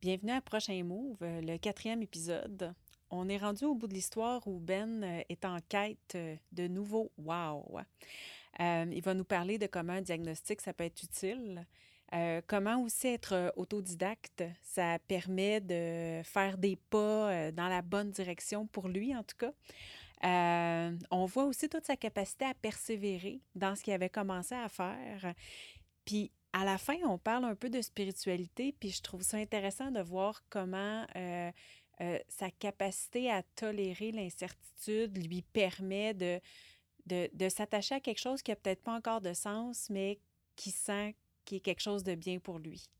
Bienvenue 0.00 0.30
à 0.30 0.40
Prochain 0.40 0.84
Move, 0.84 1.16
euh, 1.22 1.40
le 1.40 1.58
quatrième 1.58 2.02
épisode. 2.02 2.72
On 3.10 3.28
est 3.28 3.36
rendu 3.36 3.64
au 3.64 3.74
bout 3.74 3.88
de 3.88 3.94
l'histoire 3.94 4.46
où 4.46 4.60
Ben 4.60 5.02
euh, 5.02 5.22
est 5.28 5.44
en 5.44 5.58
quête 5.68 6.14
euh, 6.14 6.36
de 6.52 6.68
nouveaux 6.68 7.10
wow. 7.18 7.80
Il 8.60 9.02
va 9.02 9.14
nous 9.14 9.24
parler 9.24 9.58
de 9.58 9.66
comment 9.66 9.94
un 9.94 10.00
diagnostic, 10.00 10.60
ça 10.60 10.72
peut 10.72 10.84
être 10.84 11.02
utile. 11.02 11.66
Comment 12.46 12.82
aussi 12.82 13.08
être 13.08 13.52
autodidacte, 13.56 14.42
ça 14.62 14.98
permet 15.06 15.60
de 15.60 16.22
faire 16.24 16.58
des 16.58 16.76
pas 16.76 17.52
dans 17.52 17.68
la 17.68 17.82
bonne 17.82 18.10
direction 18.10 18.66
pour 18.66 18.88
lui, 18.88 19.14
en 19.14 19.22
tout 19.22 19.36
cas. 19.36 19.52
On 21.10 21.26
voit 21.26 21.44
aussi 21.44 21.68
toute 21.68 21.84
sa 21.84 21.96
capacité 21.96 22.46
à 22.46 22.54
persévérer 22.54 23.40
dans 23.54 23.76
ce 23.76 23.82
qu'il 23.82 23.92
avait 23.92 24.08
commencé 24.08 24.54
à 24.54 24.68
faire. 24.68 25.34
Puis 26.04 26.32
à 26.58 26.64
la 26.64 26.76
fin, 26.76 26.96
on 27.04 27.18
parle 27.18 27.44
un 27.44 27.54
peu 27.54 27.70
de 27.70 27.80
spiritualité, 27.80 28.72
puis 28.72 28.90
je 28.90 29.00
trouve 29.00 29.22
ça 29.22 29.36
intéressant 29.36 29.92
de 29.92 30.00
voir 30.00 30.42
comment 30.50 31.06
euh, 31.14 31.52
euh, 32.00 32.18
sa 32.26 32.50
capacité 32.50 33.30
à 33.30 33.44
tolérer 33.54 34.10
l'incertitude 34.10 35.24
lui 35.24 35.42
permet 35.42 36.14
de, 36.14 36.40
s'attacher 37.48 37.94
à 37.94 38.00
quelque 38.00 38.18
chose 38.18 38.42
qui 38.42 38.50
n'a 38.50 38.56
peut-être 38.56 38.82
pas 38.82 38.94
encore 38.94 39.20
de 39.20 39.34
sens, 39.34 39.88
mais 39.88 40.18
qui 40.56 40.72
sent 40.72 41.14
qu'il 41.44 41.58
est 41.58 41.60
quelque 41.60 41.80
chose 41.80 42.02
de 42.02 42.16
bien 42.16 42.40
pour 42.40 42.58
lui. 42.58 42.90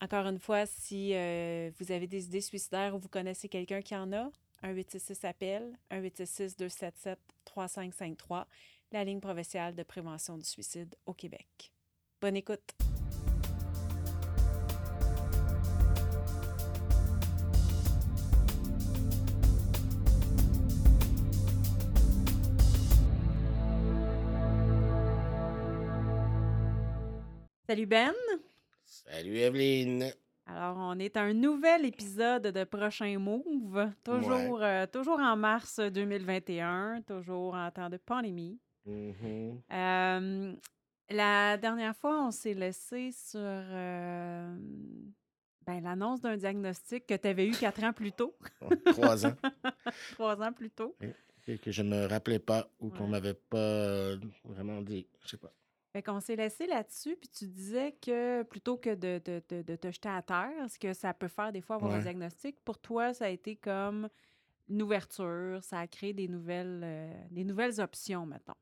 Encore 0.00 0.26
une 0.26 0.38
fois, 0.38 0.64
si 0.64 1.12
euh, 1.12 1.70
vous 1.78 1.92
avez 1.92 2.06
des 2.06 2.24
idées 2.24 2.40
suicidaires 2.40 2.94
ou 2.94 3.00
vous 3.00 3.10
connaissez 3.10 3.50
quelqu'un 3.50 3.82
qui 3.82 3.94
en 3.94 4.10
a, 4.14 4.30
1-866 4.62 5.26
appel, 5.26 5.78
1-866-277-3553, 5.90 8.46
la 8.92 9.04
ligne 9.04 9.20
provinciale 9.20 9.74
de 9.74 9.82
prévention 9.82 10.38
du 10.38 10.46
suicide 10.46 10.96
au 11.04 11.12
Québec. 11.12 11.71
Bonne 12.22 12.36
écoute! 12.36 12.60
Salut 27.66 27.86
Ben! 27.86 28.12
Salut 28.84 29.38
Evelyne. 29.38 30.12
Alors, 30.46 30.76
on 30.78 31.00
est 31.00 31.16
à 31.16 31.22
un 31.22 31.32
nouvel 31.34 31.84
épisode 31.86 32.46
de 32.46 32.62
Prochain 32.62 33.18
Move, 33.18 33.90
toujours, 34.04 34.62
euh, 34.62 34.86
toujours 34.86 35.18
en 35.18 35.36
mars 35.36 35.80
2021, 35.80 37.02
toujours 37.04 37.54
en 37.54 37.68
temps 37.72 37.90
de 37.90 37.96
pandémie. 37.96 38.60
Mhm. 38.86 39.60
Euh, 39.72 40.54
la 41.12 41.56
dernière 41.56 41.96
fois, 41.96 42.26
on 42.26 42.30
s'est 42.30 42.54
laissé 42.54 43.12
sur 43.12 43.38
euh, 43.40 44.56
ben, 45.66 45.80
l'annonce 45.82 46.20
d'un 46.20 46.36
diagnostic 46.36 47.06
que 47.06 47.14
tu 47.14 47.28
avais 47.28 47.46
eu 47.46 47.52
quatre 47.52 47.82
ans 47.84 47.92
plus 47.92 48.12
tôt, 48.12 48.36
Trois 48.86 49.26
ans 49.26 49.34
trois 50.12 50.40
ans 50.42 50.52
plus 50.52 50.70
tôt. 50.70 50.96
et 51.46 51.58
que 51.58 51.70
je 51.70 51.82
me 51.82 52.06
rappelais 52.06 52.38
pas 52.38 52.68
ou 52.80 52.90
qu'on 52.90 53.04
Ouais. 53.04 53.10
m'avait 53.10 53.34
pas 53.34 54.14
vraiment 54.44 54.80
dit. 54.80 55.06
Je 55.24 55.28
sais 55.30 55.36
pas. 55.36 55.52
Fait 55.92 56.02
qu'on 56.02 56.20
s'est 56.20 56.36
laissé 56.36 56.66
là-dessus, 56.66 57.16
puis 57.16 57.28
tu 57.28 57.46
disais 57.46 57.92
que 58.00 58.42
plutôt 58.44 58.78
que 58.78 58.94
de, 58.94 59.20
de- 59.24 59.42
de- 59.50 59.60
de 59.62 59.76
te 59.76 59.90
jeter 59.90 60.08
à 60.08 60.22
terre, 60.22 60.70
ce 60.70 60.78
que 60.78 60.94
ça 60.94 61.12
peut 61.12 61.28
faire 61.28 61.52
des 61.52 61.60
fois 61.60 61.76
avoir 61.76 61.92
un 61.92 61.98
diagnostic, 62.02 62.56
pour 62.64 62.78
toi, 62.78 63.12
ça 63.12 63.26
a 63.26 63.28
été 63.28 63.56
comme 63.56 64.08
une 64.70 64.80
ouverture, 64.80 65.62
ça 65.62 65.80
a 65.80 65.86
créé 65.86 66.14
des 66.14 66.28
nouvelles, 66.28 66.80
euh, 66.82 67.12
des 67.30 67.44
nouvelles 67.44 67.78
options, 67.80 68.24
mettons. 68.24 68.54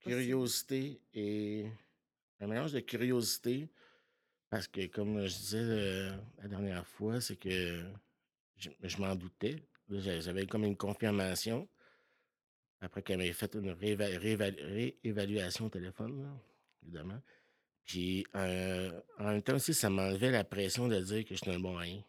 Je 0.00 0.04
pas 0.04 0.10
Curiosité 0.10 1.00
et 1.14 1.66
un 2.40 2.46
mélange 2.46 2.72
de 2.72 2.80
curiosité 2.80 3.68
parce 4.50 4.66
que 4.68 4.86
comme 4.86 5.26
je 5.26 5.36
disais 5.36 5.58
euh, 5.60 6.10
la 6.42 6.48
dernière 6.48 6.86
fois, 6.86 7.20
c'est 7.20 7.36
que 7.36 7.84
je, 8.56 8.70
je 8.82 8.98
m'en 8.98 9.14
doutais. 9.14 9.62
J'avais 9.90 10.46
comme 10.46 10.64
une 10.64 10.76
confirmation 10.76 11.68
après 12.80 13.02
qu'elle 13.02 13.18
m'ait 13.18 13.32
fait 13.32 13.54
une 13.54 13.72
rééva- 13.72 14.16
rééva- 14.18 14.94
réévaluation 15.02 15.66
au 15.66 15.68
téléphone, 15.70 16.22
là, 16.22 16.30
évidemment. 16.82 17.20
Puis 17.84 18.24
euh, 18.36 19.00
en 19.18 19.24
même 19.24 19.42
temps 19.42 19.56
aussi, 19.56 19.74
ça 19.74 19.90
m'enlevait 19.90 20.30
la 20.30 20.44
pression 20.44 20.88
de 20.88 21.00
dire 21.00 21.24
que 21.24 21.34
j'étais 21.34 21.52
un 21.54 21.58
bon 21.58 21.74
rien. 21.76 22.02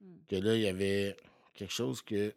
Hmm. 0.00 0.16
que 0.28 0.36
là, 0.36 0.54
il 0.56 0.62
y 0.62 0.66
avait 0.66 1.16
quelque 1.54 1.72
chose 1.72 2.02
que. 2.02 2.34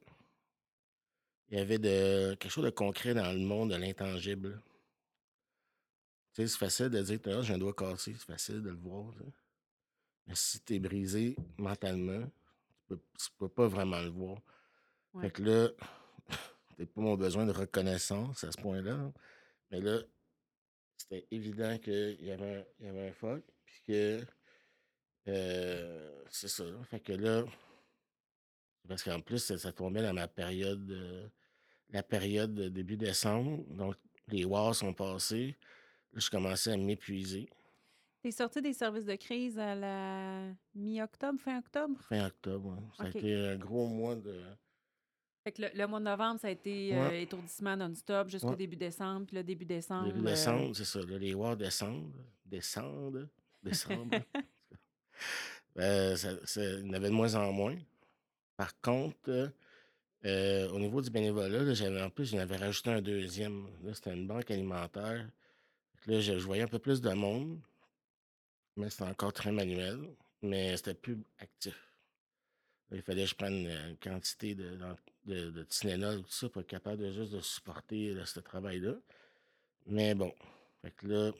Il 1.49 1.57
y 1.57 1.61
avait 1.61 1.79
de, 1.79 2.35
quelque 2.35 2.51
chose 2.51 2.65
de 2.65 2.69
concret 2.69 3.13
dans 3.13 3.31
le 3.31 3.39
monde 3.39 3.71
de 3.71 3.75
l'intangible. 3.75 4.61
Tu 6.33 6.41
sais, 6.41 6.47
c'est 6.47 6.57
facile 6.57 6.89
de 6.89 7.01
dire 7.01 7.21
que 7.21 7.41
j'ai 7.41 7.53
un 7.53 7.57
doigt 7.57 7.73
cassé, 7.73 8.13
c'est 8.13 8.25
facile 8.25 8.61
de 8.61 8.69
le 8.69 8.75
voir. 8.77 9.13
Mais 10.25 10.35
si 10.35 10.59
tu 10.61 10.75
es 10.75 10.79
brisé 10.79 11.35
mentalement, 11.57 12.21
tu 12.25 12.83
peux, 12.87 12.99
tu 13.17 13.27
peux 13.37 13.49
pas 13.49 13.67
vraiment 13.67 14.01
le 14.01 14.09
voir. 14.09 14.37
Ouais. 15.13 15.23
Fait 15.23 15.31
que 15.31 15.43
là, 15.43 15.69
peut-être 16.75 16.93
pas 16.93 17.01
mon 17.01 17.15
besoin 17.15 17.45
de 17.45 17.51
reconnaissance 17.53 18.43
à 18.43 18.51
ce 18.51 18.57
point-là. 18.57 18.93
hein. 18.93 19.13
Mais 19.71 19.79
là, 19.79 19.99
c'était 20.97 21.27
évident 21.31 21.77
qu'il 21.79 22.23
y 22.23 22.31
avait 22.31 22.57
un, 22.59 22.65
il 22.79 22.85
y 22.85 22.89
avait 22.89 23.07
un 23.09 23.13
fuck. 23.13 23.43
Puis 23.65 23.81
que. 23.87 24.21
euh, 25.27 26.23
c'est 26.29 26.47
ça. 26.49 26.65
Fait 26.89 26.99
que 26.99 27.13
là, 27.13 27.43
Parce 28.87 29.03
qu'en 29.03 29.19
plus, 29.21 29.39
ça, 29.39 29.57
ça 29.57 29.71
tombait 29.71 30.01
dans 30.01 30.13
ma 30.13 30.27
période, 30.27 30.89
euh, 30.91 31.27
la 31.89 32.03
période 32.03 32.53
de 32.53 32.69
début 32.69 32.97
décembre. 32.97 33.63
Donc, 33.69 33.95
les 34.29 34.45
wars 34.45 34.73
sont 34.75 34.93
passés. 34.93 35.55
Là, 36.13 36.19
je 36.19 36.29
commençais 36.29 36.71
à 36.71 36.77
m'épuiser. 36.77 37.49
T'es 38.21 38.31
sorti 38.31 38.61
des 38.61 38.73
services 38.73 39.05
de 39.05 39.15
crise 39.15 39.57
à 39.59 39.75
la 39.75 40.41
mi-octobre, 40.75 41.39
fin 41.39 41.59
octobre? 41.59 41.99
Fin 42.09 42.25
octobre, 42.27 42.69
ouais. 42.69 42.83
ça 42.97 43.03
a 43.03 43.09
été 43.09 43.35
un 43.35 43.55
gros 43.57 43.87
mois 43.87 44.15
de. 44.15 44.41
Fait 45.43 45.51
que 45.53 45.61
le, 45.61 45.69
le 45.73 45.87
mois 45.87 45.99
de 45.99 46.05
novembre, 46.05 46.39
ça 46.41 46.47
a 46.47 46.51
été 46.51 46.93
euh, 46.95 47.11
étourdissement 47.21 47.77
non-stop 47.77 48.27
jusqu'au 48.29 48.49
Ouais. 48.49 48.55
début 48.57 48.75
décembre. 48.75 49.27
Puis 49.27 49.35
là, 49.35 49.43
début 49.43 49.65
décembre. 49.65 50.07
Début 50.07 50.19
euh, 50.25 50.31
décembre, 50.31 50.75
c'est 50.75 50.83
ça. 50.85 50.99
là, 51.01 51.17
les 51.17 51.33
wars 51.33 51.55
descendent. 51.55 52.11
Descendent. 52.45 53.29
Décembre. 53.63 54.19
Euh, 55.77 56.15
ça- 56.15 56.45
ça- 56.45 56.63
il 56.63 56.87
y 56.87 56.89
en 56.89 56.93
avait 56.93 57.07
de 57.09 57.13
moins 57.13 57.35
en 57.35 57.51
moins. 57.51 57.75
Par 58.57 58.81
contre, 58.81 59.29
euh, 59.29 59.49
euh, 60.25 60.69
au 60.71 60.79
niveau 60.79 60.99
du 60.99 61.11
bénévolat, 61.11 61.73
j'avais 61.75 62.01
en 62.01 62.09
plus, 62.09 62.31
j'en 62.31 62.39
avais 62.39 62.57
rajouté 62.57 62.89
un 62.89 63.01
deuxième. 63.01 63.67
Là, 63.83 63.93
c'était 63.93 64.13
une 64.13 64.27
banque 64.27 64.49
alimentaire. 64.49 65.29
Là, 66.07 66.19
je, 66.19 66.33
voyais 66.33 66.63
un 66.63 66.67
peu 66.67 66.79
plus 66.79 66.99
de 66.99 67.11
monde, 67.11 67.59
mais 68.75 68.89
c'était 68.89 69.03
encore 69.03 69.31
très 69.31 69.51
manuel, 69.51 69.99
mais 70.41 70.75
c'était 70.75 70.95
plus 70.95 71.19
actif. 71.39 71.77
Il 72.91 73.01
fallait 73.03 73.23
que 73.23 73.29
je 73.29 73.35
prenne 73.35 73.67
une 73.67 73.97
quantité 73.97 74.55
de, 74.55 74.79
de, 75.25 75.63
tout 75.63 76.25
ça, 76.29 76.49
pour 76.49 76.61
être 76.61 76.67
capable 76.67 77.03
de 77.03 77.11
juste 77.11 77.33
de 77.33 77.41
supporter 77.41 78.15
ce 78.25 78.39
travail-là. 78.39 78.93
Mais 79.85 80.15
bon, 80.15 80.33
fait 80.81 80.91
que 80.91 81.07
là, 81.07 81.31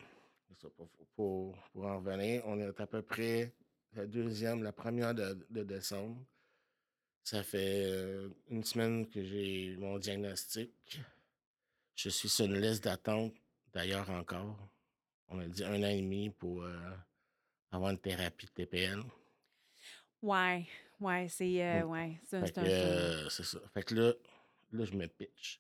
pour, 1.16 1.56
pour, 1.74 1.86
en 1.86 1.98
revenir, 1.98 2.44
on 2.46 2.60
est 2.60 2.80
à 2.80 2.88
peu 2.88 3.02
près 3.02 3.54
la 3.94 4.06
deuxième, 4.06 4.62
la 4.62 4.74
première 4.74 5.16
de 5.16 5.64
décembre. 5.64 6.22
Ça 7.28 7.44
fait 7.44 7.92
une 8.50 8.64
semaine 8.64 9.06
que 9.06 9.22
j'ai 9.22 9.76
mon 9.80 10.00
diagnostic. 10.00 10.72
Je 11.94 12.08
suis 12.08 12.30
sur 12.30 12.46
une 12.46 12.58
liste 12.58 12.86
d'attente, 12.86 13.34
d'ailleurs 13.74 14.10
encore. 14.12 14.58
On 15.28 15.36
m'a 15.36 15.46
dit 15.46 15.62
un 15.66 15.84
an 15.84 15.90
et 15.90 16.02
demi 16.02 16.30
pour 16.30 16.64
euh, 16.64 16.74
avoir 17.70 17.92
une 17.92 18.00
thérapie 18.00 18.46
de 18.46 18.52
TPL. 18.52 19.04
Ouais, 20.22 20.66
ouais, 21.02 21.28
c'est 21.28 21.66
euh, 21.66 21.84
ouais, 21.84 22.18
c'est 22.24 22.58
un, 22.58 22.64
euh, 22.64 23.28
c'est 23.30 23.44
ça. 23.44 23.60
Fait 23.74 23.84
que 23.84 23.94
là, 23.94 24.14
là, 24.72 24.86
je 24.86 24.94
me 24.94 25.08
pitch. 25.08 25.60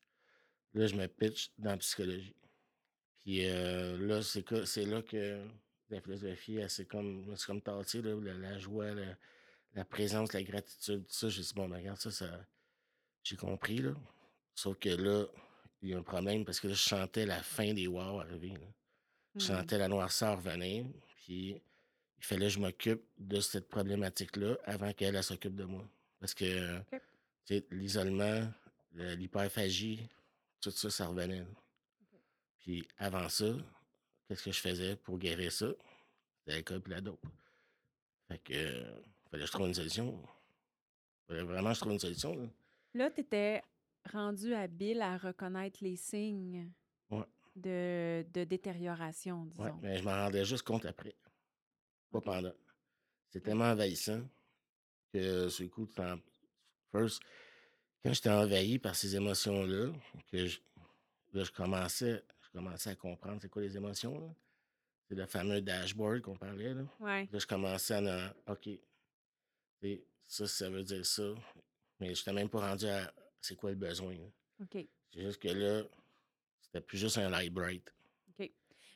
Là, 0.74 0.88
je 0.88 0.96
me 0.96 1.06
pitch 1.06 1.52
dans 1.58 1.72
la 1.72 1.78
psychologie. 1.80 2.38
Puis 3.20 3.46
euh, 3.46 3.98
là, 4.08 4.22
c'est 4.22 4.44
que 4.44 4.64
c'est 4.64 4.86
là 4.86 5.02
que 5.02 5.46
la 5.90 6.00
philosophie, 6.00 6.62
c'est 6.70 6.88
comme, 6.88 7.36
comme 7.46 7.62
tâté, 7.62 8.02
là, 8.02 8.16
la, 8.22 8.36
la 8.36 8.58
joie, 8.58 8.94
la, 8.94 9.18
la 9.78 9.86
présence, 9.86 10.34
la 10.34 10.44
gratitude, 10.44 11.06
tout 11.06 11.14
ça. 11.14 11.30
J'ai 11.30 11.42
dit, 11.42 11.54
bon, 11.56 11.70
ben, 11.70 11.78
regarde, 11.78 11.98
ça, 12.00 12.12
ça 12.12 12.46
j'ai 13.24 13.36
compris, 13.36 13.78
là. 13.78 13.92
Sauf 14.56 14.78
que 14.80 14.90
là, 14.90 15.26
il 15.82 15.90
y 15.90 15.94
a 15.94 15.98
un 15.98 16.04
problème 16.04 16.44
parce 16.46 16.60
que 16.60 16.68
là, 16.68 16.74
je 16.74 16.84
sentais 16.84 17.26
la 17.26 17.42
fin 17.44 17.74
des 17.74 17.88
wow 17.88 18.20
arriver. 18.22 18.50
là. 18.50 18.68
Je 19.36 19.40
Hmm. 19.46 19.58
sentais 19.58 19.78
la 19.78 19.88
noirceur 19.88 20.38
venir. 20.40 20.86
Puis 21.18 21.62
il 22.18 22.24
fallait 22.26 22.48
que 22.48 22.54
je 22.54 22.60
m'occupe 22.60 23.04
de 23.20 23.40
cette 23.40 23.68
problématique-là 23.70 24.58
avant 24.66 24.92
qu'elle 24.94 25.16
elle 25.16 25.24
s'occupe 25.24 25.56
de 25.56 25.66
moi. 25.66 25.88
Parce 26.20 26.34
que 26.34 26.82
l'isolement, 27.70 28.52
le- 28.94 29.14
l'hyperphagie, 29.14 30.08
tout 30.60 30.72
ça, 30.72 30.90
ça 30.90 31.06
revenait. 31.08 31.46
Puis 32.60 32.88
avant 32.98 33.30
ça, 33.30 33.54
qu'est-ce 34.28 34.44
que 34.46 34.52
je 34.52 34.60
faisais 34.60 34.96
pour 34.96 35.20
guérir 35.20 35.52
ça? 35.52 35.68
C'était 36.40 36.54
l'alcool 36.54 36.82
et 36.88 36.90
la 36.90 37.02
dope. 37.02 37.26
Fait 38.28 38.40
que 38.40 38.84
fallait 39.30 39.44
que 39.44 39.48
je 39.48 39.52
trouve 39.52 39.68
une 39.68 39.74
solution. 39.74 40.22
Fallait 41.28 41.44
vraiment 41.44 41.70
que 41.70 41.76
je 41.76 41.80
trouve 41.82 41.94
une 41.94 42.00
solution. 42.00 42.36
là. 42.36 42.46
Là, 42.94 43.12
tu 43.12 43.22
étais 43.22 43.62
rendu 44.12 44.54
habile 44.54 45.02
à 45.02 45.18
reconnaître 45.18 45.80
les 45.84 45.96
signes 45.98 46.72
Ouais. 47.10 47.24
de, 47.56 48.26
de 48.34 48.44
détérioration, 48.44 49.46
disons. 49.46 49.80
mais 49.82 49.98
je 49.98 50.04
m'en 50.04 50.12
rendais 50.12 50.46
juste 50.46 50.64
compte 50.64 50.86
après. 50.86 51.16
Pas 52.12 52.22
pendant. 52.22 52.54
C'est 53.30 53.42
tellement 53.42 53.66
envahissant 53.72 54.22
que 55.14 55.50
ce 55.50 55.64
coup, 55.66 55.86
first, 56.92 57.22
quand 58.04 58.14
j'étais 58.14 58.30
envahi 58.30 58.80
par 58.80 58.96
ces 58.96 59.16
émotions-là, 59.16 59.92
que 60.32 60.46
je, 60.48 60.60
là, 61.34 61.44
je 61.44 61.52
commençais, 61.52 62.24
je 62.42 62.50
commençais 62.52 62.92
à 62.92 62.96
comprendre 62.96 63.40
c'est 63.42 63.50
quoi 63.50 63.62
les 63.62 63.76
émotions. 63.76 64.18
là. 64.20 64.34
C'est 65.10 65.16
le 65.16 65.26
fameux 65.26 65.62
dashboard 65.62 66.22
qu'on 66.22 66.38
parlait. 66.38 66.74
Là. 66.74 66.84
Ouais. 67.00 67.28
Là, 67.32 67.40
je 67.40 67.46
commençais 67.48 67.94
à. 67.96 68.34
OK. 68.48 68.70
Et 69.82 70.04
ça, 70.26 70.48
ça 70.48 70.70
veut 70.70 70.84
dire 70.84 71.06
ça. 71.06 71.34
Mais 72.00 72.14
je 72.14 72.22
n'étais 72.22 72.34
même 72.34 72.50
pas 72.50 72.70
rendu 72.70 72.86
à 72.88 73.12
c'est 73.42 73.56
quoi 73.56 73.70
le 73.72 73.76
besoin. 73.76 74.14
là. 74.14 74.28
OK. 74.62 74.86
C'est 75.14 75.22
juste 75.22 75.42
que 75.42 75.48
là, 75.50 75.84
c'était 76.62 76.82
plus 76.82 76.98
juste 76.98 77.18
un 77.18 77.30
light 77.30 77.54
bright. 77.54 77.94
OK. 78.40 78.52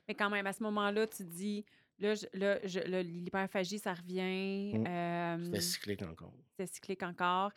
Mais 0.08 0.16
quand 0.16 0.30
même, 0.30 0.46
à 0.48 0.54
ce 0.54 0.62
moment-là, 0.64 1.08
tu 1.08 1.24
dis, 1.24 1.66
là, 2.00 2.16
je- 2.16 2.26
là, 2.34 2.60
je- 2.68 2.80
là, 2.80 3.02
l'hyperphagie, 3.04 3.80
ça 3.80 3.94
revient. 3.94 4.74
Mm. 4.78 4.88
euh, 4.88 5.46
C'était 5.46 5.62
cyclique 5.62 6.02
encore. 6.02 6.34
c'était 6.52 6.68
cyclique 6.74 7.04
encore. 7.04 7.52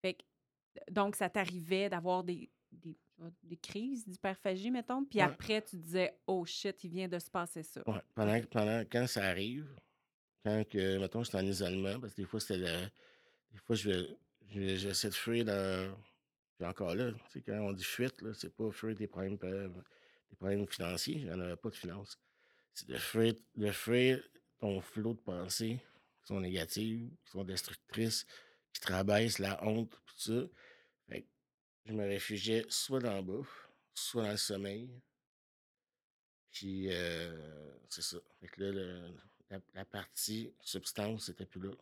Fait 0.00 0.14
que, 0.14 0.22
donc, 0.90 1.16
ça 1.16 1.28
t'arrivait 1.28 1.88
d'avoir 1.88 2.24
des, 2.24 2.48
des, 2.72 2.96
des 3.42 3.56
crises 3.56 4.06
d'hyperphagie, 4.06 4.70
mettons. 4.70 5.04
Puis 5.04 5.18
Ouais. 5.18 5.24
après, 5.26 5.60
tu 5.62 5.76
disais, 5.76 6.16
oh 6.26 6.44
shit, 6.46 6.82
il 6.84 6.90
vient 6.90 7.08
de 7.08 7.18
se 7.18 7.30
passer 7.30 7.62
ça. 7.62 7.82
Ouais, 7.86 8.00
pendant, 8.14 8.40
pendant, 8.50 8.80
quand 8.90 9.06
ça 9.06 9.24
arrive, 9.26 9.68
quand 10.44 10.64
que, 10.68 10.98
mettons, 10.98 11.22
j'étais 11.24 11.38
en 11.38 11.46
isolement, 11.46 12.00
parce 12.00 12.14
que 12.14 12.22
des 12.22 12.26
fois, 12.28 12.40
c'était 12.40 12.58
Des 13.52 13.58
fois, 13.60 13.76
je 13.76 13.90
vais, 13.90 14.08
je 14.50 14.60
vais- 14.60 14.76
j'essaie 14.78 15.08
de 15.10 15.14
fuir 15.14 15.44
dans. 15.46 15.96
Puis 16.58 16.66
encore 16.66 16.94
là, 16.94 17.12
quand 17.46 17.54
on 17.60 17.72
dit 17.72 17.84
fuite, 17.84 18.22
là, 18.22 18.32
c'est 18.34 18.54
pas 18.54 18.70
fuir 18.72 18.94
des 18.96 19.06
problèmes, 19.08 19.38
des 20.30 20.36
problèmes 20.36 20.66
financiers, 20.68 21.24
j'en 21.26 21.40
avais 21.40 21.56
pas 21.56 21.70
de 21.70 21.76
finances. 21.76 22.18
C'est 22.74 22.88
de 22.88 22.98
fuir, 22.98 23.34
de 23.56 23.72
fuir 23.72 24.22
ton 24.60 24.80
flot 24.80 25.14
de 25.14 25.20
pensées 25.20 25.80
qui 26.22 26.28
sont 26.28 26.40
négatives, 26.40 27.10
qui 27.24 27.32
sont 27.32 27.44
destructrices, 27.44 28.26
qui 28.72 28.80
te 28.82 28.92
la 29.42 29.64
honte, 29.64 29.90
tout 30.06 30.18
ça. 30.18 30.42
Fait 31.08 31.22
que 31.22 31.28
je 31.86 31.92
me 31.94 32.06
réfugiais 32.06 32.66
soit 32.70 33.00
dans 33.00 33.14
la 33.14 33.22
bouffe, 33.22 33.70
soit 33.94 34.24
dans 34.24 34.30
le 34.32 34.36
sommeil. 34.38 34.90
Puis, 36.50 36.88
euh, 36.92 37.72
c'est 37.88 38.02
ça. 38.02 38.18
Fait 38.40 38.48
que 38.48 38.60
là, 38.62 38.70
le- 38.72 39.14
la, 39.50 39.60
la 39.74 39.84
partie 39.84 40.52
substance, 40.60 41.26
c'était 41.26 41.46
plus 41.46 41.60
là. 41.60 41.74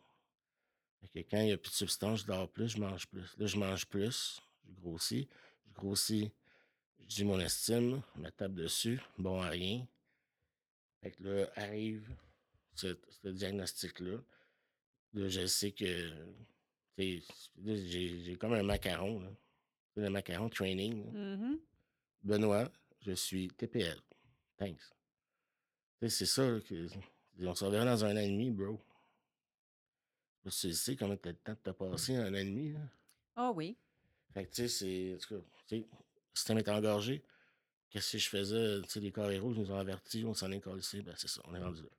Fait 1.13 1.23
que 1.23 1.29
quand 1.29 1.39
il 1.39 1.45
n'y 1.45 1.51
a 1.53 1.57
plus 1.57 1.69
de 1.69 1.75
substance, 1.75 2.21
je 2.21 2.25
dors 2.25 2.49
plus, 2.49 2.69
je 2.69 2.79
mange 2.79 3.07
plus. 3.07 3.37
Là, 3.37 3.45
je 3.45 3.57
mange 3.57 3.85
plus, 3.85 4.41
je 4.67 4.81
grossis. 4.81 5.27
Je 5.67 5.73
grossis, 5.73 6.31
je 6.99 7.05
dis 7.15 7.23
mon 7.25 7.39
estime, 7.39 8.01
je 8.15 8.21
me 8.21 8.29
tape 8.31 8.53
dessus, 8.53 8.99
bon 9.17 9.41
à 9.41 9.49
rien. 9.49 9.87
Fait 11.01 11.11
que 11.11 11.23
là, 11.23 11.49
arrive 11.55 12.09
ce, 12.75 12.97
ce 13.23 13.29
diagnostic-là. 13.29 14.17
Là, 15.13 15.27
je 15.29 15.45
sais 15.45 15.71
que. 15.71 16.11
J'ai 16.97 18.35
comme 18.37 18.53
un 18.53 18.63
macaron. 18.63 19.21
Là. 19.21 19.29
Le 19.95 20.09
macaron 20.09 20.49
training. 20.49 21.11
Mhm. 21.13 21.59
Benoît, 22.23 22.69
je 23.01 23.13
suis 23.13 23.47
TPL. 23.47 23.97
Thanks. 24.57 24.91
C'est 26.01 26.25
ça. 26.25 26.49
là, 26.49 26.59
que, 26.59 26.87
on 27.47 27.55
se 27.55 27.65
reverra 27.65 27.85
dans 27.85 28.05
un 28.05 28.15
an 28.15 28.19
et 28.19 28.29
demi, 28.29 28.51
bro. 28.51 28.79
Je 30.45 30.49
sais, 30.49 30.69
tu 30.69 30.73
sais 30.75 30.95
comment 30.95 31.11
le 31.23 31.33
temps 31.33 31.51
de 31.51 31.57
te 31.57 31.69
passer 31.71 32.15
un 32.15 32.31
an 32.33 32.37
et 32.37 32.45
demi. 32.45 32.73
Ah 33.35 33.51
oui. 33.51 33.77
Fait 34.33 34.45
que, 34.45 34.49
tu 34.53 34.67
sais, 34.67 34.67
c'est. 34.67 35.15
En 35.15 35.17
tout 35.17 35.35
cas, 35.35 35.41
tu 35.67 35.75
sais, 35.77 35.81
le 35.81 35.85
système 36.35 36.57
est 36.59 36.69
engorgé. 36.69 37.23
Qu'est-ce 37.89 38.11
que 38.13 38.17
je 38.19 38.29
faisais? 38.29 38.81
Tu 38.83 38.89
sais, 38.89 38.99
les 38.99 39.11
carrés 39.11 39.39
rouges 39.39 39.57
nous 39.57 39.71
ont 39.71 39.77
avertis, 39.77 40.23
on 40.25 40.33
s'en 40.33 40.51
est 40.51 40.59
collé. 40.59 40.81
Ben, 41.03 41.13
c'est 41.17 41.27
ça, 41.27 41.41
on 41.45 41.55
est 41.55 41.59
rendu 41.59 41.81
là. 41.81 41.89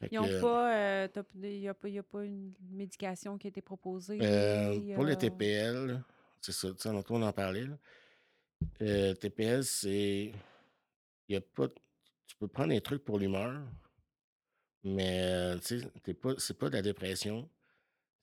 Fait 0.00 0.08
Ils 0.12 0.20
n'ont 0.20 0.28
que, 0.28 0.40
pas, 0.40 0.76
euh, 0.76 1.08
t'as- 1.08 1.24
il 1.34 1.60
n'y 1.60 1.68
a, 1.68 1.72
a 1.72 2.02
pas 2.04 2.24
une 2.24 2.52
médication 2.70 3.36
qui 3.36 3.48
a 3.48 3.50
été 3.50 3.60
proposée. 3.60 4.18
euh, 4.22 4.80
pour 4.94 5.02
euh, 5.04 5.08
le 5.08 5.16
TPL, 5.16 6.02
c'est 6.40 6.52
ça, 6.52 6.68
tu 6.72 6.76
sais, 6.78 6.88
on 6.88 7.22
en 7.22 7.32
parlait. 7.32 7.64
Là. 7.64 7.76
Euh, 8.82 9.14
TPL, 9.14 9.64
c'est. 9.64 10.32
Il 11.28 11.36
a 11.36 11.40
pas. 11.40 11.68
Tu 12.26 12.36
peux 12.36 12.46
prendre 12.48 12.68
des 12.70 12.80
trucs 12.80 13.04
pour 13.04 13.18
l'humeur, 13.18 13.60
mais 14.84 15.22
euh, 15.24 15.58
tu 15.58 15.80
sais, 15.80 15.90
t'es 16.02 16.14
pas, 16.14 16.34
c'est 16.38 16.58
pas 16.58 16.68
de 16.68 16.74
la 16.76 16.82
dépression. 16.82 17.48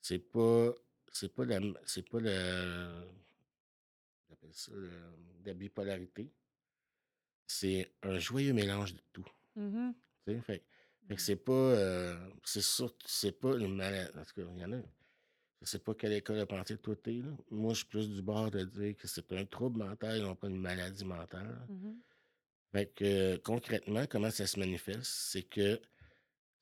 C'est 0.02 0.20
pas. 0.20 0.74
C'est 1.12 1.34
pas 1.34 1.46
de 1.46 1.50
la. 1.52 1.60
C'est 1.86 2.08
pas 2.10 2.20
le. 2.20 3.06
on 4.30 4.34
appelle 4.34 4.54
ça 4.54 4.72
le- 4.74 4.90
la 5.46 5.54
bipolarité. 5.54 6.32
C'est 7.48 7.92
un 8.04 8.18
joyeux 8.20 8.54
mélange 8.54 8.94
de 8.96 9.02
tout. 9.14 9.26
mhm. 9.56 9.94
tu 10.28 10.34
sais, 10.34 10.42
Fait, 10.42 10.64
fait 11.08 11.16
que 11.16 11.22
c'est 11.22 11.36
pas. 11.36 11.52
euh, 11.54 12.30
c'est 12.44 12.62
sûr, 12.64 12.94
c'est 13.06 13.32
pas 13.40 13.56
une 13.58 13.76
maladie. 13.76 14.18
En 14.18 14.24
tout 14.24 14.34
cas, 14.42 14.48
il 14.56 14.62
y 14.62 14.66
en 14.66 14.74
a. 14.74 14.82
Je 15.62 15.68
sais 15.68 15.80
pas 15.80 15.96
quelle 15.96 16.14
école 16.14 16.38
de 16.40 16.44
pensée 16.46 16.78
toi 16.78 16.96
t'es, 16.96 17.14
là. 17.14 17.32
Moi, 17.50 17.74
je 17.74 17.78
suis 17.80 17.88
plus 17.88 18.10
du 18.10 18.22
bord 18.22 18.52
de 18.52 18.64
dire 18.66 18.96
que 18.98 19.08
c'est 19.08 19.32
un 19.34 19.46
trouble 19.46 19.80
mental 19.80 20.18
et 20.18 20.22
non 20.22 20.36
pas 20.36 20.48
une 20.48 20.60
maladie 20.60 21.06
mentale. 21.06 21.58
Mhm. 21.70 22.00
Fait 22.74 22.88
que 22.94 23.06
euh, 23.06 23.38
concrètement, 23.44 24.06
comment 24.08 24.32
ça 24.32 24.48
se 24.48 24.60
manifeste? 24.60 25.04
C'est 25.06 25.44
que 25.44 25.80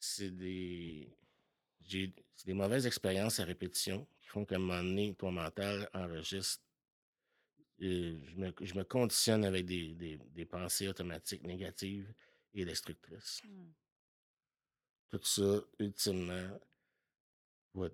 c'est 0.03 0.31
des. 0.31 1.09
j'ai- 1.81 2.13
des 2.45 2.53
mauvaises 2.53 2.85
expériences 2.85 3.39
à 3.39 3.45
répétition 3.45 4.05
qui 4.19 4.27
font 4.27 4.44
qu'à 4.45 4.55
un 4.55 4.59
moment 4.59 4.83
donné, 4.83 5.13
ton 5.15 5.31
mental 5.31 5.89
enregistre. 5.94 6.61
euh, 7.81 8.17
je, 8.27 8.35
me, 8.35 8.53
je 8.61 8.73
me 8.75 8.83
conditionne 8.83 9.44
avec 9.45 9.65
des, 9.65 9.94
des- 9.95 10.17
des 10.17 10.45
pensées 10.45 10.88
automatiques 10.88 11.44
négatives 11.44 12.13
et 12.53 12.65
destructrices. 12.65 13.41
Mm. 13.45 13.71
Tout 15.09 15.23
ça, 15.23 15.61
ultimement, 15.79 16.59
va- 17.73 17.89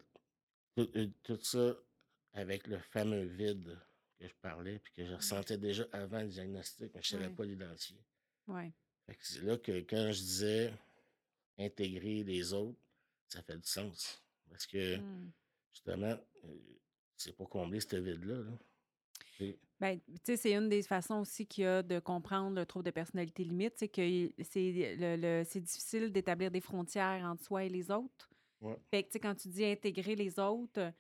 tout, 0.76 0.90
euh, 0.96 1.08
tout 1.24 1.40
ça 1.42 1.76
avec 2.34 2.68
le 2.68 2.78
fameux 2.80 3.24
vide 3.26 3.78
que 4.20 4.28
je 4.28 4.34
parlais 4.42 4.80
puis 4.80 4.94
que 4.94 5.06
je 5.06 5.14
ressentais 5.14 5.58
déjà 5.58 5.86
avant 5.92 6.22
le 6.22 6.28
diagnostic, 6.30 6.92
mais 6.94 7.02
je 7.02 7.16
ne 7.16 7.22
savais 7.24 7.34
pas 7.36 7.46
l'identifier. 7.46 8.04
Ouais. 8.48 8.72
C'est 9.22 9.42
là 9.44 9.58
que 9.58 9.72
quand 9.82 10.12
je 10.12 10.20
disais 10.20 10.74
intégrer 11.60 12.24
les 12.24 12.54
autres, 12.54 12.80
ça 13.28 13.42
fait 13.44 13.58
du 13.58 13.68
sens. 13.68 14.24
Parce 14.50 14.66
que 14.66 14.98
Mm. 14.98 15.32
justement, 15.74 16.18
euh, 16.46 16.58
c'est 17.18 17.36
pour 17.36 17.50
combler 17.50 17.80
ce 17.80 17.96
vide-là. 17.98 18.38
là. 18.44 18.58
Ben, 19.80 20.00
tu 20.00 20.14
sais, 20.24 20.36
c'est 20.38 20.54
une 20.54 20.68
des 20.68 20.82
façons 20.84 21.20
aussi 21.22 21.46
qu'il 21.48 21.64
y 21.64 21.68
a 21.68 21.82
de 21.82 22.00
comprendre 22.00 22.56
le 22.58 22.66
trouble 22.66 22.86
de 22.86 22.92
personnalité 22.92 23.46
limite, 23.46 23.74
c'est 23.78 23.88
que 23.88 24.02
c'est 24.44 24.96
le, 24.98 25.16
le- 25.16 25.44
c'est 25.46 25.62
difficile 25.62 26.12
d'établir 26.12 26.52
des 26.52 26.60
frontières 26.60 27.24
entre 27.26 27.44
soi 27.44 27.64
et 27.64 27.70
les 27.70 27.90
autres. 27.90 28.30
Ouais. 28.60 28.76
Fait 28.92 29.04
que, 29.04 29.08
tu 29.08 29.14
sais, 29.14 29.20
quand 29.22 29.36
tu 29.36 29.48
dis 29.48 29.64
intégrer 29.64 30.16
les 30.16 30.38
autres, 30.40 30.92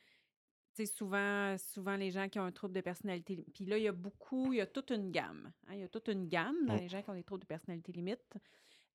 tu 0.74 0.76
sais, 0.76 0.86
souvent, 0.86 1.58
souvent 1.58 1.98
les 1.98 2.12
gens 2.12 2.30
qui 2.30 2.40
ont 2.40 2.46
un 2.46 2.52
trouble 2.54 2.74
de 2.74 2.80
personnalité 2.82 3.36
limite. 3.36 3.54
Puis 3.54 3.66
là, 3.66 3.78
il 3.78 3.84
y 3.84 3.88
a 3.90 3.92
beaucoup, 3.92 4.54
il 4.54 4.58
y 4.58 4.62
a 4.62 4.68
toute 4.68 4.92
une 4.92 5.12
gamme. 5.12 5.52
hein, 5.68 5.74
il 5.74 5.80
y 5.82 5.84
a 5.84 5.90
toute 5.90 6.08
une 6.08 6.30
gamme 6.30 6.66
dans 6.66 6.76
Ouais. 6.76 6.80
les 6.82 6.88
gens 6.88 7.02
qui 7.04 7.10
ont 7.10 7.16
des 7.16 7.24
troubles 7.24 7.42
de 7.42 7.48
personnalité 7.48 7.92
limite. 7.92 8.24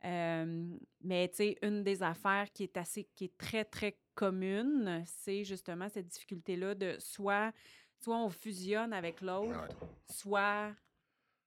Euh, 0.05 0.67
mais 1.03 1.29
tu 1.29 1.37
sais, 1.37 1.59
une 1.63 1.83
des 1.83 2.03
affaires 2.03 2.51
qui 2.53 2.65
est 2.65 2.77
assez, 2.77 3.05
qui 3.15 3.25
est 3.27 3.37
très, 3.39 3.65
très 3.65 3.97
commune, 4.15 5.03
c'est 5.07 5.45
justement 5.45 5.89
cette 5.89 6.07
difficulté-là 6.09 6.75
de 6.75 6.97
soit, 6.99 7.53
soit 8.01 8.19
on 8.19 8.29
fusionne 8.29 8.93
avec 8.93 9.21
l'autre, 9.23 9.59
Ouais. 9.63 9.89
soit 10.11 10.75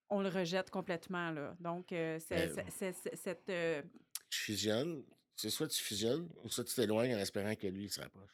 on 0.10 0.22
le 0.22 0.30
rejette 0.30 0.70
complètement. 0.72 1.32
Là. 1.32 1.56
Donc, 1.60 1.92
euh, 1.92 2.18
c'est, 2.20 2.50
c'est- 2.70 3.16
cette. 3.16 3.50
euh, 3.50 3.84
Tu 4.30 4.40
fusionnes, 4.40 5.04
c'est 5.36 5.50
soit 5.52 5.68
tu 5.68 5.82
fusionnes, 5.84 6.28
ou 6.44 6.50
soit 6.50 6.64
tu 6.64 6.74
t'éloignes 6.74 7.16
en 7.16 7.20
espérant 7.20 7.54
que 7.56 7.68
lui 7.68 7.86
il 7.86 7.90
se 7.92 8.02
rapproche. 8.02 8.32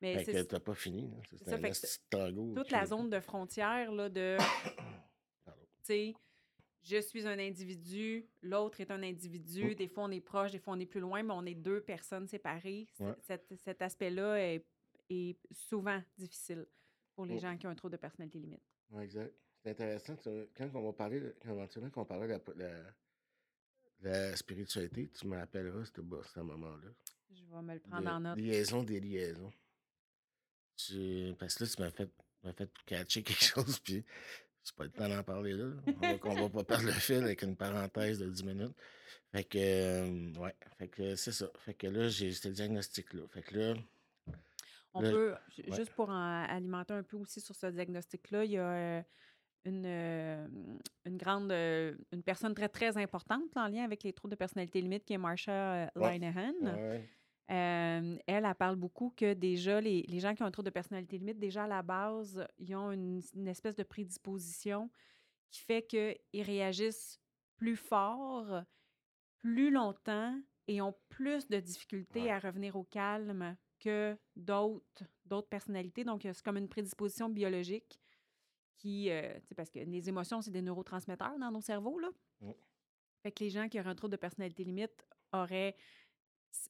mais 0.00 0.18
Fait 0.18 0.24
c'est 0.24 0.32
que 0.32 0.42
t'as 0.42 0.60
pas 0.60 0.74
fini. 0.74 1.10
C'est 1.44 1.54
un 1.54 1.58
fait 1.58 1.70
que 1.70 1.86
tango. 2.10 2.52
toute 2.54 2.70
la 2.70 2.84
zone 2.84 3.08
de 3.08 3.20
frontière 3.20 3.90
là, 3.90 4.08
de. 4.10 4.36
Tu 5.46 5.52
sais, 5.82 6.14
je 6.84 7.00
suis 7.00 7.26
un 7.26 7.38
individu, 7.38 8.26
l'autre 8.42 8.80
est 8.80 8.90
un 8.90 9.02
individu. 9.02 9.74
Des 9.74 9.88
fois, 9.88 10.04
on 10.04 10.10
est 10.10 10.20
proche, 10.20 10.52
des 10.52 10.58
fois, 10.58 10.74
on 10.74 10.80
est 10.80 10.86
plus 10.86 11.00
loin, 11.00 11.22
mais 11.22 11.32
on 11.34 11.44
est 11.46 11.54
deux 11.54 11.80
personnes 11.80 12.28
séparées. 12.28 12.86
Ouais. 13.00 13.14
Cet, 13.22 13.52
cet 13.64 13.80
aspect-là 13.82 14.36
est, 14.54 14.66
est 15.10 15.38
souvent 15.50 16.02
difficile 16.16 16.66
pour 17.14 17.26
les 17.26 17.36
Mm. 17.36 17.40
gens 17.40 17.56
qui 17.58 17.66
ont 17.66 17.70
un 17.70 17.74
trouble 17.74 17.92
de 17.92 18.00
personnalité 18.00 18.38
limite. 18.38 18.62
Exact. 19.00 19.34
C'est 19.62 19.70
intéressant. 19.70 20.14
Quand 20.56 20.70
on 20.74 20.82
va 20.84 20.92
parler, 20.92 21.20
de- 21.20 21.34
quand 21.40 21.52
éventuellement 21.52 21.90
qu'on 21.90 22.04
parlait 22.04 22.26
de 22.26 22.32
la, 22.58 22.66
la- 22.66 22.94
la 24.30 24.36
spiritualité, 24.36 25.08
tu 25.10 25.26
me 25.26 25.36
rappelleras 25.38 25.84
ce, 25.86 25.92
ce 26.34 26.40
moment-là. 26.40 26.90
Je 27.30 27.42
vais 27.44 27.62
me 27.62 27.74
le 27.74 27.80
prendre 27.80 28.02
de 28.02 28.08
en 28.08 28.20
note. 28.20 28.38
Liaison 28.38 28.82
des 28.82 29.00
liaisons. 29.00 29.52
Tu- 30.76 31.34
Parce 31.38 31.54
que 31.54 31.64
là, 31.64 31.70
tu 31.70 31.80
m'as 31.82 31.90
fait, 31.90 32.10
m'as 32.42 32.52
fait 32.52 32.70
catcher 32.84 33.22
quelque 33.38 33.42
chose, 33.44 33.78
puis 33.80 34.04
c'est 34.64 34.74
pas 34.74 34.84
le 34.84 34.90
temps 34.90 35.08
d'en 35.08 35.22
parler 35.22 35.52
là. 35.52 35.66
On 36.24 36.34
va, 36.34 36.40
va 36.42 36.48
pas 36.48 36.64
perdre 36.64 36.86
le 36.86 36.92
fil 36.92 37.16
avec 37.22 37.42
une 37.42 37.54
parenthèse 37.56 38.18
de 38.18 38.28
10 38.28 38.44
minutes. 38.44 38.74
Fait 39.32 39.44
que, 39.44 39.58
euh, 39.58 40.32
ouais, 40.40 40.54
fait 40.78 40.88
que 40.88 41.14
c'est 41.16 41.32
ça. 41.32 41.46
Fait 41.58 41.74
que 41.74 41.86
là, 41.86 42.08
j'ai 42.08 42.32
ce 42.32 42.48
diagnostic-là. 42.48 43.22
Fait 43.28 43.42
que 43.42 43.56
là, 43.58 43.74
On 44.94 45.00
peut, 45.00 45.34
ouais. 45.58 45.76
juste 45.76 45.90
pour 45.92 46.08
en 46.08 46.44
alimenter 46.48 46.94
un 46.94 47.02
peu 47.02 47.16
aussi 47.16 47.40
sur 47.40 47.54
ce 47.54 47.66
diagnostic-là, 47.66 48.44
il 48.44 48.50
y 48.52 48.58
a 48.58 48.68
euh, 48.70 49.02
une, 49.64 49.84
euh, 49.86 50.46
une 51.04 51.16
grande, 51.16 51.50
une 51.50 52.22
personne 52.24 52.54
très, 52.54 52.68
très 52.68 52.96
importante 52.96 53.56
en 53.56 53.66
lien 53.68 53.82
avec 53.84 54.02
les 54.04 54.12
troubles 54.12 54.32
de 54.32 54.38
personnalité 54.38 54.80
limite 54.80 55.04
qui 55.04 55.12
est 55.14 55.18
Marsha 55.18 55.90
Ouais. 55.96 56.12
Linehan. 56.18 56.54
ouais, 56.62 57.08
Euh, 57.50 58.16
elle, 58.26 58.44
elle 58.46 58.54
parle 58.54 58.76
beaucoup 58.76 59.10
que 59.10 59.34
déjà, 59.34 59.80
les, 59.80 60.02
les 60.02 60.18
gens 60.20 60.34
qui 60.34 60.42
ont 60.42 60.46
un 60.46 60.50
trouble 60.50 60.66
de 60.66 60.72
personnalité 60.72 61.18
limite, 61.18 61.38
déjà 61.38 61.64
à 61.64 61.68
la 61.68 61.82
base, 61.82 62.46
ils 62.58 62.74
ont 62.74 62.90
une, 62.90 63.20
une 63.34 63.48
espèce 63.48 63.74
de 63.76 63.82
prédisposition 63.82 64.90
qui 65.50 65.60
fait 65.60 65.86
qu'ils 65.86 66.42
réagissent 66.42 67.20
plus 67.56 67.76
fort, 67.76 68.62
plus 69.38 69.70
longtemps 69.70 70.40
et 70.66 70.80
ont 70.80 70.94
plus 71.10 71.46
de 71.48 71.60
difficultés 71.60 72.22
Ouais. 72.22 72.30
à 72.30 72.38
revenir 72.38 72.76
au 72.76 72.84
calme 72.84 73.56
que 73.78 74.16
d'autres 74.36 75.04
d'autres 75.26 75.48
personnalités. 75.48 76.04
Donc, 76.04 76.22
c'est 76.22 76.42
comme 76.42 76.56
une 76.56 76.68
prédisposition 76.68 77.28
biologique 77.28 78.00
qui, 78.76 79.10
euh, 79.10 79.38
tu 79.40 79.48
sais, 79.48 79.54
parce 79.54 79.70
que 79.70 79.78
les 79.80 80.08
émotions, 80.08 80.40
c'est 80.40 80.50
des 80.50 80.62
neurotransmetteurs 80.62 81.38
dans 81.38 81.50
nos 81.50 81.60
cerveaux, 81.60 81.98
là. 81.98 82.10
Mm. 82.40 82.52
Fait 83.22 83.32
que 83.32 83.44
les 83.44 83.50
gens 83.50 83.68
qui 83.68 83.78
auraient 83.80 83.90
un 83.90 83.94
trouble 83.94 84.12
de 84.12 84.16
personnalité 84.18 84.64
limite 84.64 85.06
auraient 85.32 85.76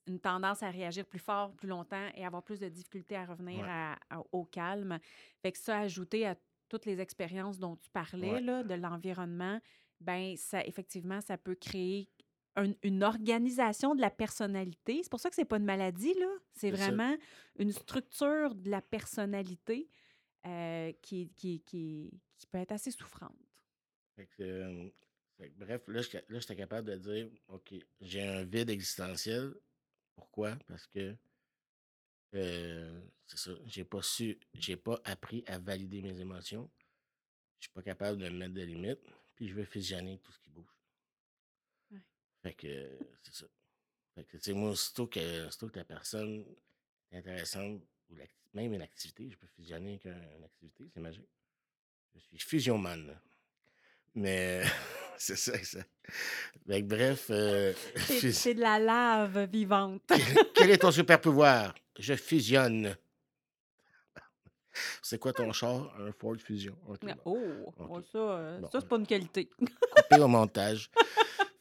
une 0.07 0.21
tendance 0.21 0.63
à 0.63 0.71
réagir 0.71 1.05
plus 1.07 1.19
fort, 1.19 1.53
plus 1.55 1.69
longtemps 1.69 2.09
et 2.15 2.25
avoir 2.25 2.43
plus 2.43 2.61
de 2.61 2.69
difficultés 2.69 3.17
à 3.17 3.25
revenir 3.27 3.61
Ouais. 3.61 3.69
à- 3.71 3.99
à- 4.11 4.23
au 4.33 4.45
calme. 4.45 4.99
Fait 5.43 5.53
que 5.53 5.59
ça, 5.59 5.79
ajouté 5.81 6.27
à 6.27 6.37
toutes 6.69 6.87
les 6.87 7.01
expériences 7.01 7.59
dont 7.59 7.77
tu 7.77 7.91
parlais, 7.91 8.33
Ouais. 8.33 8.41
là, 8.41 8.63
de 8.63 8.75
l'environnement, 8.75 9.61
ben 10.01 10.37
ça, 10.37 10.65
effectivement, 10.65 11.21
ça 11.21 11.37
peut 11.39 11.55
créer 11.55 12.09
un- 12.57 12.73
une 12.83 13.03
organisation 13.03 13.95
de 13.95 14.01
la 14.01 14.11
personnalité. 14.11 15.01
C'est 15.03 15.11
pour 15.11 15.21
ça 15.21 15.29
que 15.29 15.35
c'est 15.35 15.45
pas 15.45 15.57
une 15.57 15.65
maladie, 15.65 16.15
là. 16.15 16.29
C'est 16.53 16.71
vraiment 16.71 17.17
une 17.59 17.73
structure 17.73 18.55
de 18.55 18.71
la 18.71 18.81
personnalité 18.81 19.89
euh, 20.47 20.93
qui, 21.01 21.31
qui, 21.35 21.61
qui, 21.63 22.11
qui 22.37 22.47
peut 22.47 22.59
être 22.59 22.73
assez 22.73 22.91
souffrante. 22.91 23.35
Fait 24.15 24.27
que, 24.27 24.43
euh, 24.43 24.91
fait 25.39 25.49
que 25.51 25.59
bref, 25.59 25.89
là, 25.89 26.03
j'étais 26.03 26.55
capable 26.57 26.91
de 26.91 26.97
dire, 26.97 27.31
OK, 27.49 27.75
j'ai 28.03 28.23
un 28.23 28.45
vide 28.45 28.69
existentiel. 28.71 29.55
Pourquoi? 30.17 30.57
Parce 30.67 30.87
que 30.87 31.17
euh, 32.35 33.01
c'est 33.27 33.39
ça, 33.39 33.53
j'ai 33.67 33.85
pas 33.85 34.03
su, 34.03 34.39
j'ai 34.55 34.77
pas 34.77 35.01
appris 35.05 35.45
à 35.47 35.59
valider 35.59 36.03
mes 36.03 36.21
émotions. 36.21 36.71
Je 37.61 37.67
suis 37.67 37.73
pas 37.73 37.83
capable 37.83 38.19
de 38.19 38.29
me 38.29 38.37
mettre 38.39 38.55
des 38.55 38.67
limites. 38.67 39.01
Puis 39.37 39.49
je 39.49 39.55
veux 39.55 39.65
fusionner 39.65 40.19
tout 40.19 40.33
ce 40.33 40.39
qui 40.41 40.51
bouge. 40.51 40.79
Ouais. 41.91 41.99
Fait 42.43 42.55
que 42.55 42.99
c'est 43.23 43.35
ça. 43.35 43.47
Fait 44.15 44.25
que, 44.25 44.37
tu 44.37 44.45
sais, 44.45 44.53
moi, 44.53 44.71
aussitôt 44.71 45.07
que, 45.07 45.47
aussitôt 45.49 45.69
que 45.69 45.79
la 45.79 45.85
personne 45.85 46.45
est 47.11 47.19
intéressante, 47.19 47.83
ou 48.11 48.17
même 48.53 48.75
une 48.75 48.83
activité, 48.83 49.29
je 49.31 49.37
peux 49.37 49.47
fusionner 49.49 49.95
avec 49.95 50.07
un- 50.07 50.37
une 50.37 50.45
activité, 50.45 50.89
c'est 50.93 51.01
magique. 51.01 51.29
Je 52.15 52.21
suis 52.21 52.39
fusion 52.39 52.79
man. 52.79 53.19
Mais 54.15 54.63
c'est 55.19 55.37
ça, 55.37 55.53
ça. 55.63 55.81
Fait 56.67 56.83
que 56.83 56.87
bref, 56.87 57.27
euh, 57.31 57.73
C'est 57.97 58.33
c'est 58.33 58.55
de 58.55 58.61
la 58.61 58.79
lave 58.79 59.49
vivante. 59.51 60.03
quel 60.55 60.71
est 60.71 60.79
ton 60.79 60.91
super 60.93 61.21
pouvoir? 61.21 61.75
Je 61.99 62.15
fusionne. 62.15 62.97
C'est 65.03 65.19
quoi 65.19 65.33
ton 65.33 65.53
char? 65.53 65.95
Un 66.01 66.11
Ford 66.13 66.37
Fusion. 66.37 66.77
Oh, 67.25 67.39
oh, 67.79 68.01
ça, 68.11 68.19
euh, 68.19 68.59
Bon, 68.59 68.69
ça 68.71 68.81
c'est 68.81 68.89
pas 68.89 68.97
une 68.97 69.07
qualité. 69.07 69.47
coupé 69.49 70.21
au 70.21 70.27
montage. 70.27 70.91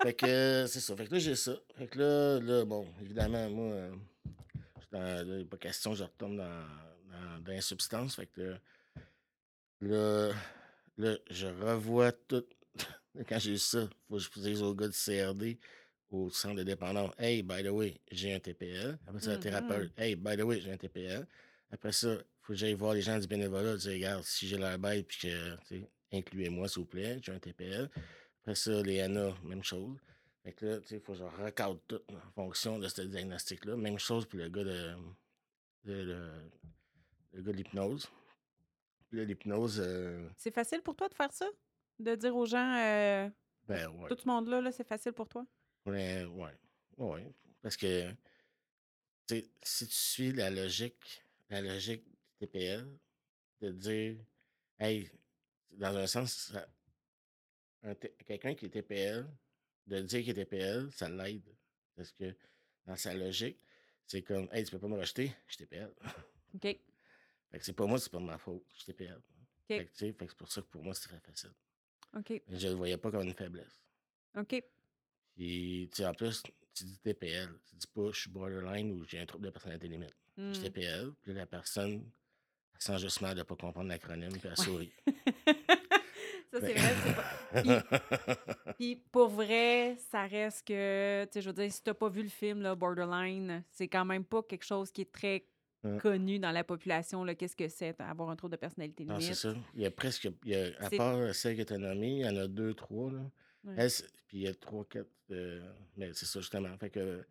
Fait 0.01 0.13
que 0.15 0.25
euh, 0.25 0.67
c'est 0.67 0.79
ça. 0.79 0.95
Fait 0.95 1.05
que 1.05 1.13
là, 1.13 1.19
j'ai 1.19 1.35
ça. 1.35 1.53
Fait 1.77 1.85
que 1.87 1.99
là, 1.99 2.39
là 2.39 2.65
bon, 2.65 2.87
évidemment, 3.01 3.47
moi, 3.51 3.73
euh, 3.75 3.91
dans- 4.91 5.27
là, 5.29 5.37
il 5.37 5.47
pas 5.47 5.57
question 5.57 5.91
que 5.91 5.97
je 5.97 6.03
retombe 6.03 6.37
dans, 6.37 6.43
dans, 6.43 7.39
dans 7.43 7.51
les 7.51 7.61
substances. 7.61 8.15
Fait 8.15 8.25
que 8.25 8.55
là, 9.81 10.31
là, 10.97 11.15
je 11.29 11.47
revois 11.47 12.11
tout. 12.11 12.43
Quand 13.27 13.39
j'ai 13.39 13.51
eu 13.53 13.57
ça, 13.57 13.87
faut 14.09 14.17
que 14.17 14.21
je 14.23 14.39
dise 14.41 14.61
au 14.61 14.73
gars 14.73 14.87
du 14.87 14.93
CRD, 14.97 15.59
au 16.09 16.29
centre 16.29 16.55
de 16.55 16.63
dépendance, 16.63 17.11
Hey, 17.17 17.43
by 17.43 17.63
the 17.63 17.67
way, 17.69 17.99
j'ai 18.11 18.33
un 18.33 18.39
TPL. 18.39 18.97
Après 19.07 19.21
ça, 19.21 19.31
le 19.31 19.35
Mhm. 19.37 19.41
thérapeute, 19.41 19.91
Hey, 19.97 20.15
by 20.15 20.35
the 20.35 20.41
way, 20.41 20.59
j'ai 20.61 20.71
un 20.71 20.77
TPL. 20.77 21.25
Après 21.71 21.91
ça, 21.91 22.17
faut 22.41 22.53
que 22.53 22.55
j'aille 22.59 22.73
voir 22.73 22.93
les 22.93 23.01
gens 23.01 23.17
du 23.19 23.27
bénévolat, 23.27 23.77
dire, 23.77 23.91
regarde, 23.93 24.23
si 24.23 24.47
j'ai 24.47 24.57
l'air 24.57 24.77
bête, 24.79 25.07
puis 25.07 25.19
que, 25.21 25.55
tu 25.67 25.79
sais, 25.81 25.89
incluez-moi, 26.11 26.67
s'il 26.67 26.79
vous 26.81 26.85
plaît, 26.87 27.19
j'ai 27.21 27.31
un 27.31 27.39
TPL. 27.39 27.89
Après 28.41 28.55
ça, 28.55 28.81
les 28.81 28.99
ANA, 29.01 29.33
même 29.43 29.63
chose. 29.63 29.97
Fait 30.43 30.51
que 30.51 30.65
là, 30.65 30.79
tu 30.81 30.87
sais, 30.87 30.95
il 30.97 31.01
faut 31.01 31.13
que 31.13 31.19
je 31.19 31.23
recadre 31.23 31.79
tout 31.87 32.01
en 32.09 32.31
fonction 32.35 32.77
de 32.79 32.87
ce 32.87 33.01
diagnostic-là. 33.03 33.75
Même 33.77 33.97
chose 33.97 34.25
pour 34.25 34.39
le 34.39 34.49
gars 34.49 34.63
de, 34.63 34.93
de- 35.85 36.03
le- 36.03 36.51
le 37.33 37.41
gars 37.41 37.51
de 37.51 37.57
l'hypnose. 37.57 38.07
Puis 39.09 39.19
là, 39.19 39.25
l'hypnose, 39.25 39.79
euh, 39.83 40.27
C'est 40.37 40.53
facile 40.53 40.81
pour 40.81 40.95
toi 40.95 41.07
de 41.07 41.13
faire 41.13 41.31
ça? 41.31 41.47
De 41.99 42.15
dire 42.15 42.35
aux 42.35 42.45
gens, 42.45 42.75
euh, 42.77 43.29
ben 43.67 43.87
ouais. 43.89 44.09
tout 44.09 44.17
ce 44.17 44.27
monde-là, 44.27 44.61
-là, 44.61 44.71
c'est 44.71 44.87
facile 44.87 45.13
pour 45.13 45.27
toi? 45.29 45.45
Ouais, 45.85 46.25
ouais. 46.25 46.57
Ouais. 46.97 47.33
Parce 47.61 47.77
que, 47.77 48.11
tu 49.27 49.35
sais, 49.35 49.49
si 49.61 49.87
tu 49.87 49.93
suis 49.93 50.31
la 50.33 50.49
logique, 50.49 51.23
la 51.49 51.61
logique 51.61 52.03
du 52.05 52.47
TPL, 52.47 52.99
de 53.61 53.71
dire, 53.71 54.17
hey, 54.79 55.09
dans 55.71 55.95
un 55.95 56.07
sens, 56.07 56.53
quelqu'un 58.25 58.53
qui 58.55 58.65
est 58.65 58.69
TPL, 58.69 59.27
de 59.87 59.99
dire 60.01 60.21
qu'il 60.21 60.29
est 60.29 60.45
TPL, 60.45 60.91
ça 60.91 61.09
l'aide. 61.09 61.55
Parce 61.95 62.11
que 62.11 62.35
dans 62.85 62.95
sa 62.95 63.13
logique, 63.13 63.63
c'est 64.05 64.21
comme, 64.21 64.49
hey, 64.51 64.65
tu 64.65 64.71
peux 64.71 64.79
pas 64.79 64.87
me 64.87 64.97
rejeter, 64.97 65.31
je 65.47 65.55
suis 65.55 65.65
TPL. 65.65 65.93
OK. 66.55 66.61
Fait 66.61 67.59
que 67.59 67.65
c'est 67.65 67.73
pas 67.73 67.85
moi, 67.85 67.99
c'est 67.99 68.11
pas 68.11 68.19
de 68.19 68.25
ma 68.25 68.37
faute, 68.37 68.65
je 68.73 68.83
suis 68.83 68.93
TPL. 68.93 69.15
OK. 69.15 69.23
Fait 69.67 69.85
que, 69.85 69.91
fait 69.95 70.13
que 70.13 70.27
c'est 70.27 70.37
pour 70.37 70.51
ça 70.51 70.61
que 70.61 70.67
pour 70.67 70.83
moi, 70.83 70.93
c'est 70.93 71.07
très 71.07 71.19
facile. 71.19 71.53
OK. 72.17 72.41
Je 72.47 72.67
le 72.67 72.73
voyais 72.75 72.97
pas 72.97 73.11
comme 73.11 73.23
une 73.23 73.33
faiblesse. 73.33 73.81
OK. 74.37 74.63
Puis, 75.35 75.89
tu 75.91 75.97
sais, 75.97 76.05
en 76.05 76.13
plus, 76.13 76.43
tu 76.73 76.83
dis 76.85 76.99
TPL. 76.99 77.49
Tu 77.69 77.75
dis 77.75 77.87
pas 77.87 78.11
je 78.11 78.19
suis 78.21 78.29
borderline 78.29 78.91
ou 78.91 79.03
j'ai 79.05 79.19
un 79.19 79.25
trouble 79.25 79.45
de 79.45 79.49
personnalité 79.51 79.87
limite. 79.87 80.15
Je 80.37 80.43
Hmm. 80.43 80.53
suis 80.53 80.63
TPL. 80.63 81.11
Puis 81.21 81.33
la 81.33 81.45
personne, 81.45 82.03
elle 82.73 82.81
sent 82.81 82.97
juste 82.99 83.21
mal 83.21 83.33
de 83.35 83.39
ne 83.39 83.43
pas 83.43 83.55
comprendre 83.55 83.89
l'acronyme, 83.89 84.31
puis 84.31 84.41
elle 84.49 84.57
sourit. 84.57 84.91
ça, 86.51 86.59
c'est 86.59 86.73
vrai. 86.73 86.95
Puis 88.79 88.95
pour 89.11 89.29
vrai, 89.29 89.95
ça 90.11 90.25
reste 90.25 90.67
que, 90.67 91.25
tu 91.25 91.33
sais, 91.33 91.41
je 91.41 91.49
veux 91.49 91.53
dire, 91.53 91.71
si 91.71 91.83
t'as 91.83 91.93
pas 91.93 92.09
vu 92.09 92.23
le 92.23 92.29
film, 92.29 92.61
là, 92.61 92.75
Borderline, 92.75 93.63
c'est 93.69 93.87
quand 93.87 94.05
même 94.05 94.25
pas 94.25 94.41
quelque 94.43 94.65
chose 94.65 94.91
qui 94.91 95.01
est 95.01 95.11
très 95.11 95.45
Ouais. 95.83 95.97
connu 95.97 96.39
dans 96.39 96.51
la 96.51 96.63
population, 96.63 97.25
qu'est-ce 97.35 97.57
que 97.57 97.67
c'est, 97.67 97.99
avoir 97.99 98.29
un 98.29 98.37
trouble 98.37 98.53
de 98.53 98.57
personnalité 98.59 99.03
non, 99.03 99.15
c'est 99.15 99.21
limite? 99.21 99.35
ça. 99.37 99.53
Il 99.75 99.81
y 99.81 99.85
a 99.85 99.91
presque, 99.91 100.29
il 100.45 100.51
y 100.51 100.55
a, 100.55 100.69
à 100.79 100.89
part 100.89 101.35
celle 101.35 101.57
que 101.57 101.63
tu 101.63 101.73
as 101.73 101.77
nommée, 101.77 102.19
il 102.19 102.25
y 102.25 102.27
en 102.27 102.37
a 102.37 102.47
deux, 102.47 102.73
trois. 102.73 103.11
Là. 103.11 103.19
Ouais. 103.65 103.73
Elle, 103.77 103.91
puis 104.27 104.37
il 104.37 104.41
y 104.43 104.47
a 104.47 104.53
trois, 104.53 104.85
quatre. 104.85 105.09
euh, 105.31 105.61
mais 105.97 106.11
c'est 106.13 106.25
ça, 106.25 106.39
justement. 106.39 106.77
Fait 106.77 106.89
que 106.89 107.25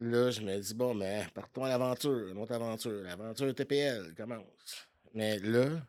là, 0.00 0.30
je 0.30 0.40
me 0.40 0.56
dis, 0.58 0.74
bon, 0.74 0.94
mais 0.94 1.26
partons 1.34 1.64
à 1.64 1.68
l'aventure, 1.68 2.28
une 2.28 2.38
autre 2.38 2.52
aventure. 2.52 3.02
L'aventure 3.02 3.52
TPL 3.54 4.14
commence. 4.14 4.88
Mais 5.14 5.38
là, 5.40 5.80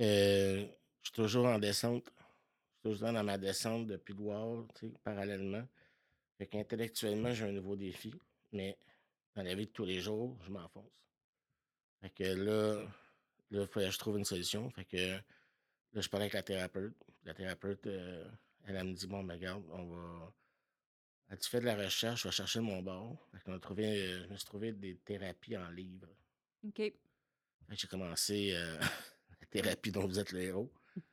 euh, 0.00 0.66
je 1.02 1.08
suis 1.08 1.12
toujours 1.12 1.46
en 1.46 1.58
descente. 1.58 2.04
Je 2.82 2.88
suis 2.90 2.98
toujours 2.98 3.12
dans 3.12 3.24
ma 3.24 3.38
descente 3.38 3.86
depuis 3.86 4.14
Loire, 4.14 4.64
tu 4.74 4.88
sais, 4.88 4.92
parallèlement. 5.04 5.62
Fait 6.38 6.46
qu'intellectuellement, 6.46 7.32
j'ai 7.32 7.44
un 7.44 7.52
nouveau 7.52 7.76
défi, 7.76 8.12
mais 8.52 8.76
dans 9.42 9.48
la 9.48 9.54
vie 9.54 9.66
de 9.66 9.72
tous 9.72 9.84
les 9.84 10.00
jours, 10.00 10.36
je 10.44 10.50
m'enfonce. 10.50 10.92
Fait 12.00 12.10
que 12.10 12.24
là, 12.24 12.82
là, 13.50 13.62
il 13.62 13.66
fallait 13.66 13.86
que 13.86 13.92
je 13.92 13.98
trouve 13.98 14.18
une 14.18 14.24
solution. 14.24 14.70
Fait 14.70 14.84
que 14.84 14.96
là, 14.96 16.00
je 16.00 16.08
parlais 16.08 16.24
avec 16.24 16.34
la 16.34 16.42
thérapeute. 16.42 16.94
La 17.24 17.34
thérapeute, 17.34 17.86
euh, 17.86 18.28
elle, 18.64 18.76
elle 18.76 18.86
me 18.86 18.92
dit 18.92 19.06
Bon, 19.06 19.22
ben, 19.24 19.34
regarde, 19.34 19.64
on 19.70 19.86
va. 19.86 20.34
Elle 21.28 21.38
dit 21.38 21.48
Fais 21.48 21.60
de 21.60 21.66
la 21.66 21.76
recherche, 21.76 22.22
je 22.22 22.28
vais 22.28 22.32
chercher 22.32 22.60
mon 22.60 22.82
bord. 22.82 23.28
Fait 23.32 23.40
qu'on 23.42 23.54
a 23.54 23.58
trouvé, 23.58 23.86
euh, 23.86 24.24
je 24.24 24.28
me 24.28 24.36
suis 24.36 24.46
trouvé 24.46 24.72
des 24.72 24.96
thérapies 24.98 25.56
en 25.56 25.70
livre. 25.70 26.08
OK. 26.64 26.76
Fait 26.76 26.94
que 27.70 27.76
j'ai 27.76 27.88
commencé 27.88 28.52
euh, 28.54 28.78
la 29.40 29.46
thérapie 29.46 29.92
dont 29.92 30.06
vous 30.06 30.18
êtes 30.18 30.32
le 30.32 30.42
héros. 30.42 30.72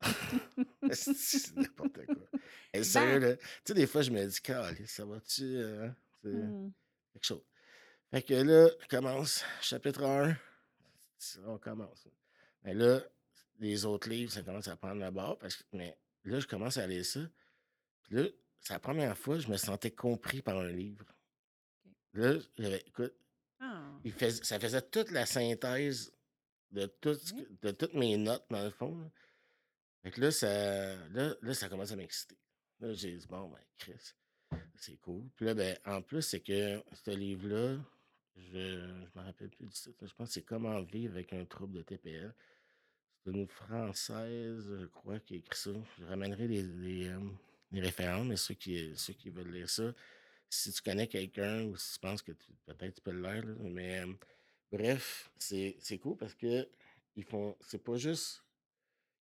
c'est 0.92 1.56
n'importe 1.56 2.06
quoi. 2.06 2.40
Et 2.72 2.84
sérieux, 2.84 3.18
là, 3.18 3.36
tu 3.36 3.44
sais, 3.64 3.74
des 3.74 3.86
fois, 3.86 4.02
je 4.02 4.10
me 4.10 4.24
dis, 4.26 4.86
ça 4.86 5.04
va-tu? 5.04 5.58
hein? 5.58 5.94
Quelque 7.12 7.24
chose. 7.26 7.44
Fait 8.10 8.22
que 8.22 8.34
là, 8.34 8.70
je 8.80 8.86
commence, 8.88 9.44
chapitre 9.60 10.02
1, 10.04 10.36
on 11.46 11.58
commence. 11.58 12.06
Mais 12.62 12.74
là, 12.74 13.00
les 13.58 13.84
autres 13.84 14.08
livres, 14.08 14.32
ça 14.32 14.42
commence 14.42 14.68
à 14.68 14.76
prendre 14.76 15.00
la 15.00 15.10
barre, 15.10 15.36
parce 15.38 15.56
que, 15.56 15.64
mais 15.72 15.98
là, 16.24 16.40
je 16.40 16.46
commence 16.46 16.76
à 16.76 16.86
lire 16.86 17.04
ça. 17.04 17.20
Puis 18.04 18.14
là, 18.16 18.28
c'est 18.60 18.72
la 18.72 18.80
première 18.80 19.16
fois 19.16 19.36
que 19.36 19.42
je 19.42 19.48
me 19.48 19.56
sentais 19.56 19.90
compris 19.90 20.42
par 20.42 20.58
un 20.58 20.68
livre. 20.70 21.04
Là, 22.14 22.34
j'avais, 22.56 22.82
écoute, 22.86 23.14
Ah. 23.60 23.90
il 24.04 24.12
fais- 24.12 24.30
ça 24.30 24.58
faisait 24.60 24.82
toute 24.82 25.10
la 25.10 25.26
synthèse 25.26 26.12
de, 26.70 26.86
tout 26.86 27.16
de 27.62 27.70
toutes 27.72 27.94
mes 27.94 28.16
notes, 28.16 28.44
dans 28.50 28.62
le 28.64 28.70
fond. 28.70 28.96
là. 28.98 29.10
Fait 30.02 30.10
que 30.12 30.20
là, 30.20 30.30
ça, 30.30 30.46
là, 31.08 31.34
là, 31.42 31.54
ça 31.54 31.68
commence 31.68 31.90
à 31.92 31.96
m'exciter. 31.96 32.38
Là, 32.80 32.92
j'ai 32.94 33.16
dit, 33.16 33.26
bon, 33.26 33.48
ben, 33.48 33.58
Chris, 33.76 34.14
c'est 34.78 34.96
cool. 35.00 35.24
Puis 35.36 35.46
là, 35.46 35.54
ben, 35.54 35.76
en 35.86 36.02
plus, 36.02 36.22
c'est 36.22 36.40
que 36.40 36.82
ce 36.92 37.10
livre-là, 37.10 37.76
je 38.36 38.42
je 38.42 39.18
me 39.18 39.24
rappelle 39.24 39.50
plus 39.50 39.66
du 39.66 39.72
titre. 39.72 40.06
Je 40.06 40.14
pense 40.14 40.28
que 40.28 40.34
c'est 40.34 40.42
Comment 40.42 40.80
vivre 40.82 41.14
avec 41.14 41.32
un 41.32 41.44
trouble 41.44 41.74
de 41.78 41.82
TPL. 41.82 42.34
C'est 43.24 43.30
une 43.32 43.48
Française, 43.48 44.64
je 44.80 44.86
crois, 44.86 45.18
qui 45.20 45.34
a 45.34 45.36
écrit 45.38 45.58
ça. 45.58 45.70
Je 45.98 46.04
ramènerai 46.04 46.48
les, 46.48 46.62
les, 46.62 47.08
euh, 47.08 47.20
les 47.72 47.80
références, 47.80 48.26
mais 48.26 48.36
ceux 48.36 48.54
qui, 48.54 48.92
ceux 48.96 49.12
qui 49.12 49.30
veulent 49.30 49.52
lire 49.52 49.68
ça, 49.68 49.92
si 50.48 50.72
tu 50.72 50.82
connais 50.82 51.06
quelqu'un 51.06 51.64
ou 51.64 51.76
si 51.76 51.94
tu 51.94 52.00
penses 52.00 52.22
que 52.22 52.32
peut-être 52.66 52.94
tu 52.94 53.00
peux 53.02 53.10
l'être, 53.12 53.46
là, 53.46 53.54
mais 53.70 54.00
euh, 54.00 54.12
bref, 54.72 55.30
c'est 55.38 55.76
c'est 55.80 55.98
cool 55.98 56.16
parce 56.16 56.34
que 56.34 56.68
ils 57.16 57.24
font, 57.24 57.56
c'est 57.60 57.82
pas 57.82 57.96
juste, 57.96 58.44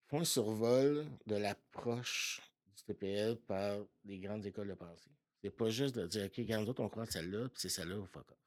ils 0.06 0.10
font 0.10 0.20
un 0.22 0.26
survol 0.26 1.06
de 1.28 1.36
l'approche 1.36 2.42
du 2.76 2.84
TPL 2.84 3.38
par 3.48 3.80
les 4.06 4.20
grandes 4.20 4.46
écoles 4.46 4.70
de 4.70 4.74
pensée. 4.74 5.12
C'est 5.44 5.52
pas 5.52 5.70
juste 5.70 5.96
de 5.96 6.08
dire, 6.08 6.26
OK, 6.26 6.40
quand 6.40 6.62
nous 6.62 6.70
autres, 6.70 6.82
on 6.82 6.88
croit 6.88 7.06
celle-là, 7.06 7.50
puis 7.50 7.58
c'est 7.60 7.70
celle-là, 7.70 7.98
ou 7.98 8.06
fuck 8.06 8.32
off. 8.32 8.38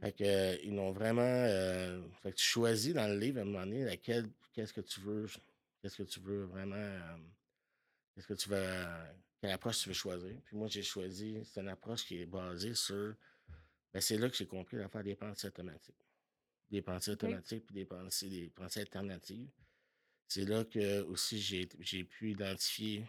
Fait 0.00 0.12
que, 0.12 0.24
euh, 0.24 0.56
ils 0.64 0.76
ont 0.78 0.90
vraiment. 0.90 1.22
euh, 1.22 2.02
fait 2.22 2.32
que 2.32 2.36
tu 2.36 2.44
choisis 2.44 2.92
dans 2.92 3.06
le 3.06 3.18
livre 3.18 3.38
à 3.38 3.42
un 3.42 3.44
moment 3.44 3.64
donné 3.64 3.84
laquelle, 3.84 4.28
qu'est-ce 4.52 4.72
que 4.72 4.80
tu 4.80 5.00
veux, 5.00 5.26
qu'est-ce 5.80 5.96
que 5.96 6.02
tu 6.02 6.20
veux 6.20 6.44
vraiment, 6.44 6.74
euh, 6.74 7.16
qu'est-ce 8.14 8.26
que 8.26 8.34
tu 8.34 8.48
veux, 8.48 8.76
quelle 9.40 9.52
approche 9.52 9.78
tu 9.78 9.88
veux 9.88 9.94
choisir. 9.94 10.36
Puis 10.44 10.56
moi, 10.56 10.66
j'ai 10.68 10.82
choisi, 10.82 11.40
c'est 11.44 11.60
une 11.60 11.68
approche 11.68 12.04
qui 12.04 12.20
est 12.20 12.26
basée 12.26 12.74
sur. 12.74 13.14
Ben, 13.94 14.00
c'est 14.00 14.18
là 14.18 14.28
que 14.28 14.36
j'ai 14.36 14.46
compris 14.46 14.76
l'affaire 14.76 15.04
des 15.04 15.14
pensées 15.14 15.46
automatiques. 15.46 16.04
Des 16.68 16.82
pensées 16.82 17.12
automatiques 17.12 17.64
puis 17.64 17.74
des 17.74 17.84
pensées, 17.84 18.28
des 18.28 18.50
pensées 18.50 18.80
alternatives. 18.80 19.48
C'est 20.26 20.44
là 20.44 20.64
que 20.64 21.02
aussi 21.02 21.40
j'ai, 21.40 21.68
j'ai 21.78 22.02
pu 22.02 22.32
identifier. 22.32 23.04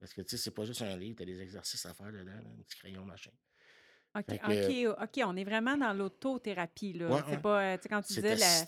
Parce 0.00 0.12
que 0.14 0.22
tu 0.22 0.30
sais, 0.30 0.36
c'est 0.38 0.50
pas 0.50 0.64
juste 0.64 0.82
un 0.82 0.96
livre, 0.96 1.16
tu 1.16 1.22
as 1.22 1.26
des 1.26 1.40
exercices 1.42 1.84
à 1.86 1.92
faire 1.94 2.10
dedans, 2.10 2.24
là, 2.32 2.38
un 2.58 2.62
petit 2.62 2.78
crayon, 2.78 3.04
machin. 3.04 3.30
OK, 4.16 4.24
que, 4.26 4.88
OK, 4.88 4.98
OK, 5.02 5.20
on 5.24 5.36
est 5.36 5.44
vraiment 5.44 5.76
dans 5.76 5.92
l'autothérapie, 5.92 6.94
là. 6.94 7.08
ouais, 7.10 7.20
C'est 7.26 7.30
ouais, 7.36 7.38
pas, 7.42 7.62
euh, 7.62 7.76
tu 7.76 7.82
sais, 7.82 7.88
quand 7.90 8.02
tu 8.02 8.14
disais 8.14 8.34
la, 8.34 8.64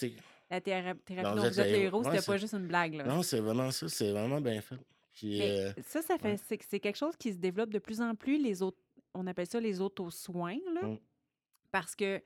la 0.50 0.60
théra- 0.60 0.94
thérapie 0.94 1.28
Non, 1.28 1.34
dont 1.34 1.40
vous 1.40 1.46
êtes 1.46 1.54
vous 1.54 1.60
êtes 1.60 1.66
le 1.72 1.72
le 1.78 1.82
héros. 1.84 2.04
c'était 2.04 2.22
pas 2.24 2.36
juste 2.36 2.54
une 2.54 2.68
blague, 2.68 2.94
là. 2.94 3.04
Non, 3.04 3.22
c'est 3.22 3.40
vraiment 3.40 3.70
ça, 3.70 3.88
c'est 3.88 4.10
vraiment 4.12 4.40
bien 4.40 4.60
fait. 4.60 4.76
Puis, 5.14 5.38
Mais 5.40 5.50
euh, 5.50 5.72
ça, 5.86 6.00
ça 6.02 6.16
fait, 6.18 6.32
ouais. 6.50 6.58
c'est, 6.60 6.80
quelque 6.80 6.96
chose 6.96 7.16
qui 7.16 7.32
se 7.32 7.38
développe 7.38 7.70
de 7.70 7.78
plus 7.78 8.00
en 8.00 8.14
plus, 8.14 8.38
les 8.38 8.62
autres, 8.62 8.78
on 9.14 9.26
appelle 9.26 9.46
ça 9.48 9.58
les 9.58 9.80
auto-soins, 9.80 10.58
là. 10.74 10.86
Mm. 10.88 10.98
Parce 11.72 11.96
que, 11.96 12.22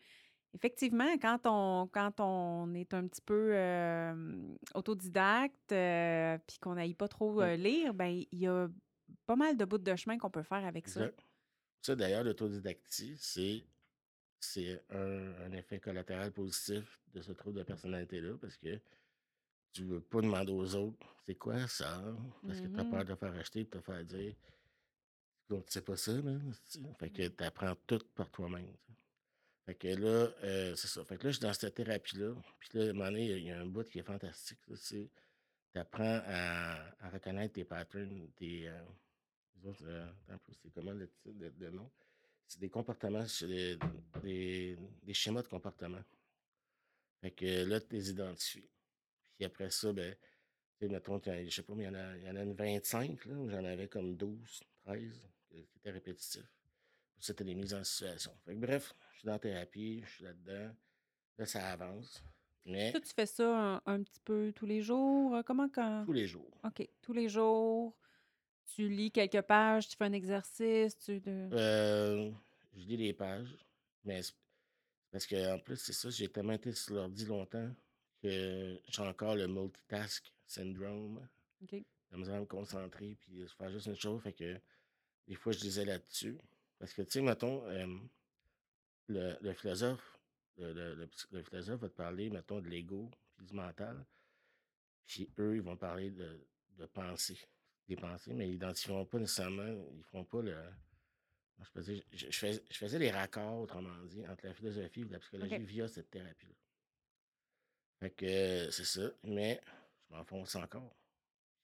effectivement, 0.54 1.16
quand 1.20 1.40
on, 1.46 1.88
quand 1.90 2.20
on 2.20 2.74
est 2.74 2.92
un 2.92 3.06
petit 3.08 3.22
peu 3.22 3.50
euh, 3.54 4.14
autodidacte, 4.74 5.72
euh, 5.72 6.38
puis 6.46 6.58
qu'on 6.58 6.74
n'aille 6.74 6.94
pas 6.94 7.08
trop 7.08 7.32
Mm. 7.36 7.40
euh, 7.42 7.56
lire, 7.56 7.94
ben 7.94 8.22
il 8.30 8.38
y 8.38 8.46
a 8.46 8.68
pas 9.26 9.36
mal 9.36 9.56
de 9.56 9.64
bouts 9.64 9.78
de 9.78 9.96
chemin 9.96 10.18
qu'on 10.18 10.30
peut 10.30 10.42
faire 10.42 10.64
avec 10.64 10.88
ça. 10.88 11.10
Ça, 11.82 11.94
d'ailleurs, 11.96 12.24
l'autodidactie, 12.24 13.16
c'est 13.18 13.64
c'est 14.38 14.80
un, 14.90 15.34
un 15.44 15.52
effet 15.52 15.80
collatéral 15.80 16.30
positif 16.32 17.00
de 17.14 17.22
ce 17.22 17.32
trouble 17.32 17.58
de 17.58 17.62
personnalité-là 17.64 18.36
parce 18.40 18.56
que 18.56 18.78
tu 19.72 19.84
veux 19.84 20.00
pas 20.00 20.20
demander 20.20 20.52
aux 20.52 20.74
autres 20.76 21.16
c'est 21.24 21.34
quoi 21.34 21.66
ça? 21.66 22.02
Parce 22.46 22.60
que 22.60 22.68
tu 22.68 22.80
as 22.80 22.84
Mhm. 22.84 22.90
peur 22.90 23.04
de 23.04 23.14
faire 23.14 23.34
acheter 23.34 23.60
et 23.60 23.64
de 23.64 23.70
te 23.70 23.80
faire 23.80 24.04
dire 24.04 24.34
tu 25.48 25.56
sais 25.68 25.80
pas 25.80 25.96
ça, 25.96 26.12
là. 26.12 26.38
Fait 26.98 27.10
que 27.10 27.28
Mm. 27.28 27.36
tu 27.36 27.44
apprends 27.44 27.74
tout 27.86 28.00
par 28.14 28.30
toi-même. 28.30 28.72
Fait 29.64 29.74
que 29.74 29.88
là, 29.88 30.30
euh, 30.44 30.74
c'est 30.76 30.88
ça. 30.88 31.04
Fait 31.04 31.16
que 31.16 31.24
là, 31.24 31.30
je 31.30 31.36
suis 31.36 31.42
dans 31.42 31.52
cette 31.52 31.74
thérapie-là. 31.74 32.34
Puis 32.60 32.70
là, 32.78 32.86
à 32.86 32.90
un 32.90 32.92
moment 32.92 33.04
donné, 33.06 33.32
il 33.32 33.44
y 33.44 33.50
a 33.50 33.58
un 33.60 33.66
bout 33.66 33.84
qui 33.88 33.98
est 33.98 34.02
fantastique. 34.02 34.58
tu 34.66 35.08
apprends 35.74 36.20
à, 36.26 36.94
à 37.00 37.10
reconnaître 37.10 37.54
tes 37.54 37.64
patterns, 37.64 38.28
tes. 38.36 38.68
euh, 38.68 38.82
les 39.62 39.68
autres, 39.68 39.84
euh, 39.86 40.06
c'est 40.62 40.70
comment 40.72 40.92
le 40.92 41.08
titre 41.08 41.38
de, 41.38 41.48
de 41.50 41.70
nom? 41.70 41.90
C'est 42.46 42.60
des 42.60 42.68
comportements, 42.70 43.24
des, 43.42 43.76
des, 44.22 44.76
des 45.02 45.14
schémas 45.14 45.42
de 45.42 45.48
comportement. 45.48 46.02
Fait 47.20 47.30
que 47.32 47.64
là, 47.64 47.80
tu 47.80 47.94
les 47.94 48.10
identifies. 48.10 48.68
Puis 49.36 49.44
après 49.44 49.70
ça, 49.70 49.92
ben, 49.92 50.14
tu 50.78 50.86
sais, 50.86 50.92
mettons, 50.92 51.18
t'as- 51.18 51.44
je 51.44 51.50
sais 51.50 51.62
pas, 51.62 51.74
mais 51.74 51.84
il 51.84 51.86
y 51.86 51.90
en 51.90 51.94
a, 51.94 52.16
il 52.16 52.24
y 52.24 52.30
en 52.30 52.36
a 52.36 52.42
une 52.42 52.54
25, 52.54 53.24
là, 53.26 53.34
où 53.34 53.48
j'en 53.48 53.64
avais 53.64 53.88
comme 53.88 54.16
12, 54.16 54.62
13, 54.84 55.28
euh, 55.54 55.62
qui 55.70 55.78
étaient 55.78 55.90
répétitifs. 55.90 56.42
Puis 57.16 57.24
C'était 57.24 57.44
des 57.44 57.54
mises 57.54 57.74
en 57.74 57.82
situation. 57.82 58.32
Fait 58.44 58.54
que 58.54 58.60
bref, 58.60 58.94
je 59.12 59.18
suis 59.18 59.26
dans 59.26 59.32
la 59.32 59.38
thérapie, 59.38 60.02
je 60.04 60.10
suis 60.10 60.24
là-dedans. 60.24 60.74
Là, 61.38 61.46
ça 61.46 61.72
avance. 61.72 62.22
Mais 62.64 62.92
Ça, 62.92 63.00
tu 63.00 63.12
fais 63.14 63.26
ça 63.26 63.76
un, 63.76 63.82
un 63.86 64.02
petit 64.02 64.20
peu 64.20 64.52
tous 64.54 64.66
les 64.66 64.82
jours? 64.82 65.34
euh, 65.36 65.42
Comment 65.42 65.68
quand... 65.68 66.04
tous 66.04 66.12
les 66.12 66.26
jours. 66.26 66.50
OK, 66.64 66.88
tous 67.02 67.12
les 67.12 67.28
jours, 67.28 67.96
tu 68.74 68.88
lis 68.88 69.10
quelques 69.10 69.42
pages, 69.42 69.88
tu 69.88 69.96
fais 69.96 70.04
un 70.04 70.12
exercice, 70.12 70.98
tu... 70.98 71.22
Euh, 71.26 72.30
je 72.74 72.80
lis 72.86 72.96
les 72.96 73.12
pages, 73.12 73.56
mais 74.04 74.22
c'est- 74.22 74.34
parce 75.10 75.26
que 75.26 75.54
en 75.54 75.58
plus, 75.58 75.76
c'est 75.76 75.92
ça, 75.92 76.10
j'ai 76.10 76.28
tellement 76.28 76.52
été 76.52 76.72
sur 76.72 76.94
l'ordi 76.94 77.24
longtemps 77.24 77.70
que 78.22 78.78
j'ai 78.88 79.02
encore 79.02 79.34
le 79.36 79.46
multitask 79.46 80.32
syndrome. 80.46 81.26
OK. 81.62 81.82
Misère 82.12 82.36
à 82.36 82.40
me 82.40 82.44
concentrer 82.46 83.16
puis 83.20 83.46
faire 83.58 83.70
juste 83.70 83.86
une 83.86 83.96
chose. 83.96 84.22
Fait 84.22 84.32
que 84.32 84.58
des 85.28 85.34
fois, 85.34 85.52
je 85.52 85.58
disais 85.58 85.84
là-dessus. 85.84 86.38
Parce 86.78 86.92
que, 86.92 87.02
tu 87.02 87.10
sais, 87.12 87.20
mettons, 87.22 87.64
euh, 87.66 87.86
le, 89.08 89.36
le 89.40 89.52
philosophe, 89.54 90.18
le, 90.58 91.08
le 91.32 91.42
philosophe 91.42 91.80
va 91.80 91.88
te 91.88 91.94
parler, 91.94 92.30
mettons, 92.30 92.60
de 92.60 92.68
l'ego 92.68 93.10
puis 93.36 93.46
du 93.46 93.54
mental. 93.54 94.04
Puis 95.06 95.28
eux, 95.38 95.56
ils 95.56 95.62
vont 95.62 95.76
parler 95.76 96.10
de, 96.10 96.38
de 96.78 96.86
pensée, 96.86 97.38
des 97.88 97.96
pensées, 97.96 98.32
mais 98.34 98.48
ils 98.48 98.52
n'identifieront 98.52 99.04
pas 99.06 99.18
nécessairement, 99.18 99.66
ils 99.96 100.02
feront 100.04 100.24
pas 100.24 100.42
le. 100.42 100.56
Je, 101.62 101.70
peux 101.70 101.80
dire, 101.82 102.02
je, 102.12 102.26
je 102.30 102.38
fais- 102.38 102.62
je 102.70 102.76
faisais 102.76 102.98
les 102.98 103.10
raccords, 103.10 103.60
autrement 103.60 103.96
dit, 104.04 104.26
entre 104.28 104.46
la 104.46 104.54
philosophie 104.54 105.02
et 105.02 105.04
la 105.04 105.18
psychologie 105.18 105.58
via 105.58 105.88
cette 105.88 106.10
thérapie-là. 106.10 106.54
Fait 108.00 108.10
que 108.10 108.70
c'est 108.70 108.84
ça, 108.84 109.10
mais 109.24 109.60
je 110.10 110.14
m'enfonce 110.14 110.54
encore. 110.56 110.94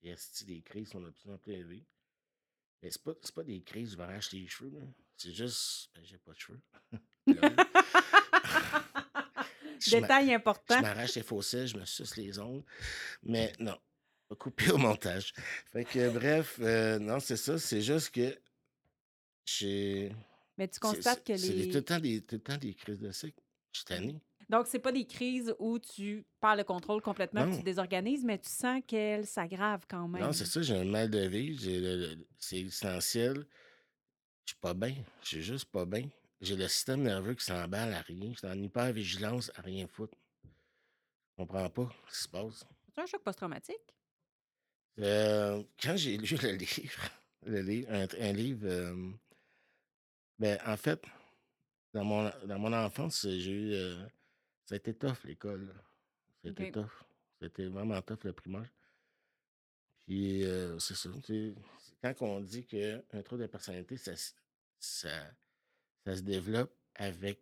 Et 0.03 0.11
esti, 0.11 0.45
des 0.47 0.63
crises 0.63 0.89
sont 0.91 1.01
de 1.01 1.11
plus 1.11 1.31
en 1.31 1.37
plus 1.39 1.53
élevées. 1.53 1.85
Mais 2.83 2.91
c'est 2.91 3.03
pas, 3.03 3.13
pas 3.35 3.45
des 3.45 3.63
crises, 3.63 3.93
je 3.93 3.97
vais 3.97 4.05
racheter 4.07 4.39
les 4.39 4.49
cheveux. 4.49 4.73
C'est 5.17 5.33
juste, 5.33 5.91
ben, 5.95 6.03
j'ai 6.05 6.19
pas 6.19 6.33
de 6.33 6.39
cheveux. 6.39 6.61
Je 9.85 9.97
Détail 9.97 10.29
je 10.29 10.35
important. 10.35 10.81
m'arrache 10.81 11.15
les 11.17 11.23
fossiles, 11.25 11.67
je 11.67 11.77
me 11.77 11.85
suce 11.85 12.17
les 12.17 12.39
ongles. 12.39 12.65
Mais 13.25 13.53
non, 13.59 13.77
coupé 14.35 14.71
au 14.71 14.79
montage. 14.79 15.33
Fait 15.73 15.85
que 15.85 16.11
bref, 16.11 16.59
euh, 16.61 16.99
non, 16.99 17.21
c'est 17.21 17.37
ça. 17.37 17.59
C'est 17.59 17.83
juste 17.83 18.11
que 18.11 18.37
j'ai. 19.45 20.13
Mais 20.59 20.69
tu 20.69 20.79
constates 20.81 21.25
que 21.25 21.37
c'est- 21.37 21.47
c'est 21.47 21.53
tout, 21.53 21.59
le 21.69 21.73
les... 21.79 21.85
temps 21.85 21.99
des, 21.99 22.21
tout 22.23 22.35
le 22.37 22.41
temps 22.43 22.57
des 22.57 22.75
crises 22.75 22.99
de 23.01 23.11
cycle. 23.11 23.41
Je 23.73 23.79
suis 23.79 23.85
tanné. 23.87 24.21
Donc, 24.49 24.67
c'est 24.67 24.79
pas 24.81 24.93
des 24.93 25.07
crises 25.07 25.55
où 25.59 25.79
tu 25.79 26.27
perds 26.41 26.57
le 26.57 26.65
contrôle 26.65 27.01
complètement, 27.01 27.51
tu 27.51 27.59
te 27.61 27.65
désorganises, 27.65 28.23
mais 28.25 28.39
tu 28.39 28.51
sens 28.51 28.83
qu'elles 28.87 29.27
s'aggravent 29.27 29.87
quand 29.89 30.07
Non, 30.09 30.33
c'est 30.33 30.41
même. 30.41 30.49
ça, 30.51 30.63
j'ai 30.63 30.77
un 30.77 30.85
mal 30.85 31.09
de 31.11 31.27
vie. 31.27 31.57
C'est 32.39 32.61
essentiel. 32.61 33.47
Je 34.45 34.51
suis 34.53 34.61
pas 34.61 34.75
bien. 34.75 34.95
Je 35.23 35.29
suis 35.29 35.43
juste 35.43 35.67
pas 35.67 35.87
bien. 35.87 36.07
J'ai 36.41 36.57
le 36.57 36.69
système 36.69 37.03
nerveux 37.03 37.35
qui 37.35 37.45
s'emballe 37.45 37.95
à 37.95 38.03
rien. 38.03 38.33
Je 38.33 38.39
suis 38.39 38.47
en 38.49 38.61
hyper-vigilance 38.61 39.51
à 39.55 39.63
rien 39.63 39.87
foutre. 39.87 40.19
Je 40.45 41.37
comprends 41.45 41.71
pas 41.71 41.89
ce 42.09 42.17
qui 42.19 42.23
se 42.25 42.29
passe. 42.29 42.65
C'est 42.95 43.01
un 43.01 43.07
choc 43.07 43.23
post-traumatique? 43.23 43.95
Euh, 44.99 45.63
quand 45.83 45.97
j'ai 45.97 46.17
lu 46.19 46.37
le 46.43 46.53
livre, 46.53 47.03
le 47.47 47.61
livre 47.63 47.93
un, 47.93 48.07
un 48.21 48.33
livre, 48.33 48.67
euh, 48.69 49.11
ben, 50.39 50.59
en 50.67 50.77
fait, 50.77 51.03
dans 51.95 52.05
mon, 52.05 52.31
dans 52.47 52.59
mon 52.59 52.73
enfance, 52.73 53.23
j'ai 53.29 53.51
eu. 53.51 53.73
euh, 53.73 54.07
ça 54.65 54.75
a 54.75 54.77
été 54.77 54.95
tough, 54.95 55.25
l'école. 55.25 55.67
là. 55.67 55.75
Ça 56.43 56.49
a 56.49 56.51
été 56.51 56.67
OK. 56.67 56.73
tough. 56.73 57.05
C'était 57.41 57.67
vraiment 57.67 58.01
tough, 58.03 58.25
le 58.25 58.33
primaire. 58.33 58.69
Puis, 60.01 60.45
euh, 60.45 60.79
c'est 60.79 60.95
ça. 60.95 61.11
tu 61.25 61.55
sais, 61.55 61.55
Quand 62.03 62.15
on 62.27 62.41
dit 62.41 62.65
qu'un 62.67 63.23
trouble 63.25 63.43
de 63.43 63.47
personnalité, 63.47 63.97
ça, 63.97 64.13
s- 64.13 64.35
ça, 64.79 65.31
ça 66.05 66.17
se 66.17 66.23
développe 66.23 66.73
avec 66.95 67.41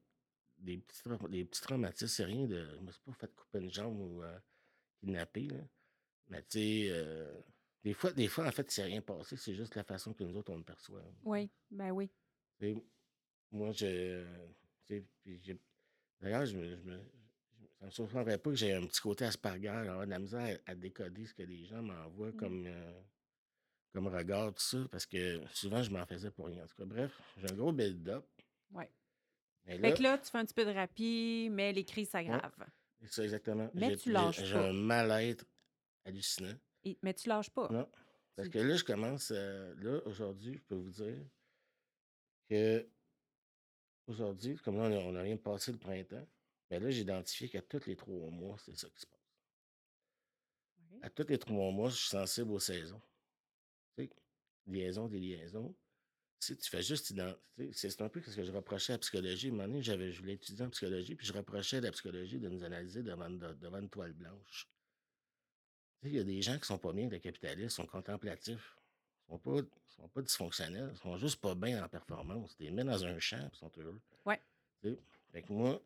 des 0.58 0.78
petits, 0.78 1.02
trau- 1.02 1.28
des 1.28 1.44
petits 1.44 1.62
traumatismes, 1.62 2.06
c'est 2.08 2.24
rien 2.24 2.46
de. 2.46 2.68
Je 2.76 2.80
me 2.80 2.92
suis 2.92 3.00
pas 3.02 3.12
fait 3.14 3.34
couper 3.34 3.58
une 3.60 3.72
jambe 3.72 3.98
ou 3.98 4.22
euh, 4.22 4.38
kidnapper, 5.00 5.48
là. 5.48 5.60
Mais 6.30 6.42
tu 6.42 6.58
sais, 6.58 6.86
euh, 6.90 7.40
des 7.84 7.92
fois, 7.92 8.12
des 8.12 8.28
fois, 8.28 8.46
en 8.46 8.52
fait, 8.52 8.70
c'est 8.70 8.84
rien 8.84 9.02
passé, 9.02 9.36
c'est 9.36 9.54
juste 9.54 9.74
la 9.74 9.84
façon 9.84 10.12
que 10.14 10.22
nous 10.24 10.36
autres, 10.36 10.52
on 10.52 10.56
le 10.58 10.64
perçoit. 10.64 11.02
Oui, 11.24 11.50
ben 11.70 11.90
oui. 11.90 12.10
Moi, 13.52 13.72
je. 13.72 14.24
D'ailleurs, 16.20 16.46
je 16.46 16.56
me, 16.56 16.76
je 16.76 16.82
me, 16.82 17.00
ça 17.78 17.86
me 17.86 17.90
surprendrait 17.90 18.38
pas 18.38 18.50
que 18.50 18.56
j'ai 18.56 18.72
un 18.74 18.86
petit 18.86 19.00
côté 19.00 19.24
Asperger, 19.24 19.68
avoir 19.68 20.04
de 20.04 20.10
la 20.10 20.18
misère 20.18 20.58
à, 20.66 20.70
à 20.72 20.74
décoder 20.74 21.26
ce 21.26 21.34
que 21.34 21.42
les 21.42 21.64
gens 21.64 21.82
m'envoient 21.82 22.30
Mm. 22.32 22.36
comme, 22.36 22.66
euh, 22.66 23.00
comme 23.92 24.06
regard, 24.08 24.52
tout 24.54 24.62
ça, 24.62 24.78
parce 24.90 25.06
que 25.06 25.40
souvent, 25.52 25.82
je 25.82 25.90
m'en 25.90 26.04
faisais 26.06 26.30
pour 26.30 26.46
rien. 26.46 26.62
En 26.62 26.66
tout 26.66 26.76
cas, 26.76 26.84
bref, 26.84 27.20
j'ai 27.38 27.50
un 27.50 27.54
gros 27.56 27.72
build-up. 27.72 28.24
Mais 29.66 29.76
Fait 29.76 29.78
là, 29.78 29.92
que 29.92 30.02
là, 30.02 30.18
tu 30.18 30.30
fais 30.30 30.38
un 30.38 30.44
petit 30.46 30.54
peu 30.54 30.64
de 30.64 30.70
thérapie, 30.70 31.48
mais 31.52 31.72
les 31.72 31.84
crises 31.84 32.06
ouais, 32.06 32.10
s'aggravent. 32.24 32.66
c'est 33.02 33.12
ça 33.12 33.22
exactement. 33.24 33.70
Mais 33.74 33.94
tu 33.94 34.10
lâches 34.10 34.42
j'ai 34.42 34.56
un 34.56 34.72
mal-être 34.72 35.44
hallucinant. 36.10 36.54
Et- 36.84 36.98
mais 37.02 37.14
tu 37.14 37.28
lâches 37.28 37.50
pas. 37.50 37.68
Non. 37.70 37.88
Parce 38.36 38.48
Tu... 38.48 38.52
que 38.52 38.58
là, 38.58 38.76
je 38.76 38.84
commence, 38.84 39.32
euh, 39.34 39.74
là, 39.78 40.00
aujourd'hui, 40.06 40.54
je 40.54 40.62
peux 40.62 40.76
vous 40.76 40.90
dire 40.90 41.26
que 42.48 42.88
aujourd'hui, 44.06 44.56
comme 44.56 44.76
là, 44.76 44.84
on 44.84 44.92
a, 44.92 44.98
on 44.98 45.14
a 45.16 45.22
rien 45.22 45.36
passé 45.36 45.72
le 45.72 45.78
printemps, 45.78 46.26
mais 46.70 46.78
là, 46.80 46.90
j'ai 46.90 47.00
identifié 47.02 47.48
qu'à 47.48 47.62
tous 47.62 47.86
les 47.86 47.96
trois 47.96 48.30
mois, 48.30 48.56
c'est 48.58 48.76
ça 48.76 48.88
qui 48.90 49.00
se 49.00 49.06
passe. 49.06 49.18
À 51.02 51.10
tous 51.10 51.26
les 51.28 51.38
trois 51.38 51.70
mois, 51.70 51.88
je 51.90 51.96
suis 51.96 52.08
sensible 52.08 52.50
aux 52.52 52.58
saisons. 52.58 53.00
Tu 53.96 54.04
sais, 54.04 54.10
liaison, 54.66 55.08
des 55.08 55.20
liaisons. 55.20 55.74
si 56.38 56.56
tu 56.56 56.70
fais 56.70 56.82
juste 56.82 57.10
identifier, 57.10 57.72
c'est 57.72 58.00
un 58.02 58.08
peu 58.08 58.20
ce 58.22 58.34
que 58.34 58.44
je 58.44 58.52
reprochais 58.52 58.92
à 58.92 58.96
la 58.96 59.00
psychologie. 59.00 59.48
À 59.48 59.50
un 59.50 59.52
moment 59.52 59.68
donné, 59.68 59.82
j'avais, 59.82 60.10
je 60.12 60.20
voulais 60.20 60.34
étudier 60.34 60.64
en 60.64 60.70
psychologie, 60.70 61.14
puis 61.14 61.26
je 61.26 61.32
reprochais 61.32 61.76
à 61.78 61.80
la 61.82 61.92
psychologie 61.92 62.38
de 62.38 62.48
nous 62.48 62.64
analyser 62.64 63.02
devant, 63.02 63.28
devant 63.30 63.78
une 63.78 63.90
toile 63.90 64.12
blanche. 64.12 64.68
Il 66.02 66.14
y 66.14 66.18
a 66.18 66.24
des 66.24 66.40
gens 66.40 66.58
qui 66.58 66.66
sont 66.66 66.78
pas 66.78 66.92
bien 66.92 67.06
avec 67.06 67.24
le 67.24 67.30
capitalisme, 67.30 67.68
sont 67.68 67.86
contemplatifs, 67.86 68.76
sont 69.28 69.38
pas, 69.38 69.60
sont 69.88 70.08
pas 70.08 70.22
dysfonctionnels, 70.22 70.96
sont 70.96 71.16
juste 71.18 71.40
pas 71.40 71.54
bien 71.54 71.84
en 71.84 71.88
performance. 71.88 72.56
Tu 72.56 72.64
les 72.64 72.70
mets 72.70 72.84
dans 72.84 73.04
un 73.04 73.18
champ, 73.18 73.48
ils 73.52 73.58
sont 73.58 73.70
heureux. 73.76 74.00
Ouais. 74.24 74.40
Fait 75.32 75.42
que 75.42 75.52
moi, 75.52 75.80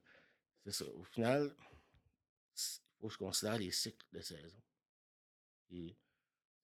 c'est 0.64 0.72
ça. 0.72 0.84
Au 0.84 1.04
final, 1.04 1.50
il 1.52 2.80
faut 3.00 3.08
que 3.08 3.12
je 3.12 3.18
considère 3.18 3.58
les 3.58 3.70
cycles 3.72 4.06
de 4.12 4.20
saison. 4.20 4.62
Et 5.72 5.94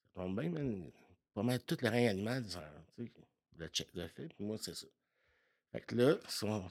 ça 0.05 0.09
tombe 0.15 0.41
bien, 0.41 0.51
même, 0.51 0.91
pas 1.35 1.43
mal 1.43 1.61
tout 1.65 1.77
le 1.83 1.89
règne 1.89 2.09
animal, 2.09 2.45
le 3.57 3.69
check 3.69 3.93
de 3.95 4.07
fait, 4.07 4.29
puis 4.29 4.45
moi, 4.45 4.57
c'est 4.59 4.75
ça. 4.75 4.87
Fait 5.73 5.81
que 5.81 5.95
là, 5.95 6.17
si 6.29 6.45
on, 6.45 6.67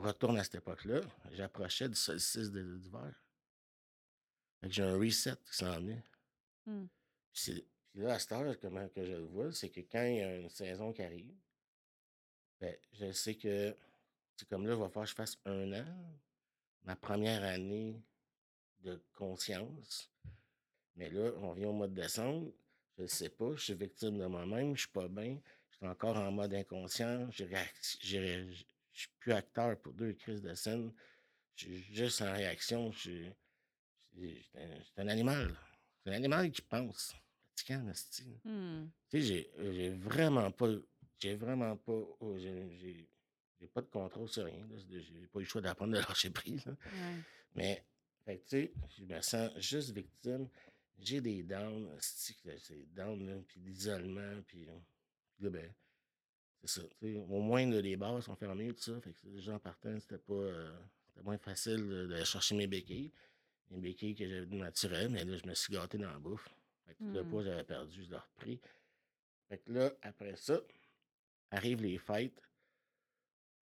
retourne 0.00 0.38
à 0.38 0.44
cette 0.44 0.56
époque-là, 0.56 1.00
j'approchais 1.32 1.88
du 1.88 1.96
solstice 1.96 2.50
d'hiver. 2.52 3.12
Fait 4.60 4.68
que 4.68 4.74
j'ai 4.74 4.82
un 4.84 4.96
reset 4.96 5.36
qui 5.50 5.56
s'en 5.56 5.74
venait. 5.76 6.02
Mmh. 6.66 6.86
Puis, 7.32 7.64
là, 7.94 8.14
à 8.14 8.18
cette 8.18 8.32
heure, 8.32 8.58
comment 8.60 8.88
que 8.88 9.04
je 9.04 9.12
le 9.12 9.24
vois, 9.24 9.52
c'est 9.52 9.70
que 9.70 9.80
quand 9.80 10.04
il 10.04 10.16
y 10.16 10.22
a 10.22 10.36
une 10.36 10.50
saison 10.50 10.92
qui 10.92 11.02
arrive, 11.02 11.34
ben, 12.60 12.76
je 12.92 13.12
sais 13.12 13.34
que 13.34 13.76
c'est 14.36 14.48
comme 14.48 14.66
là, 14.66 14.74
il 14.74 14.78
va 14.78 14.88
falloir 14.88 15.04
que 15.04 15.10
je 15.10 15.14
fasse 15.14 15.38
un 15.44 15.72
an, 15.72 15.86
ma 16.84 16.96
première 16.96 17.42
année 17.42 18.02
de 18.80 19.00
conscience. 19.14 20.10
Mais 20.94 21.10
là, 21.10 21.32
on 21.38 21.52
vient 21.52 21.68
au 21.68 21.72
mois 21.72 21.88
de 21.88 21.94
décembre, 21.94 22.52
je 22.96 23.02
ne 23.02 23.06
sais 23.08 23.28
pas, 23.28 23.54
je 23.54 23.62
suis 23.62 23.74
victime 23.74 24.18
de 24.18 24.26
moi-même, 24.26 24.68
je 24.68 24.70
ne 24.70 24.76
suis 24.76 24.88
pas 24.88 25.08
bien, 25.08 25.38
je 25.70 25.76
suis 25.76 25.86
encore 25.86 26.16
en 26.16 26.32
mode 26.32 26.54
inconscient, 26.54 27.30
je 27.30 27.44
ne 27.44 28.54
suis 28.92 29.10
plus 29.18 29.32
acteur 29.32 29.78
pour 29.80 29.92
deux 29.92 30.14
crises 30.14 30.42
de 30.42 30.54
scène, 30.54 30.92
je 31.54 31.66
suis 31.66 31.82
juste 31.94 32.22
en 32.22 32.32
réaction, 32.32 32.90
je 32.92 32.98
suis 32.98 33.32
un 34.96 35.08
animal. 35.08 35.54
C'est 36.06 36.12
un 36.12 36.16
animal 36.18 36.52
qui 36.52 36.62
pense. 36.62 37.16
Fatigant, 37.56 37.82
mmh. 37.82 38.90
Tu 39.10 39.22
sais, 39.22 39.50
j'ai 39.58 39.90
vraiment 39.90 40.52
pas. 40.52 40.68
J'ai 41.18 41.34
vraiment 41.34 41.76
pas. 41.76 42.00
Oh, 42.20 42.38
j'ai 42.38 43.66
pas 43.74 43.80
de 43.80 43.88
contrôle 43.88 44.28
sur 44.28 44.44
rien. 44.44 44.68
J'ai 44.88 45.26
pas 45.26 45.40
eu 45.40 45.42
le 45.42 45.48
choix 45.48 45.60
d'apprendre 45.60 45.94
de 45.94 45.98
lâcher 45.98 46.30
prise. 46.30 46.64
Mais, 47.56 47.84
tu 48.24 48.38
sais, 48.46 48.72
je 48.96 49.04
me 49.04 49.20
sens 49.20 49.50
juste 49.58 49.90
victime. 49.90 50.48
J'ai 50.98 51.20
des 51.20 51.42
downs, 51.42 51.90
c'est 51.98 52.94
downs, 52.94 53.44
puis 53.48 53.60
l'isolement, 53.60 54.40
puis, 54.46 54.64
là, 54.64 55.50
ben, 55.50 55.74
c'est 56.62 56.80
ça. 56.80 56.86
Au 57.02 57.40
moins, 57.40 57.66
les 57.66 57.96
bars 57.96 58.22
sont 58.22 58.36
fermés, 58.36 58.72
tout 58.72 58.82
ça. 58.82 59.00
Fait 59.00 59.12
que 59.12 59.26
les 59.26 59.40
gens 59.40 59.58
partant, 59.58 59.98
c'était 59.98 60.18
pas. 60.18 60.34
Euh, 60.34 60.78
c'était 61.08 61.22
moins 61.22 61.38
facile 61.38 61.84
de 61.86 62.24
chercher 62.24 62.54
mes 62.54 62.68
béquilles 62.68 63.12
une 63.70 63.80
béquille 63.80 64.14
que 64.14 64.28
j'avais 64.28 64.46
naturelle, 64.46 65.08
mais 65.10 65.24
là, 65.24 65.36
je 65.36 65.46
me 65.46 65.54
suis 65.54 65.72
gâté 65.72 65.98
dans 65.98 66.10
la 66.10 66.18
bouffe. 66.18 66.48
Fait 66.86 66.94
que 66.94 66.98
tout 66.98 67.10
le 67.10 67.24
poids, 67.24 67.42
j'avais 67.42 67.64
perdu, 67.64 68.04
je 68.04 68.10
l'ai 68.10 68.16
repris. 68.16 68.60
Fait 69.48 69.58
que 69.58 69.72
là, 69.72 69.92
après 70.02 70.36
ça, 70.36 70.60
arrivent 71.50 71.82
les 71.82 71.98
fêtes. 71.98 72.40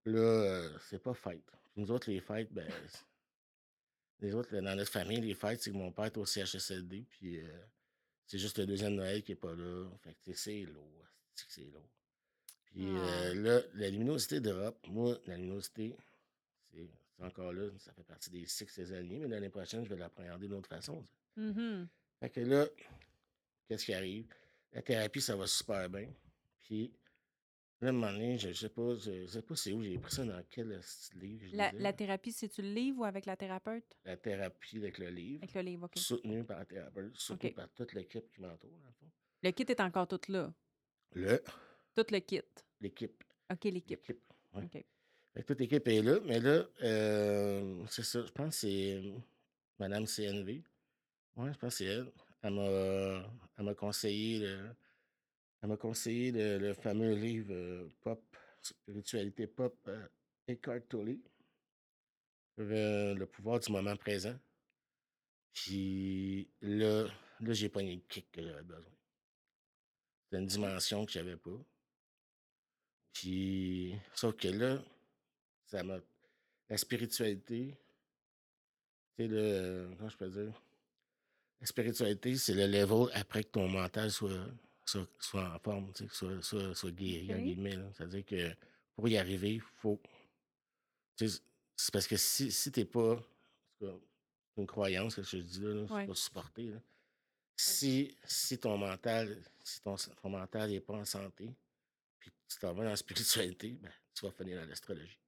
Là, 0.04 0.20
euh, 0.20 0.78
c'est 0.88 1.02
pas 1.02 1.14
fête. 1.14 1.50
Nous 1.76 1.90
autres, 1.90 2.10
les 2.10 2.20
fêtes, 2.20 2.52
ben, 2.52 2.68
les 4.20 4.34
autres, 4.34 4.54
dans 4.56 4.76
notre 4.76 4.90
famille, 4.90 5.20
les 5.20 5.34
fêtes, 5.34 5.62
c'est 5.62 5.70
que 5.70 5.76
mon 5.76 5.92
père 5.92 6.06
est 6.06 6.16
au 6.16 6.26
CHSLD, 6.26 7.06
puis 7.08 7.40
euh, 7.40 7.64
c'est 8.26 8.38
juste 8.38 8.58
le 8.58 8.66
deuxième 8.66 8.94
Noël 8.94 9.22
qui 9.22 9.32
est 9.32 9.36
pas 9.36 9.54
là. 9.54 9.88
Fait 10.02 10.16
que 10.24 10.32
c'est 10.34 10.62
lourd. 10.62 11.04
C'est 11.48 11.64
lourd. 11.64 11.90
Puis 12.66 12.86
euh, 12.88 13.30
ah. 13.30 13.34
là, 13.34 13.60
la 13.74 13.90
luminosité 13.90 14.40
drop. 14.40 14.76
Moi, 14.88 15.18
la 15.26 15.36
luminosité, 15.36 15.96
c'est 16.70 16.88
encore 17.20 17.52
là, 17.52 17.68
ça 17.78 17.92
fait 17.92 18.02
partie 18.02 18.30
des 18.30 18.46
cycles 18.46 18.72
saisonniers, 18.72 19.20
mais 19.20 19.28
l'année 19.28 19.50
prochaine, 19.50 19.84
je 19.84 19.90
vais 19.90 19.96
l'appréhender 19.96 20.46
d'une 20.46 20.56
autre 20.56 20.68
façon. 20.68 21.04
Mm-hmm. 21.38 21.86
Fait 22.20 22.30
que 22.30 22.40
là, 22.40 22.66
qu'est-ce 23.68 23.84
qui 23.84 23.94
arrive? 23.94 24.26
La 24.72 24.82
thérapie, 24.82 25.20
ça 25.20 25.36
va 25.36 25.46
super 25.46 25.88
bien. 25.88 26.08
Puis, 26.62 26.92
là, 27.80 27.88
à 27.88 27.90
un 27.90 27.92
moment 27.92 28.12
donné, 28.12 28.38
je 28.38 28.48
ne 28.48 28.52
sais 28.52 28.68
pas, 28.68 28.94
je 28.96 29.26
sais 29.26 29.42
pas 29.42 29.54
c'est 29.54 29.72
où 29.72 29.82
j'ai 29.82 29.98
pris 29.98 30.12
ça, 30.12 30.24
dans 30.24 30.42
quel 30.50 30.80
livre. 31.14 31.46
la, 31.52 31.70
la, 31.72 31.92
thérapie, 31.92 32.32
c'est-tu 32.32 32.62
le 32.62 32.72
livre 32.72 33.00
ou 33.00 33.04
avec 33.04 33.26
la 33.26 33.36
thérapeute? 33.36 33.96
La 34.04 34.16
thérapie 34.16 34.78
avec 34.78 34.98
le 34.98 35.10
livre. 35.10 35.42
Avec 35.42 35.54
le 35.54 35.60
livre, 35.62 35.84
OK. 35.84 35.96
Soutenu 35.96 36.44
par 36.44 36.58
la 36.58 36.64
thérapeute, 36.64 37.16
soutenu 37.16 37.52
par 37.52 37.68
toute 37.70 37.92
l'équipe 37.92 38.28
qui 38.32 38.40
m'entoure, 38.40 38.70
Le 39.42 39.50
kit 39.52 39.64
est 39.68 39.80
encore 39.80 40.08
tout 40.08 40.20
là? 40.28 40.52
Le? 41.12 41.42
Tout 41.94 42.06
le 42.10 42.18
kit? 42.18 42.42
L'équipe. 42.80 43.22
OK, 43.50 43.64
l'équipe. 43.64 44.12
OK 44.54 44.84
toute 45.42 45.58
l'équipe 45.58 45.86
est 45.88 46.02
là, 46.02 46.20
mais 46.24 46.38
là, 46.38 46.64
euh, 46.82 47.84
c'est 47.88 48.04
ça, 48.04 48.24
je 48.24 48.30
pense 48.30 48.54
que 48.54 48.60
c'est 48.60 49.02
Madame 49.78 50.06
CNV. 50.06 50.62
Oui, 51.36 51.52
je 51.52 51.58
pense 51.58 51.78
que 51.78 51.84
c'est 51.84 51.84
elle. 51.86 52.12
Elle 52.42 53.64
m'a 53.64 53.74
conseillé 53.74 54.38
le, 54.38 54.70
elle 55.62 55.68
m'a 55.68 55.76
conseillé 55.76 56.30
le, 56.30 56.72
fameux 56.74 57.14
livre 57.14 57.52
euh, 57.52 57.88
pop, 58.02 58.22
Spiritualité 58.62 59.46
pop, 59.46 59.76
euh, 59.88 60.06
Eckhart 60.46 60.82
Tolle. 60.88 61.18
le 62.58 63.24
pouvoir 63.24 63.58
du 63.58 63.72
moment 63.72 63.96
présent. 63.96 64.38
Puis 65.52 66.48
là, 66.60 67.06
là 67.40 67.52
j'ai 67.52 67.68
pogné 67.68 67.96
le 67.96 68.02
kick 68.02 68.30
que 68.30 68.42
j'avais 68.42 68.62
besoin. 68.62 68.92
C'était 70.24 70.42
une 70.42 70.46
dimension 70.46 71.04
que 71.04 71.12
j'avais 71.12 71.36
pas. 71.36 71.58
Puis, 73.14 73.96
sauf 74.14 74.36
que 74.36 74.48
là, 74.48 74.82
m'a. 75.82 75.98
La 76.68 76.76
spiritualité, 76.78 77.76
c'est 79.16 79.28
le. 79.28 79.90
Comment 79.96 80.08
je 80.08 80.16
peux 80.16 80.28
dire? 80.28 80.62
La 81.60 81.66
spiritualité, 81.66 82.36
c'est 82.36 82.54
le 82.54 82.66
level 82.66 83.08
après 83.14 83.44
que 83.44 83.50
ton 83.50 83.68
mental 83.68 84.10
soit, 84.10 84.46
soit, 84.84 85.54
en 85.54 85.58
forme, 85.58 85.92
soit, 86.10 86.42
soit, 86.42 86.74
soit 86.74 86.90
guéri, 86.90 87.56
C'est-à-dire 87.94 88.24
que 88.24 88.54
pour 88.94 89.08
y 89.08 89.16
arriver, 89.16 89.54
il 89.54 89.60
faut. 89.60 90.00
C'est 91.16 91.40
parce 91.92 92.06
que 92.06 92.16
si, 92.16 92.50
si 92.52 92.70
t'es 92.70 92.84
pas. 92.84 93.22
C'est 93.80 94.60
une 94.60 94.66
croyance 94.66 95.16
que 95.16 95.22
je 95.22 95.38
dis 95.38 95.60
là, 95.60 95.84
c'est 95.88 96.06
pas 96.06 96.14
supporté. 96.14 96.72
Si, 97.56 98.16
si 98.24 98.58
ton 98.58 98.76
mental, 98.78 99.42
si 99.62 99.80
ton, 99.80 99.96
ton 99.96 100.28
mental 100.28 100.70
n'est 100.70 100.80
pas 100.80 100.94
en 100.94 101.04
santé, 101.04 101.50
puis 102.18 102.32
tu 102.48 102.58
t'en 102.58 102.72
vas 102.72 102.84
dans 102.84 102.90
la 102.90 102.96
spiritualité, 103.04 103.70
ben, 103.80 103.90
tu 104.14 104.24
vas 104.24 104.32
finir 104.32 104.60
dans 104.60 104.68
l'astrologie. 104.68 105.18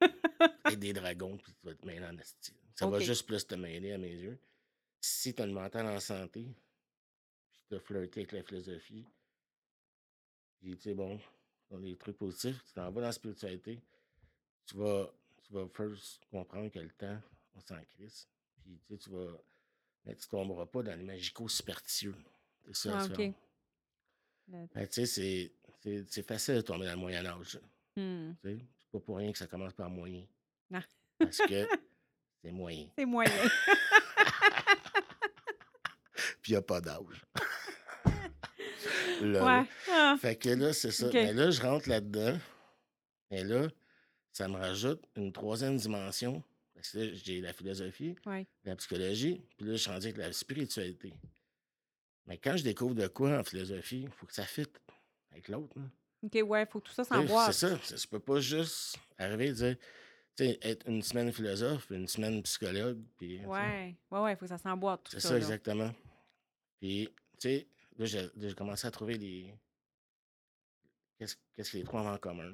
Et 0.70 0.76
des 0.76 0.92
dragons, 0.92 1.36
puis 1.36 1.52
tu 1.54 1.66
vas 1.66 1.74
te 1.74 1.86
mêler 1.86 2.04
en 2.06 2.16
esti. 2.18 2.52
Ça 2.74 2.86
va 2.86 2.98
juste 3.00 3.26
plus 3.26 3.46
te 3.46 3.54
mêler 3.54 3.92
à 3.92 3.98
mes 3.98 4.14
yeux. 4.14 4.38
Si 5.00 5.34
tu 5.34 5.42
as 5.42 5.46
le 5.46 5.52
mental 5.52 5.86
en 5.86 6.00
santé, 6.00 6.42
puis 7.52 7.62
tu 7.68 7.74
as 7.74 7.80
flirté 7.80 8.20
avec 8.20 8.32
la 8.32 8.42
philosophie, 8.42 9.06
puis 10.58 10.76
tu 10.76 10.82
sais, 10.82 10.94
bon, 10.94 11.20
dans 11.70 11.78
les 11.78 11.96
trucs 11.96 12.18
positifs, 12.18 12.62
tu 12.64 12.72
t'en 12.72 12.90
vas 12.90 13.00
dans 13.00 13.06
la 13.06 13.12
spiritualité, 13.12 13.80
tu 14.66 14.76
vas, 14.76 15.12
tu 15.44 15.52
vas 15.52 15.68
first 15.68 16.24
comprendre 16.30 16.70
que 16.70 16.78
le 16.78 16.90
temps, 16.90 17.20
on 17.54 17.60
s'en 17.60 17.80
crisse. 17.84 18.28
Puis 18.62 18.80
tu 18.86 18.94
sais, 18.94 18.98
tu 18.98 19.10
vas. 19.10 19.32
Mais 20.04 20.14
tu 20.14 20.28
tomberas 20.28 20.66
pas 20.66 20.82
dans 20.82 20.96
les 20.96 21.04
magico-superstitieux. 21.04 22.14
C'est 22.66 22.76
ça, 22.76 23.00
ah. 23.00 23.08
Ben, 24.48 24.68
tu 24.88 25.06
sais, 25.06 25.52
c'est 26.08 26.22
facile 26.22 26.56
de 26.56 26.60
tomber 26.60 26.86
dans 26.86 26.92
le 26.92 26.98
Moyen-Âge. 26.98 27.60
Hmm. 27.96 28.32
Pas 28.92 29.00
pour 29.00 29.16
rien 29.16 29.32
que 29.32 29.38
ça 29.38 29.46
commence 29.46 29.72
par 29.72 29.90
moyen. 29.90 30.24
Ah. 30.72 30.82
Parce 31.18 31.38
que 31.38 31.66
c'est 32.42 32.52
moyen. 32.52 32.88
C'est 32.96 33.04
moyen. 33.04 33.30
Puis 36.42 36.52
il 36.52 36.54
n'y 36.54 36.56
a 36.56 36.62
pas 36.62 36.80
d'âge. 36.80 37.24
ouais. 39.22 39.64
Ah. 39.90 40.16
Fait 40.20 40.36
que 40.36 40.50
là, 40.50 40.72
c'est 40.72 40.92
ça. 40.92 41.08
Mais 41.12 41.32
là, 41.32 41.50
je 41.50 41.60
rentre 41.60 41.88
là-dedans. 41.88 42.38
Et 43.30 43.42
là, 43.42 43.68
ça 44.32 44.48
me 44.48 44.56
rajoute 44.56 45.02
une 45.16 45.32
troisième 45.32 45.76
dimension. 45.76 46.42
Parce 46.74 46.90
que 46.90 46.98
là, 46.98 47.14
j'ai 47.14 47.40
la 47.40 47.52
philosophie, 47.52 48.14
la 48.64 48.76
psychologie, 48.76 49.42
puis 49.56 49.66
là, 49.66 49.72
je 49.72 49.78
suis 49.78 49.90
rendu 49.90 50.06
avec 50.06 50.18
la 50.18 50.32
spiritualité. 50.32 51.14
Mais 52.26 52.38
quand 52.38 52.56
je 52.56 52.64
découvre 52.64 52.94
de 52.94 53.06
quoi 53.06 53.38
en 53.38 53.44
philosophie, 53.44 54.02
il 54.02 54.10
faut 54.10 54.26
que 54.26 54.34
ça 54.34 54.44
fitte 54.44 54.78
avec 55.30 55.48
l'autre. 55.48 55.74
OK, 56.22 56.40
ouais, 56.44 56.62
il 56.62 56.66
faut 56.66 56.80
tout 56.80 56.92
ça 56.92 57.04
s'emboîte. 57.04 57.52
C'est 57.52 57.68
ça. 57.68 57.96
Je 57.96 58.06
peux 58.06 58.20
pas 58.20 58.40
juste 58.40 58.96
arriver 59.18 59.48
et 59.48 59.52
dire, 59.52 59.76
tu 60.36 60.44
sais, 60.44 60.58
être 60.62 60.88
une 60.88 61.02
semaine 61.02 61.32
philosophe, 61.32 61.90
une 61.90 62.08
semaine 62.08 62.42
psychologue. 62.42 63.02
Puis, 63.18 63.44
ouais, 63.44 63.96
ouais, 64.10 64.20
ouais, 64.20 64.32
il 64.32 64.36
faut 64.36 64.44
que 64.44 64.48
ça 64.48 64.58
s'emboîte. 64.58 65.08
C'est 65.10 65.20
ça, 65.20 65.36
exactement. 65.36 65.92
Puis, 66.80 67.08
tu 67.38 67.48
sais, 67.48 67.68
là, 67.98 68.06
j'ai 68.06 68.54
commencé 68.54 68.86
à 68.86 68.90
trouver 68.90 69.18
des. 69.18 69.54
Qu'est-ce 71.18 71.36
qu'est-ce 71.54 71.72
que 71.72 71.78
les 71.78 71.84
trois 71.84 72.02
ont 72.02 72.12
en 72.12 72.18
commun? 72.18 72.52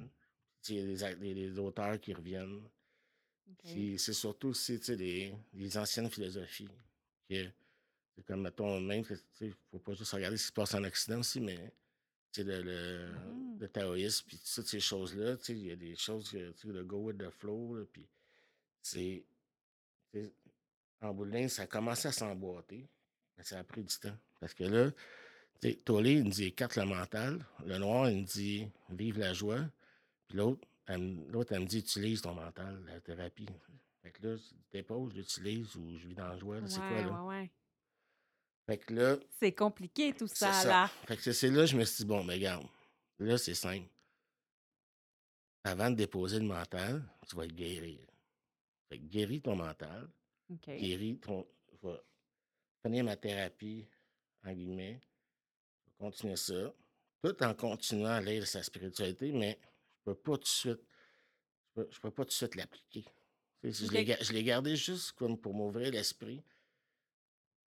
Il 0.69 0.77
y 0.77 1.05
a 1.05 1.15
des, 1.15 1.59
auteurs 1.59 1.99
qui 2.01 2.15
reviennent. 2.15 2.63
Okay. 3.55 3.99
C'est 3.99 4.13
surtout 4.13 4.49
aussi, 4.49 4.79
tu 4.79 4.87
sais, 4.87 4.97
les, 4.97 5.35
les, 5.53 5.77
anciennes 5.77 6.09
philosophies. 6.09 6.69
Que, 7.29 7.49
comme, 8.27 8.43
mettons, 8.43 8.81
même, 8.81 9.03
il 9.41 9.47
ne 9.49 9.53
faut 9.71 9.79
pas 9.81 9.95
juste 9.95 10.13
regarder 10.13 10.37
ce 10.37 10.45
qui 10.45 10.49
se 10.49 10.53
passe 10.53 10.75
en 10.75 10.85
Occident 10.85 11.19
aussi, 11.19 11.41
mais 11.41 11.73
le, 12.39 12.63
le, 12.63 13.09
Mhm. 13.13 13.59
le 13.61 13.69
taoïsme, 13.69 14.25
puis 14.27 14.41
toutes 14.55 14.67
ces 14.67 14.81
choses-là, 14.81 15.37
tu 15.37 15.45
sais, 15.45 15.53
il 15.53 15.67
y 15.67 15.71
a 15.71 15.77
des 15.77 15.95
choses, 15.97 16.31
que, 16.31 16.51
tu 16.53 16.67
sais, 16.69 16.73
le 16.73 16.85
go 16.85 16.99
with 16.99 17.19
the 17.19 17.31
flow, 17.31 17.77
là, 17.77 17.85
puis 17.93 18.07
c'est, 18.81 19.25
en 21.01 21.13
bout 21.13 21.25
de 21.27 21.31
ligne, 21.31 21.49
ça 21.49 21.63
a 21.63 21.67
commencé 21.67 22.09
à 22.09 22.13
s'emboîter, 22.13 22.87
mais 23.37 23.45
ça 23.45 23.59
a 23.59 23.65
pris 23.65 23.83
du 23.83 23.95
temps. 23.99 24.17
Parce 24.41 24.55
que 24.55 24.65
là, 24.65 24.91
tu 25.61 25.69
sais, 25.71 25.75
Tollé, 25.85 26.15
il 26.15 26.25
me 26.25 26.31
dit 26.31 26.45
écarte 26.45 26.77
le 26.77 26.85
mental, 26.85 27.45
le 27.65 27.79
noir, 27.79 28.09
il 28.11 28.23
me 28.23 28.27
dit 28.27 28.69
vive 28.91 29.19
la 29.19 29.33
joie, 29.33 29.61
puis 30.29 30.37
l'autre, 30.39 30.67
elle, 30.87 30.99
me- 30.99 31.31
l'autre, 31.31 31.53
elle 31.53 31.61
me 31.61 31.67
dit 31.67 31.79
utilise 31.79 32.23
ton 32.23 32.35
mental, 32.35 32.83
la 32.87 33.01
thérapie. 33.01 33.47
Fait 34.03 34.11
que 34.11 34.27
là, 34.27 34.37
je 34.37 34.43
dépose, 34.73 35.13
j'utilise 35.15 35.77
ou 35.77 35.97
je 35.97 36.09
vis 36.09 36.15
dans 36.15 36.27
la 36.29 36.37
joie, 36.37 36.61
là, 36.61 36.69
c'est 36.69 36.81
quoi 36.89 37.03
là? 37.03 37.23
ouais, 37.25 37.29
ouais. 37.41 37.51
Fait 38.67 38.79
que 38.79 38.95
là, 38.95 39.17
C'est 39.41 39.53
compliqué 39.53 40.13
tout 40.15 40.29
ça, 40.29 40.53
ça. 40.53 40.69
là. 40.69 40.89
Fait 41.07 41.17
que 41.17 41.33
c'est 41.33 41.51
là 41.51 41.63
que 41.63 41.67
je 41.67 41.77
me 41.77 41.85
suis 41.85 42.05
dit, 42.05 42.09
bon, 42.09 42.23
mais 42.25 42.35
regarde, 42.35 42.67
là, 43.19 43.37
c'est 43.39 43.55
simple. 43.55 43.89
Avant 45.65 45.91
de 45.91 45.97
déposer 45.97 46.39
le 46.39 46.47
mental, 46.47 47.03
tu 47.29 47.37
vas 47.37 47.47
le 47.47 47.53
guérir. 47.53 48.01
Fait 48.89 48.99
que 48.99 49.05
guéris 49.05 49.41
ton 49.41 49.57
mental, 49.57 50.09
OK. 50.51 50.67
guéris 50.67 51.19
ton. 51.19 51.47
Je 51.73 51.89
vais 51.89 52.01
finir 52.85 53.05
ma 53.05 53.17
thérapie, 53.17 53.87
en 54.45 54.53
guillemets. 54.53 55.01
Je 55.87 55.91
vais 55.91 55.97
continuer 56.11 56.37
ça. 56.37 56.73
Tout 57.23 57.43
en 57.45 57.55
continuant 57.55 58.11
à 58.11 58.21
lire 58.21 58.47
sa 58.47 58.63
spiritualité, 58.63 59.31
mais 59.33 59.59
je 59.99 60.03
peux 60.11 60.15
pas 60.17 60.33
tout 60.37 60.43
de 60.43 60.47
suite. 60.47 60.81
Je 60.81 61.81
peux, 61.83 61.89
je 61.91 62.01
peux 62.01 62.11
pas 62.11 62.25
tout 62.25 62.29
de 62.29 62.33
suite 62.35 62.55
l'appliquer. 62.57 63.05
Je 63.63 64.33
l'ai 64.33 64.43
gardé 64.43 64.75
juste 64.75 65.13
comme 65.13 65.39
pour 65.39 65.55
m'ouvrir 65.55 65.93
l'esprit. 65.93 66.43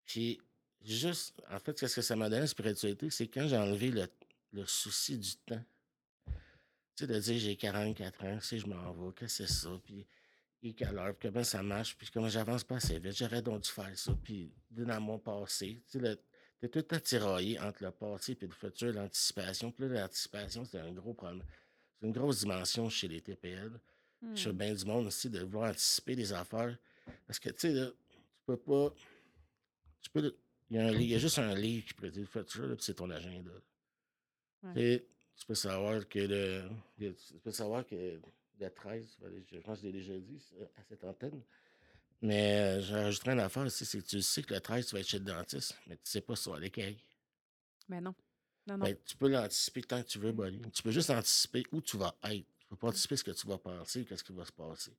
Puis, 0.04 0.40
juste, 0.86 1.42
en 1.50 1.60
fait, 1.60 1.78
qu'est-ce 1.80 1.96
que 1.96 2.02
ça 2.02 2.16
m'a 2.16 2.30
donné, 2.30 2.42
la 2.42 2.48
spiritualité, 2.48 3.10
c'est 3.10 3.28
quand 3.28 3.48
j'ai 3.48 3.58
enlevé 3.58 3.92
le, 3.92 4.08
le 4.54 4.66
souci 4.66 5.18
du 5.18 5.36
temps. 5.38 5.64
Tu 6.28 6.34
sais, 7.06 7.08
de 7.08 7.20
dire 7.20 7.40
j'ai 7.40 7.56
44 7.56 8.24
ans, 8.26 8.40
sais, 8.40 8.58
je 8.60 8.68
m'en 8.68 8.94
vais, 8.94 9.14
qu'est-ce 9.14 9.40
que 9.40 9.48
c'est 9.48 9.54
ça, 9.54 9.70
puis 9.84 10.06
et 10.64 10.74
quelle 10.74 10.98
heure, 10.98 11.14
puis 11.16 11.30
comment 11.30 11.44
ça 11.44 11.62
marche, 11.62 11.96
puis 11.96 12.10
comment 12.12 12.30
j'avance 12.30 12.64
pas 12.64 12.78
assez 12.78 12.98
vite, 12.98 13.16
j'aurais 13.16 13.42
donc 13.42 13.62
dû 13.62 13.70
faire 13.70 13.96
ça, 13.98 14.18
puis 14.24 14.52
dans 14.72 15.00
mon 15.00 15.20
passé. 15.20 15.84
Tu 15.92 16.00
sais, 16.00 16.00
le- 16.00 16.20
t'es 16.60 16.70
tout 16.70 16.82
temps 16.82 17.00
tiraillé 17.00 17.60
entre 17.60 17.84
le 17.84 17.92
passé 17.92 18.36
et 18.42 18.46
le 18.46 18.52
futur, 18.52 18.92
l'anticipation. 18.94 19.72
Puis 19.72 19.88
là, 19.88 20.02
l'anticipation, 20.02 20.66
c'est 20.66 20.80
un 20.80 20.92
gros 20.92 21.14
problème. 21.14 21.44
C'est 22.00 22.08
une 22.08 22.14
grosse 22.14 22.40
dimension 22.40 22.90
chez 22.90 23.08
les 23.08 23.22
TPL. 23.22 23.80
Hmm. 24.22 24.36
Chez 24.36 24.54
bien 24.54 24.74
du 24.74 24.86
monde 24.86 25.06
aussi, 25.08 25.30
de 25.30 25.42
vouloir 25.42 25.70
anticiper 25.70 26.16
des 26.16 26.34
affaires. 26.34 26.76
Parce 27.28 27.38
que, 27.38 27.50
tu 27.50 27.60
sais, 27.60 27.74
tu 28.10 28.18
peux 28.48 28.58
pas. 28.58 28.92
Tu 30.02 30.10
peux. 30.10 30.36
Il 30.70 30.78
y, 30.78 30.80
a 30.80 30.84
un 30.88 30.92
livre- 30.92 31.02
il 31.02 31.10
y 31.10 31.16
a 31.16 31.20
juste 31.20 31.38
un 31.40 31.54
livre 31.54 31.86
qui 31.86 31.94
prédit 31.94 32.22
le 32.22 32.26
futur, 32.26 32.66
là, 32.68 32.76
puis 32.76 32.84
c'est 32.84 32.96
ton 32.96 33.10
agenda. 33.12 33.52
Ouais. 34.64 35.06
Tu 35.38 35.46
peux 35.46 35.54
savoir 35.56 36.08
que 36.08 36.20
le. 36.20 36.70
Tu 36.98 37.14
peux 37.44 37.52
savoir 37.52 37.86
que 37.86 38.20
le 38.60 38.70
13, 38.74 39.18
je 39.52 39.58
pense 39.60 39.80
que 39.80 39.82
je 39.84 39.88
l'ai 39.88 39.94
déjà 40.00 40.18
dit 40.18 40.40
ça, 40.40 40.56
à 40.78 40.84
cette 40.84 41.04
antenne. 41.04 41.42
Mais 42.22 42.82
j'ai 42.82 42.96
rajouté 42.96 43.30
une 43.32 43.40
affaire 43.42 43.66
aussi, 43.66 43.86
c'est 43.86 44.00
que 44.02 44.06
tu 44.08 44.22
sais 44.22 44.42
que 44.42 44.54
le 44.54 44.60
13, 44.62 44.88
tu 44.88 44.96
vas 44.96 45.02
être 45.02 45.08
chez 45.08 45.20
le 45.20 45.26
dentiste, 45.26 45.76
mais 45.88 45.96
tu 45.98 46.02
sais 46.06 46.22
pas 46.22 46.36
sur 46.36 46.56
lesquels. 46.58 46.96
Mais 47.90 48.02
non. 48.02 48.16
Non, 48.66 48.78
non. 48.78 48.86
Ben, 48.86 48.98
tu 49.06 49.16
peux 49.18 49.30
l'anticiper 49.30 49.84
tant 49.84 50.02
que 50.02 50.08
tu 50.08 50.18
veux, 50.18 50.32
Bolly. 50.32 50.60
Tu 50.74 50.82
peux 50.82 50.90
juste 50.92 51.12
anticiper 51.12 51.64
où 51.72 51.82
tu 51.82 51.98
vas 51.98 52.16
être. 52.24 52.48
Tu 52.58 52.66
peux 52.70 52.78
pas 52.78 52.88
anticiper 52.88 53.16
ce 53.18 53.24
que 53.24 53.32
tu 53.32 53.46
vas 53.46 53.60
penser 53.60 54.06
qu'est-ce 54.06 54.24
qui 54.24 54.34
va 54.34 54.44
se 54.46 54.52
passer. 54.52 54.92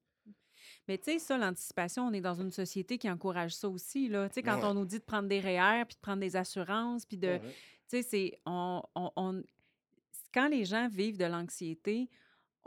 Mais 0.88 0.98
tu 0.98 1.04
sais, 1.12 1.18
ça, 1.18 1.36
l'anticipation, 1.38 2.04
on 2.06 2.12
est 2.12 2.20
dans 2.20 2.40
une 2.40 2.50
société 2.50 2.98
qui 2.98 3.10
encourage 3.10 3.54
ça 3.54 3.68
aussi. 3.68 4.08
Là. 4.08 4.28
Tu 4.28 4.34
sais, 4.34 4.42
quand 4.42 4.58
Ouais. 4.58 4.64
on 4.66 4.74
nous 4.74 4.84
dit 4.86 4.98
de 4.98 5.04
prendre 5.04 5.28
des 5.28 5.40
REER, 5.40 5.84
puis 5.86 5.96
de 5.96 6.00
prendre 6.00 6.20
des 6.20 6.36
assurances, 6.36 7.04
puis 7.04 7.16
de. 7.16 7.28
Ouais. 7.28 7.40
Tu 7.40 7.96
sais, 7.98 8.02
c'est. 8.02 8.38
On, 8.46 8.82
on- 8.94 9.10
on- 9.16 9.42
Quand 10.32 10.48
les 10.48 10.64
gens 10.64 10.88
vivent 10.88 11.16
de 11.18 11.24
l'anxiété, 11.24 12.08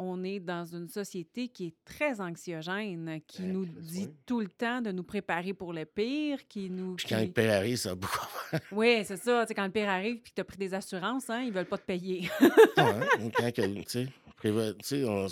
on 0.01 0.23
est 0.23 0.39
dans 0.39 0.63
une 0.65 0.87
société 0.87 1.49
qui 1.49 1.67
est 1.67 1.75
très 1.83 2.21
anxiogène, 2.21 3.19
qui 3.27 3.41
Ben, 3.41 3.51
nous 3.51 3.65
Chris, 3.65 3.73
dit 3.81 4.05
oui. 4.07 4.13
tout 4.25 4.39
le 4.39 4.47
temps 4.47 4.81
de 4.81 4.91
nous 4.93 5.03
préparer 5.03 5.53
pour 5.53 5.73
le 5.73 5.85
pire, 5.85 6.47
qui 6.47 6.69
nous. 6.69 6.95
Puis 6.95 7.05
quand 7.09 7.19
le 7.19 7.31
père 7.31 7.57
arrive, 7.57 7.75
ça 7.77 7.95
beaucoup. 7.95 8.25
Oui, 8.71 9.03
c'est 9.05 9.17
ça. 9.17 9.41
Tu 9.43 9.49
sais, 9.49 9.55
quand 9.55 9.65
le 9.65 9.71
pire 9.71 9.89
arrive 9.89 10.21
puis 10.21 10.31
que 10.31 10.35
tu 10.35 10.41
as 10.41 10.45
pris 10.45 10.57
des 10.57 10.73
assurances, 10.73 11.29
hein, 11.29 11.41
ils 11.41 11.51
veulent 11.51 11.65
pas 11.67 11.77
te 11.77 11.85
payer. 11.85 12.29
Ouais, 12.41 13.23
ou 13.25 13.29
quand 13.29 13.51
tu 13.51 13.83
sais, 13.87 14.07
prévo- 14.41 14.73
tu 14.77 14.85
sais, 14.85 15.03
on, 15.05 15.27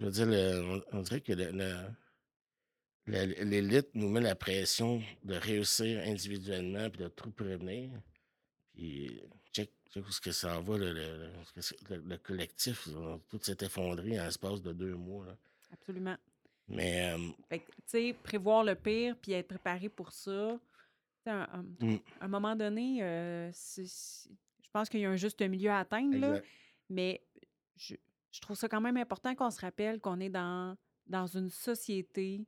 je 0.00 0.04
veux 0.06 0.10
dire, 0.12 0.26
le- 0.26 0.62
on, 0.92 0.98
on 0.98 1.02
dirait 1.02 1.20
que 1.20 1.32
le- 1.32 1.50
le- 1.52 1.88
le- 3.06 3.44
l'élite 3.44 3.88
nous 3.94 4.08
met 4.08 4.20
la 4.20 4.34
pression 4.34 5.02
de 5.24 5.34
réussir 5.34 6.00
individuellement 6.06 6.88
puis 6.90 7.02
de 7.02 7.08
tout 7.08 7.30
prévenir. 7.30 7.90
Puis, 8.74 9.20
check, 9.52 9.70
check 9.92 10.06
où 10.06 10.10
ce 10.10 10.20
que 10.20 10.32
ça 10.32 10.58
en 10.58 10.62
va, 10.62 10.76
le, 10.78 10.92
le- 10.92 11.30
le- 12.04 12.18
collectif. 12.18 12.88
tout 13.28 13.38
s'est 13.42 13.56
effondré 13.60 14.20
en 14.20 14.24
l'espace 14.24 14.60
de 14.62 14.72
deux 14.72 14.94
mois. 14.94 15.26
là. 15.26 15.36
Absolument. 15.72 16.16
Mais, 16.68 17.12
euh, 17.14 17.28
tu 17.50 17.60
sais, 17.86 18.12
prévoir 18.24 18.64
le 18.64 18.74
pire 18.74 19.16
puis 19.22 19.32
être 19.32 19.48
préparé 19.48 19.88
pour 19.88 20.12
ça. 20.12 20.58
un- 21.28 21.48
un- 21.52 21.64
Mm. 21.84 21.98
À 22.20 22.24
un 22.24 22.28
moment 22.28 22.54
donné, 22.54 23.02
euh, 23.02 23.50
je 23.50 24.70
pense 24.72 24.88
qu'il 24.88 25.00
y 25.00 25.04
a 25.06 25.10
un 25.10 25.16
juste 25.16 25.42
milieu 25.42 25.70
à 25.70 25.80
atteindre, 25.80 26.16
là, 26.18 26.40
mais 26.88 27.20
je, 27.76 27.96
je 28.36 28.40
trouve 28.42 28.56
ça 28.56 28.68
quand 28.68 28.82
même 28.82 28.98
important 28.98 29.34
qu'on 29.34 29.50
se 29.50 29.60
rappelle 29.60 29.98
qu'on 29.98 30.20
est 30.20 30.28
dans, 30.28 30.76
dans 31.06 31.26
une 31.26 31.48
société 31.48 32.46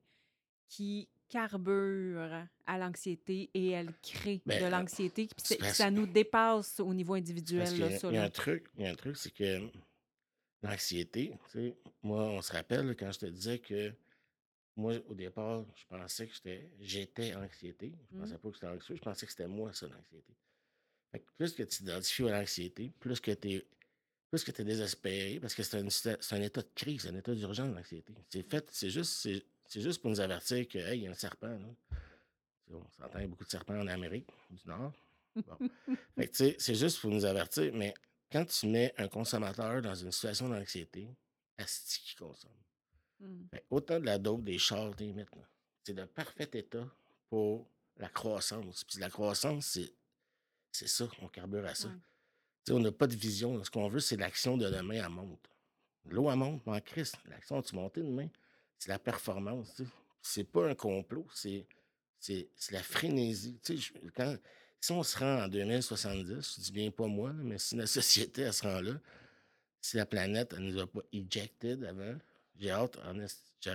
qui 0.69 1.09
carbure 1.31 2.47
à 2.67 2.79
l'anxiété 2.79 3.51
et 3.55 3.71
elle 3.71 3.93
crée 4.03 4.43
Ben, 4.45 4.61
de 4.61 4.65
euh, 4.67 4.71
l'anxiété. 4.71 5.29
Ça 5.39 5.91
nous 5.91 6.07
dépasse 6.07 6.79
au 6.81 6.93
niveau 6.93 7.15
individuel, 7.15 7.69
il 7.73 8.13
y 8.13 8.17
a 8.19 8.25
un 8.25 8.31
truc, 8.31 8.67
il 8.77 8.85
y 8.85 8.87
a 8.87 8.91
un 8.91 8.95
truc, 8.95 9.17
c'est 9.17 9.31
que 9.31 9.71
l'anxiété, 10.63 11.33
tu 11.45 11.51
sais, 11.51 11.77
moi, 12.03 12.23
on 12.25 12.43
se 12.43 12.53
rappelle 12.53 12.95
quand 12.97 13.11
je 13.13 13.21
te 13.21 13.27
disais 13.27 13.59
que 13.59 13.93
moi, 14.77 14.93
au 15.09 15.15
départ, 15.15 15.65
je 15.75 15.85
pensais 15.87 16.27
que 16.27 16.35
j'étais, 16.35 16.71
j'étais 16.81 17.35
anxiété. 17.35 17.95
Je 18.11 18.17
Mm. 18.17 18.21
pensais 18.21 18.39
pas 18.39 18.49
que 18.49 18.55
j'étais 18.55 18.67
anxieux, 18.67 18.95
je 18.97 19.01
pensais 19.03 19.27
que 19.27 19.33
c'était 19.33 19.49
moi, 19.49 19.73
ça, 19.73 19.87
l'anxiété. 19.89 20.35
Plus 21.39 21.53
que 21.55 21.63
tu 21.63 21.79
t'identifies 21.79 22.29
à 22.29 22.39
l'anxiété, 22.41 22.93
plus 23.01 23.21
que 23.21 23.31
tu 23.33 23.49
es 23.55 23.67
plus 24.31 24.45
que 24.45 24.51
tu 24.51 24.63
es 24.63 24.65
désespéré, 24.65 25.39
parce 25.41 25.55
que 25.55 25.63
c'est 25.63 25.79
un, 25.79 25.89
c'est 25.89 26.33
un 26.33 26.43
état 26.43 26.61
de 26.61 26.69
crise, 26.75 27.07
un 27.07 27.15
état 27.15 27.35
d'urgence, 27.35 27.75
l'anxiété. 27.75 28.13
C'est 28.29 28.43
fait, 28.43 28.69
c'est 28.71 28.91
juste, 28.91 29.13
c'est, 29.13 29.45
c'est 29.67 29.81
juste 29.81 30.01
pour 30.03 30.11
nous 30.11 30.21
avertir 30.21 30.69
que, 30.69 30.79
hey, 30.79 30.99
il 30.99 31.05
y 31.05 31.07
a 31.07 31.11
un 31.11 31.15
serpent, 31.15 31.49
là. 31.49 31.99
On 32.71 32.85
s'entend, 32.91 33.19
il 33.19 33.23
y 33.23 33.25
a 33.25 33.29
beaucoup 33.29 33.45
de 33.45 33.51
serpents 33.51 33.79
en 33.79 33.87
Amérique 33.87 34.29
du 34.51 34.69
Nord. 34.69 34.93
Bon. 35.35 35.57
Fait 36.17 36.29
que, 36.29 36.55
c'est 36.59 36.75
juste 36.75 37.01
pour 37.01 37.11
nous 37.11 37.25
avertir, 37.25 37.73
mais 37.73 37.95
quand 38.31 38.45
tu 38.45 38.67
mets 38.67 38.93
un 38.99 39.09
consommateur 39.09 39.81
dans 39.81 39.95
une 39.95 40.13
situation 40.13 40.49
d'anxiété, 40.49 41.09
asti 41.57 42.01
qui 42.01 42.15
consomme. 42.17 42.51
Mm. 43.21 43.49
Fait 43.51 43.61
que 43.61 43.65
autant 43.71 44.01
de 44.01 44.05
la 44.05 44.19
dope 44.19 44.45
des 44.45 44.59
chars, 44.59 44.95
des 44.95 45.13
là, 45.13 45.25
c'est 45.83 45.95
le 45.95 46.07
parfait 46.07 46.51
état 46.53 46.87
pour 47.31 47.67
la 47.97 48.09
croissance. 48.09 48.85
Puis 48.85 48.99
la 48.99 49.09
croissance, 49.09 49.67
c'est, 49.67 49.93
c'est 50.71 50.89
ça, 50.89 51.09
on 51.23 51.29
carbure 51.29 51.65
à 51.65 51.75
ça. 51.75 51.89
Ouais. 51.89 51.95
On 52.71 52.81
n'a 52.81 52.93
pas 52.93 53.07
de 53.07 53.15
vision. 53.17 53.63
Ce 53.65 53.71
qu'on 53.71 53.89
veut, 53.89 54.01
c'est 54.01 54.17
l'action 54.17 54.57
de 54.57 54.69
demain, 54.69 55.03
elle 55.05 55.09
monte. 55.09 55.49
L'eau, 56.07 56.31
elle 56.31 56.37
monte, 56.39 56.67
en 56.67 56.81
Christ, 56.81 57.17
l'action, 57.27 57.61
tu 57.63 57.75
montes 57.75 57.97
demain, 57.97 58.29
c'est 58.79 58.89
la 58.89 58.99
performance. 58.99 59.83
C'est 60.23 60.45
pas 60.45 60.69
un 60.69 60.75
complot, 60.75 61.27
c'est, 61.35 61.67
c'est, 62.19 62.49
c'est 62.57 62.73
la 62.73 62.83
frénésie. 62.83 63.59
Je- 63.67 63.93
quand, 64.15 64.37
si 64.81 64.93
on 64.93 65.03
se 65.03 65.19
rend 65.19 65.45
en 65.45 65.49
2070, 65.49 66.55
je 66.57 66.61
dis 66.63 66.73
bien 66.73 66.91
pas 66.91 67.07
moi, 67.07 67.33
mais 67.33 67.59
si 67.59 67.77
la 67.77 67.87
société, 67.99 68.43
elle 68.43 68.53
se 68.55 68.63
rend 68.63 68.81
là, 68.81 68.95
si 69.81 69.97
la 69.97 70.07
planète, 70.07 70.55
elle 70.57 70.65
nous 70.65 70.79
a 70.81 70.87
pas 70.87 71.01
ejected 71.13 71.85
avant, 71.85 72.17
j'ai 72.57 72.71
hâte, 72.71 72.99
je 73.61 73.71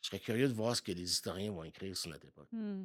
serais 0.00 0.20
curieux 0.20 0.48
de 0.48 0.52
voir 0.52 0.76
ce 0.76 0.82
que 0.82 0.92
les 0.92 1.02
historiens 1.02 1.50
vont 1.50 1.64
écrire 1.64 1.96
sur 1.96 2.10
notre 2.10 2.26
époque. 2.26 2.48
Mm. 2.52 2.84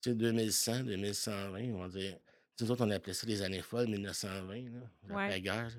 Tu 0.00 0.10
sais, 0.10 0.14
2100, 0.14 0.84
2120, 0.84 1.58
ils 1.60 1.72
vont 1.72 1.88
dire. 1.88 2.18
Nous 2.60 2.70
autres, 2.70 2.84
on 2.84 2.90
appelait 2.90 3.12
ça 3.14 3.26
les 3.26 3.42
années 3.42 3.62
folles, 3.62 3.88
1920, 3.88 4.54
là. 4.54 4.60
Ouais. 4.60 5.22
L'après-guerre. 5.24 5.70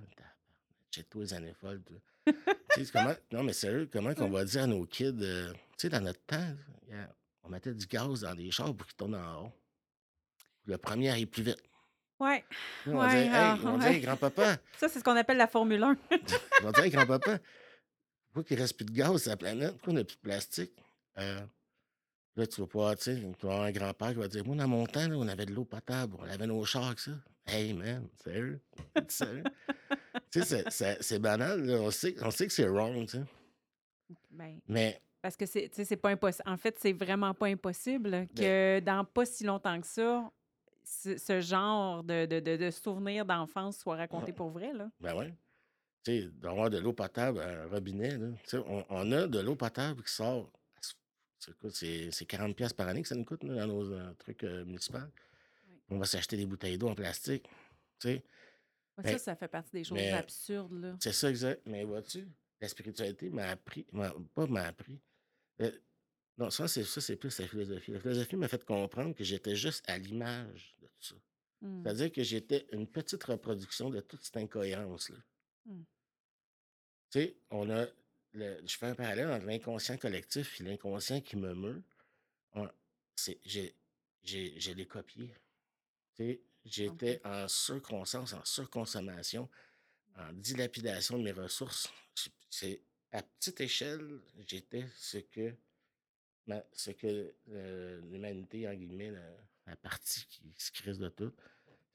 Check-toi 0.91 1.21
les 1.23 1.33
années 1.33 1.53
folles, 1.53 1.81
comment. 1.85 3.13
Non, 3.31 3.43
mais 3.43 3.53
sérieux, 3.53 3.89
comment 3.91 4.13
qu'on 4.13 4.29
va 4.29 4.45
dire 4.45 4.63
à 4.63 4.67
nos 4.67 4.85
kids. 4.85 5.13
euh, 5.21 5.51
tu 5.51 5.59
sais, 5.77 5.89
dans 5.89 6.01
notre 6.01 6.21
temps, 6.25 6.55
là, 6.89 7.09
on 7.43 7.49
mettait 7.49 7.73
du 7.73 7.85
gaz 7.85 8.21
dans 8.21 8.33
des 8.35 8.49
chars 8.51 8.73
pour 8.75 8.85
qu'ils 8.87 8.95
tournent 8.95 9.15
en 9.15 9.41
rond. 9.43 9.51
Le 10.65 10.77
premier 10.77 11.09
arrive 11.09 11.27
plus 11.27 11.43
vite. 11.43 11.61
Ouais. 12.19 12.43
Là, 12.85 12.91
on 12.93 12.99
Ouais, 12.99 13.09
dit, 13.09 13.15
hey, 13.17 13.29
ah, 13.33 13.57
on 13.63 13.77
dit, 13.77 13.85
ouais. 13.85 13.99
grand-papa, 14.01 14.57
Ça, 14.77 14.87
c'est 14.89 14.99
ce 14.99 15.03
qu'on 15.03 15.15
appelle 15.15 15.37
la 15.37 15.47
Formule 15.47 15.83
1. 15.83 15.97
on 16.63 16.71
dit, 16.71 16.81
hey, 16.81 16.89
grand-papa, 16.91 17.39
pourquoi 18.27 18.43
qu'il 18.43 18.59
reste 18.59 18.75
plus 18.77 18.85
de 18.85 18.91
gaz 18.91 19.21
sur 19.21 19.31
la 19.31 19.37
planète? 19.37 19.71
Pourquoi 19.73 19.93
on 19.93 19.95
n'a 19.97 20.03
plus 20.03 20.15
de 20.15 20.21
plastique? 20.21 20.71
Euh, 21.17 21.39
là, 22.35 22.47
tu 22.47 22.61
vas 22.61 22.67
pouvoir, 22.67 22.95
tu 22.95 23.03
sais, 23.03 23.15
tu 23.15 23.45
vas 23.45 23.53
avoir 23.53 23.67
un 23.67 23.71
grand-père 23.71 24.09
qui 24.09 24.19
va 24.19 24.27
dire, 24.27 24.45
moi, 24.45 24.55
dans 24.55 24.67
mon 24.67 24.85
temps, 24.85 25.07
là, 25.07 25.15
on 25.15 25.27
avait 25.27 25.45
de 25.45 25.53
l'eau 25.53 25.65
potable, 25.65 26.15
on 26.19 26.23
avait 26.23 26.47
nos 26.47 26.63
chars 26.65 26.97
ça. 26.99 27.11
Hey, 27.45 27.73
man, 27.73 28.07
sérieux? 28.23 28.61
Tu 30.31 30.43
sais, 30.43 30.65
c'est- 31.01 31.19
banal, 31.19 31.65
là. 31.65 31.79
On 31.81 31.91
sait, 31.91 32.15
on 32.21 32.31
sait 32.31 32.47
que 32.47 32.53
c'est 32.53 32.67
wrong, 32.67 33.05
tu 33.05 33.17
sais. 33.17 33.23
Ben, 34.29 34.59
Mais, 34.67 35.01
Parce 35.21 35.35
que 35.35 35.45
c'est, 35.45 35.97
pas 35.97 36.09
impossible. 36.09 36.49
En 36.49 36.57
fait, 36.57 36.77
c'est 36.79 36.93
vraiment 36.93 37.33
pas 37.33 37.47
impossible 37.47 38.27
que 38.35 38.79
dans 38.79 39.03
pas 39.03 39.25
si 39.25 39.43
longtemps 39.43 39.79
que 39.81 39.87
ça, 39.87 40.31
ce, 40.83 41.39
genre 41.41 42.03
de, 42.03 42.25
de, 42.25 42.39
de, 42.39 42.55
de 42.57 42.71
souvenirs 42.71 43.25
d'enfance 43.25 43.77
soit 43.77 43.95
raconté 43.95 44.33
pour 44.33 44.49
vrai, 44.49 44.73
là. 44.73 44.89
Ben 44.99 45.15
ouais. 45.15 45.33
Tu 46.03 46.21
sais, 46.21 46.29
d'avoir 46.33 46.69
de 46.69 46.77
l'eau 46.77 46.93
potable 46.93 47.39
à 47.41 47.63
un 47.63 47.67
robinet, 47.67 48.17
là. 48.17 48.27
Tu 48.43 48.49
sais, 48.49 48.57
on, 48.57 48.85
on 48.89 49.11
a 49.11 49.27
de 49.27 49.39
l'eau 49.39 49.55
potable 49.55 50.03
qui 50.03 50.13
sort. 50.13 50.49
C'est 51.39 51.58
quoi, 51.58 51.69
c'est 51.71 52.12
c'est 52.12 52.25
40 52.25 52.56
pièces 52.56 52.73
par 52.73 52.88
année 52.88 53.02
que 53.02 53.08
ça 53.08 53.15
nous 53.15 53.25
coûte 53.25 53.43
là, 53.43 53.56
dans 53.56 53.67
nos 53.67 53.91
euh, 53.93 54.13
trucs 54.19 54.43
euh, 54.43 54.65
municipaux. 54.65 54.97
Oui. 55.69 55.75
On 55.89 55.97
va 55.97 56.06
s'acheter 56.06 56.36
des 56.38 56.45
bouteilles 56.45 56.78
d'eau 56.78 56.89
en 56.89 56.95
plastique. 56.95 57.43
Tu 57.99 58.10
sais, 58.10 58.23
Ouais, 58.97 59.04
Ben, 59.04 59.12
ça, 59.17 59.19
ça 59.19 59.36
fait 59.38 59.47
partie 59.47 59.71
des 59.71 59.84
choses 59.86 59.97
mais- 59.97 60.12
absurdes, 60.12 60.73
là. 60.73 60.97
c'est 60.99 61.13
ça 61.13 61.30
exact. 61.30 61.62
Mais 61.65 61.86
vois-tu, 61.86 62.28
la 62.60 62.67
spiritualité 62.67 63.30
m'a 63.30 63.47
appris, 63.47 63.86
pas 64.36 64.47
m'a 64.47 64.63
appris. 64.63 64.99
Euh, 65.62 65.71
non, 66.38 66.49
ça, 66.49 66.67
c'est 66.67 66.84
ça, 66.84 66.99
c'est 66.99 67.15
plus 67.15 67.39
la 67.39 67.47
philosophie. 67.47 67.91
La 67.91 67.99
philosophie 68.02 68.36
m'a 68.36 68.49
fait 68.49 68.63
comprendre 68.65 69.15
que 69.15 69.23
j'étais 69.23 69.56
juste 69.56 69.89
à 69.89 69.97
l'image 69.97 70.75
de 70.82 70.88
tout 70.88 71.02
ça. 71.02 71.15
Hmm. 71.62 71.82
C'est-à-dire 71.82 72.12
que 72.12 72.23
j'étais 72.23 72.67
une 72.73 72.88
petite 72.88 73.23
reproduction 73.23 73.89
de 73.89 74.02
toute 74.02 74.21
cette 74.21 74.36
incohérence-là. 74.38 75.17
Hmm. 75.65 75.84
Tu 77.12 77.19
sais, 77.21 77.38
on 77.52 77.69
a. 77.69 77.86
le- 78.33 78.61
je 78.65 78.77
fais 78.77 78.87
un 78.87 78.95
parallèle 78.95 79.29
entre 79.31 79.45
l'inconscient 79.45 79.97
collectif 79.97 80.59
et 80.61 80.63
l'inconscient 80.63 81.21
qui 81.21 81.35
me 81.35 81.53
meut. 81.53 81.81
On- 82.53 82.69
c'est- 83.15 83.39
j'ai- 83.45 83.75
j'ai- 84.23 84.59
Je 84.59 84.71
l'ai 84.73 84.85
copié. 84.87 85.33
J'étais 86.65 87.21
en 87.23 87.47
surcroissance, 87.47 88.33
en 88.33 88.43
surconsommation, 88.45 89.49
en 90.15 90.33
dilapidation 90.33 91.17
de 91.17 91.23
mes 91.23 91.31
ressources. 91.31 91.89
C'est- 92.49 92.81
à 93.11 93.23
petite 93.23 93.61
échelle, 93.61 94.21
j'étais 94.47 94.85
ce 94.97 95.17
que 95.17 95.55
ma- 96.45 96.63
ce 96.73 96.91
que 96.91 97.33
euh, 97.49 98.01
l'humanité, 98.11 98.67
en 98.67 98.73
guillemets, 98.73 99.11
la, 99.11 99.31
la 99.67 99.75
partie 99.77 100.25
qui 100.27 100.53
se 100.57 100.71
crise 100.71 100.99
de 100.99 101.09
tout. 101.09 101.33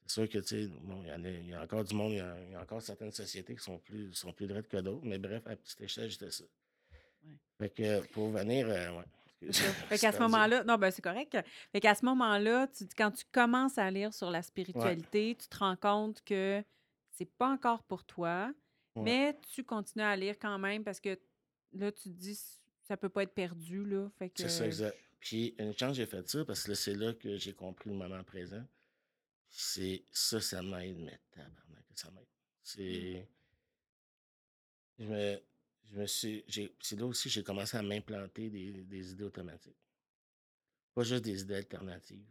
C'est 0.07 0.13
sûr 0.13 0.29
que, 0.29 0.37
tu 0.39 0.47
sais, 0.47 0.67
bon, 0.83 1.01
il 1.01 1.07
y, 1.07 1.11
en 1.11 1.23
a, 1.23 1.29
il 1.29 1.47
y 1.49 1.53
a 1.53 1.61
encore 1.63 1.83
du 1.83 1.95
monde, 1.95 2.11
il 2.11 2.17
y 2.17 2.19
a, 2.19 2.35
il 2.43 2.51
y 2.51 2.55
a 2.55 2.61
encore 2.61 2.81
certaines 2.81 3.11
sociétés 3.11 3.55
qui 3.55 3.63
sont 3.63 3.79
plus, 3.79 4.13
sont 4.13 4.31
plus 4.33 4.45
drettes 4.47 4.67
que 4.67 4.77
d'autres, 4.77 5.05
mais 5.05 5.17
bref, 5.17 5.41
à 5.47 5.55
petite 5.55 5.81
échelle, 5.81 6.09
j'étais 6.09 6.29
ça. 6.31 6.43
Ouais. 7.23 7.31
Fait 7.57 7.69
que 7.69 8.05
pour 8.13 8.29
venir, 8.29 8.67
euh, 8.69 8.91
ouais. 8.99 9.05
Fait 9.89 9.97
qu'à 9.97 10.11
ce 10.11 10.19
moment-là, 10.19 10.63
non, 10.63 10.77
ben 10.77 10.91
c'est 10.91 11.01
correct. 11.01 11.37
Fait 11.71 11.79
qu'à 11.81 11.93
ce 11.95 12.05
moment-là, 12.05 12.67
tu- 12.67 12.85
quand 12.97 13.11
tu 13.11 13.25
commences 13.31 13.77
à 13.77 13.89
lire 13.91 14.13
sur 14.13 14.29
la 14.31 14.41
spiritualité, 14.41 15.35
tu 15.39 15.47
te 15.47 15.57
rends 15.57 15.75
compte 15.75 16.21
que 16.23 16.63
c'est 17.11 17.29
pas 17.37 17.49
encore 17.49 17.83
pour 17.83 18.03
toi, 18.05 18.51
Ouais. 18.95 19.03
mais 19.03 19.37
tu 19.53 19.63
continues 19.63 20.05
à 20.05 20.15
lire 20.15 20.35
quand 20.39 20.57
même 20.57 20.83
parce 20.83 20.99
que 21.01 21.19
là, 21.73 21.91
tu 21.91 22.03
te 22.03 22.09
dis 22.09 22.39
ça 22.87 22.95
peut 22.95 23.09
pas 23.09 23.23
être 23.23 23.33
perdu, 23.33 23.83
là. 23.83 24.07
Fait 24.17 24.29
que 24.29 24.41
C'est 24.41 24.49
ça, 24.49 24.65
exact. 24.65 24.95
Puis 25.19 25.53
une 25.59 25.73
chance, 25.77 25.95
j'ai 25.97 26.05
fait 26.05 26.27
ça 26.29 26.45
parce 26.45 26.63
que 26.63 26.69
là, 26.69 26.75
c'est 26.75 26.93
là 26.93 27.13
que 27.13 27.35
j'ai 27.37 27.53
compris 27.53 27.89
le 27.89 27.95
moment 27.95 28.23
présent. 28.23 28.63
C'est 29.57 30.03
ça, 30.11 30.41
ça 30.41 30.61
m'aide, 30.61 30.97
mais 30.99 31.17
tabarnak, 31.31 31.85
ça 31.95 32.11
m'aide. 32.11 32.27
C'est. 32.61 33.25
Je 34.99 35.05
me, 35.05 35.41
je 35.89 35.95
me 35.95 36.07
suis. 36.07 36.43
C'est 36.81 36.99
là 36.99 37.05
aussi 37.05 37.29
que 37.29 37.35
j'ai 37.35 37.43
commencé 37.43 37.77
à 37.77 37.81
m'implanter 37.81 38.49
des, 38.49 38.83
des 38.83 39.11
idées 39.11 39.23
automatiques. 39.23 39.77
Pas 40.93 41.03
juste 41.03 41.23
des 41.23 41.41
idées 41.41 41.55
alternatives. 41.55 42.27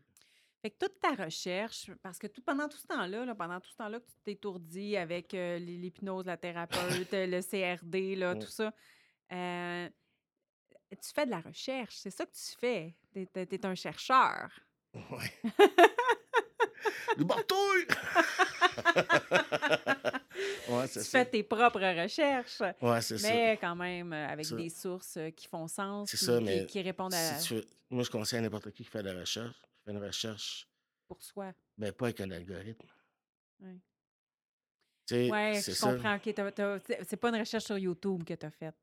Fait 0.61 0.71
que 0.71 0.87
toute 0.87 1.01
ta 1.01 1.15
recherche, 1.15 1.91
parce 2.03 2.19
que 2.19 2.27
tout, 2.27 2.43
pendant 2.43 2.69
tout 2.69 2.77
ce 2.77 2.87
temps-là, 2.89 3.25
là, 3.25 3.35
pendant 3.35 3.59
tout 3.59 3.71
ce 3.71 3.77
temps-là 3.77 4.01
que 4.01 4.07
tu 4.07 4.17
t'étourdis 4.23 4.99
avec 4.99 5.33
euh, 5.33 5.59
l'hypnose, 5.59 6.27
la 6.27 6.37
thérapeute, 6.37 7.09
le 7.11 7.41
CRD, 7.41 8.17
là, 8.17 8.35
tout 8.35 8.49
ça, 8.49 8.71
euh, 9.33 9.89
tu 10.91 11.13
fais 11.15 11.25
de 11.25 11.31
la 11.31 11.41
recherche. 11.41 11.97
C'est 11.97 12.11
ça 12.11 12.27
que 12.27 12.35
tu 12.35 12.59
fais. 12.59 12.95
Tu 13.15 13.27
es, 13.35 13.67
un 13.67 13.75
chercheur. 13.75 14.51
Ouais. 14.93 15.33
Le 17.17 17.25
bataille! 17.25 17.87
ouais, 20.69 20.89
Tu 20.89 21.01
ça. 21.01 21.05
fais 21.05 21.25
tes 21.27 21.43
propres 21.43 21.81
recherches, 22.03 22.61
Ouais, 22.81 23.01
c'est 23.01 23.19
ça. 23.19 23.29
mais 23.29 23.57
quand 23.61 23.77
même 23.77 24.13
euh, 24.13 24.29
avec 24.29 24.47
des 24.55 24.69
sources 24.69 25.17
euh, 25.17 25.31
qui 25.31 25.47
font 25.49 25.67
sens, 25.69 26.11
qui, 26.11 26.17
ça, 26.17 26.41
mais 26.41 26.67
qui 26.67 26.81
répondent 26.83 27.15
à, 27.15 27.39
Si 27.39 27.49
tu 27.49 27.55
veux- 27.55 27.65
moi, 27.91 28.03
je 28.03 28.11
conseille 28.11 28.39
à 28.41 28.43
n'importe 28.43 28.71
qui 28.73 28.85
qui 28.85 28.91
fait 28.91 29.03
de 29.03 29.11
la 29.11 29.21
recherche. 29.21 29.55
Je 29.79 29.83
fais 29.85 29.93
une 29.97 30.05
recherche, 30.05 30.69
pour 31.07 31.23
soi. 31.23 31.53
ben 31.79 31.93
pas 31.93 32.07
avec 32.07 32.21
un 32.21 32.31
algorithme. 32.31 32.87
Ouais. 33.61 33.77
Tu 35.07 35.15
sais, 35.15 35.31
Oui, 35.31 35.61
c'est 35.63 35.73
je 35.73 35.77
ça. 35.77 35.93
comprends. 35.93 36.19
c'est 37.07 37.17
pas 37.17 37.29
une 37.29 37.39
recherche 37.39 37.65
sur 37.65 37.79
YouTube 37.79 38.25
que 38.25 38.35
tu 38.35 38.47
as 38.47 38.51
faite. 38.51 38.75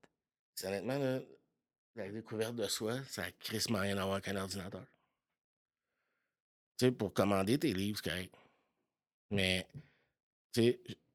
Honnêtement, 0.64 0.98
là, 1.00 1.20
la 1.96 2.10
découverte 2.10 2.56
de 2.56 2.68
soi, 2.68 3.00
ça 3.10 3.24
a 3.24 3.32
crissement 3.32 3.80
rien 3.80 3.98
à 3.98 4.02
voir 4.04 4.14
avec 4.16 4.28
un 4.28 4.36
ordinateur. 4.38 4.86
Sais, 6.82 6.92
pour 6.92 7.14
commander 7.14 7.60
tes 7.60 7.76
livres, 7.76 8.00
c'est 8.04 8.10
correct. 8.10 8.34
Mais, 9.30 9.68
tu 10.52 10.64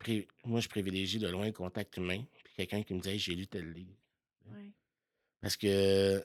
sais, 0.06 0.28
moi, 0.44 0.60
je 0.60 0.68
privilégie 0.68 1.18
de 1.18 1.26
loin 1.26 1.46
le 1.46 1.52
contact 1.52 1.96
humain. 1.96 2.24
Puis 2.44 2.54
quelqu'un 2.54 2.84
qui 2.84 2.94
me 2.94 3.00
dit, 3.00 3.08
Hey, 3.08 3.18
j'ai 3.18 3.34
lu 3.34 3.48
tel 3.48 3.72
livre. 3.72 3.96
Ouais. 4.44 4.70
Parce 5.40 5.56
que 5.56 6.24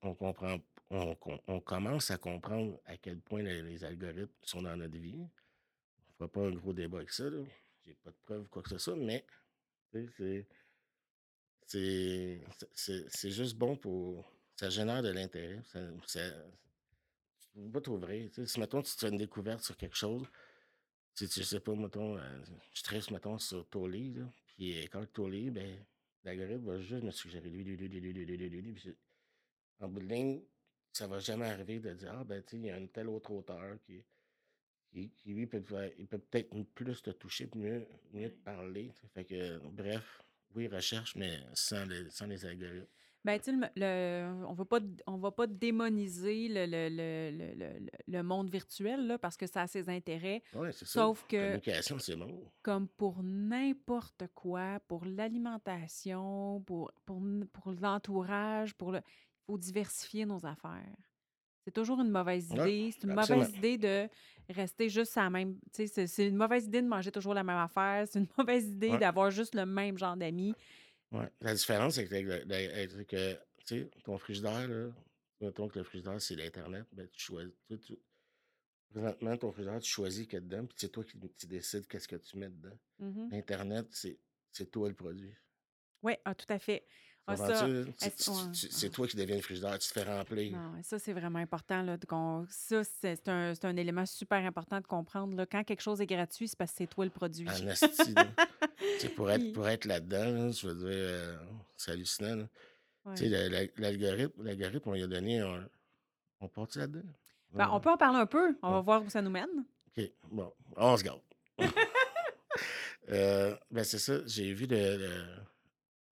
on 0.00 0.14
comprend, 0.14 0.58
on, 0.88 1.60
commence 1.60 2.10
à 2.10 2.16
comprendre 2.16 2.80
à 2.86 2.96
quel 2.96 3.20
point 3.20 3.42
les, 3.42 3.60
les 3.60 3.84
algorithmes 3.84 4.32
sont 4.42 4.62
dans 4.62 4.74
notre 4.74 4.96
vie. 4.96 5.18
On 5.18 6.12
fera 6.14 6.28
pas 6.32 6.40
un 6.40 6.52
gros 6.52 6.72
débat 6.72 6.96
avec 6.96 7.12
ça, 7.12 7.28
là. 7.28 7.44
J'ai 7.84 7.92
pas 7.92 8.10
de 8.10 8.16
preuves, 8.24 8.48
quoi 8.48 8.62
que 8.62 8.70
ce 8.70 8.78
soit, 8.78 8.96
mais 8.96 9.22
c'est. 9.92 10.46
C'est 11.66 12.40
c'est- 12.74 13.06
c'est 13.10 13.30
juste 13.30 13.58
bon 13.58 13.76
pour. 13.76 14.32
Ça 14.56 14.70
génère 14.70 15.02
de 15.02 15.10
l'intérêt. 15.10 15.60
Ça, 15.64 15.80
ça- 16.06 16.42
pas 17.72 17.80
t'ouvrir. 17.80 18.28
tu 18.30 18.34
sais. 18.34 18.46
Si, 18.46 18.60
mettons, 18.60 18.82
tu 18.82 18.92
fais 18.92 19.08
une 19.08 19.16
découverte 19.16 19.62
sur 19.62 19.76
quelque 19.76 19.96
chose, 19.96 20.26
tu 21.14 21.26
sais, 21.26 21.40
je 21.40 21.46
sais 21.46 21.60
pas, 21.60 21.74
mettons, 21.74 22.16
euh, 22.16 22.42
je 22.72 22.82
trace, 22.82 23.10
mettons, 23.10 23.38
sur 23.38 23.68
Tolly, 23.68 24.14
là, 24.14 24.32
puis 24.46 24.78
euh, 24.78 24.86
quand 24.90 25.04
Tolly, 25.12 25.50
ben, 25.50 25.84
l'algorithme 26.24 26.66
va 26.66 26.78
juste 26.78 27.04
me 27.04 27.10
suggérer 27.10 27.48
lui, 27.50 27.64
lui, 27.64 27.76
lui, 27.76 27.88
lui, 27.88 28.12
lui, 28.12 28.24
lui, 28.24 28.36
lui, 28.36 28.62
lui, 28.62 28.72
puis 28.72 28.96
en 29.80 29.88
bout 29.88 30.00
de 30.00 30.06
ligne, 30.06 30.42
ça 30.92 31.06
va 31.06 31.18
jamais 31.18 31.46
arriver 31.46 31.78
de 31.80 31.94
dire, 31.94 32.12
ah, 32.12 32.24
ben, 32.24 32.42
tu 32.42 32.50
sais, 32.50 32.56
il 32.58 32.66
y 32.66 32.70
a 32.70 32.76
un 32.76 32.86
tel 32.86 33.08
autre 33.08 33.30
auteur 33.32 33.78
qui, 33.82 34.04
qui, 34.90 35.10
qui, 35.10 35.34
lui, 35.34 35.46
peut, 35.46 35.62
te 35.62 35.92
il 35.98 36.06
peut 36.06 36.18
peut-être 36.18 36.50
plus 36.74 37.02
te 37.02 37.10
toucher, 37.10 37.48
mieux, 37.54 37.86
mieux 38.12 38.30
te 38.30 38.42
parler. 38.42 38.92
Fait 39.14 39.24
que, 39.24 39.58
bref, 39.68 40.22
oui, 40.54 40.68
recherche, 40.68 41.14
mais 41.16 41.40
sans 41.54 41.84
les, 41.86 42.10
sans 42.10 42.26
les 42.26 42.44
algorithmes. 42.44 42.86
Ben, 43.22 43.38
tu 43.38 43.52
le, 43.52 43.66
le- 43.76 44.44
on 44.46 44.54
va 44.54 44.64
pas, 44.64 44.78
on 45.06 45.18
va 45.18 45.30
pas 45.30 45.46
démoniser 45.46 46.48
le, 46.48 46.64
le, 46.64 46.88
le, 46.88 47.30
le, 47.36 47.54
le- 47.84 47.90
le 48.08 48.22
monde 48.22 48.48
virtuel, 48.50 49.06
là, 49.06 49.18
parce 49.18 49.36
que 49.36 49.46
ça 49.46 49.62
a 49.62 49.66
ses 49.66 49.90
intérêts. 49.90 50.42
Ouais, 50.54 50.72
c'est 50.72 50.86
ça. 50.86 51.00
Sauf 51.02 51.26
que, 51.28 51.36
Communication, 51.36 51.98
c'est 51.98 52.16
comme 52.62 52.88
pour 52.88 53.22
n'importe 53.22 54.24
quoi, 54.34 54.80
pour 54.88 55.04
l'alimentation, 55.04 56.62
pour, 56.66 56.90
pour, 57.04 57.20
pour 57.52 57.72
l'entourage, 57.80 58.74
pour 58.74 58.92
le... 58.92 58.98
il 58.98 59.44
faut 59.46 59.58
diversifier 59.58 60.24
nos 60.26 60.44
affaires. 60.46 60.96
C'est 61.64 61.72
toujours 61.74 62.00
une 62.00 62.10
mauvaise 62.10 62.50
Ouais, 62.52 62.56
idée. 62.86 62.90
C'est 62.92 63.04
une 63.06 63.18
absolument. 63.18 63.44
mauvaise 63.44 63.58
idée 63.58 63.76
de 63.78 64.08
rester 64.48 64.88
juste 64.88 65.16
à 65.18 65.24
la 65.24 65.30
même. 65.30 65.58
C'est 65.72 65.86
c'est 66.06 66.26
une 66.26 66.36
mauvaise 66.36 66.64
idée 66.64 66.80
de 66.80 66.88
manger 66.88 67.12
toujours 67.12 67.34
la 67.34 67.44
même 67.44 67.58
affaire. 67.58 68.06
C'est 68.08 68.18
une 68.18 68.26
mauvaise 68.38 68.66
idée 68.66 68.92
Ouais. 68.92 68.98
d'avoir 68.98 69.30
juste 69.30 69.54
le 69.54 69.66
même 69.66 69.98
genre 69.98 70.16
d'amis. 70.16 70.54
Ouais. 71.12 71.28
La 71.40 71.54
différence, 71.54 71.94
c'est 71.94 72.06
que, 72.06 73.32
tu 73.34 73.36
sais, 73.64 73.90
ton 74.04 74.16
frigidaire, 74.18 74.68
là, 74.68 74.90
mettons 75.40 75.68
que 75.68 75.78
le 75.78 75.84
frigidaire, 75.84 76.20
c'est 76.20 76.36
l'Internet, 76.36 76.86
ben, 76.92 77.08
tu 77.08 77.20
choisis. 77.24 77.52
tu- 77.68 77.78
tu- 77.80 77.98
présentement, 78.90 79.36
ton 79.36 79.52
frigidaire, 79.52 79.80
tu 79.80 79.90
choisis 79.90 80.24
qu'il 80.26 80.34
y 80.34 80.36
a 80.36 80.40
dedans, 80.40 80.66
puis 80.66 80.76
c'est 80.78 80.88
toi 80.90 81.04
qui, 81.04 81.18
qui 81.36 81.46
décides 81.46 81.86
qu'est-ce 81.86 82.08
que 82.08 82.16
tu 82.16 82.36
mets 82.36 82.48
dedans. 82.50 82.78
Mhm. 82.98 83.30
L'Internet, 83.30 83.86
c'est 83.90 84.18
c'est 84.52 84.70
toi 84.70 84.88
le 84.88 84.94
produit. 84.94 85.32
Oui, 86.02 86.14
ah, 86.24 86.34
tout 86.34 86.52
à 86.52 86.58
fait. 86.58 86.84
Ah. 87.26 87.36
C'est 88.52 88.90
toi 88.90 89.06
qui 89.06 89.16
deviens 89.16 89.36
le 89.36 89.42
frigidaire, 89.42 89.78
tu 89.78 89.88
te 89.88 89.92
fais 89.92 90.02
remplir. 90.02 90.52
Non, 90.52 90.72
ça, 90.82 90.98
c'est 90.98 91.12
vraiment 91.12 91.38
important. 91.38 91.82
Là, 91.82 91.96
de 91.96 92.06
ça, 92.48 92.82
c'est 92.84 93.16
c'est 93.16 93.28
un, 93.28 93.54
c'est 93.54 93.66
un 93.66 93.76
élément 93.76 94.06
super 94.06 94.44
important 94.44 94.80
de 94.80 94.86
comprendre. 94.86 95.36
Là. 95.36 95.46
Quand 95.46 95.62
quelque 95.62 95.82
chose 95.82 96.00
est 96.00 96.06
gratuit, 96.06 96.48
c'est 96.48 96.58
parce 96.58 96.72
que 96.72 96.78
c'est 96.78 96.86
toi 96.86 97.04
le 97.04 97.10
produit. 97.10 97.46
Sais, 98.98 99.08
pour 99.10 99.30
être, 99.30 99.52
pour 99.52 99.68
être 99.68 99.84
là-dedans, 99.84 100.30
là, 100.46 100.50
je 100.50 100.68
veux 100.68 100.74
dire, 100.74 100.88
euh, 100.88 101.36
c'est 101.76 101.92
hallucinant. 101.92 102.48
Ouais. 103.04 103.14
Tu 103.14 103.28
sais, 103.30 103.48
l'algorithme, 103.76 104.42
l'algorithme, 104.42 104.88
on 104.88 104.92
lui 104.94 105.02
a 105.02 105.06
donné 105.06 105.40
un. 105.40 105.68
On 106.40 106.48
part 106.48 106.68
là-dedans? 106.74 107.08
Ben, 107.52 107.68
on 107.70 107.80
peut 107.80 107.90
en 107.90 107.96
parler 107.96 108.18
un 108.18 108.26
peu. 108.26 108.56
On 108.62 108.72
va 108.72 108.80
voir 108.80 109.04
où 109.04 109.10
ça 109.10 109.20
nous 109.20 109.30
mène. 109.30 109.64
OK, 109.96 110.04
bon, 110.30 110.52
on 110.76 110.96
se 110.96 111.04
garde. 111.04 111.20
Euh, 113.12 113.56
ben, 113.72 113.82
c'est 113.82 113.98
ça, 113.98 114.24
j'ai 114.24 114.52
vu 114.52 114.66
le, 114.66 114.96
le- 114.96 115.26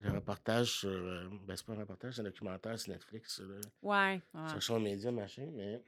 le 0.01 0.11
reportage 0.11 0.71
sur. 0.79 0.89
euh, 0.89 1.29
ben, 1.45 1.55
c'est 1.55 1.65
pas 1.65 1.73
un 1.73 1.79
reportage, 1.79 2.13
c'est 2.15 2.21
un 2.21 2.25
documentaire 2.25 2.79
sur 2.79 2.91
Netflix 2.93 3.35
sur, 3.35 3.43
euh, 3.49 3.61
Ouais. 3.81 4.21
ouais. 4.33 4.47
sur 4.49 4.61
Social 4.61 4.81
Media, 4.81 5.11
machin, 5.11 5.49
mais. 5.53 5.81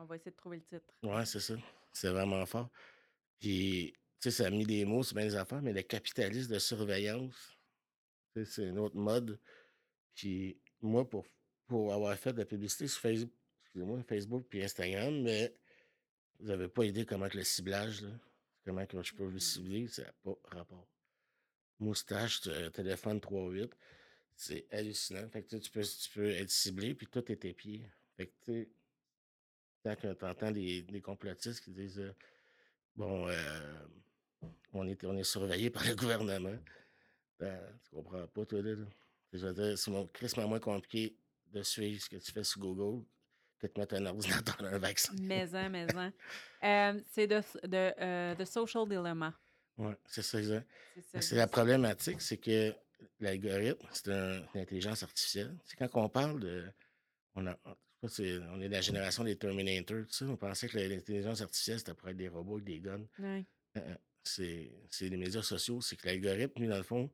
On 0.00 0.04
va 0.04 0.16
essayer 0.16 0.30
de 0.30 0.36
trouver 0.36 0.58
le 0.58 0.62
titre. 0.64 0.94
Ouais, 1.02 1.24
c'est 1.26 1.40
ça. 1.40 1.54
C'est 1.92 2.10
vraiment 2.10 2.44
fort. 2.46 2.68
Puis, 3.40 3.92
tu 4.20 4.30
sais, 4.30 4.30
ça 4.30 4.46
a 4.46 4.50
mis 4.50 4.64
des 4.66 4.84
mots 4.84 5.02
sur 5.02 5.16
bien 5.16 5.24
des 5.26 5.34
affaires, 5.34 5.62
mais 5.62 5.72
le 5.72 5.82
capitalisme 5.82 6.52
de 6.52 6.58
surveillance, 6.58 7.56
c'est 8.44 8.64
une 8.64 8.78
autre 8.78 8.96
mode. 8.96 9.38
Puis, 10.14 10.56
moi, 10.80 11.08
pour, 11.08 11.24
pour 11.66 11.92
avoir 11.92 12.16
fait 12.16 12.32
de 12.32 12.38
la 12.38 12.44
publicité 12.44 12.86
sur 12.86 13.00
Facebook, 13.00 13.32
excusez-moi, 13.64 14.02
Facebook 14.04 14.46
puis 14.48 14.62
Instagram, 14.62 15.22
mais 15.22 15.52
vous 16.38 16.46
n'avez 16.46 16.68
pas 16.68 16.84
idée 16.84 17.04
comment 17.04 17.28
que 17.28 17.38
le 17.38 17.44
ciblage, 17.44 18.02
là, 18.02 18.10
comment 18.64 18.86
que 18.86 19.02
je 19.02 19.14
peux 19.14 19.24
vous 19.24 19.36
Mm. 19.36 19.40
cibler, 19.40 19.88
ça 19.88 20.02
n'a 20.04 20.12
pas 20.22 20.34
rapport. 20.56 20.86
Moustache, 21.80 22.40
t- 22.40 22.50
euh, 22.50 22.70
téléphone 22.70 23.18
3.8, 23.20 23.70
c'est 24.34 24.66
hallucinant. 24.72 25.28
Fait 25.28 25.42
que 25.42 25.56
tu 25.56 25.70
peux, 25.70 25.82
tu 25.82 26.10
peux 26.14 26.28
être 26.30 26.50
ciblé, 26.50 26.94
puis 26.94 27.06
tout 27.06 27.30
est 27.30 27.36
tes 27.36 27.52
pieds. 27.52 27.88
Fait 28.16 28.26
que 28.26 28.32
tu 28.44 28.68
quand 29.84 29.96
tu 30.14 30.24
entends 30.24 30.50
des, 30.50 30.82
des 30.82 31.00
complotistes 31.00 31.64
qui 31.64 31.70
disent 31.70 32.00
euh, 32.00 32.12
Bon, 32.96 33.28
euh, 33.28 33.86
on, 34.72 34.86
est, 34.86 35.02
on 35.04 35.16
est 35.16 35.24
surveillé 35.24 35.70
par 35.70 35.86
le 35.86 35.94
gouvernement, 35.96 36.56
ben, 37.38 37.58
tu 37.84 37.90
comprends 37.94 38.26
pas, 38.26 38.44
toi, 38.44 38.60
là. 38.60 39.76
c'est 39.76 39.88
mon 39.90 40.48
moins 40.48 40.58
compliqué 40.58 41.16
de 41.52 41.62
suivre 41.62 42.02
ce 42.02 42.08
que 42.10 42.16
tu 42.16 42.32
fais 42.32 42.42
sur 42.44 42.60
Google 42.60 43.04
que 43.60 43.66
de 43.68 43.72
mettre 43.76 43.94
un 43.94 44.06
ordinateur 44.06 44.56
dans 44.58 44.66
un 44.74 44.78
vaccin. 44.78 45.14
Maison, 45.20 45.70
maison. 45.70 46.12
Euh, 46.64 47.00
c'est 47.12 47.26
de, 47.28 47.40
de 47.66 47.92
euh, 48.00 48.34
The 48.34 48.44
Social 48.44 48.88
Dilemma. 48.88 49.32
Ouais, 49.78 49.96
c'est 50.06 50.22
ça, 50.22 50.38
exact. 50.38 50.68
C'est 51.20 51.36
la 51.36 51.46
problématique, 51.46 52.20
c'est 52.20 52.38
que 52.38 52.74
l'algorithme, 53.20 53.86
c'est 53.92 54.08
un- 54.12 54.44
une 54.54 54.60
intelligence 54.60 55.02
artificielle. 55.04 55.56
C'est 55.64 55.76
quand 55.76 55.88
on 55.94 56.08
parle 56.08 56.40
de. 56.40 56.64
On, 57.36 57.46
a, 57.46 57.56
on 58.02 58.60
est 58.60 58.68
de 58.68 58.72
la 58.72 58.80
génération 58.80 59.22
des 59.24 59.36
Terminators, 59.36 60.04
tout 60.06 60.12
ça. 60.12 60.26
On 60.26 60.36
pensait 60.36 60.68
que 60.68 60.76
l'intelligence 60.78 61.40
artificielle, 61.40 61.78
c'était 61.78 61.94
pour 61.94 62.08
être 62.08 62.16
des 62.16 62.28
robots 62.28 62.54
avec 62.56 62.64
des 62.64 62.80
guns. 62.80 63.06
Ouais. 63.20 63.44
Euh, 63.76 63.80
euh, 63.80 63.94
C'est 64.90 65.08
les 65.08 65.16
médias 65.16 65.42
sociaux. 65.42 65.80
C'est 65.80 65.96
que 65.96 66.06
l'algorithme, 66.06 66.60
lui, 66.60 66.68
dans 66.68 66.76
le 66.76 66.82
fond, 66.82 67.08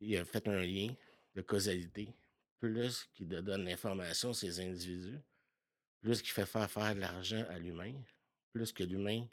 il 0.00 0.16
a 0.16 0.24
fait 0.24 0.46
un 0.48 0.62
lien 0.62 0.92
de 1.34 1.42
causalité. 1.42 2.12
Plus 2.58 3.08
qu'il 3.14 3.28
donne 3.28 3.64
l'information 3.64 4.32
sur 4.32 4.46
ces 4.48 4.60
individus, 4.60 5.18
plus 6.02 6.20
qu'il 6.20 6.32
fait 6.32 6.44
faire 6.46 6.68
faire 6.70 6.94
de 6.94 7.00
l'argent 7.00 7.44
à 7.48 7.58
l'humain, 7.58 7.94
plus 8.52 8.70
que 8.72 8.82
l'humain 8.82 9.26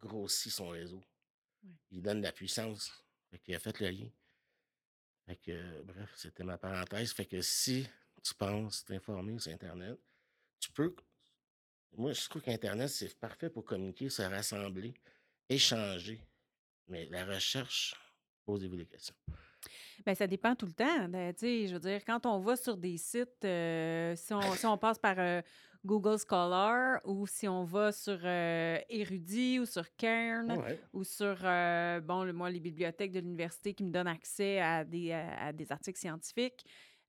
grossit 0.00 0.52
son 0.52 0.68
réseau. 0.68 1.00
Il 1.90 2.02
donne 2.02 2.20
de 2.20 2.26
la 2.26 2.32
puissance. 2.32 3.04
Fait 3.30 3.38
qu'il 3.38 3.54
a 3.54 3.58
fait 3.58 3.78
le 3.80 3.90
lien. 3.90 4.08
Fait 5.26 5.36
que, 5.36 5.52
euh, 5.52 5.82
bref, 5.84 6.12
c'était 6.16 6.44
ma 6.44 6.58
parenthèse. 6.58 7.12
Fait 7.12 7.26
que 7.26 7.40
si 7.40 7.86
tu 8.22 8.34
penses 8.34 8.84
t'informer 8.84 9.38
sur 9.38 9.52
Internet, 9.52 9.98
tu 10.58 10.70
peux. 10.70 10.94
Moi, 11.96 12.12
je 12.12 12.28
trouve 12.28 12.42
qu'Internet, 12.42 12.88
c'est 12.88 13.18
parfait 13.18 13.50
pour 13.50 13.64
communiquer, 13.64 14.08
se 14.08 14.22
rassembler, 14.22 14.94
échanger. 15.48 16.20
Mais 16.88 17.06
la 17.06 17.24
recherche, 17.24 17.94
posez-vous 18.44 18.76
des 18.76 18.86
questions. 18.86 19.14
Ben, 20.04 20.14
ça 20.14 20.26
dépend 20.26 20.54
tout 20.56 20.66
le 20.66 20.72
temps. 20.72 21.08
sais, 21.36 21.66
je 21.68 21.74
veux 21.74 21.80
dire, 21.80 22.04
quand 22.04 22.26
on 22.26 22.40
va 22.40 22.56
sur 22.56 22.76
des 22.76 22.96
sites, 22.96 23.44
euh, 23.44 24.16
si, 24.16 24.32
on, 24.32 24.40
si 24.54 24.66
on 24.66 24.76
passe 24.78 24.98
par 24.98 25.18
euh, 25.18 25.40
Google 25.84 26.16
Scholar 26.18 27.00
ou 27.04 27.26
si 27.26 27.48
on 27.48 27.64
va 27.64 27.90
sur 27.92 28.18
euh, 28.22 28.78
Érudit 28.88 29.58
ou 29.60 29.66
sur 29.66 29.84
Cairn 29.96 30.50
Ouais. 30.52 30.80
ou 30.92 31.02
sur, 31.04 31.36
euh, 31.42 32.00
bon, 32.00 32.22
le- 32.24 32.32
moi, 32.32 32.50
les 32.50 32.60
bibliothèques 32.60 33.10
de 33.12 33.20
l'université 33.20 33.74
qui 33.74 33.82
me 33.84 33.90
donnent 33.90 34.06
accès 34.06 34.60
à 34.60 34.84
des, 34.84 35.12
à, 35.12 35.46
à 35.46 35.52
des 35.52 35.72
articles 35.72 35.98
scientifiques, 35.98 36.64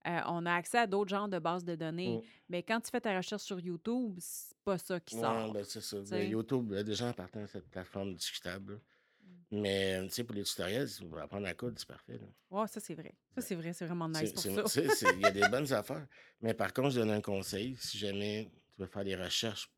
euh, 0.06 0.20
on 0.26 0.44
a 0.44 0.52
accès 0.54 0.78
à 0.78 0.86
d'autres 0.86 1.08
genres 1.10 1.28
de 1.28 1.38
bases 1.38 1.64
de 1.64 1.76
données. 1.76 2.18
Mm. 2.18 2.22
Mais 2.48 2.62
quand 2.62 2.80
tu 2.80 2.90
fais 2.90 3.00
ta 3.00 3.16
recherche 3.16 3.42
sur 3.42 3.58
YouTube, 3.60 4.16
c'est 4.18 4.56
pas 4.64 4.76
ça 4.76 4.98
qui 5.00 5.14
sort. 5.18 5.52
ben, 5.52 5.64
c'est 5.64 5.80
ça. 5.80 5.96
Ben, 5.98 6.04
sais. 6.06 6.28
YouTube, 6.28 6.72
là, 6.72 6.82
gens 6.94 7.12
partant 7.12 7.42
de 7.42 7.46
cette 7.46 7.70
plateforme 7.70 8.12
discutable. 8.14 8.80
Mm. 9.22 9.60
Mais, 9.60 10.02
tu 10.08 10.10
sais, 10.10 10.24
pour 10.24 10.34
les 10.34 10.42
tutoriels, 10.42 10.88
si 10.88 11.02
vous 11.02 11.10
voulez 11.10 11.22
apprendre 11.22 11.46
à 11.46 11.54
coudre, 11.54 11.76
c'est 11.78 11.88
parfait. 11.88 12.18
là. 12.18 12.26
Ouais, 12.50 12.66
ça, 12.66 12.80
c'est 12.80 12.94
vrai. 12.94 13.14
Ça, 13.36 13.40
c'est 13.40 13.54
vrai. 13.54 13.72
C'est 13.72 13.86
vraiment 13.86 14.08
nice 14.08 14.32
pour 14.32 14.42
ça. 14.68 14.82
Il 15.14 15.20
y 15.20 15.24
a 15.26 15.30
des 15.30 15.48
bonnes 15.48 15.72
affaires. 15.72 16.06
Mais 16.42 16.52
par 16.54 16.72
contre, 16.74 16.90
je 16.90 16.98
donne 17.00 17.10
un 17.12 17.20
conseil. 17.22 17.76
Si 17.76 17.96
jamais 17.96 18.50
tu 18.74 18.82
veux 18.82 18.86
faire 18.86 19.04
des 19.04 19.16
recherches, 19.16 19.70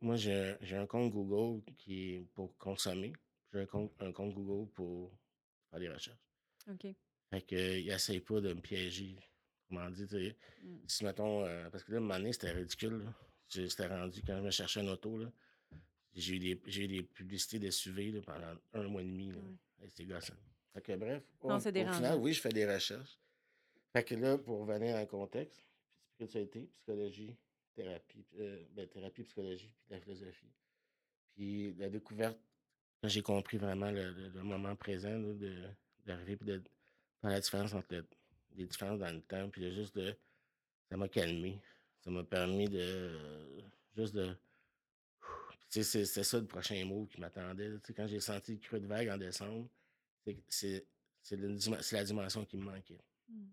moi, 0.00 0.16
j'ai 0.16 0.56
un, 0.76 0.86
compte 0.86 1.12
Google 1.12 1.62
qui 1.76 2.14
est 2.14 2.20
pour 2.34 2.56
consommer. 2.56 3.12
J'ai 3.52 3.60
un 3.60 3.66
compte, 3.66 3.92
un 4.00 4.12
compte 4.12 4.34
Google 4.34 4.70
pour 4.72 5.12
faire 5.70 5.80
des 5.80 5.88
recherches. 5.88 6.18
OK. 6.70 6.86
Fait 7.30 7.42
que, 7.42 7.56
euh, 7.56 7.78
il 7.78 7.90
essaye 7.90 8.20
pas 8.20 8.40
de 8.40 8.52
me 8.54 8.60
piéger. 8.60 9.16
Comment 9.68 9.90
dire, 9.90 10.06
tu 10.08 10.14
sais. 10.16 10.36
Mm. 10.62 10.76
Si, 10.86 11.04
mettons, 11.04 11.44
euh, 11.44 11.68
parce 11.70 11.82
que 11.82 11.90
là, 11.92 11.96
à 11.96 12.00
un 12.00 12.02
moment 12.02 12.16
donné, 12.18 12.32
c'était 12.32 12.52
ridicule. 12.52 13.12
C'était 13.48 13.86
rendu, 13.88 14.22
quand 14.24 14.36
je 14.36 14.42
me 14.42 14.50
cherchais 14.50 14.80
une 14.80 14.88
auto, 14.88 15.18
là, 15.18 15.32
j'ai 16.14 16.34
eu 16.34 16.38
des, 16.38 16.78
eu 16.78 16.88
des 16.88 17.02
publicités 17.02 17.58
de 17.58 17.70
SUV 17.70 18.12
là, 18.12 18.20
pendant 18.22 18.54
un 18.74 18.88
mois 18.88 19.02
et 19.02 19.04
demi. 19.04 19.30
là. 19.30 19.38
Ouais. 19.38 19.84
Hey, 19.84 19.90
C'était 19.90 20.04
gossant. 20.04 20.34
Fait 20.72 20.82
que 20.82 20.96
bref, 20.96 21.22
Non, 21.42 21.56
au- 21.56 21.60
c'est 21.60 21.70
au 21.70 21.92
final, 21.92 22.18
oui, 22.20 22.32
je 22.32 22.40
fais 22.40 22.50
des 22.50 22.72
recherches. 22.72 23.18
Fait 23.92 24.04
que 24.04 24.14
là, 24.14 24.38
pour 24.38 24.60
revenir 24.60 24.94
dans 24.94 25.00
le 25.00 25.06
contexte, 25.06 25.66
spiritualité, 26.14 26.68
psychologie, 26.72 27.36
thérapie, 27.76 28.24
euh, 28.38 28.64
ben, 28.74 28.88
thérapie, 28.88 29.22
psychologie, 29.22 29.70
puis 29.84 29.94
la 29.94 30.00
philosophie. 30.00 30.50
Puis 31.34 31.74
la 31.74 31.88
découverte, 31.88 32.38
quand 33.02 33.08
j'ai 33.08 33.22
compris 33.22 33.58
vraiment 33.58 33.90
le, 33.90 34.30
moment 34.42 34.74
présent 34.74 35.20
d'arriver 36.06 36.36
puis 36.36 36.46
de 36.46 36.62
faire 37.20 37.30
la 37.30 37.40
différence 37.40 37.74
entre 37.74 37.94
le- 37.94 38.06
les 38.56 38.66
différences 38.66 38.98
dans 38.98 39.14
le 39.14 39.20
temps, 39.20 39.48
puis 39.50 39.72
juste 39.74 39.94
de. 39.96 40.16
Ça 40.88 40.96
m'a 40.96 41.08
calmé. 41.08 41.60
Ça 42.00 42.10
m'a 42.10 42.24
permis 42.24 42.68
de. 42.68 43.12
juste 43.96 44.14
de. 44.14 44.34
C'est, 45.68 46.04
ça 46.06 46.38
le 46.38 46.46
prochain 46.46 46.82
mot 46.86 47.04
qui 47.06 47.20
m'attendait. 47.20 47.70
quand 47.94 48.06
j'ai 48.06 48.20
senti 48.20 48.52
le 48.52 48.58
creux 48.58 48.80
de 48.80 48.86
vague 48.86 49.08
en 49.10 49.18
décembre, 49.18 49.68
c'est, 50.48 50.86
la 51.92 52.04
dimension 52.04 52.44
qui 52.46 52.56
me 52.56 52.64
manquait. 52.64 53.00
Mm. 53.28 53.44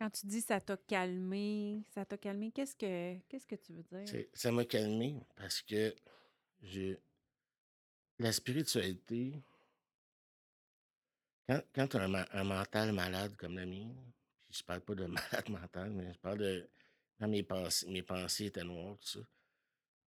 Quand 0.00 0.08
tu 0.08 0.24
dis 0.26 0.40
ça 0.40 0.58
t'a 0.62 0.78
calmé, 0.78 1.84
ça 1.94 2.06
t'a 2.06 2.16
calmé, 2.16 2.50
qu'est-ce 2.52 2.74
que 2.74 3.18
qu'est-ce 3.28 3.46
que 3.46 3.56
tu 3.56 3.74
veux 3.74 3.82
dire? 3.82 4.24
Ça 4.32 4.50
m'a 4.50 4.64
calmé 4.64 5.20
parce 5.36 5.60
que 5.60 5.94
j'ai. 6.62 6.98
La 8.18 8.32
spiritualité, 8.32 9.42
quand, 11.46 11.60
quand 11.74 11.88
tu 11.88 11.96
as 11.98 12.04
un, 12.04 12.14
un 12.14 12.44
mental 12.44 12.92
malade 12.92 13.36
comme 13.36 13.58
le 13.58 13.66
mien, 13.66 13.90
puis 14.48 14.58
je 14.58 14.64
parle 14.64 14.80
pas 14.80 14.94
de 14.94 15.04
malade 15.06 15.48
mental, 15.50 15.90
mais 15.90 16.14
je 16.14 16.18
parle 16.18 16.38
de 16.38 16.68
quand 17.18 17.28
mes 17.28 17.42
pensées, 17.42 17.86
mes 17.90 18.02
pensées 18.02 18.46
étaient 18.46 18.64
noires, 18.64 18.96
tout 19.00 19.08
ça. 19.08 19.20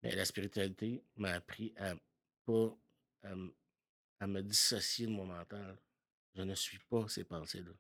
Mais 0.02 0.16
la 0.16 0.26
spiritualité 0.26 1.04
m'a 1.16 1.34
appris 1.34 1.76
à 1.78 1.94
pas 2.44 2.76
à, 3.22 4.28
me 4.28 4.42
dissocier 4.42 5.06
de 5.06 5.12
mon 5.12 5.26
mental. 5.26 5.78
Je 6.34 6.42
ne 6.42 6.56
suis 6.56 6.80
pas 6.80 7.08
ces 7.08 7.24
pensées-là. 7.24 7.72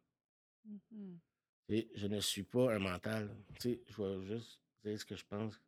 Mhm. 0.66 1.20
Tu 1.30 1.35
je 1.70 2.07
ne 2.07 2.20
suis 2.20 2.43
pas 2.43 2.74
un 2.74 2.80
mental. 2.80 3.36
Je 3.59 3.70
vais 3.70 4.26
juste 4.26 4.59
dire 4.84 4.99
ce 4.99 5.05
que 5.05 5.16
je 5.16 5.26
pense 5.26 5.59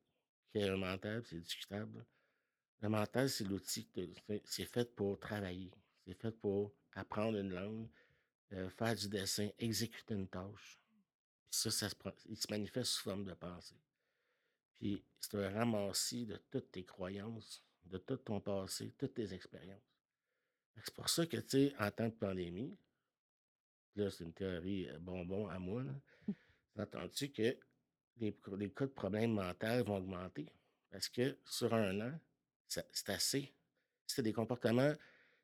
qu'il 0.52 0.62
y 0.62 0.64
a 0.64 0.74
un 0.74 0.78
mental, 0.78 1.24
c'est 1.26 1.40
discutable. 1.40 2.06
Le 2.82 2.90
mental, 2.90 3.30
c'est 3.30 3.44
l'outil, 3.44 3.88
c'est 4.46 4.66
fait 4.66 4.96
pour 4.96 5.20
travailler. 5.20 5.72
C'est 6.06 6.14
fait 6.14 6.32
pour 6.32 6.74
apprendre 6.94 7.38
une 7.38 7.54
langue, 7.54 7.88
euh, 8.54 8.70
faire 8.70 8.96
du 8.96 9.10
dessin, 9.10 9.50
exécuter 9.60 10.14
une 10.14 10.28
tâche. 10.28 10.80
Ça, 11.50 11.72
ça 11.72 11.90
se, 11.90 11.96
il 12.28 12.38
se 12.38 12.48
manifeste 12.50 12.92
sous 12.92 13.04
forme 13.04 13.26
de 13.26 13.34
pensée. 13.34 13.80
Puis 14.76 15.04
c'est 15.20 15.36
un 15.36 15.50
ramassis 15.50 16.26
de 16.26 16.38
toutes 16.52 16.72
tes 16.72 16.84
croyances, 16.84 17.64
de 17.86 17.98
tout 17.98 18.18
ton 18.18 18.40
passé, 18.40 18.94
toutes 18.98 19.16
tes 19.16 19.34
expériences. 19.34 19.82
C'est 20.84 20.94
pour 20.94 21.10
ça 21.10 21.26
que, 21.26 21.38
tu 21.38 21.50
sais, 21.50 21.76
en 21.80 21.90
temps 21.90 22.08
de 22.08 22.14
pandémie, 22.14 22.78
là, 23.98 24.10
c'est 24.12 24.24
une 24.24 24.34
théorie 24.34 24.88
euh, 24.90 25.00
bonbon 25.00 25.48
à 25.48 25.60
moi, 25.60 25.84
entendu 26.78 27.32
que 27.32 27.58
les, 28.18 28.36
les 28.58 28.72
cas 28.72 28.86
de 28.86 28.92
problèmes 28.92 29.34
mentaux 29.34 29.84
vont 29.86 29.98
augmenter? 29.98 30.52
Parce 30.90 31.10
que 31.10 31.38
sur 31.46 31.74
un 31.74 32.00
an, 32.02 32.20
c'est 32.68 33.10
assez. 33.10 33.54
C'est 34.06 34.22
des 34.22 34.34
comportements 34.34 34.94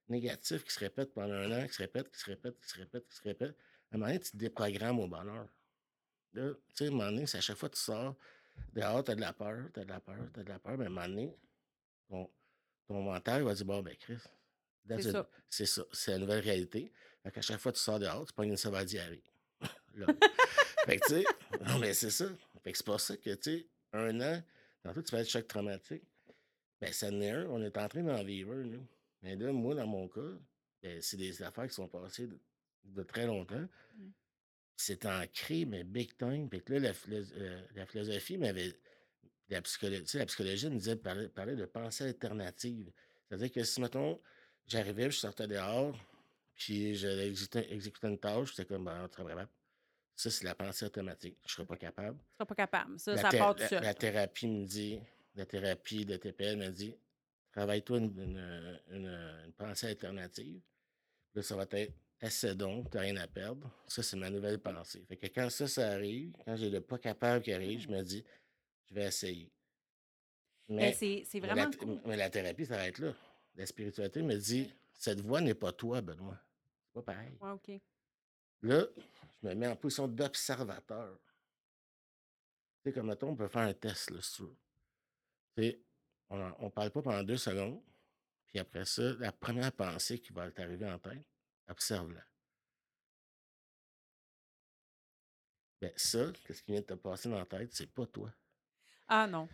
négatifs 0.08 0.64
qui 0.64 0.74
se 0.74 0.80
répètent 0.80 1.14
pendant 1.14 1.34
un 1.34 1.64
an, 1.64 1.68
qui 1.68 1.74
se 1.74 1.82
répètent, 1.82 2.12
qui 2.12 2.20
se 2.20 2.26
répètent, 2.26 2.60
qui 2.60 2.70
se 2.70 2.78
répètent, 2.78 3.08
qui 3.08 3.16
se 3.16 3.24
répètent. 3.24 3.58
À 3.92 3.96
un 3.96 3.98
moment 3.98 4.08
donné, 4.08 4.20
tu 4.20 4.32
te 4.32 4.38
déprogrammes 4.38 5.00
au 5.00 5.08
bonheur. 5.08 5.48
Là, 6.34 6.54
tu 6.54 6.76
sais, 6.76 6.86
à 6.86 6.88
un 6.88 6.92
moment 6.92 7.06
donné, 7.06 7.28
c'est 7.28 7.38
à 7.38 7.42
chaque 7.42 7.58
fois 7.58 7.70
que 7.70 7.76
tu 7.76 7.82
sors 7.82 8.16
dehors, 8.74 9.04
tu 9.04 9.12
as 9.12 9.16
de 9.16 9.22
la 9.22 9.34
peur, 9.34 9.70
tu 9.74 9.80
as 9.80 9.84
de 9.84 9.90
la 9.90 10.00
peur, 10.00 10.18
tu 10.34 10.40
as 10.40 10.44
de 10.44 10.50
la 10.50 10.60
peur, 10.60 10.78
mais 10.78 10.86
à 10.86 10.88
un 10.88 10.92
moment 10.92 11.08
donné, 11.08 11.38
ton, 12.10 12.30
ton 12.88 13.04
mental 13.04 13.44
va 13.44 13.54
dire 13.54 13.66
Bon, 13.66 13.82
ben, 13.82 13.96
Chris, 13.98 14.18
C'est 14.88 15.12
ça. 15.12 15.30
c'est 15.50 15.66
ça, 15.66 15.84
c'est 15.92 16.12
la 16.12 16.18
nouvelle 16.18 16.44
réalité. 16.44 16.92
Fait 17.24 17.32
qu'à 17.32 17.42
chaque 17.42 17.60
fois 17.60 17.72
que 17.72 17.78
tu 17.78 17.84
sors 17.84 18.00
dehors, 18.00 18.26
tu 18.26 18.34
pognes 18.34 18.50
une 18.50 18.58
sauvage 18.58 18.86
diarrhée. 18.86 19.24
Là. 19.96 20.08
fait 20.86 20.98
que, 20.98 21.06
tu 21.06 21.14
sais, 21.14 21.24
non, 21.66 21.80
mais 21.80 21.94
c'est 21.94 22.10
ça. 22.10 22.26
Fait 22.64 22.72
que 22.72 22.78
c'est 22.78 22.86
pour 22.86 23.00
ça 23.00 23.16
que, 23.16 23.34
tu 23.36 23.52
sais, 23.60 23.68
un 23.94 24.20
an, 24.22 24.44
tantôt, 24.84 25.02
tu 25.02 25.12
fais 25.12 25.20
le 25.20 25.26
choc 25.26 25.48
traumatique. 25.48 26.04
Ben, 26.82 26.92
ça 26.92 27.08
en 27.08 27.22
est 27.22 27.32
un, 27.32 27.46
on 27.46 27.64
est 27.64 27.78
en 27.78 27.88
train 27.88 28.04
d'en 28.04 28.24
vivre 28.24 28.56
nous. 28.56 28.86
Mais 29.22 29.38
là, 29.38 29.54
moi, 29.54 29.74
dans 29.74 29.88
mon 29.88 30.08
cas, 30.10 30.20
ben, 30.82 31.02
c'est 31.02 31.16
des 31.16 31.42
affaires 31.42 31.68
qui 31.68 31.76
sont 31.76 31.88
passées 31.88 32.28
de, 32.28 32.38
de 32.84 33.04
très 33.04 33.26
longtemps. 33.26 33.68
Mm. 33.96 34.10
C'est 34.76 35.06
ancré, 35.06 35.64
mais 35.66 35.86
big 35.86 36.18
time. 36.18 36.50
Puis 36.50 36.62
là, 36.68 36.80
la, 36.80 36.92
euh, 37.12 37.62
la 37.76 37.86
philosophie 37.86 38.38
m'avait. 38.38 38.74
La 39.50 39.62
psychologie, 39.62 40.02
tu 40.04 40.08
sais, 40.08 40.20
la 40.20 40.26
psychologie 40.26 40.70
me 40.70 40.78
disait 40.78 40.96
parler, 40.96 41.30
parler 41.30 41.56
de 41.56 41.66
pensée 41.66 42.06
alternative. 42.06 42.92
C'est-à-dire 43.28 43.52
que 43.52 43.64
si, 43.64 43.82
mettons, 43.82 44.20
j'arrivais, 44.68 45.10
je 45.12 45.18
sortais 45.18 45.48
dehors, 45.48 45.96
puis 46.56 46.96
j'allais 46.96 47.28
exécuter, 47.28 47.72
exécuter 47.74 48.08
une 48.08 48.20
tâche, 48.20 48.52
c'était 48.52 48.66
comme, 48.66 48.86
ben, 48.86 49.08
très 49.10 49.24
capable. 49.26 49.50
Ça, 50.16 50.30
c'est 50.30 50.44
la 50.46 50.54
pensée 50.56 50.86
automatique. 50.86 51.38
Je 51.46 51.52
ne 51.52 51.56
serais 51.56 51.66
pas 51.66 51.78
capable. 51.78 52.18
Tu 52.20 52.24
seras 52.36 52.46
pas 52.46 52.56
capable. 52.56 53.00
Ça, 53.00 53.16
La, 53.16 53.22
ça 53.22 53.30
part 53.38 53.56
tout 53.56 53.62
la- 53.62 53.68
seul. 53.70 53.84
la 53.84 53.94
thérapie 53.96 54.48
me 54.48 54.66
dit 54.66 55.00
de 55.36 55.44
thérapie, 55.44 56.06
de 56.06 56.18
TPL, 56.18 56.58
m'a 56.58 56.70
dit 56.70 56.96
travaille-toi 57.52 57.98
une, 57.98 58.20
une, 58.22 58.80
une, 58.92 59.08
une 59.46 59.54
pensée 59.54 59.88
alternative. 59.88 60.62
Là, 61.34 61.42
ça 61.42 61.56
va 61.56 61.66
être 61.72 61.92
essaie 62.22 62.56
donc, 62.56 62.90
tu 62.92 62.96
n'as 62.98 63.04
rien 63.04 63.18
à 63.18 63.28
perdre. 63.28 63.70
Ça, 63.88 64.02
c'est 64.04 64.16
ma 64.16 64.30
nouvelle 64.30 64.60
pensée. 64.60 65.04
Fait 65.10 65.18
que 65.18 65.26
quand 65.28 65.50
ça, 65.50 65.68
ça 65.68 65.90
arrive, 65.92 66.32
quand 66.46 66.56
j'ai 66.56 66.70
le 66.70 66.80
pas 66.80 66.98
capable 67.00 67.44
qui 67.44 67.52
arrive, 67.52 67.80
je 67.82 67.90
me 67.90 68.02
dis 68.04 68.24
je 68.86 68.94
vais 68.94 69.06
essayer. 69.06 69.52
Mais, 70.70 70.94
c'est 70.94 71.26
la, 71.40 71.54
vraiment 71.54 71.72
cool. 71.78 72.00
mais 72.06 72.16
la 72.16 72.30
thérapie 72.30 72.66
s'arrête 72.66 73.00
là. 73.00 73.14
La 73.56 73.66
spiritualité 73.66 74.22
me 74.22 74.36
dit 74.36 74.74
cette 74.94 75.22
voix 75.22 75.42
n'est 75.42 75.54
pas 75.54 75.72
toi, 75.72 76.02
Benoît. 76.02 76.40
C'est 76.86 76.94
pas 76.94 77.14
pareil. 77.14 77.38
Ouais. 77.40 77.82
Là, 78.62 78.86
je 79.42 79.48
me 79.48 79.54
mets 79.56 79.68
en 79.68 79.76
position 79.76 80.08
d'observateur. 80.08 81.20
Tu 82.82 82.90
sais, 82.90 82.94
comme 82.94 83.08
mettons, 83.08 83.30
on 83.30 83.36
peut 83.36 83.48
faire 83.48 83.64
un 83.64 83.74
test, 83.74 84.10
là, 84.12 84.22
si 84.22 84.36
tu 84.36 84.42
veux. 84.44 84.58
Tu 85.56 85.64
sais, 85.64 85.82
on 86.30 86.38
ne 86.66 86.70
parle 86.70 86.92
pas 86.92 87.02
pendant 87.02 87.24
deux 87.24 87.38
secondes, 87.38 87.82
puis 88.48 88.60
après 88.60 88.86
ça, 88.86 89.14
la 89.20 89.32
première 89.32 89.72
pensée 89.72 90.20
qui 90.20 90.34
va 90.34 90.50
t'arriver 90.52 90.90
en 90.90 90.98
tête, 91.00 91.26
observe-la. 91.68 92.24
Ben 95.82 95.92
ça, 95.96 96.32
qu'est-ce 96.46 96.64
qui 96.64 96.72
vient 96.72 96.82
de 96.82 96.86
te 96.86 96.94
passer 96.94 97.30
dans 97.30 97.40
la 97.40 97.46
tête, 97.46 97.74
c'est 97.74 97.92
pas 97.92 98.06
toi. 98.08 98.34
Ah 99.08 99.28
non. 99.28 99.48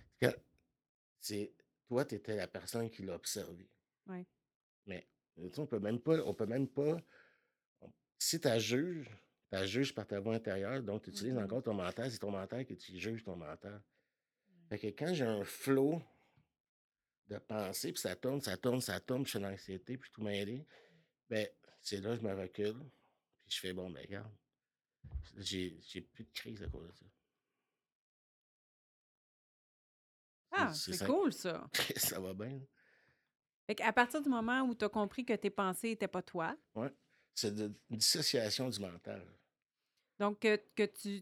C'est 1.20 1.54
toi, 1.88 2.06
tu 2.06 2.16
étais 2.16 2.36
la 2.36 2.48
personne 2.48 2.90
qui 2.90 3.02
l'a 3.04 3.16
observé. 3.16 3.68
Ouais. 4.10 4.28
Mais 4.86 5.08
tu 5.36 5.50
sais, 5.50 5.60
on 5.60 5.68
peut 5.68 5.80
même 5.80 6.00
pas, 6.02 6.18
on 6.26 6.34
peut 6.34 6.46
même 6.46 6.68
pas. 6.68 6.98
on- 7.82 7.94
si 8.18 8.40
tu 8.42 8.60
juges, 8.60 9.10
tu 9.52 9.68
juges 9.68 9.94
par 9.96 10.06
ta 10.06 10.20
voix 10.20 10.36
intérieure, 10.36 10.84
donc 10.84 11.04
tu 11.04 11.10
utilises 11.12 11.34
Mhm. 11.36 11.44
encore 11.44 11.64
ton 11.64 11.74
mental, 11.74 12.12
c'est 12.12 12.20
ton 12.20 12.32
mental 12.32 12.66
que 12.66 12.74
tu 12.74 12.98
juges 13.00 13.24
ton 13.24 13.36
mental. 13.36 13.82
Fait 14.68 14.78
que 14.78 14.88
quand 14.88 15.14
j'ai 15.14 15.26
un 15.26 15.44
flot 15.44 16.02
de 17.28 17.38
pensée, 17.38 17.92
puis 17.94 18.02
ça 18.02 18.16
tourne, 18.16 18.42
ça 18.42 18.58
tourne, 18.58 18.82
ça 18.82 19.00
tourne, 19.00 19.24
puis 19.24 19.32
je 19.32 19.38
suis 19.38 19.40
dans 19.44 19.50
l'anxiété, 19.50 19.98
puis 19.98 20.08
je 20.08 20.12
suis 20.12 20.14
tout 20.14 20.22
mêlé, 20.24 20.66
ben 21.30 21.48
c'est 21.82 22.02
là 22.02 22.16
que 22.16 22.22
je 22.22 22.28
me 22.28 22.34
recule, 22.36 22.80
puis 23.46 23.56
je 23.56 23.60
fais 23.60 23.74
bon, 23.74 23.90
ben 23.90 24.02
regarde, 24.02 24.32
j'ai 25.38 26.02
plus 26.02 26.26
de 26.26 26.32
crise 26.34 26.62
à 26.64 26.68
cause 26.68 26.88
de 26.88 26.94
ça. 26.94 27.06
Ah, 30.52 30.74
c'est 30.74 31.06
cool 31.06 31.32
ça. 31.32 31.70
ça 31.96 32.20
va 32.20 32.34
bien. 32.34 32.60
Fait 33.70 33.76
qu'à 33.76 33.94
partir 33.94 34.20
du 34.24 34.30
moment 34.30 34.62
où 34.64 34.74
tu 34.74 34.84
as 34.84 34.90
compris 34.90 35.24
que 35.24 35.34
tes 35.34 35.52
pensées 35.52 35.90
n'étaient 35.90 36.08
pas 36.08 36.24
toi, 36.24 36.58
Ouais. 36.74 36.92
C'est 37.36 37.54
de 37.54 37.72
une 37.92 37.98
dissociation 37.98 38.68
du 38.68 38.80
mental. 38.80 39.24
donc 40.18 40.40
que, 40.40 40.60
que 40.76 40.88
tu 40.88 41.22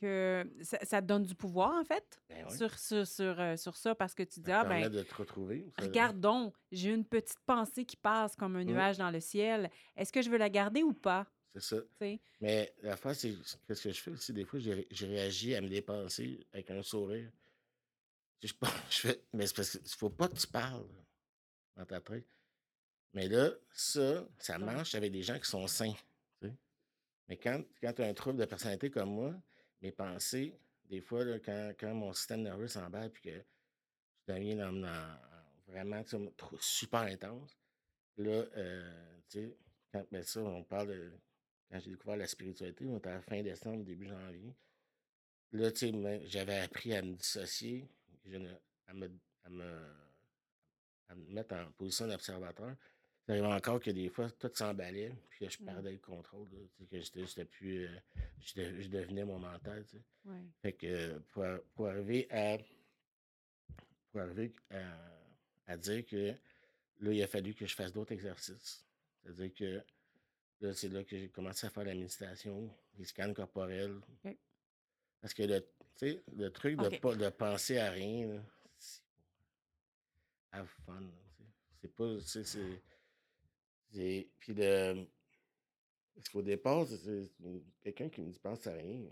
que 0.00 0.48
ça, 0.62 0.78
ça 0.84 1.02
te 1.02 1.06
donne 1.08 1.24
du 1.24 1.34
pouvoir 1.34 1.72
en 1.74 1.84
fait 1.84 2.20
Ben 2.28 2.48
sur, 2.50 2.78
sur, 2.78 3.04
sur, 3.04 3.40
euh, 3.40 3.56
sur 3.56 3.76
ça 3.76 3.96
parce 3.96 4.14
que 4.14 4.22
tu 4.22 4.38
dis 4.38 4.50
Ça 4.50 4.60
ah 4.60 4.64
ben 4.64 4.88
de 4.88 5.02
te 5.02 5.14
retrouver. 5.16 5.66
ça- 5.76 5.86
regarde 5.86 6.20
donc, 6.20 6.54
j'ai 6.70 6.90
une 6.90 7.04
petite 7.04 7.40
pensée 7.46 7.84
qui 7.84 7.96
passe 7.96 8.36
comme 8.36 8.54
un 8.54 8.62
nuage 8.64 8.98
dans 8.98 9.10
le 9.10 9.18
ciel. 9.20 9.68
Est-ce 9.96 10.12
que 10.12 10.22
je 10.22 10.30
veux 10.30 10.38
la 10.38 10.50
garder 10.50 10.84
ou 10.84 10.92
pas? 10.92 11.26
C'est 11.52 11.62
ça. 11.62 11.76
Mais 12.40 12.72
la 12.82 12.96
fois, 12.96 13.12
c'est 13.12 13.34
qu'est-ce 13.66 13.82
que 13.88 13.92
je 13.92 14.00
fais 14.00 14.10
aussi, 14.12 14.32
des 14.32 14.44
fois, 14.44 14.60
j'ai 14.60 14.74
ré- 14.74 14.88
j'ai 14.90 15.06
réagi 15.08 15.54
à 15.56 15.60
mes 15.62 15.80
pensées 15.82 16.46
avec 16.52 16.70
un 16.70 16.82
sourire. 16.82 17.28
Je, 18.44 18.52
je, 18.90 18.98
fais, 19.00 19.20
mais 19.32 19.46
c'est 19.48 19.56
parce 19.56 19.70
qu'il 19.78 19.88
faut 19.98 20.10
pas 20.10 20.28
que 20.28 20.36
tu 20.36 20.46
parles 20.46 20.86
Mais 23.12 23.28
là, 23.28 23.50
ça, 23.72 24.26
ça 24.38 24.58
marche 24.58 24.94
avec 24.94 25.12
des 25.12 25.22
gens 25.22 25.38
qui 25.38 25.48
sont 25.48 25.66
sains. 25.66 25.94
tu 26.40 26.48
sais. 26.48 26.54
Mais 27.28 27.36
quand, 27.36 27.62
quand 27.80 27.92
tu 27.92 28.02
as 28.02 28.06
un 28.06 28.14
trouble 28.14 28.38
de 28.38 28.44
personnalité 28.44 28.90
comme 28.90 29.10
moi, 29.10 29.34
mes 29.82 29.92
pensées, 29.92 30.58
des 30.86 31.00
fois, 31.00 31.24
là, 31.24 31.38
quand, 31.40 31.72
quand 31.78 31.94
mon 31.94 32.12
système 32.12 32.42
nerveux 32.42 32.68
s'emballe 32.68 33.10
puis 33.10 33.22
que 33.22 33.44
je 34.28 34.34
deviens 34.34 34.56
dans, 34.56 34.72
dans- 34.72 35.18
vraiment 35.66 36.02
tu 36.04 36.10
sais, 36.18 36.32
trop- 36.36 36.58
super 36.60 37.00
intense, 37.00 37.58
là, 38.16 38.44
euh, 38.56 39.18
tu 39.28 39.40
sais, 39.40 39.56
quand 39.92 40.04
ben 40.10 40.22
ça, 40.22 40.40
on 40.42 40.62
parle 40.64 40.88
de. 40.88 41.12
Quand 41.70 41.80
j'ai 41.80 41.90
découvert 41.90 42.16
la 42.16 42.28
spiritualité, 42.28 42.86
on 42.86 42.98
était 42.98 43.08
à 43.08 43.14
la 43.14 43.22
fin 43.22 43.42
décembre, 43.42 43.84
début 43.84 44.06
janvier. 44.06 44.54
Là, 45.52 45.72
tu 45.72 45.90
sais, 45.90 46.20
j'avais 46.26 46.58
appris 46.60 46.94
à 46.94 47.02
me 47.02 47.14
dissocier, 47.14 47.88
je 48.24 48.36
ne- 48.36 48.54
à, 48.86 48.94
me, 48.94 49.10
à, 49.44 49.50
me, 49.50 49.78
à 51.08 51.14
me 51.14 51.24
mettre 51.32 51.54
en 51.54 51.70
position 51.72 52.06
d'observateur. 52.06 52.74
Ça 53.26 53.32
arrivait 53.32 53.46
encore 53.46 53.80
que 53.80 53.90
des 53.90 54.08
fois, 54.08 54.30
tout 54.30 54.50
s'emballait, 54.54 55.12
puis 55.30 55.40
que 55.46 55.50
je 55.50 55.60
Mm. 55.62 55.66
perdais 55.66 55.92
le 55.92 55.98
contrôle, 55.98 56.48
là, 56.52 56.58
tu 56.76 56.84
sais, 56.84 56.86
que 56.86 57.00
j'étais 57.00 57.26
j'étais 57.26 57.44
plus. 57.44 57.86
euh, 57.86 57.96
je, 58.40 58.54
de- 58.60 58.80
je 58.80 58.88
devenais 58.88 59.24
mon 59.24 59.38
mental, 59.38 59.84
tu 59.84 59.96
sais. 59.96 60.02
Ouais. 60.24 60.42
Fait 60.62 60.72
que 60.72 60.86
euh, 60.86 61.18
pour, 61.32 61.44
pour 61.74 61.88
arriver 61.88 62.28
à. 62.30 62.58
Pour 64.12 64.20
arriver 64.20 64.52
à, 64.70 64.96
à 65.66 65.76
dire 65.76 66.06
que 66.06 66.32
là, 67.00 67.12
il 67.12 67.22
a 67.22 67.26
fallu 67.26 67.52
que 67.54 67.66
je 67.66 67.74
fasse 67.74 67.92
d'autres 67.92 68.12
exercices. 68.12 68.84
C'est-à-dire 69.22 69.52
que 69.54 69.82
là, 70.60 70.72
c'est 70.72 70.88
là 70.88 71.02
que 71.04 71.18
j'ai 71.18 71.28
commencé 71.28 71.66
à 71.66 71.70
faire 71.70 71.84
la 71.84 71.94
méditation, 71.94 72.70
les 72.98 73.04
scans 73.04 73.34
corporels. 73.34 74.00
Parce 75.20 75.34
que 75.34 75.42
le, 75.42 75.60
tu 75.60 75.66
sais, 75.96 76.22
le 76.36 76.50
truc 76.50 76.76
de 76.78 76.86
Ok. 76.86 77.00
pas 77.00 77.14
de 77.16 77.28
penser 77.30 77.78
à 77.78 77.90
rien, 77.90 78.28
là, 78.28 78.42
have 80.56 80.68
fun. 80.84 81.02
C'est 81.80 81.94
pas. 81.94 82.18
c'est. 82.20 82.82
Puis 84.40 84.54
le. 84.54 85.06
Parce 86.14 86.28
qu'au 86.30 86.42
départ, 86.42 86.86
c'est- 86.86 87.30
quelqu'un 87.82 88.08
qui 88.08 88.22
me 88.22 88.30
dit 88.30 88.38
pense 88.38 88.66
à 88.66 88.72
rien. 88.72 89.02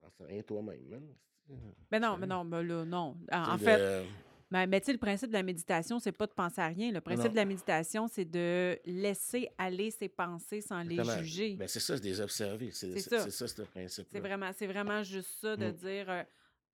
Pense 0.00 0.20
à 0.20 0.24
rien 0.26 0.42
toi-même, 0.42 1.14
c'est- 1.46 1.54
Ben 1.90 2.00
non, 2.00 2.16
mais 2.16 2.26
non, 2.26 2.44
ben 2.44 2.62
là, 2.62 2.84
non. 2.84 3.16
En, 3.32 3.58
fait, 3.58 3.78
de- 3.78 4.04
mais, 4.50 4.66
mais 4.66 4.80
tu 4.80 4.86
sais, 4.86 4.92
le 4.92 4.98
principe 4.98 5.28
de 5.28 5.34
la 5.34 5.42
méditation, 5.42 5.98
c'est 5.98 6.12
pas 6.12 6.26
de 6.26 6.32
penser 6.32 6.60
à 6.60 6.68
rien. 6.68 6.92
Le 6.92 7.00
principe 7.00 7.26
non. 7.26 7.30
de 7.32 7.36
la 7.36 7.44
méditation, 7.44 8.06
c'est 8.08 8.24
de 8.24 8.78
laisser 8.84 9.48
aller 9.58 9.90
ses 9.90 10.08
pensées 10.08 10.60
sans 10.60 10.82
les 10.82 11.02
juger. 11.18 11.56
Ben, 11.56 11.66
c'est 11.68 11.80
ça, 11.80 11.96
c'est 11.96 12.02
des 12.02 12.20
observer. 12.20 12.70
C'est 12.70 12.98
ça. 13.00 13.28
c'est 13.28 13.46
ce 13.48 13.62
principe 13.62 14.06
C'est 14.10 14.20
vraiment, 14.20 14.50
vraiment 14.52 15.02
juste 15.02 15.30
ça 15.40 15.56
de 15.56 15.66
Mm. 15.66 15.72
dire 15.72 16.10
euh, 16.10 16.22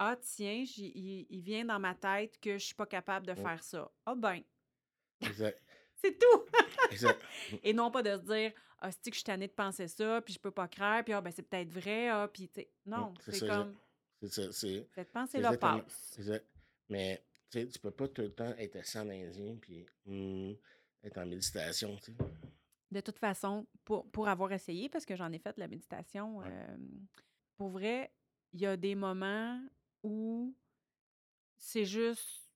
Ah, 0.04 0.16
tiens, 0.20 0.64
il, 0.76 1.26
il 1.30 1.40
vient 1.42 1.64
dans 1.64 1.78
ma 1.78 1.94
tête 1.94 2.40
que 2.40 2.54
je 2.58 2.64
suis 2.64 2.74
pas 2.74 2.86
capable 2.86 3.24
de 3.26 3.34
faire 3.34 3.62
ça. 3.62 3.88
Ah, 4.04 4.14
ben, 4.16 4.40
Exact. 5.20 5.62
c'est 5.94 6.18
tout. 6.18 6.44
exact. 6.90 7.22
Et 7.62 7.72
non 7.72 7.90
pas 7.92 8.02
de 8.02 8.10
se 8.16 8.22
dire 8.24 8.52
Ah, 8.78 8.90
c'est 8.90 9.04
que 9.10 9.14
je 9.14 9.18
suis 9.18 9.24
tannée 9.24 9.46
de 9.46 9.52
penser 9.52 9.86
ça, 9.86 10.20
puis 10.22 10.34
je 10.34 10.40
peux 10.40 10.50
pas 10.50 10.66
croire, 10.66 11.04
puis 11.04 11.12
ah, 11.12 11.20
ben, 11.20 11.30
c'est 11.30 11.42
peut-être 11.44 11.70
vrai, 11.70 12.08
ah, 12.08 12.28
puis 12.32 12.48
tu. 12.48 12.66
Non, 12.86 13.14
c'est 13.20 13.32
c'est 13.32 13.38
ça, 13.38 13.46
comme 13.46 13.76
C'est 14.20 14.32
ça. 14.32 14.52
C'est 14.52 14.88
cette 14.94 15.12
pensée-là 15.12 15.56
passe. 15.56 16.16
exact. 16.18 16.46
Mais 16.88 17.24
tu 17.50 17.60
sais, 17.60 17.68
tu 17.68 17.78
peux 17.78 17.92
pas 17.92 18.08
tout 18.08 18.22
le 18.22 18.32
temps 18.34 18.52
être 18.58 18.76
assis 18.76 18.98
en 18.98 19.08
indien 19.08 19.56
puis 19.60 19.86
hum, 20.06 20.56
être 21.04 21.18
en 21.18 21.26
méditation. 21.26 21.96
tu 21.98 22.06
sais. 22.12 22.16
De 22.90 23.00
toute 23.00 23.18
façon, 23.18 23.66
pour, 23.84 24.10
pour 24.10 24.26
avoir 24.28 24.50
essayé, 24.52 24.88
parce 24.88 25.06
que 25.06 25.14
j'en 25.16 25.30
ai 25.32 25.38
fait 25.38 25.54
de 25.54 25.60
la 25.60 25.68
méditation, 25.68 26.38
Ouais. 26.38 26.46
euh, 26.50 26.76
pour 27.56 27.68
vrai, 27.70 28.12
il 28.52 28.60
y 28.60 28.66
a 28.66 28.76
des 28.76 28.94
moments 28.94 29.62
où 30.02 30.54
c'est 31.56 31.84
juste 31.84 32.50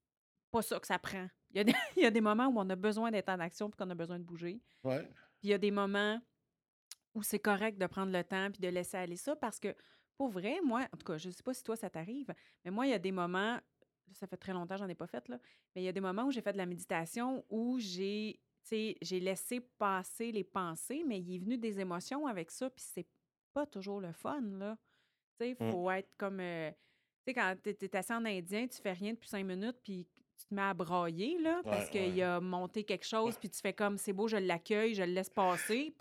pas 0.51 0.63
ça 0.63 0.81
que 0.81 0.87
ça 0.87 0.99
prend. 0.99 1.29
Il 1.51 1.57
y 1.59 1.61
a 1.61 1.65
des, 1.65 1.75
il 1.97 2.03
y 2.03 2.07
a 2.07 2.11
des 2.11 2.21
moments 2.21 2.47
où 2.49 2.59
on 2.59 2.69
a 2.71 2.77
besoin 2.77 3.11
d'être 3.11 3.29
en 3.29 3.39
action 3.41 3.71
puis 3.71 3.77
qu'on 3.77 3.91
a 3.91 3.95
besoin 3.95 4.19
de 4.19 4.25
bouger. 4.25 4.61
Ouais. 4.85 5.03
Puis 5.05 5.45
il 5.45 5.51
y 5.51 5.55
a 5.55 5.59
des 5.59 5.71
moments 5.71 6.21
où 7.15 7.23
c'est 7.23 7.39
correct 7.39 7.79
de 7.79 7.87
prendre 7.87 8.13
le 8.13 8.23
temps 8.25 8.51
puis 8.51 8.61
de 8.61 8.69
laisser 8.69 8.97
aller 8.97 9.17
ça 9.17 9.35
parce 9.37 9.59
que, 9.59 9.75
pour 10.17 10.29
vrai, 10.29 10.61
moi, 10.63 10.87
en 10.93 10.97
tout 10.97 11.05
cas, 11.07 11.17
je 11.19 11.31
sais 11.31 11.43
pas 11.43 11.55
si 11.55 11.63
toi 11.63 11.77
ça 11.77 11.89
t'arrive, 11.91 12.35
mais 12.65 12.71
moi, 12.71 12.87
il 12.87 12.91
y 12.91 12.95
a 12.95 12.99
des 12.99 13.13
moments, 13.13 13.59
ça 14.13 14.27
fait 14.27 14.37
très 14.37 14.53
longtemps 14.53 14.75
que 14.75 14.81
j'en 14.81 14.89
ai 14.89 14.95
pas 14.95 15.07
fait, 15.07 15.27
là, 15.29 15.39
mais 15.75 15.83
il 15.83 15.85
y 15.85 15.89
a 15.89 15.93
des 15.93 16.01
moments 16.01 16.25
où 16.25 16.31
j'ai 16.31 16.43
fait 16.43 16.53
de 16.53 16.59
la 16.59 16.67
méditation 16.67 17.45
où 17.49 17.79
j'ai, 17.79 18.41
j'ai 18.71 19.21
laissé 19.21 19.61
passer 19.61 20.31
les 20.33 20.45
pensées, 20.45 21.05
mais 21.07 21.21
il 21.21 21.37
est 21.37 21.39
venu 21.39 21.57
des 21.59 21.81
émotions 21.81 22.27
avec 22.27 22.51
ça, 22.51 22.69
puis 22.71 22.85
c'est 22.87 23.07
pas 23.53 23.67
toujours 23.67 24.01
le 24.01 24.13
fun, 24.13 24.41
là. 24.43 24.77
Tu 25.39 25.47
sais, 25.47 25.57
Mm. 25.61 25.71
faut 25.71 25.91
être 25.91 26.15
comme. 26.17 26.41
euh, 26.41 26.71
sais, 27.27 27.35
quand 27.35 27.57
t'es 27.63 27.77
es 27.81 27.97
assis 27.97 28.13
en 28.13 28.25
indien, 28.25 28.67
tu 28.67 28.81
fais 28.81 28.93
rien 28.93 29.13
depuis 29.13 29.29
cinq 29.29 29.45
minutes, 29.45 29.77
puis 29.83 30.07
tu 30.39 30.47
te 30.47 30.55
mets 30.55 30.63
à 30.63 30.75
brailler, 30.75 31.39
là, 31.41 31.61
parce 31.65 31.87
Ouais, 31.87 31.91
qu'il 31.91 32.15
ouais. 32.17 32.23
a 32.23 32.41
monté 32.41 32.85
quelque 32.85 33.07
chose, 33.07 33.37
puis 33.39 33.49
tu 33.51 33.61
fais 33.61 33.73
comme 33.73 33.97
c'est 33.99 34.13
beau, 34.13 34.29
je 34.29 34.37
l'accueille, 34.37 34.95
je 34.95 35.03
le 35.03 35.13
laisse 35.13 35.31
passer. 35.31 35.95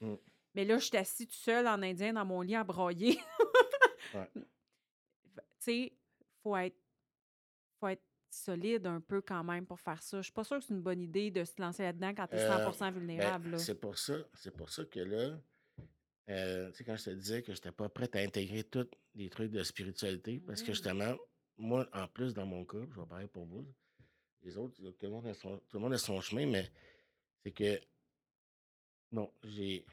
Mm. 0.00 0.14
Mais 0.54 0.64
là, 0.64 0.78
je 0.78 0.84
suis 0.86 0.96
assis 0.96 1.26
tout 1.26 1.34
seul 1.36 1.66
en 1.68 1.82
indien 1.82 2.12
dans 2.14 2.24
mon 2.24 2.40
lit 2.40 2.56
à 2.56 2.64
brailler. 2.64 3.18
Ouais. 4.14 4.28
Tu 5.60 5.64
sais, 5.72 5.92
faut 6.42 6.56
être, 6.56 6.76
faut 7.80 7.88
être 7.88 8.02
solide 8.30 8.86
un 8.86 9.00
peu 9.00 9.20
quand 9.20 9.42
même 9.42 9.66
pour 9.66 9.80
faire 9.80 10.00
ça. 10.02 10.18
Je 10.18 10.22
suis 10.22 10.32
pas 10.32 10.44
sûre 10.44 10.58
que 10.58 10.64
c'est 10.64 10.72
une 10.72 10.82
bonne 10.82 11.00
idée 11.00 11.30
de 11.32 11.44
se 11.44 11.60
lancer 11.60 11.82
là-dedans 11.82 12.14
quand 12.14 12.28
tu 12.28 12.36
es 12.36 12.40
Euh, 12.40 12.70
100% 12.70 12.92
vulnérable. 12.92 13.50
Ben, 13.50 13.58
c'est 13.58 13.74
pour 13.74 13.98
ça, 13.98 14.14
c'est 14.34 14.56
pour 14.56 14.70
ça 14.70 14.84
que 14.84 15.00
là, 15.00 15.36
euh, 16.28 16.70
tu 16.70 16.76
sais, 16.78 16.84
quand 16.84 16.96
je 16.96 17.04
te 17.04 17.10
disais 17.10 17.42
que 17.42 17.52
je 17.52 17.58
n'étais 17.58 17.72
pas 17.72 17.88
prête 17.88 18.14
à 18.16 18.20
intégrer 18.20 18.64
tous 18.64 18.88
les 19.14 19.30
trucs 19.30 19.50
de 19.50 19.62
spiritualité, 19.62 20.40
parce 20.40 20.60
que 20.62 20.68
Mhm. 20.68 20.74
justement, 20.74 21.16
moi, 21.56 21.88
en 21.92 22.06
plus, 22.08 22.34
dans 22.34 22.46
mon 22.46 22.64
cas, 22.64 22.78
je 22.90 23.00
vais 23.00 23.06
parler 23.06 23.26
pour 23.28 23.46
vous, 23.46 23.66
les 24.42 24.56
autres, 24.56 24.76
tout 24.76 24.94
le 25.06 25.10
monde 25.10 25.26
a 25.26 25.34
son, 25.34 25.58
tout 25.68 25.76
le 25.78 25.80
monde 25.80 25.94
a 25.94 25.98
son 25.98 26.20
chemin, 26.20 26.46
mais 26.46 26.70
c'est 27.42 27.52
que, 27.52 27.80
bon, 29.10 29.32
j'ai 29.44 29.84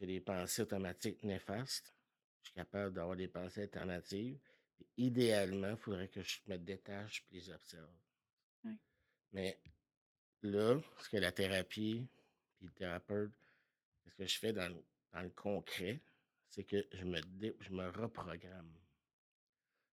des 0.00 0.20
pensées 0.20 0.62
automatiques 0.62 1.22
néfastes. 1.22 1.94
Je 2.42 2.48
suis 2.48 2.54
capable 2.54 2.94
d'avoir 2.94 3.16
des 3.16 3.28
pensées 3.28 3.62
alternatives. 3.62 4.38
Puis 4.76 4.86
idéalement, 4.98 5.70
il 5.70 5.76
faudrait 5.76 6.08
que 6.08 6.22
je 6.22 6.40
me 6.46 6.58
détache 6.58 7.24
et 7.30 7.36
les 7.36 7.50
observe. 7.50 7.88
Mais 9.32 9.58
là, 10.42 10.78
ce 10.98 11.08
que 11.08 11.16
la 11.16 11.32
thérapie 11.32 12.06
puis 12.58 12.66
le 12.66 12.70
thérapeute, 12.72 13.32
ce 14.06 14.14
que 14.14 14.26
je 14.26 14.38
fais 14.38 14.52
dans, 14.52 14.68
le- 14.68 14.84
dans 15.14 15.22
le 15.22 15.30
concret, 15.30 16.00
c'est 16.50 16.64
que 16.64 16.86
je 16.92 17.04
me, 17.04 17.20
dé- 17.20 17.56
je 17.60 17.70
me 17.70 17.88
reprogramme. 17.88 18.72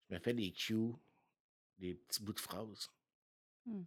Je 0.09 0.15
me 0.15 0.21
fais 0.21 0.35
des 0.35 0.51
cues, 0.53 0.93
des 1.79 1.95
petits 1.95 2.23
bouts 2.23 2.33
de 2.33 2.41
phrases, 2.41 2.91
puis 3.65 3.87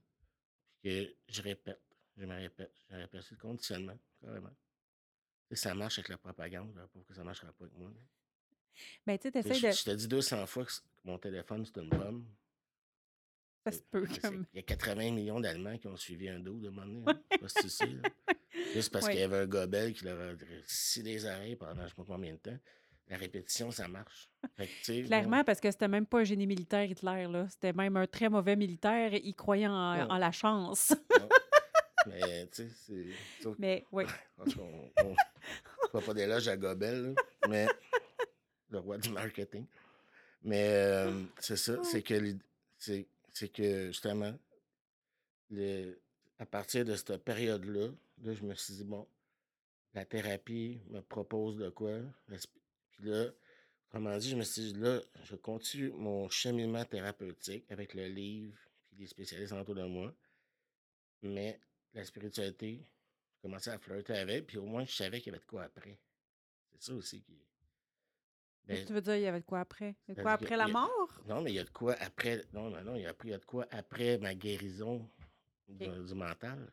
que 0.83 1.15
je 1.27 1.41
répète, 1.41 1.81
je 2.17 2.25
me 2.25 2.35
répète, 2.35 2.71
je 2.89 2.95
me 2.95 3.01
répète. 3.01 3.21
C'est 3.23 3.31
le 3.35 3.41
conditionnement, 3.41 3.97
carrément. 4.21 4.55
Ça 5.51 5.75
marche 5.75 5.99
avec 5.99 6.09
la 6.09 6.17
propagande, 6.17 6.75
là, 6.75 6.87
pourquoi 6.87 7.13
ça 7.13 7.21
ne 7.21 7.25
marchera 7.25 7.51
pas 7.53 7.65
avec 7.65 7.77
moi? 7.77 7.91
Ben, 9.05 9.19
tu 9.19 9.29
sais, 9.29 9.41
Je, 9.43 9.67
de. 9.67 9.71
je 9.71 9.83
te 9.83 9.91
dis 9.91 10.07
200 10.07 10.47
fois 10.47 10.65
que 10.65 10.71
que 10.71 10.81
mon 11.03 11.19
téléphone, 11.19 11.65
c'est 11.65 11.77
une 11.81 11.89
pomme. 11.89 12.25
Ça 13.65 13.71
se 13.71 13.81
peut 13.83 14.07
comme. 14.21 14.45
Il 14.53 14.57
y 14.57 14.59
a 14.59 14.63
80 14.63 15.11
millions 15.11 15.39
d'Allemands 15.39 15.77
qui 15.77 15.87
ont 15.87 15.95
suivi 15.97 16.27
un 16.29 16.39
dos 16.39 16.57
de 16.59 16.69
donné. 16.69 17.03
hein. 17.05 17.21
Je 17.29 17.35
sais 17.35 17.39
pas 17.39 17.49
si 17.49 17.59
tu 17.61 17.69
sais. 17.69 17.87
là. 17.87 18.09
Juste 18.73 18.91
parce 18.91 19.07
qu'il 19.09 19.19
y 19.19 19.23
avait 19.23 19.37
un 19.39 19.45
gobel 19.47 19.93
qui 19.93 20.05
leur 20.05 20.19
a 20.19 20.33
scié 20.65 21.03
les 21.03 21.25
oreilles 21.25 21.55
pendant 21.55 21.75
je 21.75 21.81
ne 21.83 21.87
sais 21.89 21.95
pas 21.95 22.03
combien 22.07 22.33
de 22.33 22.37
temps. 22.37 22.57
La 23.09 23.17
répétition, 23.17 23.69
ça 23.71 23.87
marche. 23.87 24.29
Clairement, 24.85 25.43
parce 25.43 25.59
que 25.59 25.69
c'était 25.69 25.87
même 25.89 26.05
pas 26.05 26.19
un 26.19 26.23
génie 26.23 26.47
militaire, 26.47 26.85
Hitler, 26.89 27.27
là. 27.29 27.47
C'était 27.49 27.73
même 27.73 27.97
un 27.97 28.07
très 28.07 28.29
mauvais 28.29 28.55
militaire. 28.55 29.13
Il 29.13 29.33
croyait 29.35 29.67
en, 29.67 29.93
Ouais. 29.93 30.01
en 30.09 30.17
la 30.17 30.31
chance. 30.31 30.93
Mais 32.07 32.47
tu 32.47 32.63
sais, 32.63 32.69
c'est. 33.41 33.53
Mais 33.59 33.85
oui. 33.91 34.05
En 34.39 34.45
tout 34.45 34.59
cas, 34.59 35.03
on 35.93 35.99
ne 35.99 36.03
pas 36.05 36.13
d'éloge 36.13 36.47
à 36.47 36.57
Gobel, 36.57 37.13
là, 37.13 37.13
mais 37.49 37.67
le 38.69 38.79
roi 38.79 38.97
du 38.97 39.09
marketing. 39.09 39.65
Mais 40.43 40.67
euh, 40.69 41.23
c'est 41.39 41.55
ça, 41.57 41.81
c'est 41.83 42.01
que, 42.01 42.35
c'est 42.77 43.47
que 43.53 43.87
justement, 43.87 44.33
le, 45.51 45.97
à 46.39 46.45
partir 46.45 46.83
de 46.83 46.95
cette 46.95 47.17
période-là, 47.17 47.89
là, 48.21 48.33
je 48.33 48.43
me 48.43 48.53
suis 48.55 48.75
dit, 48.75 48.83
bon, 48.83 49.07
la 49.93 50.05
thérapie 50.05 50.81
me 50.89 51.01
propose 51.01 51.57
de 51.57 51.69
quoi? 51.69 51.99
Puis 52.91 53.05
là, 53.09 53.27
autrement 53.87 54.17
dit, 54.17 54.29
je 54.29 54.35
me 54.35 54.43
suis 54.43 54.73
dit, 54.73 54.79
là, 54.79 55.01
je 55.23 55.35
continue 55.35 55.91
mon 55.91 56.29
cheminement 56.29 56.85
thérapeutique 56.85 57.65
avec 57.71 57.93
le 57.93 58.07
livre 58.07 58.57
puis 58.87 58.97
les 58.97 59.07
spécialistes 59.07 59.53
autour 59.53 59.75
de 59.75 59.83
moi. 59.83 60.13
Mais 61.21 61.59
la 61.93 62.03
spiritualité, 62.03 62.85
je 63.37 63.41
commençais 63.41 63.71
à 63.71 63.77
flirter 63.79 64.13
avec, 64.17 64.47
puis 64.47 64.57
au 64.57 64.65
moins, 64.65 64.83
je 64.85 64.93
savais 64.93 65.21
qu'il 65.21 65.31
y 65.31 65.35
avait 65.35 65.43
de 65.43 65.49
quoi 65.49 65.63
après. 65.63 65.99
C'est 66.71 66.81
ça 66.83 66.93
aussi 66.93 67.21
qui. 67.21 67.39
Ben, 68.65 68.85
tu 68.85 68.93
veux 68.93 69.01
dire, 69.01 69.15
il 69.17 69.21
y 69.23 69.27
avait 69.27 69.41
de 69.41 69.45
quoi 69.45 69.59
après? 69.59 69.95
Il 70.07 70.09
y 70.09 70.11
a 70.11 70.15
de 70.15 70.21
quoi 70.21 70.31
après 70.33 70.55
la 70.55 70.63
a- 70.63 70.67
mort? 70.67 71.21
non, 71.27 71.41
mais 71.41 71.51
il 71.51 71.55
y 71.55 71.59
a 71.59 71.63
de 71.65 71.69
quoi 71.69 71.95
après. 71.99 72.43
Non, 72.53 72.69
non, 72.69 72.81
non, 72.81 72.95
il 72.95 73.01
y 73.01 73.05
a, 73.05 73.13
il 73.23 73.29
y 73.29 73.33
a 73.33 73.37
de 73.37 73.45
quoi 73.45 73.67
après 73.71 74.17
ma 74.19 74.33
guérison 74.33 75.09
du, 75.67 75.87
du 75.87 76.13
mental. 76.15 76.71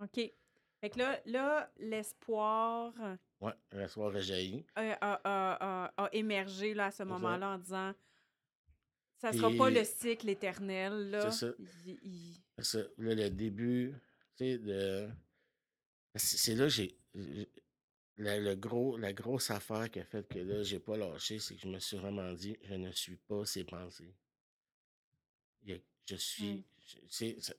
OK. 0.00 0.20
Fait 0.80 0.90
que 0.90 0.98
là, 0.98 1.20
là 1.26 1.72
l'espoir 1.78 2.94
euh, 3.00 3.16
Ouais, 3.40 3.52
un 3.72 3.86
soir 3.88 4.12
rejailli. 4.12 4.64
a, 4.74 4.92
a- 5.00 5.20
a- 5.24 5.86
a- 5.94 6.04
a 6.06 6.08
émergé 6.14 6.74
là, 6.74 6.86
à 6.86 6.90
ce 6.90 7.02
moment-là 7.02 7.50
en 7.54 7.58
disant 7.58 7.94
ça 9.18 9.32
sera 9.34 9.50
pas 9.58 9.68
le 9.70 9.84
cycle 9.84 10.28
éternel. 10.30 11.18
C'est 11.30 11.30
ça. 11.32 11.52
Il-. 12.02 12.36
Là, 12.98 13.14
le 13.14 13.28
début, 13.30 13.94
tu 14.36 14.44
sais, 14.44 14.58
de. 14.58 15.08
C'est 16.14 16.54
là 16.54 16.64
que 16.64 16.70
j'ai. 16.70 16.96
La, 18.16 18.38
le 18.38 18.54
gros, 18.54 18.96
la 18.98 19.12
grosse 19.12 19.50
affaire 19.50 19.90
qui 19.90 20.00
a 20.00 20.04
fait 20.04 20.26
que 20.28 20.38
là, 20.38 20.62
j'ai 20.62 20.78
pas 20.80 20.96
lâché, 20.96 21.38
c'est 21.38 21.54
que 21.54 21.60
je 21.62 21.68
me 21.68 21.78
suis 21.78 21.96
vraiment 21.96 22.32
dit, 22.32 22.56
je 22.62 22.74
ne 22.74 22.90
suis 22.92 23.16
pas 23.16 23.44
ses 23.46 23.64
pensées. 23.64 24.14
A- 25.68 25.72
Je 26.06 26.16
suis. 26.16 26.52
Mm. 26.52 26.62
je- 27.08 27.52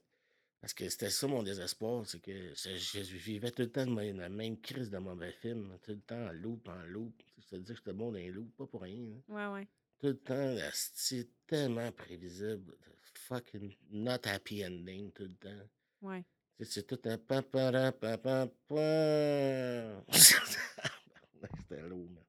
parce 0.62 0.72
que 0.72 0.88
c'était 0.88 1.10
ça 1.10 1.26
mon 1.26 1.42
désespoir, 1.42 2.06
c'est 2.06 2.20
que 2.22 2.54
je, 2.54 2.76
je 2.78 3.16
vivais 3.16 3.50
tout 3.50 3.62
le 3.62 3.70
temps 3.70 3.84
dans 3.84 4.00
la 4.00 4.28
même 4.30 4.58
crise 4.60 4.88
de 4.88 4.96
mauvais 4.98 5.32
film, 5.32 5.76
tout 5.82 5.90
le 5.92 6.00
temps 6.00 6.28
en 6.28 6.32
loop, 6.32 6.66
en 6.68 6.82
loop. 6.86 7.12
Dis 7.52 7.64
que 7.64 7.74
j'étais 7.74 7.92
bon 7.92 8.10
dans 8.12 8.16
les 8.18 8.30
loops, 8.30 8.56
pas 8.56 8.66
pour 8.66 8.80
rien. 8.80 9.10
là. 9.28 9.50
Ouais, 9.52 9.60
ouais. 9.60 9.68
Tout 9.98 10.06
le 10.06 10.16
temps, 10.16 10.56
c'est 10.72 11.28
tellement 11.46 11.92
prévisible. 11.92 12.74
Fucking 13.14 13.76
not 13.90 14.24
happy 14.24 14.64
ending 14.64 15.12
tout 15.12 15.24
le 15.24 15.34
temps. 15.34 15.68
Ouais. 16.00 16.24
C'est 16.60 16.86
tout 16.86 17.00
un 17.08 17.18
pa 17.18 17.42
pa 17.42 17.70
ra 17.70 17.92
pa 17.92 18.16
pa 18.18 18.46
pa. 18.68 20.04
C'était 20.12 21.82
lourd, 21.88 22.08
man. 22.10 22.24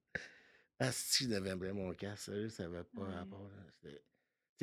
Asti, 0.79 1.27
bien 1.27 1.55
mon 1.73 1.93
casque, 1.93 2.23
sérieux, 2.25 2.49
ça 2.49 2.67
pas 2.67 3.01
Ouais. 3.01 3.13
rapport. 3.13 3.47
là. 3.83 3.89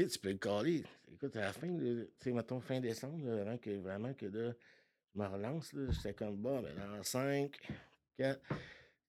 Tu 0.01 0.09
sais, 0.09 0.13
tu 0.15 0.19
peux 0.21 0.31
le 0.31 0.39
caler. 0.39 0.85
Écoute, 1.13 1.37
à 1.37 1.41
la 1.41 1.53
fin, 1.53 1.69
tu 1.69 2.09
sais, 2.21 2.33
mettons 2.33 2.61
fin 2.61 2.81
décembre, 2.81 3.27
là, 3.27 3.43
avant 3.43 3.59
que 3.59 3.71
vraiment 3.79 4.15
que 4.15 4.27
là, 4.27 4.53
je 5.15 5.19
me 5.21 5.27
relance, 5.27 5.73
là, 5.75 5.91
j'étais 5.91 6.15
comme 6.15 6.37
bon, 6.37 6.63
mais 6.63 6.73
dans 6.75 7.03
5, 7.03 7.55
4. 8.17 8.41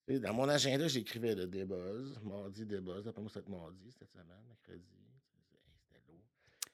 Dans 0.08 0.34
mon 0.34 0.50
agenda, 0.50 0.88
j'écrivais 0.90 1.36
le 1.36 1.48
débuzz, 1.48 2.20
mardi 2.24 2.66
débuzz, 2.66 3.08
après 3.08 3.22
moi, 3.22 3.32
c'était 3.34 3.50
mardi, 3.50 3.90
cette 3.98 4.12
semaine, 4.12 4.26
mercredi. 4.48 4.84
C'était 5.88 6.02
lourd. 6.12 6.20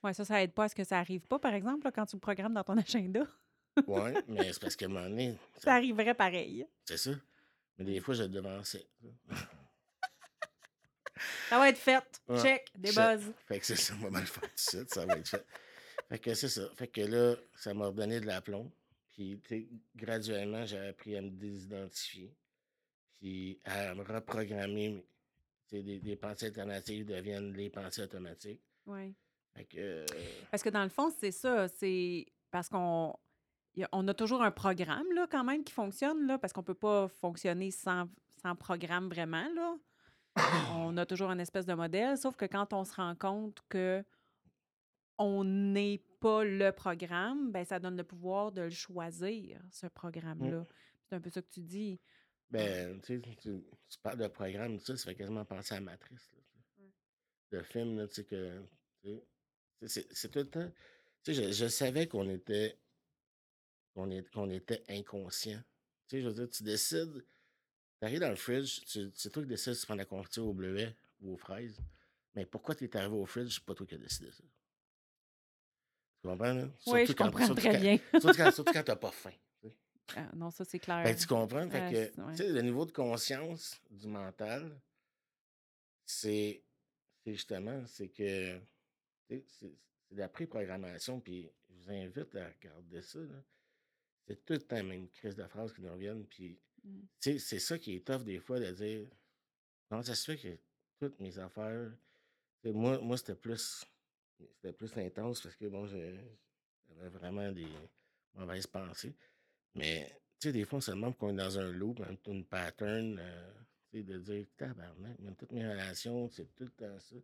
Ouais, 0.04 0.14
ça, 0.14 0.26
ça 0.26 0.42
aide 0.42 0.54
pas 0.54 0.64
à 0.64 0.70
ce 0.70 0.76
que 0.76 0.84
ça 0.84 0.98
arrive 0.98 1.22
pas, 1.28 1.38
par 1.38 1.54
exemple, 1.54 1.86
là, 1.86 1.92
quand 1.92 2.06
tu 2.08 2.16
le 2.16 2.20
programmes 2.22 2.54
dans 2.56 2.64
ton 2.64 2.78
agenda. 2.78 3.28
Ouais, 3.86 4.14
mais 4.28 4.52
c'est 4.54 4.60
parce 4.62 4.76
qu'à 4.76 4.86
un 4.86 4.90
moment 4.90 5.08
donné, 5.10 5.36
Ça 5.58 5.62
ça- 5.62 5.74
arriverait 5.76 6.16
pareil. 6.16 6.66
c'est 6.86 6.98
ça. 6.98 7.12
Mais 7.78 7.86
des 7.86 8.00
fois, 8.00 8.16
je 8.16 8.24
devançais. 8.24 8.88
Ça 11.50 11.58
va 11.60 11.70
être 11.70 11.78
fait. 11.78 12.04
Ouais, 12.28 12.42
Check. 12.42 12.68
Des 12.76 12.92
buzz. 12.92 13.32
Fait 13.48 13.60
que 13.60 13.66
c'est 13.66 13.76
ça, 13.76 13.94
on 14.00 14.04
va 14.04 14.10
mal 14.10 14.26
faire 14.26 14.44
tout 14.44 14.50
de 14.56 14.60
suite, 14.60 14.94
ça 14.94 15.06
va 15.06 15.16
être 15.18 15.28
fait. 15.28 15.46
Fait 16.10 16.20
que 16.20 16.34
c'est 16.34 16.50
ça. 16.50 16.70
Fait 16.76 16.88
que 16.88 17.02
là, 17.02 17.36
ça 17.56 17.74
m'a 17.74 17.88
redonné 17.88 18.20
de 18.20 18.26
l'aplomb. 18.26 18.72
Puis, 19.14 19.40
graduellement, 19.96 20.66
j'ai 20.66 20.78
appris 20.90 21.18
à 21.18 21.22
me 21.22 21.30
désidentifier. 21.30 22.34
Puis 23.20 23.60
à 23.66 23.96
me 23.96 24.04
reprogrammer. 24.04 25.04
des, 25.72 26.00
des 26.00 26.16
pensées 26.16 26.46
alternatives 26.48 27.06
deviennent 27.06 27.52
les 27.54 27.70
pensées 27.70 28.04
automatiques. 28.04 28.62
Ouais. 28.86 29.12
Fait 29.56 29.66
que. 29.66 29.78
euh, 29.80 30.06
Parce 30.52 30.62
que 30.64 30.70
dans 30.70 30.84
le 30.84 30.90
fond, 30.90 31.12
c'est 31.20 31.32
ça. 31.32 31.68
C'est 31.68 32.26
parce 32.52 32.70
qu'on 32.70 33.14
on 33.92 34.08
a 34.08 34.14
toujours 34.14 34.42
un 34.44 34.52
programme, 34.52 35.12
là, 35.14 35.28
quand 35.30 35.44
même, 35.44 35.64
qui 35.64 35.74
fonctionne, 35.74 36.26
là, 36.28 36.38
parce 36.38 36.54
qu'on 36.54 36.64
peut 36.64 36.74
pas 36.74 37.08
fonctionner 37.08 37.72
sans, 37.72 38.08
sans 38.42 38.56
programme 38.56 39.10
vraiment, 39.10 39.48
là. 39.56 39.76
On 40.74 40.98
a 40.98 41.06
toujours 41.06 41.32
une 41.32 41.40
espèce 41.40 41.66
de 41.66 41.74
modèle, 41.74 42.18
sauf 42.18 42.36
que 42.36 42.46
quand 42.46 42.74
on 42.74 42.84
se 42.84 42.94
rend 42.96 43.16
compte 43.16 43.62
que 43.70 44.04
on 45.18 45.44
n'est 45.44 46.00
pas 46.20 46.44
le 46.44 46.72
programme, 46.72 47.52
ben 47.52 47.66
ça 47.66 47.80
donne 47.80 47.98
le 47.98 48.04
pouvoir 48.04 48.52
de 48.52 48.62
le 48.62 48.70
choisir, 48.70 49.60
ce 49.72 49.88
programme-là. 49.88 50.66
C'est 51.10 51.16
un 51.16 51.22
peu 51.22 51.30
ça 51.30 51.42
que 51.42 51.50
tu 51.50 51.62
dis. 51.62 52.00
Ben, 52.50 53.02
tu 53.02 53.20
sais, 53.20 53.36
tu, 53.42 53.64
tu 53.90 54.00
parles 54.02 54.20
de 54.20 54.28
programme, 54.28 54.80
ça, 54.80 54.96
ça 54.96 55.06
fait 55.06 55.16
quasiment 55.16 55.44
penser 55.44 55.76
à 55.76 55.82
Matrice. 55.82 56.34
Là. 56.34 56.86
Le 57.52 57.64
film, 57.64 57.98
là, 57.98 58.08
tu 58.08 58.16
sais, 58.16 58.24
que. 58.26 58.62
tu 59.04 59.88
sais, 59.88 60.08
C'est 60.12 60.30
tout 60.30 60.40
le 60.40 60.50
temps. 60.50 60.72
Tu 61.24 61.34
sais, 61.34 61.44
je, 61.44 61.52
je 61.52 61.68
savais 61.68 62.08
qu'on 62.08 62.30
était. 62.30 62.78
qu'on 63.96 64.50
était 64.50 64.84
inconscient. 64.90 65.62
Tu 66.08 66.18
sais, 66.18 66.22
je 66.22 66.28
veux 66.28 66.34
dire, 66.34 66.50
tu 66.50 66.64
décides. 66.64 67.26
Tu 68.00 68.06
arrives 68.06 68.20
dans 68.20 68.30
le 68.30 68.36
fridge, 68.36 68.82
tu- 68.86 69.12
c'est 69.16 69.30
toi 69.32 69.42
qui 69.44 69.50
décides 69.50 69.74
si 69.74 69.82
tu 69.82 69.86
prends 69.88 69.96
la 69.96 70.06
confiture 70.06 70.46
au 70.46 70.54
bleuet 70.54 70.96
ou 71.22 71.34
aux 71.34 71.38
fraises. 71.38 71.80
Mais 72.36 72.46
pourquoi 72.46 72.76
tu 72.76 72.84
es 72.86 72.96
arrivé 72.98 73.16
au 73.16 73.26
fridge, 73.26 73.56
c'est 73.56 73.64
pas 73.66 73.74
toi 73.74 73.86
qui 73.88 73.96
as 73.96 73.98
décidé 73.98 74.32
ça? 74.32 74.44
Tu 76.22 76.28
comprends, 76.28 76.54
là? 76.54 76.64
Oui, 76.88 77.02
je 77.02 77.06
Surtout 77.06 77.14
quand- 77.16 77.26
comprends 77.32 77.46
surtout 77.46 77.62
très 77.62 77.72
quand- 77.74 77.80
bien. 77.82 77.98
Surtout 78.22 78.72
quand, 78.74 78.84
t'as 78.84 78.96
pas 78.96 79.12
faim. 79.12 79.32
Ah, 80.16 80.30
non, 80.36 80.52
ça, 80.52 80.64
c'est 80.64 80.80
clair. 80.80 81.04
Que 81.04 81.20
tu 81.20 81.28
comprends? 81.28 81.70
Fait 81.70 81.82
Ouais, 81.82 82.12
que, 82.16 82.22
ouais. 82.22 82.50
le 82.54 82.62
niveau 82.62 82.86
de 82.86 82.92
conscience 82.92 83.82
du 83.90 84.08
mental, 84.08 84.80
c'est 86.06 86.64
c'est 87.24 87.34
justement, 87.34 87.84
c'est 87.88 88.08
que, 88.08 88.58
c'est 89.30 89.68
de 90.12 90.18
la 90.18 90.30
préprogrammation, 90.30 91.20
puis 91.20 91.52
je 91.70 91.74
vous 91.76 91.92
invite 91.92 92.34
à 92.38 92.48
regarder 92.48 93.02
ça. 93.02 93.20
C'est 94.26 94.46
tout 94.46 94.54
le 94.54 94.62
temps 94.62 94.78
la 94.78 94.84
même 94.84 95.10
crise 95.10 95.36
de 95.36 95.46
phrases 95.48 95.74
qui 95.74 95.82
nous 95.82 95.92
reviennent, 95.92 96.26
puis, 96.26 96.58
Mm. 96.88 97.02
c'est 97.20 97.60
ça 97.60 97.78
qui 97.78 97.96
est 97.96 98.06
tough 98.06 98.24
des 98.24 98.40
fois 98.40 98.60
de 98.60 98.72
dire, 98.72 99.08
comment 99.90 100.04
ça 100.04 100.16
se 100.16 100.32
fait 100.32 100.38
que 100.38 100.58
toutes 101.00 101.20
mes 101.20 101.38
affaires, 101.38 101.92
moi, 102.66 103.00
moi 103.00 103.18
c'était 103.18 103.36
plus, 103.36 103.86
c'était 104.40 104.74
plus 104.74 104.96
intense 104.98 105.42
parce 105.42 105.56
que, 105.56 105.66
bon, 105.66 105.86
j'avais 105.88 106.20
vraiment 107.10 107.52
des 107.52 107.68
mauvaises 108.36 108.68
pensées. 108.68 109.16
Mais, 109.76 110.08
tu 110.40 110.48
sais, 110.48 110.52
des 110.54 110.66
fois, 110.66 110.78
on 110.78 110.82
se 110.82 110.92
demande 110.92 111.18
qu'on 111.18 111.30
est 111.30 111.38
dans 111.38 111.60
un 111.60 111.72
loop, 111.72 112.00
un- 112.02 112.32
une 112.32 112.46
pattern, 112.46 113.18
euh, 113.20 113.54
tu 113.92 113.98
sais, 113.98 114.04
de 114.04 114.18
dire, 114.20 114.46
tabarnak, 114.56 115.20
même 115.20 115.36
toutes 115.36 115.52
mes 115.52 115.68
relations, 115.68 116.30
c'est 116.30 116.54
tout 116.56 116.64
le 116.64 116.72
temps 116.72 117.00
ça. 117.00 117.16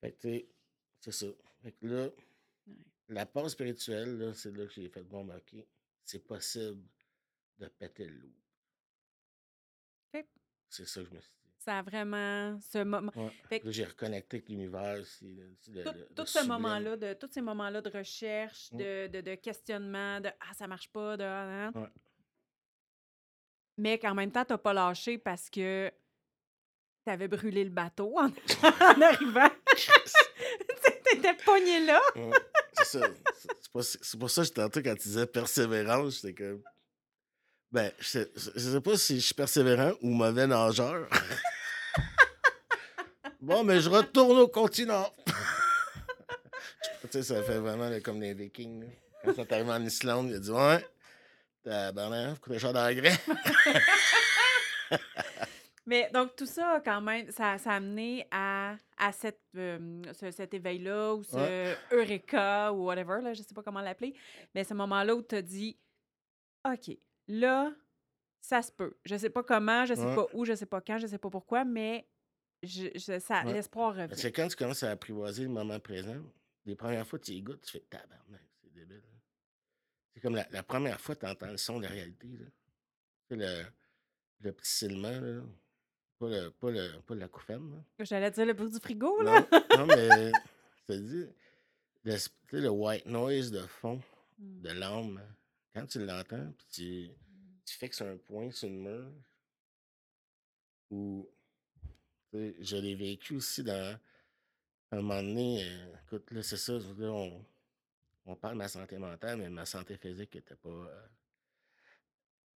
Fait 0.00 0.12
que, 0.12 0.20
tu 0.20 0.28
sais, 0.28 0.48
c'est 1.00 1.12
ça. 1.12 1.26
Fait 1.62 1.72
que 1.72 1.86
là, 1.86 2.08
Ouais. 2.66 2.74
la 3.08 3.26
pause 3.26 3.52
spirituelle, 3.52 4.32
c'est 4.34 4.52
là 4.56 4.66
que 4.66 4.72
j'ai 4.72 4.88
fait, 4.88 5.02
bon, 5.02 5.24
ben, 5.24 5.36
OK, 5.36 5.64
c'est 6.04 6.18
possible 6.26 6.82
de 7.58 7.66
péter 7.68 8.06
le 8.06 8.16
loop. 8.18 8.34
C'est 10.68 10.86
ça 10.86 11.00
que 11.02 11.06
je 11.08 11.14
me 11.14 11.20
suis 11.20 11.30
dit. 11.30 11.36
Ça 11.58 11.78
a 11.78 11.82
vraiment 11.82 12.58
ce 12.60 12.78
moment. 12.84 13.12
Ouais. 13.16 13.60
Que 13.60 13.70
j'ai 13.70 13.84
reconnecté 13.84 14.36
avec 14.36 14.48
l'univers. 14.48 14.98
tout, 15.18 15.72
le- 15.72 15.82
le 15.82 16.06
tout 16.14 16.26
ce 16.26 16.46
moment-là, 16.46 16.96
de 16.96 17.12
tous 17.14 17.28
ces 17.32 17.40
moments-là 17.42 17.80
de 17.82 17.90
recherche, 17.90 18.70
Mm. 18.72 18.76
de, 18.78 19.06
de, 19.08 19.20
de 19.20 19.34
questionnement, 19.34 20.20
de 20.20 20.28
ah 20.40 20.54
ça 20.54 20.66
marche 20.68 20.88
pas, 20.92 21.16
de 21.16 21.24
ah. 21.24 21.70
Ouais. 21.74 21.88
mais 23.78 23.98
qu'en 23.98 24.14
même 24.14 24.30
temps 24.32 24.44
t'as 24.44 24.58
pas 24.58 24.72
lâché 24.72 25.18
parce 25.18 25.50
que 25.50 25.90
t'avais 27.04 27.28
brûlé 27.28 27.64
le 27.64 27.70
bateau 27.70 28.16
en, 28.18 28.28
en 28.62 29.02
arrivant. 29.02 29.50
T'étais 31.04 31.34
pogné 31.44 31.84
là. 31.86 32.00
C'est 32.74 32.98
ça. 33.00 33.08
C'est 34.02 34.18
pour 34.18 34.30
ça 34.30 34.42
que 34.44 34.48
tantôt, 34.50 34.80
quand 34.82 34.94
tu 34.96 35.08
disais 35.08 35.26
persévérance, 35.26 36.20
j'étais 36.20 36.34
comme. 36.34 36.62
Ben, 37.72 37.90
je 37.98 38.04
sais, 38.06 38.30
je 38.34 38.58
sais 38.60 38.80
pas 38.80 38.96
si 38.96 39.16
je 39.20 39.24
suis 39.26 39.34
persévérant 39.34 39.92
ou 40.00 40.10
mauvais 40.10 40.46
nageur. 40.46 41.08
bon, 43.40 43.64
mais 43.64 43.80
je 43.80 43.88
retourne 43.90 44.38
au 44.38 44.48
continent. 44.48 45.12
tu 47.02 47.08
sais, 47.10 47.22
ça 47.22 47.42
fait 47.42 47.58
vraiment 47.58 47.88
là, 47.88 48.00
comme 48.00 48.20
les 48.20 48.34
Vikings. 48.34 48.82
là. 48.82 48.86
Quand 49.24 49.34
sont 49.34 49.52
arrivés 49.52 49.70
en 49.72 49.82
Islande, 49.84 50.28
il 50.30 50.36
a 50.36 50.38
dit 50.38 50.50
Ouais, 50.50 50.86
tabarnak, 51.64 52.34
faut 52.36 52.40
coûter 52.42 52.58
cher 52.58 52.72
d'engrais. 52.72 53.16
Mais 55.88 56.10
donc, 56.12 56.34
tout 56.34 56.46
ça, 56.46 56.80
quand 56.84 57.00
même, 57.00 57.30
ça, 57.30 57.58
ça 57.58 57.70
a 57.72 57.76
amené 57.76 58.26
à, 58.32 58.74
à 58.98 59.12
cette, 59.12 59.40
euh, 59.56 60.02
ce- 60.18 60.32
cet 60.32 60.52
éveil-là 60.52 61.14
ou 61.14 61.22
ce 61.22 61.36
Ouais. 61.36 61.76
Eureka 61.92 62.72
ou 62.72 62.86
whatever, 62.86 63.20
là, 63.22 63.34
je 63.34 63.42
sais 63.42 63.54
pas 63.54 63.62
comment 63.62 63.80
l'appeler. 63.80 64.12
Mais 64.52 64.64
ce 64.64 64.74
moment-là 64.74 65.14
où 65.14 65.22
tu 65.22 65.36
as 65.36 65.42
dit 65.42 65.78
OK, 66.68 66.96
là, 67.28 67.72
ça 68.40 68.62
se 68.62 68.70
peut. 68.72 68.96
Je 69.04 69.16
sais 69.16 69.30
pas 69.30 69.42
comment, 69.42 69.84
je 69.86 69.94
sais 69.94 70.04
Ouais. 70.04 70.14
pas 70.14 70.26
où, 70.32 70.44
je 70.44 70.54
sais 70.54 70.66
pas 70.66 70.80
quand, 70.80 70.98
je 70.98 71.06
sais 71.06 71.18
pas 71.18 71.30
pourquoi, 71.30 71.64
mais 71.64 72.06
je, 72.62 72.86
je- 72.94 73.18
ça, 73.18 73.42
Ouais. 73.44 73.52
l'espoir 73.54 73.94
Parce 73.94 74.10
revient. 74.20 74.32
que 74.32 74.40
quand 74.42 74.48
tu 74.48 74.56
commences 74.56 74.82
à 74.82 74.90
apprivoiser 74.90 75.42
le 75.44 75.48
moment 75.50 75.78
présent, 75.80 76.16
les 76.64 76.74
premières 76.76 77.06
fois, 77.06 77.18
tu 77.18 77.32
y 77.32 77.42
goûtes, 77.42 77.60
tu 77.62 77.72
fais 77.72 77.80
tabarnak, 77.90 78.40
c'est 78.62 78.72
débile. 78.72 79.02
hein. 79.04 79.18
C'est 80.14 80.20
comme 80.20 80.34
la, 80.34 80.46
la 80.50 80.62
première 80.62 81.00
fois 81.00 81.14
que 81.14 81.20
tu 81.20 81.26
entends 81.26 81.50
le 81.50 81.56
son 81.58 81.78
de 81.78 81.84
la 81.84 81.90
réalité. 81.90 82.26
Là. 82.28 82.46
Le, 83.30 83.64
le 84.40 84.52
petit 84.52 84.70
silement, 84.70 85.10
là. 85.20 85.42
Pas, 86.18 86.28
le, 86.30 86.50
pas, 86.50 86.70
le, 86.70 87.00
pas 87.02 87.14
la 87.14 87.28
couffaine. 87.28 87.84
J'allais 88.00 88.30
dire 88.30 88.46
le 88.46 88.54
bruit 88.54 88.70
du 88.70 88.78
frigo, 88.80 89.20
là. 89.20 89.46
Non, 89.76 89.78
non, 89.78 89.86
mais 89.86 90.32
je 90.88 90.94
te 90.94 90.98
dis, 90.98 91.26
le, 92.04 92.14
tu 92.14 92.18
sais, 92.18 92.30
le 92.60 92.70
white 92.70 93.04
noise 93.06 93.50
de 93.50 93.60
fond 93.66 94.00
Mm. 94.38 94.60
de 94.62 94.68
l'âme, 94.70 95.22
quand 95.76 95.86
tu 95.86 96.04
l'entends, 96.04 96.52
puis 96.56 96.66
tu, 96.70 97.10
tu 97.66 97.76
fixes 97.76 98.00
un 98.00 98.16
point 98.16 98.50
sur 98.50 98.68
le 98.68 98.74
mur, 98.74 99.12
ou 100.90 101.28
je 102.32 102.76
l'ai 102.76 102.94
vécu 102.94 103.36
aussi 103.36 103.62
dans 103.62 103.98
un 104.92 104.96
moment 104.96 105.22
donné, 105.22 105.64
euh, 105.64 105.94
écoute, 106.06 106.30
là, 106.30 106.42
c'est 106.42 106.56
ça, 106.56 106.72
là, 106.74 107.10
on, 107.10 107.44
on 108.24 108.36
parle 108.36 108.54
de 108.54 108.58
ma 108.58 108.68
santé 108.68 108.96
mentale, 108.96 109.36
mais 109.38 109.50
ma 109.50 109.66
santé 109.66 109.96
physique 109.98 110.34
était 110.36 110.56
pas 110.56 110.68
euh, 110.70 111.06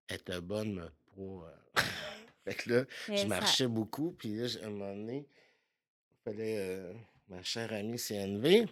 était 0.09 0.41
bonne, 0.41 0.75
mais 0.75 0.89
pas. 1.15 1.23
euh, 1.23 1.57
fait 2.45 2.55
que 2.55 2.71
là, 2.73 2.85
Mais 3.09 3.17
je 3.19 3.23
ça- 3.23 3.29
marchais 3.29 3.69
beaucoup, 3.69 4.13
puis 4.13 4.37
là, 4.37 4.47
à 4.63 4.67
un 4.67 4.71
moment 4.71 4.95
donné, 4.97 5.27
il 6.13 6.17
fallait. 6.25 6.95
ma 7.29 7.43
chère 7.43 7.71
amie 7.73 7.99
CNV, 7.99 8.67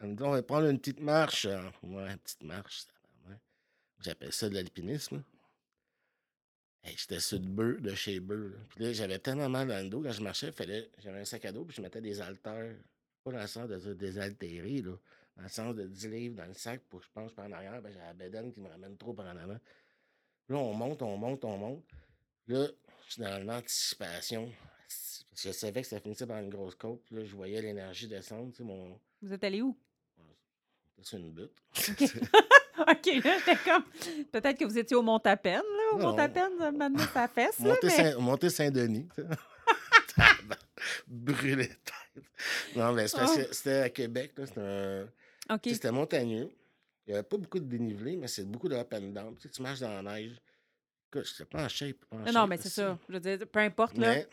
elle 0.00 0.08
me 0.08 0.14
dit 0.14 0.22
on 0.22 0.30
va 0.30 0.42
prendre 0.42 0.66
une 0.68 0.78
petite 0.78 1.00
marche. 1.00 1.46
Euh, 1.46 1.70
Ouais, 1.82 2.10
une 2.12 2.18
petite 2.18 2.42
marche, 2.42 2.86
tabarnak. 2.86 2.97
J'appelle 4.00 4.32
ça 4.32 4.48
de 4.48 4.54
l'alpinisme. 4.54 5.22
Hey, 6.84 6.94
J'étais 6.96 7.20
sur 7.20 7.38
le 7.38 7.46
bœuf 7.46 7.80
de 7.82 7.94
chez 7.94 8.20
Bœuf. 8.20 8.54
Puis 8.70 8.84
là, 8.84 8.92
j'avais 8.92 9.18
tellement 9.18 9.48
mal 9.48 9.68
dans 9.68 9.82
le 9.82 9.90
dos 9.90 10.02
quand 10.02 10.12
je 10.12 10.22
marchais, 10.22 10.52
fallait, 10.52 10.90
j'avais 10.98 11.20
un 11.20 11.24
sac 11.24 11.44
à 11.44 11.52
dos, 11.52 11.64
puis 11.64 11.76
je 11.76 11.82
mettais 11.82 12.00
des 12.00 12.20
haltères. 12.20 12.76
Pas 13.24 13.32
dans 13.32 13.40
le 13.40 13.46
sens 13.46 13.68
de 13.68 13.94
désaltérer, 13.94 14.82
là. 14.82 14.92
Dans 15.36 15.42
le 15.42 15.48
sens 15.48 15.74
de 15.74 15.86
10 15.86 16.08
livres 16.08 16.34
dans 16.36 16.46
le 16.46 16.54
sac 16.54 16.80
pour 16.88 17.00
que 17.00 17.06
je 17.06 17.10
penche 17.12 17.32
par 17.34 17.46
en 17.46 17.52
arrière. 17.52 17.80
Ben, 17.80 17.92
j'ai 17.92 17.98
la 17.98 18.12
bédaine 18.14 18.52
qui 18.52 18.60
me 18.60 18.68
ramène 18.68 18.96
trop 18.96 19.12
par 19.12 19.26
en 19.26 19.36
avant. 19.36 19.58
Là, 20.48 20.56
on 20.56 20.74
monte, 20.74 21.02
on 21.02 21.16
monte, 21.16 21.44
on 21.44 21.56
monte. 21.56 21.84
Là, 22.48 22.66
je 23.06 23.12
suis 23.12 23.22
dans 23.22 23.44
l'anticipation. 23.44 24.50
Je 25.36 25.52
savais 25.52 25.82
que 25.82 25.86
ça 25.86 26.00
finissait 26.00 26.26
par 26.26 26.38
une 26.38 26.48
grosse 26.48 26.74
côte. 26.74 27.04
Là, 27.10 27.24
je 27.24 27.36
voyais 27.36 27.60
l'énergie 27.62 28.08
descendre. 28.08 28.50
Tu 28.50 28.58
sais, 28.58 28.64
mon. 28.64 28.98
Vous 29.22 29.32
êtes 29.32 29.44
allé 29.44 29.62
où? 29.62 29.78
C'est 31.02 31.16
une 31.16 31.32
butte. 31.32 31.54
OK, 32.90 33.24
là, 33.24 33.38
j'étais 33.38 33.56
comme. 33.64 33.84
Peut-être 34.30 34.58
que 34.58 34.64
vous 34.64 34.78
étiez 34.78 34.96
au 34.96 35.02
Mont-à-Peine, 35.02 35.62
là. 35.62 35.94
Au. 35.94 35.98
Mont-à-Peine, 35.98 36.52
maintenant, 36.76 37.04
sa 37.12 37.28
fesse. 37.28 37.58
Monter 38.18 38.50
Saint-Denis. 38.50 39.08
Brûler 41.06 41.68
tête. 41.68 42.24
Non, 42.76 42.92
mais 42.92 43.08
c'est 43.08 43.16
parce 43.18 43.32
Oh. 43.34 43.40
que 43.40 43.54
c'était 43.54 43.78
à 43.80 43.90
Québec. 43.90 44.32
là, 44.36 44.46
C'était 45.62 45.88
un. 45.88 45.92
Montagneux. 45.92 46.50
Il 47.06 47.10
n'y 47.12 47.14
avait 47.18 47.26
pas 47.26 47.36
beaucoup 47.38 47.58
de 47.58 47.64
dénivelé, 47.64 48.16
mais 48.16 48.28
c'est 48.28 48.44
beaucoup 48.44 48.68
de 48.68 48.76
up 48.76 48.92
and 48.92 49.08
down. 49.12 49.34
Tu, 49.36 49.42
sais, 49.42 49.48
tu 49.48 49.62
marches 49.62 49.80
dans 49.80 50.02
la 50.02 50.02
neige. 50.02 50.36
Écoute, 51.10 51.26
je 51.38 51.42
pas 51.44 51.64
en 51.64 51.68
shape. 51.68 51.96
pas 52.04 52.16
en 52.16 52.18
Non, 52.20 52.24
shape, 52.26 52.34
non, 52.34 52.46
mais 52.46 52.56
c'est 52.58 52.68
ça. 52.68 52.98
Je 53.08 53.14
veux 53.14 53.20
dire, 53.20 53.38
peu 53.50 53.60
importe, 53.60 53.96
là. 53.96 54.10
Mais 54.14 54.28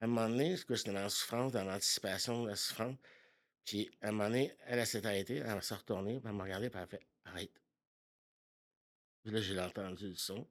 à 0.00 0.04
un 0.04 0.06
moment 0.06 0.28
donné, 0.28 0.56
j'étais 0.56 0.92
dans 0.92 1.00
la 1.00 1.08
souffrance, 1.08 1.50
dans 1.52 1.64
l'anticipation 1.64 2.44
de 2.44 2.50
la 2.50 2.56
souffrance. 2.56 2.94
Puis 3.64 3.90
à 4.00 4.08
un 4.08 4.12
moment 4.12 4.28
donné, 4.28 4.54
elle, 4.66 4.78
elle 4.78 4.86
s'est 4.86 5.04
arrêtée, 5.04 5.42
elle 5.44 5.62
s'est 5.62 5.74
retournée, 5.74 6.20
puis 6.20 6.28
elle 6.30 6.36
m'a 6.36 6.44
regardé, 6.44 6.70
puis 6.70 6.78
elle 6.78 6.84
a 6.84 6.86
fait 6.86 7.02
Arrête. 7.28 7.52
Puis 9.22 9.32
là, 9.32 9.40
j'ai 9.40 9.58
entendu 9.60 10.08
le 10.08 10.14
son. 10.14 10.46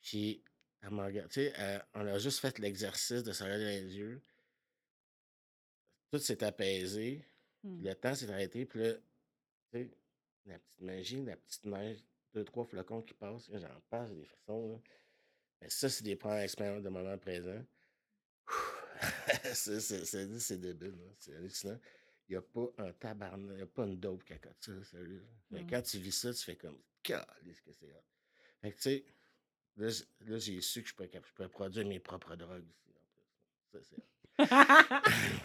Puis 0.00 0.42
elle 0.82 0.90
m'a 0.90 1.06
regardé. 1.06 1.52
On 1.94 2.06
a 2.06 2.18
juste 2.18 2.40
fait 2.40 2.58
l'exercice 2.58 3.22
de 3.22 3.32
se 3.32 3.42
regarder 3.42 3.64
dans 3.64 3.86
les 3.86 3.96
yeux. 3.96 4.22
Tout 6.10 6.18
s'est 6.18 6.42
apaisé. 6.42 7.24
Hmm. 7.62 7.82
Le 7.82 7.94
temps 7.94 8.14
s'est 8.14 8.30
arrêté. 8.30 8.64
Puis 8.66 8.80
là, 8.80 8.94
tu 8.94 9.00
sais, 9.72 9.90
la 10.46 10.58
petite 10.58 10.80
magie, 10.80 11.22
la 11.24 11.36
petite 11.36 11.64
neige, 11.66 12.04
deux, 12.34 12.44
trois 12.44 12.64
flocons 12.64 13.02
qui 13.02 13.14
passent. 13.14 13.50
J'en 13.52 13.80
passe 13.88 14.10
des 14.10 14.24
frissons. 14.24 14.72
Là. 14.72 14.80
Mais 15.60 15.68
ça, 15.68 15.88
c'est 15.88 16.04
des 16.04 16.16
premières 16.16 16.42
expériences 16.42 16.82
de 16.82 16.88
moment 16.88 17.18
présent. 17.18 17.62
c'est, 19.52 20.60
débile. 20.60 20.96
là. 20.96 21.12
C'est 21.18 21.34
hallucinant. 21.34 21.78
Il 22.30 22.34
n'y 22.34 22.38
a 22.38 22.42
pas 22.42 22.66
un 22.84 22.92
tabarnak, 22.92 23.50
il 23.50 23.56
n'y 23.56 23.62
a 23.62 23.66
pas 23.66 23.82
une 23.84 23.98
dope 23.98 24.22
qui 24.22 24.32
accote 24.32 24.54
ça, 24.60 24.72
sérieux. 24.84 25.26
Mm. 25.50 25.66
Quand 25.68 25.82
tu 25.82 25.98
vis 25.98 26.12
ça, 26.12 26.32
tu 26.32 26.44
fais 26.44 26.54
comme, 26.54 26.78
qu'est-ce 27.02 27.60
que 27.60 27.72
c'est 27.72 27.86
hot. 27.92 28.04
Fait 28.62 28.70
que 28.70 28.76
tu 28.76 28.82
sais, 28.82 29.04
là, 30.28 30.38
j'ai 30.38 30.60
su 30.60 30.82
que 30.84 30.88
je 30.88 30.94
pourrais, 30.94 31.08
cap- 31.08 31.24
je 31.26 31.44
produire 31.46 31.84
mes 31.88 31.98
propres 31.98 32.36
drogues 32.36 32.68
aussi. 32.68 32.92
en 32.94 33.02
plus. 33.72 33.80
Ça, 33.80 33.88
c'est 33.88 33.96
hot. 33.96 34.06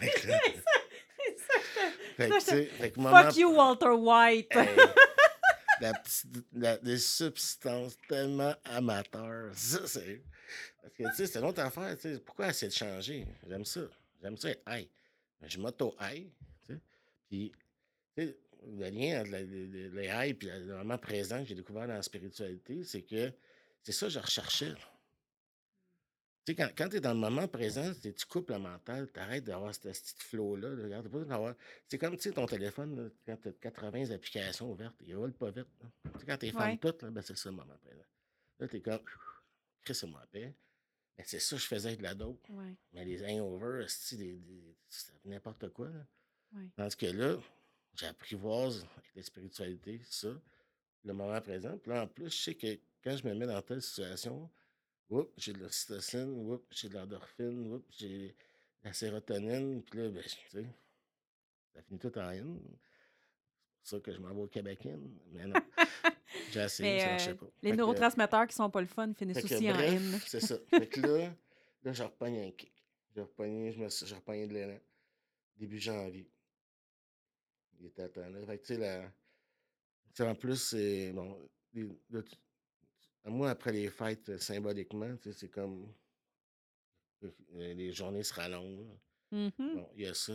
Fait 2.16 2.28
que 2.28 2.32
là- 2.34 2.66
fait 2.78 2.90
que, 2.92 3.00
moment- 3.00 3.24
Fuck 3.24 3.36
you, 3.36 3.50
Walter 3.54 3.90
White. 3.90 4.48
Hey, 4.54 4.76
la 5.80 5.92
petite- 5.92 6.46
la- 6.52 6.78
des 6.78 6.98
substances 6.98 7.96
tellement 8.08 8.54
amateurs. 8.64 9.52
Ça, 9.56 9.86
c'est. 9.86 10.22
Parce 10.80 10.94
que, 10.94 11.02
tu 11.02 11.14
sais, 11.16 11.26
c'est 11.26 11.38
une 11.40 11.44
autre 11.46 11.60
affaire. 11.60 11.94
tu 11.96 12.02
sais, 12.14 12.20
Pourquoi 12.20 12.48
essayer 12.48 12.68
de 12.70 12.74
changer? 12.74 13.26
J'aime 13.48 13.64
ça. 13.64 13.80
J'aime 14.22 14.36
ça 14.38 14.50
être 14.50 14.62
high. 14.68 14.88
Mais 15.40 15.48
je 15.50 15.58
m'auto-high. 15.58 16.30
Puis, 17.28 17.52
le 18.16 18.88
lien 18.90 19.20
entre 19.20 19.30
les 19.30 20.06
high 20.06 20.42
et 20.44 20.58
le 20.60 20.76
moment 20.78 20.98
présent 20.98 21.40
que 21.42 21.48
j'ai 21.48 21.54
découvert 21.54 21.86
dans 21.86 21.94
la 21.94 22.02
spiritualité, 22.02 22.82
c'est 22.84 23.02
que 23.02 23.32
c'est 23.82 23.92
ça 23.92 24.06
que 24.06 24.12
je 24.12 24.18
recherchais. 24.18 24.74
Tu 26.44 26.52
sais, 26.52 26.54
quand, 26.54 26.68
quand 26.76 26.88
tu 26.88 26.96
es 26.96 27.00
dans 27.00 27.12
le 27.14 27.18
moment 27.18 27.48
présent, 27.48 27.92
tu 28.00 28.12
coupes 28.26 28.50
le 28.50 28.58
mental, 28.60 29.10
tu 29.12 29.18
arrêtes 29.18 29.44
d'avoir 29.44 29.74
ce 29.74 29.80
petit 29.80 30.14
flow-là. 30.26 30.68
là, 30.70 31.02
C'est 31.88 31.98
comme 31.98 32.16
tu 32.16 32.22
sais, 32.22 32.32
ton 32.32 32.46
téléphone, 32.46 32.96
là, 32.96 33.10
quand 33.26 33.36
tu 33.42 33.48
as 33.48 33.52
80 33.52 34.10
applications 34.10 34.70
ouvertes, 34.70 34.94
il 35.04 35.16
roule 35.16 35.32
pas 35.32 35.50
vite. 35.50 35.66
là. 35.82 35.88
Tu 36.20 36.24
quand 36.24 36.38
tu 36.38 36.46
Ouais. 36.56 36.78
toutes, 36.78 37.04
ben, 37.04 37.20
c'est 37.22 37.36
ça 37.36 37.50
le 37.50 37.56
moment 37.56 37.76
présent. 37.78 38.04
Là, 38.60 38.68
tu 38.68 38.76
es 38.76 38.80
comme, 38.80 39.00
Chris, 39.82 39.94
c'est 39.94 40.06
moi 40.06 40.24
paix. 40.30 40.54
Ben, 41.18 41.24
c'est 41.26 41.40
ça 41.40 41.56
que 41.56 41.62
je 41.62 41.66
faisais 41.66 41.88
avec 41.88 41.98
de 41.98 42.04
la 42.04 42.14
dope. 42.14 42.48
Ouais, 42.50 42.74
Mais 42.92 43.04
les 43.04 43.24
hangovers, 43.24 43.88
des, 44.12 44.36
des- 44.36 44.76
c'est 44.88 45.12
n'importe 45.24 45.68
quoi. 45.70 45.88
Là. 45.88 46.06
Tandis 46.76 46.96
que 46.96 47.06
là, 47.06 47.36
j'apprivoise 47.94 48.86
avec 48.96 49.14
la 49.14 49.22
spiritualité, 49.22 50.00
ça, 50.04 50.28
le 51.04 51.12
moment 51.12 51.40
présent. 51.40 51.76
Puis 51.78 51.90
là, 51.90 52.02
en 52.02 52.06
plus, 52.06 52.30
je 52.30 52.36
sais 52.36 52.54
que 52.54 52.78
quand 53.02 53.16
je 53.16 53.26
me 53.26 53.34
mets 53.34 53.46
dans 53.46 53.60
telle 53.62 53.82
situation, 53.82 54.50
j'ai 55.36 55.52
de 55.52 55.58
l'ocytocine, 55.60 56.58
j'ai 56.70 56.88
de 56.88 56.94
l'endorphine, 56.94 57.80
j'ai 57.90 58.28
de 58.28 58.34
la 58.84 58.92
sérotonine. 58.92 59.82
Puis 59.82 59.98
là, 59.98 60.08
ben, 60.08 60.22
tu 60.22 60.30
sais, 60.50 60.66
ça 61.74 61.82
finit 61.82 61.98
tout 61.98 62.16
en 62.18 62.30
une. 62.30 62.60
C'est 63.82 63.98
pour 63.98 64.06
ça 64.06 64.10
que 64.10 64.12
je 64.12 64.18
m'en 64.18 64.34
vais 64.34 64.42
au 64.42 64.48
Québec. 64.48 64.80
Mais 65.32 65.46
non, 65.46 65.60
j'ai 66.50 66.60
essayé, 66.60 66.98
ça 66.98 67.06
euh, 67.06 67.10
marchait 67.10 67.34
pas. 67.34 67.46
les 67.62 67.70
Fait 67.70 67.76
que- 67.76 67.80
neurotransmetteurs 67.80 68.46
qui 68.48 68.54
sont 68.56 68.70
pas 68.70 68.80
le 68.80 68.86
fun 68.88 69.12
finissent 69.14 69.44
aussi 69.44 69.70
en 69.70 69.78
haine. 69.78 70.18
C'est 70.26 70.40
ça. 70.40 70.56
Fait 70.70 70.88
que 70.88 71.00
là, 71.00 71.32
là, 71.84 71.92
j'ai 71.92 72.02
repogné 72.04 72.48
un 72.48 72.50
kick. 72.50 72.72
J'ai 73.14 73.20
repogné, 73.20 73.72
je 73.72 73.78
me 73.78 73.88
j'ai 73.88 74.14
repogné 74.14 74.46
de 74.48 74.54
l'élan. 74.54 74.80
Début 75.56 75.78
janvier. 75.78 76.28
Il 77.80 77.86
était 77.86 78.08
là. 78.16 78.46
Fait 78.46 78.58
que 78.58 78.66
tu 78.66 78.74
sais, 78.74 78.78
la... 80.18 80.30
en 80.30 80.34
plus, 80.34 80.56
c'est. 80.56 81.12
Bon, 81.12 81.48
tu- 81.74 82.36
moi, 83.26 83.50
après 83.50 83.72
les 83.72 83.90
fêtes, 83.90 84.28
euh, 84.30 84.38
symboliquement, 84.38 85.14
c'est 85.32 85.48
comme. 85.50 85.92
euh, 87.24 87.30
les 87.74 87.92
journées 87.92 88.22
se 88.22 88.34
rallongent. 88.34 88.86
Mhm. 89.32 89.52
Bon, 89.58 89.88
il 89.96 90.02
y 90.02 90.06
a 90.06 90.14
ça. 90.14 90.34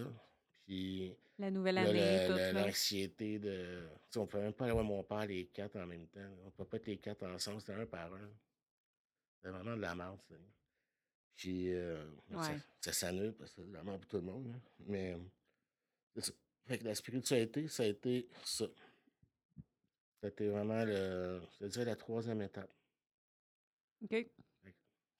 Puis 0.66 1.16
La 1.40 1.50
nouvelle 1.50 1.78
année, 1.80 2.28
le- 2.28 2.36
le- 2.36 2.52
l'anxiété 2.66 3.40
de. 3.40 3.88
Tu 3.90 4.00
sais, 4.12 4.20
on 4.20 4.28
peut 4.28 4.40
même 4.40 4.54
pas 4.54 4.66
aller 4.66 4.74
voir 4.74 4.84
mon 4.86 5.04
père 5.04 5.26
les 5.26 5.48
quatre 5.48 5.78
en 5.78 5.86
même 5.88 6.08
temps. 6.08 6.30
On 6.46 6.52
peut 6.52 6.66
pas 6.66 6.78
être 6.78 6.88
les 6.88 6.98
quatre 6.98 7.24
ensemble, 7.26 7.62
c'était 7.62 7.74
un 7.74 7.86
par 7.86 8.14
un. 8.14 8.30
C'était 9.38 9.50
vraiment 9.50 9.76
de 9.76 9.82
la 9.82 9.96
merde, 9.96 10.20
ça. 10.30 10.36
Puis 11.36 11.74
euh, 11.74 12.04
ça- 12.30 12.38
Ouais. 12.38 12.60
ça 12.82 12.94
s'annule 12.94 13.34
parce 13.34 13.52
que 13.52 13.62
c'est 13.62 13.68
de 13.70 13.74
la 13.74 13.84
merde 13.84 14.02
pour 14.02 14.10
tout 14.10 14.18
le 14.18 14.24
monde. 14.24 14.48
là. 14.48 14.60
Mais 14.86 15.18
c'est. 16.18 16.36
Fait 16.66 16.78
que 16.78 16.86
la 16.86 16.96
spiritualité, 16.96 17.68
ça 17.68 17.84
a 17.84 17.88
été 17.88 18.28
ça. 18.44 18.66
Ça 20.22 20.28
a 20.28 20.30
été 20.30 20.48
vraiment 20.50 20.84
le. 20.86 21.42
Je 21.60 21.68
dirais 21.68 21.86
la 21.86 21.96
troisième 21.96 22.42
étape. 22.42 22.72
OK. 24.04 24.28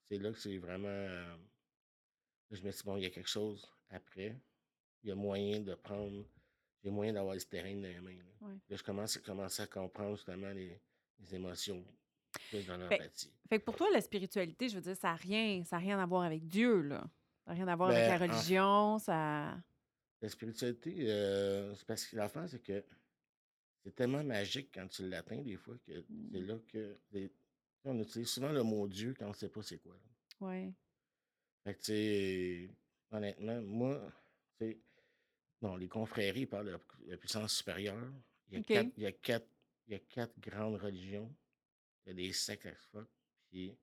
C'est 0.08 0.18
là 0.18 0.30
que 0.32 0.38
c'est 0.38 0.58
vraiment. 0.58 0.88
euh, 0.88 1.36
je 2.50 2.62
me 2.62 2.70
suis 2.70 2.82
dit, 2.82 2.86
bon, 2.86 2.96
il 2.96 3.02
y 3.02 3.06
a 3.06 3.10
quelque 3.10 3.28
chose 3.28 3.66
après. 3.90 4.36
Il 5.02 5.08
y 5.08 5.12
a 5.12 5.14
moyen 5.14 5.60
de 5.60 5.74
prendre. 5.74 6.24
Il 6.82 6.86
y 6.86 6.88
a 6.88 6.92
moyen 6.92 7.12
d'avoir 7.12 7.38
ce 7.40 7.46
terrain 7.46 7.74
dans 7.74 7.82
les 7.82 8.00
mains. 8.00 8.16
Là, 8.16 8.24
Ouais. 8.48 8.54
Là, 8.70 8.76
je 8.76 8.82
commence, 8.82 9.16
commence 9.18 9.60
à 9.60 9.66
comprendre 9.68 10.16
justement 10.16 10.50
les, 10.50 10.80
les 11.20 11.34
émotions. 11.34 11.84
dans 12.66 12.76
l'empathie. 12.76 13.32
Fait 13.48 13.58
que 13.60 13.64
pour 13.64 13.76
toi, 13.76 13.88
la 13.92 14.00
spiritualité, 14.00 14.68
je 14.68 14.76
veux 14.76 14.80
dire, 14.80 14.96
ça 14.96 15.08
n'a 15.10 15.14
rien, 15.14 15.62
ça 15.64 15.76
a 15.76 15.78
rien 15.78 15.98
à 16.00 16.06
voir 16.06 16.22
avec 16.22 16.46
Dieu, 16.48 16.80
là. 16.80 17.04
Ça 17.44 17.50
n'a 17.50 17.54
rien 17.54 17.68
à 17.68 17.76
voir 17.76 17.90
Ben, 17.90 17.96
avec 17.96 18.08
la 18.08 18.26
en- 18.26 18.30
religion, 18.30 18.98
ça... 18.98 19.56
La 20.22 20.28
spiritualité, 20.28 21.10
euh, 21.10 21.74
c'est 21.74 21.84
parce 21.86 22.06
que 22.06 22.14
l'affaire, 22.16 22.48
c'est 22.48 22.62
que 22.62 22.84
c'est 23.84 23.94
tellement 23.94 24.22
magique 24.22 24.70
quand 24.72 24.86
tu 24.86 25.08
l'atteins, 25.08 25.42
des 25.42 25.56
fois, 25.56 25.76
que 25.84 25.92
c'est 25.92 26.40
Mm. 26.40 26.46
là 26.46 26.58
que. 26.68 26.98
les- 27.10 27.32
on 27.84 27.98
utilise 27.98 28.28
souvent 28.28 28.52
le 28.52 28.62
mot 28.62 28.86
Dieu 28.86 29.12
quand 29.18 29.26
on 29.26 29.30
ne 29.30 29.34
sait 29.34 29.48
pas 29.48 29.62
c'est 29.64 29.78
quoi. 29.78 29.98
Ouais. 30.40 30.72
Fait 31.64 31.74
que, 31.74 31.78
tu 31.80 31.84
sais, 31.86 32.70
honnêtement, 33.10 33.60
moi, 33.62 34.12
tu 34.56 34.66
sais, 34.66 34.80
bon, 35.60 35.74
les 35.74 35.88
confréries 35.88 36.46
parlent 36.46 36.66
de 36.66 36.78
la, 37.10 37.16
puissance 37.16 37.56
supérieure. 37.56 38.12
Il 38.48 38.58
y, 38.58 38.60
a 38.60 38.62
quatre, 38.62 38.90
il, 38.96 39.02
y 39.02 39.06
a 39.06 39.12
quatre, 39.12 39.48
il 39.88 39.92
y 39.94 39.96
a 39.96 39.98
quatre 39.98 40.38
grandes 40.38 40.76
religions. 40.76 41.34
Il 42.06 42.10
y 42.10 42.12
a 42.12 42.14
des 42.14 42.32
sectes 42.32 42.66
à 42.66 42.74
fuck. 42.76 43.08
Puis, 43.50 43.76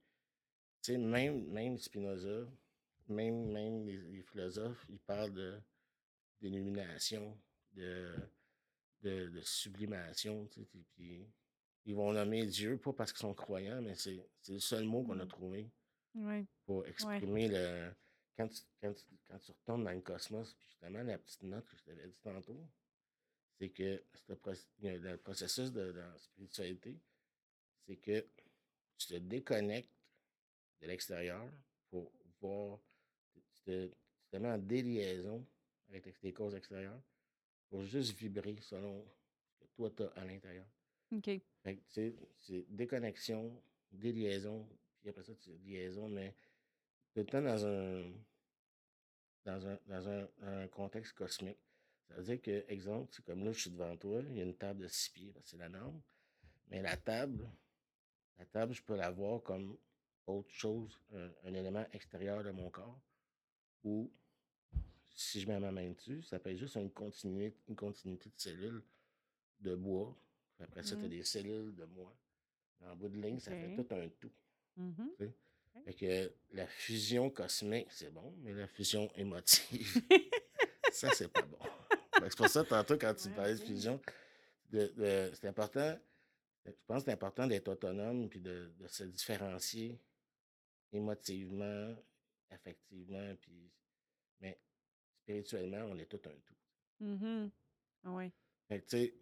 tu 0.81 0.93
sais, 0.93 0.97
même, 0.97 1.49
même 1.51 1.77
Spinoza, 1.77 2.47
même, 3.09 3.51
même 3.51 3.85
les, 3.85 3.97
les 3.97 4.21
philosophes, 4.23 4.85
ils 4.87 4.99
parlent 4.99 5.33
de 5.33 5.59
d'illumination, 6.41 7.37
de, 7.73 8.13
de, 9.01 9.27
de 9.29 9.41
sublimation, 9.41 10.47
tu 10.47 10.61
sais, 10.63 10.67
puis- 10.95 11.27
ils 11.85 11.95
vont 11.95 12.11
nommer 12.13 12.45
Dieu, 12.45 12.77
pas 12.77 12.93
parce 12.93 13.11
qu'ils 13.11 13.21
sont 13.21 13.33
croyants, 13.33 13.81
mais 13.81 13.95
c'est 13.95 14.19
c'est 14.41 14.53
le 14.53 14.59
seul 14.59 14.83
mot 14.85 15.03
qu'on 15.03 15.19
a 15.19 15.25
Mm. 15.25 15.29
trouvé 15.29 15.71
pour 16.65 16.85
exprimer 16.85 17.47
le. 17.47 17.91
Quand 18.37 18.47
tu, 18.47 18.61
quand, 18.81 18.93
tu, 18.93 19.05
quand 19.27 19.39
tu 19.39 19.51
retournes 19.51 19.83
dans 19.85 19.91
le 19.91 20.01
cosmos, 20.01 20.53
puis 20.53 20.67
justement, 20.67 21.01
la 21.03 21.17
petite 21.17 21.43
note 21.43 21.65
que 21.65 21.77
je 21.77 21.83
t'avais 21.83 22.07
dit 22.07 22.19
tantôt, 22.21 22.59
c'est 23.57 23.69
que 23.69 24.03
le 24.27 25.15
processus 25.17 25.71
de, 25.71 25.81
la 25.91 26.17
spiritualité, 26.19 26.97
c'est 27.85 27.97
que 27.97 28.25
tu 28.97 29.07
te 29.07 29.15
déconnectes 29.15 29.91
de 30.81 30.87
l'extérieur 30.87 31.49
pour 31.89 32.11
voir, 32.39 32.79
tu 33.33 33.63
te, 33.63 33.87
tu 33.87 34.29
te 34.31 34.37
mets 34.37 34.51
en 34.51 34.57
déliaison 34.57 35.45
avec 35.89 36.21
les- 36.21 36.33
causes 36.33 36.55
extérieures 36.55 37.01
pour 37.69 37.83
juste 37.83 38.17
vibrer 38.17 38.57
selon 38.61 39.05
ce 39.49 39.57
que 39.59 39.65
toi 39.75 39.89
tu 39.91 40.03
as 40.03 40.07
à 40.21 40.25
l'intérieur. 40.25 40.65
OK. 41.11 41.25
Fait 41.63 41.75
que, 41.75 41.81
tu 41.81 41.91
sais, 41.91 42.15
c'est 42.37 42.65
déconnexion, 42.69 43.61
déliaison, 43.91 44.67
puis 44.99 45.09
après 45.09 45.23
ça, 45.23 45.33
tu 45.35 45.51
liaison, 45.65 46.07
mais 46.09 46.35
tout 47.13 47.21
le 47.21 47.25
temps 47.25 47.41
dans 47.41 47.65
un, 47.65 48.11
dans 49.45 49.67
un, 49.67 49.79
dans 49.87 50.09
un, 50.09 50.27
un 50.41 50.67
contexte 50.67 51.13
cosmique. 51.13 51.57
Ça 52.07 52.15
veut 52.15 52.23
dire 52.23 52.41
que, 52.41 52.65
exemple, 52.71 53.09
c'est 53.13 53.23
comme 53.23 53.43
là, 53.43 53.51
je 53.51 53.61
suis 53.61 53.69
devant 53.71 53.95
toi, 53.97 54.21
il 54.29 54.37
y 54.37 54.41
a 54.41 54.43
une 54.43 54.55
table 54.57 54.81
de 54.81 54.87
six 54.87 55.09
pieds, 55.11 55.33
c'est 55.43 55.57
la 55.57 55.69
norme, 55.69 56.01
mais 56.69 56.81
la 56.81 56.97
table, 56.97 57.49
la 58.37 58.45
table, 58.45 58.73
je 58.73 58.81
peux 58.81 58.95
la 58.95 59.11
voir 59.11 59.43
comme 59.43 59.77
autre 60.25 60.49
chose, 60.51 60.99
un, 61.13 61.31
un 61.43 61.53
élément 61.53 61.85
extérieur 61.91 62.43
de 62.43 62.51
mon 62.51 62.69
corps, 62.69 62.99
ou 63.83 64.11
si 65.21 65.41
je 65.41 65.47
mets 65.47 65.59
ma 65.59 65.71
main 65.71 65.89
dessus, 65.91 66.21
ça 66.23 66.39
peut 66.39 66.49
être 66.51 66.57
juste 66.57 66.75
une 66.75 66.91
continuité, 66.91 67.57
une 67.67 67.75
continuité 67.75 68.29
de 68.29 68.39
cellules 68.39 68.81
de 69.59 69.75
bois. 69.75 70.15
Après 70.59 70.83
ça, 70.83 70.95
tu 70.95 71.01
as 71.01 71.05
Mhm. 71.05 71.09
des 71.09 71.23
cellules 71.23 71.75
de 71.75 71.85
moi. 71.85 72.15
En 72.81 72.95
bout 72.95 73.09
de 73.09 73.17
ligne, 73.17 73.39
ça 73.39 73.51
fait 73.51 73.73
tout 73.75 73.93
un 73.93 74.07
tout. 74.09 74.31
Tu 75.17 75.25
sais. 75.25 75.33
Fait 75.85 75.93
que 75.93 76.33
la 76.53 76.67
fusion 76.67 77.29
cosmique, 77.29 77.91
c'est 77.91 78.11
bon, 78.11 78.33
mais 78.39 78.53
la 78.53 78.67
fusion 78.67 79.09
émotive, 79.15 80.01
ça, 80.91 81.11
c'est 81.11 81.27
pas 81.27 81.41
bon. 81.41 81.59
C'est 82.21 82.37
pour 82.37 82.49
ça, 82.49 82.63
tantôt, 82.63 82.97
quand 82.97 83.13
tu 83.13 83.27
Ouais, 83.29 83.35
parlais 83.35 83.55
de 83.55 83.59
fusion, 83.63 84.01
de, 84.71 84.87
de- 84.95 85.31
c'est 85.33 85.47
important, 85.47 85.97
je 86.65 86.71
pense 86.87 86.99
que 87.03 87.05
c'est 87.05 87.11
important 87.13 87.47
d'être 87.47 87.67
autonome 87.69 88.29
puis 88.29 88.39
de, 88.39 88.71
de 88.77 88.87
se 88.87 89.03
différencier 89.03 89.99
émotivement, 90.91 91.95
affectivement, 92.49 93.35
puis, 93.41 93.71
mais 94.41 94.59
spirituellement, 95.29 95.85
on 95.91 95.97
est 95.99 96.05
tout 96.05 96.19
un 96.25 96.29
tout. 96.29 96.55
Mhm. 97.01 97.51
Ah 98.03 98.29
que, 98.69 98.75
tu 98.75 98.81
sais, 98.87 99.13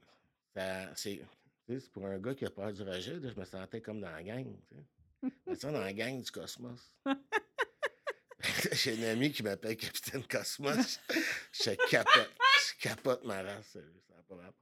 ça, 0.55 0.95
c'est, 0.95 1.22
c'est 1.68 1.91
pour 1.91 2.05
un 2.05 2.18
gars 2.18 2.34
qui 2.34 2.45
a 2.45 2.49
peur 2.49 2.72
du 2.72 2.82
rejet, 2.82 3.20
là, 3.20 3.30
je 3.34 3.39
me 3.39 3.45
sentais 3.45 3.82
comme 3.82 3.99
dans 3.99 4.12
la 4.12 4.24
gang. 4.24 4.47
Je 5.22 5.28
me 5.49 5.55
sens 5.55 5.74
dans 5.74 5.80
la 5.82 5.93
gang 5.93 6.22
du 6.22 6.32
cosmos. 6.32 6.93
J'ai 8.72 9.03
un 9.05 9.12
ami 9.12 9.32
qui 9.32 9.43
m'appelle 9.43 9.76
Capitaine 9.76 10.24
Cosmos. 10.26 10.99
Je 11.51 11.72
capote. 11.89 12.32
Je 12.70 12.82
capote 12.88 13.24
ma 13.26 13.41
race. 13.41 13.72
Ça 13.74 13.80
n'a 13.80 14.22
pas 14.24 14.36
rapport. 14.36 14.53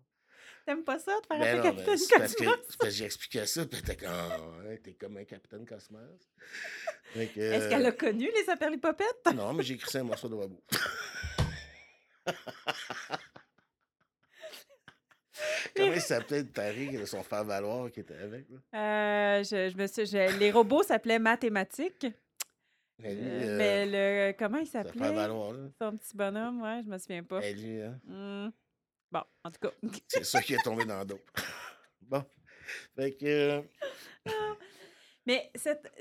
T'aimes 0.66 0.84
pas 0.84 0.98
ça, 0.98 1.20
de 1.20 1.26
faire 1.28 1.39
Ben 1.39 1.60
appeler 1.60 1.70
non, 1.70 1.76
Capitaine 1.76 1.98
c'est 1.98 2.18
parce 2.18 2.34
que, 2.36 2.43
Cosmos? 2.43 2.66
c'est 2.70 2.78
parce 2.78 2.91
que 2.91 2.96
j'expliquais 2.98 3.46
ça, 3.46 3.66
puis 3.66 3.82
t'es 3.84 3.98
comme, 3.98 4.10
Ah, 4.10 4.78
t'es 4.82 4.93
comme 4.93 5.18
un 5.18 5.26
Capitaine 5.26 5.66
Cosmos. 5.66 6.32
Est-ce 7.16 7.70
qu'elle 7.70 7.86
a 7.86 7.91
connu 7.91 8.32
les 8.32 8.50
aperlipopettes? 8.50 9.28
Non, 9.36 9.54
mais 9.54 9.64
j'ai 9.64 9.76
écrit 9.76 9.91
ça 9.91 10.00
un 10.00 10.04
morceau 10.04 10.30
de 10.30 10.36
robot. 10.36 10.64
Comment 15.76 15.94
il 15.94 16.02
s'appelait 16.02 16.44
le 16.44 16.50
de 16.98 17.06
son 17.06 17.22
faire 17.24 17.44
valoir 17.44 17.92
qui 17.92 18.00
était 18.00 18.16
avec? 18.16 18.46
Là? 18.50 18.58
Euh, 19.40 19.44
je, 19.44 19.70
je 19.70 19.78
me 19.78 19.86
suis, 19.88 20.06
je- 20.06 20.40
les 20.40 20.52
robots 20.52 20.84
s'appelaient 20.84 21.20
mathématiques. 21.20 22.08
Mais 23.00 23.14
lui, 23.14 23.26
Euh, 23.26 23.50
euh, 23.50 23.58
mais 23.58 23.86
le, 24.32 24.38
comment 24.38 24.58
il 24.60 24.68
s'appelait? 24.68 24.92
Son 25.82 25.98
petit 25.98 26.16
bonhomme, 26.16 26.62
ouais, 26.62 26.82
je 26.86 26.90
me 26.90 26.98
souviens 26.98 27.24
pas. 27.24 27.46
Et 27.46 27.54
lui, 27.54 27.82
hein, 27.82 28.00
Hmm. 28.06 28.50
Bon, 29.12 29.24
en 29.44 29.52
tout 29.52 29.60
cas. 29.60 29.72
c'est 30.08 30.24
ça 30.24 30.42
qui 30.42 30.54
est 30.54 30.64
tombé 30.64 30.86
dans 30.86 31.04
l'eau. 31.08 31.20
bon. 32.02 32.24
Fait 32.96 33.14
que. 33.16 33.26
euh, 33.26 33.62
Mais 35.26 35.52
cette, 35.56 35.92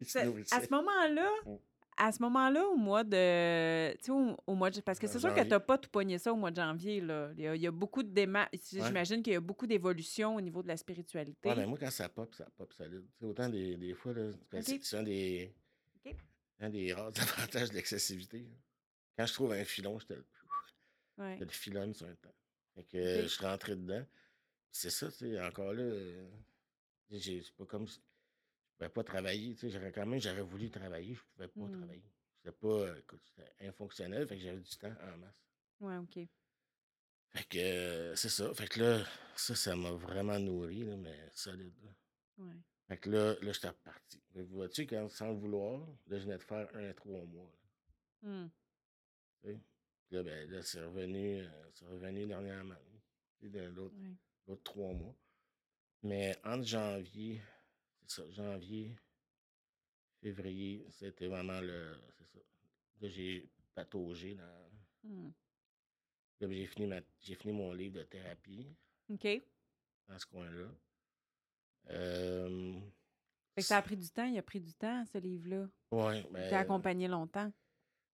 il 0.00 0.06
se 0.08 0.20
ce- 0.20 0.54
à 0.54 0.60
ce 0.60 0.70
moment-là, 0.70 1.28
Mm. 1.44 1.56
À 1.96 2.10
ce 2.12 2.20
moment-là, 2.22 2.66
au 2.66 2.76
mois 2.76 3.04
de. 3.04 3.92
Tu 3.98 4.04
sais, 4.04 4.10
au, 4.12 4.36
au 4.46 4.54
mois 4.54 4.70
de. 4.70 4.80
Parce 4.80 4.98
que 4.98 5.06
c'est 5.06 5.18
sûr 5.18 5.34
que 5.34 5.40
tu 5.42 5.60
pas 5.64 5.78
tout 5.78 5.90
pogné 5.90 6.18
ça 6.18 6.32
au 6.32 6.36
mois 6.36 6.50
de 6.50 6.56
janvier, 6.56 7.00
là. 7.00 7.30
Il 7.36 7.42
y 7.42 7.46
a, 7.46 7.54
il 7.56 7.62
y 7.62 7.66
a 7.66 7.70
beaucoup 7.70 8.02
de 8.02 8.08
démarches. 8.10 8.48
Ouais. 8.52 8.80
J'imagine 8.86 9.22
qu'il 9.22 9.32
y 9.32 9.36
a 9.36 9.40
beaucoup 9.40 9.66
d'évolution 9.66 10.36
au 10.36 10.40
niveau 10.40 10.62
de 10.62 10.68
la 10.68 10.76
spiritualité. 10.76 11.48
Ouais, 11.48 11.54
mais 11.56 11.66
moi, 11.66 11.78
quand 11.78 11.90
ça 11.90 12.08
pop, 12.08 12.34
ça 12.34 12.46
pop 12.56 12.72
solide. 12.72 13.04
Tu 13.12 13.18
sais, 13.20 13.24
autant 13.26 13.48
des, 13.48 13.76
des 13.76 13.94
fois, 13.94 14.12
là, 14.12 14.30
c'est 14.62 14.96
un 14.96 15.02
des, 15.02 15.54
Ok. 16.04 16.14
un 16.60 16.70
des 16.70 16.92
rares 16.92 17.12
avantages 17.38 17.70
de. 17.70 17.80
Quand 19.16 19.26
je 19.26 19.32
trouve 19.32 19.52
un 19.52 19.64
filon, 19.64 19.98
je 19.98 20.06
te, 20.06 20.12
le- 20.14 20.26
Ouais. 21.16 21.34
je 21.34 21.38
te 21.40 21.44
le 21.44 21.50
filonne 21.50 21.94
sur 21.94 22.06
un 22.08 22.14
temps. 22.16 22.34
Fait 22.74 22.82
que 22.82 22.96
euh, 22.96 23.22
je 23.22 23.28
suis 23.28 23.46
rentré 23.46 23.76
dedans. 23.76 24.04
C'est 24.72 24.90
ça, 24.90 25.06
tu 25.12 25.18
sais, 25.18 25.40
encore 25.40 25.72
là, 25.72 25.82
euh, 25.82 26.28
j'ai- 27.08 27.40
c'est 27.42 27.54
pas 27.54 27.64
comme 27.66 27.86
pouvais 28.76 28.90
pas 28.90 29.04
travailler. 29.04 29.54
Tu 29.54 29.60
sais, 29.60 29.70
j'aurais 29.70 29.92
quand 29.92 30.06
même, 30.06 30.20
j'aurais 30.20 30.42
voulu 30.42 30.70
travailler, 30.70 31.14
je 31.14 31.22
pouvais 31.34 31.48
pas 31.48 31.60
Hmm. 31.60 31.72
travailler. 31.78 32.10
C'était 32.36 32.56
pas, 32.56 32.98
écoute, 32.98 33.22
c'était 33.24 33.66
infonctionnel, 33.66 34.26
fait 34.28 34.36
que 34.36 34.42
j'avais 34.42 34.60
du 34.60 34.76
temps 34.76 34.92
en 35.02 35.16
masse. 35.18 35.42
Ouais, 35.80 35.96
OK. 35.96 36.18
Fait 37.30 37.44
que 37.48 37.58
euh, 37.58 38.14
c'est 38.16 38.28
ça. 38.28 38.52
Fait 38.54 38.68
que 38.68 38.80
là, 38.80 39.04
ça, 39.36 39.54
ça 39.54 39.74
m'a 39.74 39.90
vraiment 39.92 40.38
nourri, 40.38 40.84
là, 40.84 40.96
mais 40.96 41.28
solide. 41.32 41.74
là. 41.82 41.90
Ouais. 42.44 42.54
Fait 42.86 42.98
que 42.98 43.10
là, 43.10 43.34
là 43.40 43.52
j'étais 43.52 43.68
reparti. 43.68 44.22
Que 44.32 44.40
Vois-tu, 44.40 44.86
quand, 44.86 45.08
sans 45.08 45.28
le 45.32 45.38
vouloir, 45.38 45.80
là, 46.06 46.18
je 46.18 46.24
venais 46.24 46.36
de 46.38 46.42
faire 46.42 46.68
un 46.76 46.90
à 46.90 46.94
trois 46.94 47.24
mois. 47.24 47.50
là, 48.22 48.48
tu 49.42 49.48
sais? 49.48 49.60
Puis 50.06 50.16
là, 50.16 50.22
ben, 50.22 50.50
là, 50.50 50.62
c'est 50.62 50.80
revenu, 50.82 51.40
euh, 51.40 51.70
c'est 51.72 51.86
revenu 51.86 52.26
dernièrement. 52.26 52.74
L'autre 53.40 53.94
Ouais. 53.96 54.14
l'autre 54.46 54.62
trois 54.62 54.92
mois. 54.92 55.14
Mais 56.02 56.36
entre 56.44 56.64
janvier, 56.66 57.40
ça, 58.06 58.22
janvier, 58.30 58.94
février, 60.20 60.86
c'était 60.90 61.26
vraiment 61.28 61.60
le. 61.60 61.96
C'est 62.18 62.26
ça. 62.26 62.38
Là, 63.00 63.08
j'ai 63.08 63.48
pataugé 63.74 64.34
dans. 64.34 64.70
Hmm. 65.04 65.30
Là, 66.40 66.48
j'ai 66.50 66.66
fini, 66.66 66.86
ma- 66.86 67.00
j'ai 67.20 67.34
fini 67.34 67.52
mon 67.52 67.72
livre 67.72 67.98
de 67.98 68.02
thérapie 68.04 68.66
OK. 69.08 69.26
dans 70.08 70.18
ce 70.18 70.26
coin-là. 70.26 70.68
Euh, 71.90 72.80
Fait 73.54 73.60
que 73.60 73.66
ça 73.66 73.76
a 73.78 73.82
pris 73.82 73.96
du 73.96 74.08
temps, 74.10 74.24
il 74.24 74.38
a 74.38 74.42
pris 74.42 74.60
du 74.60 74.72
temps, 74.74 75.04
ce 75.06 75.18
livre-là. 75.18 75.68
T'a 75.90 76.22
ben, 76.30 76.54
accompagné 76.54 77.08
longtemps. 77.08 77.52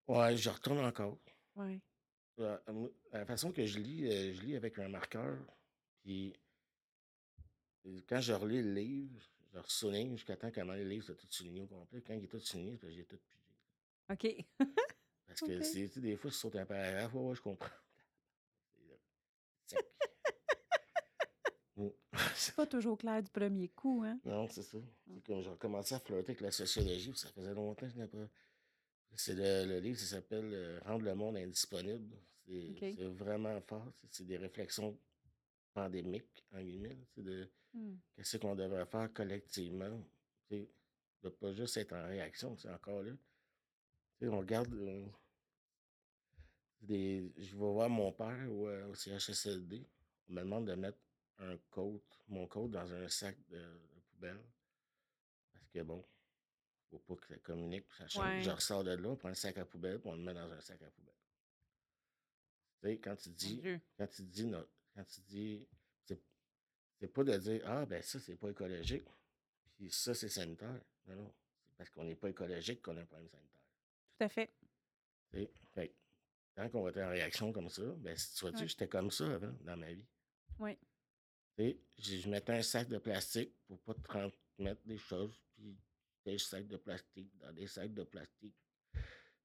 ouais, 0.09 0.37
je 0.37 0.51
retourne 0.51 0.81
encore. 0.81 1.19
Euh, 1.59 2.59
moi, 2.69 2.89
La 3.13 3.25
façon 3.25 3.53
que 3.53 3.65
je 3.65 3.79
lis, 3.79 4.07
euh, 4.07 4.35
je 4.35 4.41
lis 4.43 4.57
avec 4.57 4.79
un 4.79 4.89
marqueur. 4.89 5.39
Puis 6.03 6.35
quand 8.07 8.21
je 8.21 8.33
relis 8.33 8.63
le 8.63 8.75
livre, 8.75 9.21
je 9.53 9.59
le 9.59 9.65
souligne 9.67 10.17
jusqu'à 10.17 10.37
temps 10.37 10.51
que 10.51 10.61
le 10.61 10.85
livre 10.85 11.05
soit 11.05 11.17
tout 11.17 11.27
souligné 11.29 11.63
au 11.63 11.67
complet. 11.67 12.03
Quand 12.03 12.15
il 12.15 12.25
est 12.25 12.29
tout 12.29 12.39
souligné, 12.39 12.73
c'est 12.73 12.79
parce 12.79 12.93
que 12.93 12.97
j'ai 12.97 13.05
tout 13.05 13.19
pigé. 13.19 13.41
OK. 14.11 14.47
Parce 15.27 15.41
que 15.47 15.59
Ok. 15.59 15.65
c'est, 15.65 15.89
tu 15.89 15.95
sais, 15.95 16.01
des 16.01 16.17
fois, 16.17 16.31
je 16.31 16.37
saute 16.37 16.57
un 16.57 16.67
paragraphe, 16.67 17.13
ouais, 17.15 17.21
ouais, 17.21 17.35
je 17.35 17.43
comprends. 17.43 17.69
C'est, 22.35 22.55
pas 22.55 22.67
toujours 22.67 22.99
clair 22.99 23.23
du 23.23 23.31
premier 23.31 23.69
coup, 23.69 24.03
hein? 24.05 24.19
non, 24.25 24.47
c'est 24.49 24.63
ça. 24.63 24.79
C'est 25.07 25.23
comme 25.25 25.41
j'ai 25.41 25.51
recommencé 25.51 25.95
à 25.95 26.01
flirter 26.01 26.33
avec 26.33 26.41
la 26.41 26.51
sociologie, 26.51 27.11
puis 27.11 27.19
ça 27.19 27.31
faisait 27.31 27.55
longtemps 27.55 27.87
que 27.87 27.93
je 27.93 27.99
n'ai 27.99 28.07
pas. 28.07 28.29
C'est 29.15 29.35
le, 29.35 29.67
le 29.67 29.81
livre, 29.81 29.99
ça 29.99 30.17
s'appelle 30.17 30.51
euh, 30.53 30.81
Rendre 30.85 31.05
le 31.05 31.15
monde 31.15 31.37
indisponible. 31.37 32.17
C'est, 32.47 33.05
vraiment 33.05 33.61
fort. 33.63 33.87
C'est, 33.95 34.09
c'est 34.11 34.25
des 34.25 34.37
réflexions 34.37 34.99
pandémiques, 35.73 36.45
en 36.53 36.61
guillemets. 36.61 36.99
C'est 37.15 37.23
de 37.23 37.49
Hmm. 37.73 37.97
qu'est-ce 38.17 38.37
qu'on 38.39 38.57
devrait 38.57 38.87
faire 38.87 39.13
collectivement. 39.13 40.03
tu 40.49 40.57
sais, 40.57 40.69
De 41.23 41.29
pas 41.29 41.53
juste 41.53 41.77
être 41.77 41.93
en 41.93 42.07
réaction, 42.07 42.57
c'est 42.57 42.71
encore 42.71 43.03
là. 43.03 43.13
Tu 43.13 43.19
sais, 44.27 44.29
on 44.29 44.39
regarde. 44.41 44.73
euh, 44.75 45.07
des, 46.81 47.33
je 47.37 47.53
vais 47.53 47.73
voir 47.73 47.89
mon 47.91 48.11
père 48.13 48.51
au, 48.51 48.69
euh, 48.69 48.87
au 48.89 48.95
CHSLD. 48.95 49.87
On 50.29 50.33
me 50.33 50.41
demande 50.41 50.67
de 50.67 50.75
mettre 50.75 50.99
un 51.39 51.57
coat, 51.71 52.01
mon 52.29 52.47
coat 52.47 52.69
dans 52.69 52.93
un 52.93 53.09
sac 53.09 53.37
de, 53.49 53.59
de 53.59 54.01
poubelle. 54.11 54.41
Parce 55.53 55.69
que 55.71 55.81
bon, 55.83 56.05
faut 56.91 56.99
pas 57.01 57.17
que 57.17 57.27
ça 57.27 57.37
communique, 57.39 57.87
que 57.87 58.09
ça. 58.09 58.21
Ouais. 58.21 58.43
Je 58.43 58.51
ressors 58.51 58.83
de 58.85 58.93
là, 58.93 59.09
on 59.09 59.17
prend 59.17 59.29
un 59.29 59.35
sac 59.35 59.59
à 59.59 59.65
poubelle, 59.65 60.01
puis 60.01 60.09
on 60.11 60.15
le 60.17 60.23
met 60.23 60.35
dans 60.35 60.51
un 60.51 60.61
sac 60.61 60.81
à 60.83 60.91
poubelle. 60.91 61.15
Tu 62.83 62.89
sais, 62.89 62.99
quand 62.99 63.17
tu 63.17 63.31
dis, 63.31 63.61
quand 63.99 64.07
tu 64.07 64.23
dis, 64.23 64.47
non, 64.47 64.67
quand 64.95 65.05
tu 65.05 65.21
dis, 65.23 65.69
c'est, 67.01 67.09
pas 67.09 67.25
de 67.25 67.37
dire, 67.39 67.63
ah, 67.65 67.87
ben 67.87 68.03
ça, 68.03 68.21
c'est 68.21 68.37
pas 68.37 68.51
écologique, 68.51 69.05
puis 69.77 69.91
ça, 69.91 70.15
c'est 70.15 70.29
sanitaire. 70.29 70.81
Non, 71.07 71.17
non. 71.17 71.35
C'est 71.67 71.77
parce 71.79 71.91
qu'on 71.91 72.05
n'est 72.05 72.15
pas 72.15 72.29
écologique 72.29 72.83
qu'on 72.83 72.97
a 72.97 73.01
un 73.01 73.07
problème 73.07 73.29
sanitaire. 73.29 73.61
Tout 74.19 74.25
à 74.25 74.29
fait. 74.29 74.51
Tu 75.31 75.39
sais, 75.39 75.51
fait 75.75 75.89
que 75.89 75.95
quand 76.57 76.71
on 76.75 76.83
va 76.83 76.91
être 76.91 76.99
en 76.99 77.09
réaction 77.09 77.53
comme 77.53 77.71
ça, 77.71 77.83
ben, 77.99 78.17
si 78.17 78.35
tu 78.35 78.41
vois-tu, 78.43 78.63
Ouais. 78.63 78.69
j'étais 78.69 78.89
comme 78.89 79.11
ça 79.11 79.33
avant, 79.33 79.53
dans 79.63 79.77
ma 79.77 79.93
vie. 79.93 80.07
Oui. 80.59 80.77
Sais, 81.57 81.79
je 81.99 82.29
mettais 82.29 82.53
un 82.53 82.63
sac 82.63 82.89
de 82.89 82.99
plastique 82.99 83.55
pour 83.67 83.79
pas 83.81 83.95
transmettre 83.95 84.83
des 84.85 84.99
choses, 84.99 85.41
puis 85.57 85.77
des 86.25 86.39
sacs 86.39 86.67
de 86.69 86.77
plastique 86.77 87.31
dans 87.39 87.53
des 87.53 87.67
sacs 87.67 87.95
de 87.95 88.05
plastique. 88.05 88.55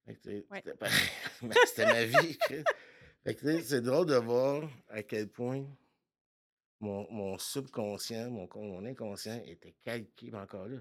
Ouais. 0.08 0.18
Ben, 1.42 1.52
c'était 1.66 1.86
ma 1.86 2.06
vie. 2.06 2.38
C'est 3.64 3.82
drôle 3.82 4.06
de 4.06 4.16
voir 4.16 4.70
à 4.90 5.02
quel 5.04 5.28
point 5.30 5.66
mon, 6.86 7.12
mon 7.12 7.38
subconscient, 7.38 8.30
mon, 8.32 8.48
con- 8.48 8.68
mon 8.68 8.86
inconscient 8.86 9.42
était 9.46 9.76
calqué 9.84 10.32
mais 10.32 10.40
encore 10.40 10.68
là. 10.68 10.78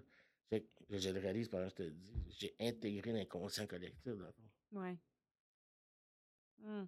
Je 0.90 1.08
le 1.10 1.18
réalise 1.18 1.48
pendant 1.48 1.64
que 1.64 1.70
je 1.70 1.74
te 1.76 1.82
dis. 1.90 2.12
J'ai 2.38 2.54
intégré 2.60 3.12
l'inconscient 3.12 3.66
collectif. 3.66 4.12
dans. 4.12 4.30
Oui. 4.72 4.98
Hmm. 6.58 6.84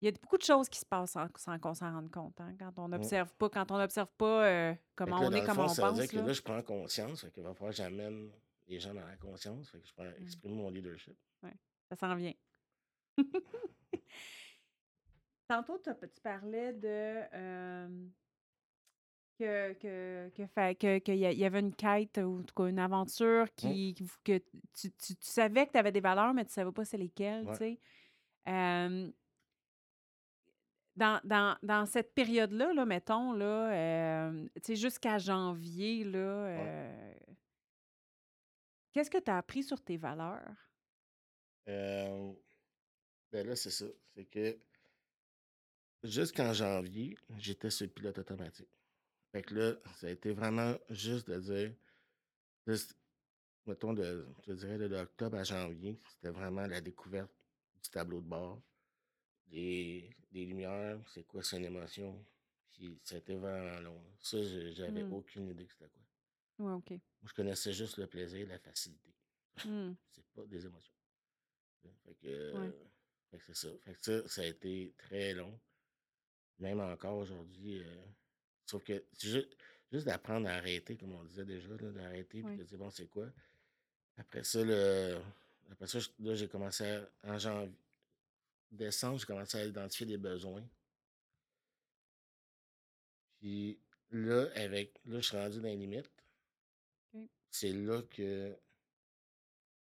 Il 0.00 0.04
y 0.06 0.08
a 0.08 0.12
beaucoup 0.12 0.38
de 0.38 0.42
choses 0.42 0.68
qui 0.68 0.78
se 0.78 0.86
passent 0.86 1.12
sans, 1.12 1.28
sans 1.36 1.58
qu'on 1.58 1.74
s'en 1.74 1.92
rende 1.92 2.10
compte. 2.10 2.40
hein, 2.40 2.54
quand 2.58 2.78
on 2.78 2.88
n'observe 2.88 3.32
pas, 3.34 3.48
quand 3.50 3.70
on 3.70 3.78
n'observe 3.78 4.08
pas 4.16 4.46
euh, 4.46 4.74
comment 4.96 5.20
là, 5.20 5.28
on 5.28 5.32
est, 5.32 5.40
comment 5.44 5.54
fond, 5.54 5.70
on 5.70 5.74
ça 5.74 5.82
veut 5.82 5.88
pense. 5.90 5.98
dire 6.00 6.10
que 6.10 6.16
là. 6.16 6.22
là, 6.26 6.32
je 6.32 6.42
prends 6.42 6.62
conscience. 6.62 7.26
Qu'il 7.34 7.42
va 7.42 7.52
falloir 7.54 7.70
que 7.72 7.76
j'amène 7.76 8.32
les 8.66 8.80
gens 8.80 8.94
dans 8.94 9.06
la 9.06 9.16
conscience. 9.16 9.70
Fait 9.70 9.80
que 9.80 9.86
je 9.86 9.92
prends, 9.92 10.04
Mm. 10.04 10.22
exprime 10.22 10.54
mon 10.54 10.70
leadership. 10.70 11.16
Ça 11.90 11.96
s'en 11.96 12.14
vient. 12.16 12.34
Tantôt, 15.48 15.78
tu 15.78 16.20
parlais 16.22 16.72
de 16.74 17.22
euh, 17.34 17.88
que, 19.38 19.72
que, 19.74 20.28
que, 20.30 20.72
que- 20.74 20.98
qu'il 20.98 21.16
y 21.16 21.44
avait 21.44 21.60
une 21.60 21.74
quête 21.74 22.18
ou 22.18 22.40
en 22.40 22.42
tout 22.42 22.54
cas 22.54 22.66
une 22.68 22.78
aventure 22.78 23.46
qui, 23.54 23.94
que 24.24 24.38
tu, 24.74 24.90
tu- 24.92 25.16
tu 25.16 25.16
savais 25.20 25.66
que 25.66 25.72
tu 25.72 25.78
avais 25.78 25.92
des 25.92 26.00
valeurs, 26.00 26.34
mais 26.34 26.44
tu 26.44 26.52
savais 26.52 26.72
pas 26.72 26.84
c'est 26.84 26.98
lesquelles, 26.98 27.46
tu 27.52 27.58
sais. 27.58 27.78
Euh, 28.48 29.10
dans, 30.96 31.20
dans, 31.24 31.56
dans 31.62 31.86
cette 31.86 32.12
période-là, 32.12 32.72
là, 32.74 32.84
mettons, 32.84 33.32
là, 33.32 33.72
euh, 33.72 34.48
jusqu'à 34.68 35.16
janvier, 35.18 36.02
là, 36.04 36.18
euh, 36.18 37.14
qu'est-ce 38.92 39.10
que 39.10 39.18
tu 39.18 39.30
as 39.30 39.38
appris 39.38 39.62
sur 39.62 39.80
tes 39.80 39.96
valeurs? 39.96 40.56
Euh, 41.68 42.32
ben 43.30 43.46
là, 43.46 43.54
c'est 43.54 43.70
ça. 43.70 43.84
C'est 44.16 44.24
que 44.24 44.58
jusqu'en 46.02 46.52
janvier, 46.52 47.16
j'étais 47.38 47.70
sur 47.70 47.86
le 47.86 47.92
pilote 47.92 48.18
automatique. 48.18 48.68
Fait 49.32 49.42
que 49.42 49.54
là, 49.54 49.74
ça 49.96 50.06
a 50.06 50.10
été 50.10 50.32
vraiment 50.32 50.76
juste 50.90 51.28
de 51.30 51.38
dire, 51.38 51.74
mettons, 53.66 53.92
de, 53.92 54.26
je 54.46 54.52
dirais 54.54 54.78
de 54.78 54.86
l'octobre 54.86 55.36
à 55.38 55.44
janvier, 55.44 55.98
c'était 56.10 56.30
vraiment 56.30 56.66
la 56.66 56.80
découverte 56.80 57.30
du 57.82 57.90
tableau 57.90 58.20
de 58.20 58.26
bord, 58.26 58.60
des, 59.46 60.10
des 60.30 60.44
lumières, 60.46 60.98
c'est 61.12 61.24
quoi, 61.24 61.42
c'est 61.42 61.56
une 61.58 61.64
émotion. 61.66 62.24
Puis 62.72 62.98
c'était 63.02 63.34
vraiment 63.36 63.80
long. 63.80 64.00
Ça, 64.20 64.38
j'avais 64.72 65.02
Mm. 65.02 65.12
aucune 65.12 65.48
idée 65.48 65.66
que 65.66 65.72
c'était 65.72 65.88
quoi. 65.88 66.02
Ouais, 66.66 66.72
OK. 66.74 66.90
Moi, 66.90 67.00
je 67.28 67.34
connaissais 67.34 67.72
juste 67.72 67.96
le 67.98 68.06
plaisir, 68.06 68.46
la 68.48 68.58
facilité. 68.58 69.14
Hmm. 69.64 69.92
C'est 70.14 70.24
pas 70.34 70.44
des 70.46 70.64
émotions. 70.64 70.94
Fait 72.04 72.14
que, 72.14 72.26
Ouais. 72.26 72.66
euh, 72.68 72.72
fait 73.30 73.38
que 73.38 73.44
c'est 73.46 73.54
ça. 73.56 73.68
Fait 73.84 73.94
que 73.94 74.00
ça, 74.00 74.28
ça 74.28 74.42
a 74.42 74.44
été 74.46 74.94
très 74.98 75.32
long. 75.34 75.58
Même 76.58 76.80
encore 76.80 77.16
aujourd'hui. 77.18 77.82
euh, 77.82 78.04
sauf 78.66 78.82
que 78.84 79.04
c'est 79.12 79.28
juste, 79.28 79.56
juste 79.92 80.06
d'apprendre 80.06 80.48
à 80.48 80.52
arrêter, 80.54 80.96
comme 80.96 81.12
on 81.12 81.24
disait 81.24 81.44
déjà, 81.44 81.68
là, 81.68 81.90
d'arrêter 81.92 82.42
puis 82.42 82.52
Oui. 82.52 82.56
de 82.58 82.64
dire 82.64 82.78
bon, 82.78 82.90
c'est 82.90 83.06
quoi? 83.08 83.28
Après 84.16 84.42
ça, 84.42 84.64
le, 84.64 85.18
après 85.70 85.86
ça, 85.86 85.98
je- 86.00 86.08
là, 86.18 86.34
j'ai 86.34 86.48
commencé 86.48 86.84
à, 86.84 87.08
en 87.24 87.38
janvier, 87.38 87.72
décembre, 88.72 89.18
j'ai 89.18 89.26
commencé 89.26 89.58
à 89.58 89.64
identifier 89.64 90.06
des 90.06 90.18
besoins. 90.18 90.64
Puis 93.38 93.78
là, 94.10 94.48
avec, 94.56 94.98
là, 95.06 95.20
je 95.20 95.26
suis 95.28 95.36
rendu 95.36 95.58
dans 95.60 95.68
les 95.68 95.76
limites. 95.76 96.10
Ok. 97.14 97.28
C'est 97.50 97.72
là 97.72 98.02
que 98.02 98.56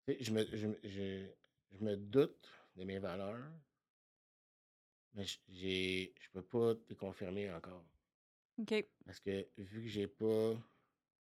tu 0.07 0.13
sais, 0.13 0.19
je 0.23 0.33
me, 0.33 0.45
je, 0.57 0.67
me- 0.67 0.81
je, 0.83 1.27
je 1.73 1.85
me 1.85 1.97
doute 1.97 2.49
de 2.77 2.85
mes 2.85 2.99
valeurs, 2.99 3.49
mais 5.15 5.25
j'ai, 5.49 6.15
je 6.21 6.31
peux 6.31 6.43
pas 6.43 6.75
te 6.75 6.95
confirmer 6.95 7.51
encore. 7.53 7.85
OK. 8.59 8.87
Parce 9.05 9.21
que 9.21 9.47
vu 9.59 9.83
que 9.83 9.89
j'ai 9.89 10.07
pas, 10.07 10.55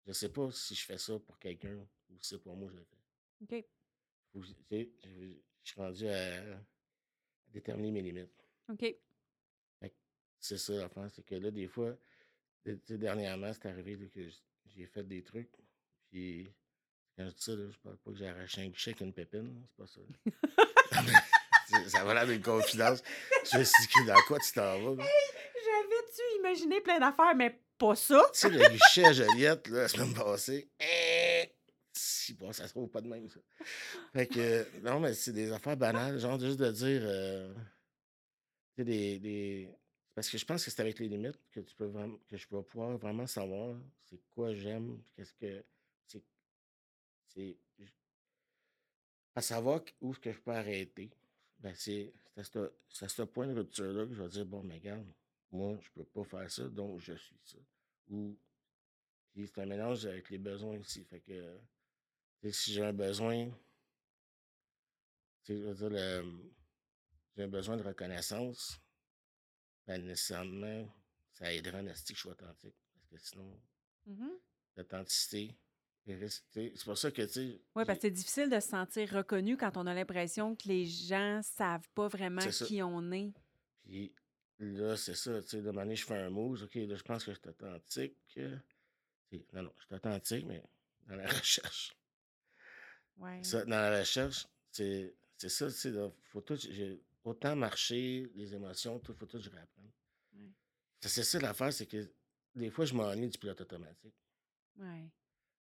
je 0.06 0.12
sais 0.12 0.30
pas 0.30 0.52
si 0.52 0.76
je 0.76 0.86
fais 0.86 0.98
ça 0.98 1.20
pour 1.20 1.38
quelqu'un 1.40 1.76
ou 2.10 2.18
si 2.20 2.30
c'est 2.30 2.42
pour 2.42 2.56
moi 2.56 2.70
que 2.70 2.76
je 2.76 2.80
le 2.80 2.86
fais. 2.86 2.98
OK. 3.58 3.66
Faut 4.32 4.40
que 4.40 4.48
je, 4.48 4.54
tu 4.54 4.64
sais, 4.70 4.92
je, 5.04 5.26
je 5.64 5.72
suis 5.72 5.80
rendu 5.80 6.08
à, 6.08 6.54
à 6.56 6.60
déterminer 7.52 7.92
mes 7.92 8.02
limites. 8.02 8.46
OK. 8.70 8.96
C'est 10.44 10.58
ça 10.58 10.74
l'affaire, 10.74 11.10
c'est 11.10 11.26
que 11.26 11.36
là, 11.36 11.52
des 11.52 11.70
fois, 11.70 11.98
tu 12.66 12.78
sais, 12.84 12.98
dernièrement, 12.98 13.54
c'est 13.54 13.66
arrivé 13.66 13.96
là, 13.96 14.08
que 14.08 14.28
j'ai 14.66 14.86
fait 14.88 15.06
des 15.06 15.24
trucs, 15.24 15.54
puis 16.10 16.52
quand 17.16 17.30
je 17.30 17.34
dis 17.34 17.42
ça, 17.42 17.56
là, 17.56 17.70
je 17.72 17.78
parle 17.78 17.96
pas 17.96 18.12
que 18.12 18.18
j'ai 18.18 18.28
arraché 18.28 18.62
un 18.62 18.68
guichet 18.68 18.92
avec 18.92 19.00
une 19.00 19.14
pépine, 19.14 19.66
c'est 19.66 19.78
pas 19.78 19.88
ça. 19.88 20.02
là. 21.72 21.90
Ça 21.90 22.04
va 22.04 22.14
l'air 22.14 22.28
d'une 22.28 22.42
confidence. 22.42 23.02
Je 23.52 23.58
me 23.58 23.64
suis 23.64 23.88
dit, 23.88 24.06
dans 24.06 24.20
quoi 24.28 24.40
tu 24.40 24.52
t'en 24.54 24.80
vas? 24.82 25.04
là? 25.04 25.10
J'avais-tu 25.66 26.40
imaginé 26.40 26.82
plein 26.82 27.00
d'affaires, 27.00 27.36
mais 27.36 27.60
pas 27.78 27.96
ça? 27.96 28.22
Tu 28.34 28.40
sais, 28.40 28.50
le 28.50 28.60
guichet 28.70 29.06
à 29.06 29.14
Joliette, 29.14 29.68
là, 29.70 29.82
la 29.84 29.88
semaine 29.88 30.14
passée, 30.14 30.70
eh, 30.80 31.50
si, 31.94 32.34
bon, 32.34 32.52
ça 32.52 32.68
se 32.68 32.74
trouve 32.74 32.90
pas 32.90 33.02
de 33.02 33.08
même, 33.08 33.30
ça. 33.30 33.40
Fait 34.14 34.28
que, 34.28 34.68
non, 34.82 35.00
mais 35.00 35.14
c'est 35.14 35.32
des 35.34 35.52
affaires 35.52 35.78
banales, 35.78 36.20
genre 36.20 36.40
juste 36.40 36.60
de 36.60 36.72
dire, 36.72 37.02
euh, 37.04 37.54
tu 38.76 38.82
sais, 38.82 38.84
des, 38.84 39.20
des- 39.20 39.70
Parce 40.16 40.30
que 40.30 40.38
je 40.38 40.46
pense 40.46 40.64
que 40.66 40.70
c'est 40.72 40.82
avec 40.82 41.00
les 41.00 41.08
limites 41.08 41.40
que 41.52 41.60
tu 41.62 41.76
peux 41.76 41.86
vraiment, 41.86 42.18
que 42.30 42.38
je 42.38 42.48
peux 42.48 42.62
pouvoir 42.64 42.98
vraiment 42.98 43.26
savoir 43.28 43.76
c'est 44.10 44.20
quoi 44.36 44.54
j'aime, 44.54 45.02
qu'est-ce 45.16 45.34
que, 45.34 45.64
c'est, 46.08 46.24
c'est, 47.34 47.58
à 49.36 49.42
savoir 49.42 49.82
où 50.02 50.12
est-ce 50.12 50.20
que 50.20 50.32
je 50.32 50.40
peux 50.40 50.52
arrêter. 50.52 51.10
Ben, 51.64 51.74
c'est 51.76 52.14
à 52.36 52.44
ce- 52.44 53.22
point 53.24 53.48
de 53.48 53.54
rupture-là 53.54 54.06
que 54.06 54.14
je 54.14 54.22
vais 54.22 54.30
dire, 54.30 54.46
bon, 54.46 54.62
mais 54.64 54.76
regarde, 54.76 55.08
moi, 55.52 55.78
je 55.82 55.90
peux 55.92 56.04
pas 56.04 56.24
faire 56.26 56.52
ça, 56.52 56.68
donc 56.68 57.00
je 57.00 57.14
suis 57.14 57.40
ça. 57.46 57.58
Ou, 58.10 58.38
puis 59.34 59.48
c'est 59.48 59.62
un 59.62 59.66
mélange 59.66 60.06
avec 60.06 60.30
les 60.30 60.38
besoins 60.38 60.78
aussi. 60.78 61.06
Fait 61.06 61.22
que, 61.22 61.58
si 62.52 62.74
j'ai 62.74 62.84
un 62.84 62.92
besoin, 62.94 63.50
je 65.46 65.54
veux 65.54 65.74
dire, 65.90 66.24
j'ai 67.36 67.44
un 67.44 67.48
besoin 67.48 67.78
de 67.78 67.84
reconnaissance, 67.84 68.78
ben, 69.88 70.06
nécessairement, 70.06 70.88
ça 71.34 71.54
aidera 71.54 71.78
à 71.80 71.96
ce 71.96 72.04
que 72.04 72.14
je 72.16 72.20
sois 72.20 72.32
authentique. 72.34 72.76
Parce 72.94 73.08
que 73.24 73.30
sinon, 73.30 73.62
Mhm. 74.06 74.32
d'authenticité. 74.76 75.56
C'est 76.06 76.84
pour 76.84 76.98
ça 76.98 77.12
que, 77.12 77.22
tu 77.22 77.30
sais... 77.30 77.62
Oui, 77.76 77.86
parce 77.86 78.00
que 78.00 78.02
c'est 78.02 78.12
difficile 78.12 78.50
de 78.50 78.60
se 78.60 78.70
sentir 78.70 79.10
reconnu 79.10 79.56
quand 79.56 79.78
on 79.78 79.88
a 79.88 79.94
l'impression 79.94 80.56
que 80.56 80.68
les 80.68 80.86
gens 80.86 81.42
savent 81.44 81.88
pas 81.96 82.08
vraiment 82.08 82.42
qui 82.42 82.82
on 82.84 83.12
est. 83.12 83.32
Puis 83.86 84.12
là, 84.60 84.98
c'est 84.98 85.16
ça, 85.16 85.42
tu 85.42 85.50
sais, 85.50 85.62
de 85.62 85.72
manière, 85.72 85.96
je 85.96 86.06
fais 86.06 86.18
un 86.18 86.30
move, 86.30 86.64
OK, 86.64 86.76
là, 86.76 86.96
je 86.96 87.04
pense 87.04 87.24
que 87.24 87.34
je 87.34 87.40
suis 87.40 87.50
authentique. 87.50 88.18
Non, 89.54 89.64
non, 89.64 89.74
je 89.80 89.86
suis 89.86 89.96
authentique, 89.96 90.46
mais 90.46 90.62
dans 91.08 91.16
la 91.16 91.28
recherche. 91.28 91.96
Ouais. 93.18 93.42
dans 93.42 93.70
la 93.70 94.00
recherche, 94.00 94.48
c'est 94.72 95.16
ça, 95.40 95.68
tu 95.68 95.74
sais, 95.74 95.92
faut 96.24 96.42
tout, 96.42 96.58
autant 97.24 97.56
marché, 97.56 98.30
les 98.36 98.54
émotions, 98.54 99.00
tout, 99.00 99.14
faut 99.14 99.26
tout 99.26 99.38
que 99.38 99.44
je 99.44 99.50
réapprenne. 99.50 99.92
C'est 101.00 101.24
ça 101.24 101.40
l'affaire, 101.40 101.72
c'est 101.74 101.86
que 101.86 102.10
des 102.56 102.70
fois, 102.70 102.86
je 102.86 102.94
m'ennuie 102.94 103.28
du 103.28 103.38
pilote 103.38 103.60
automatique. 103.60 104.16
Ouais. 104.78 105.10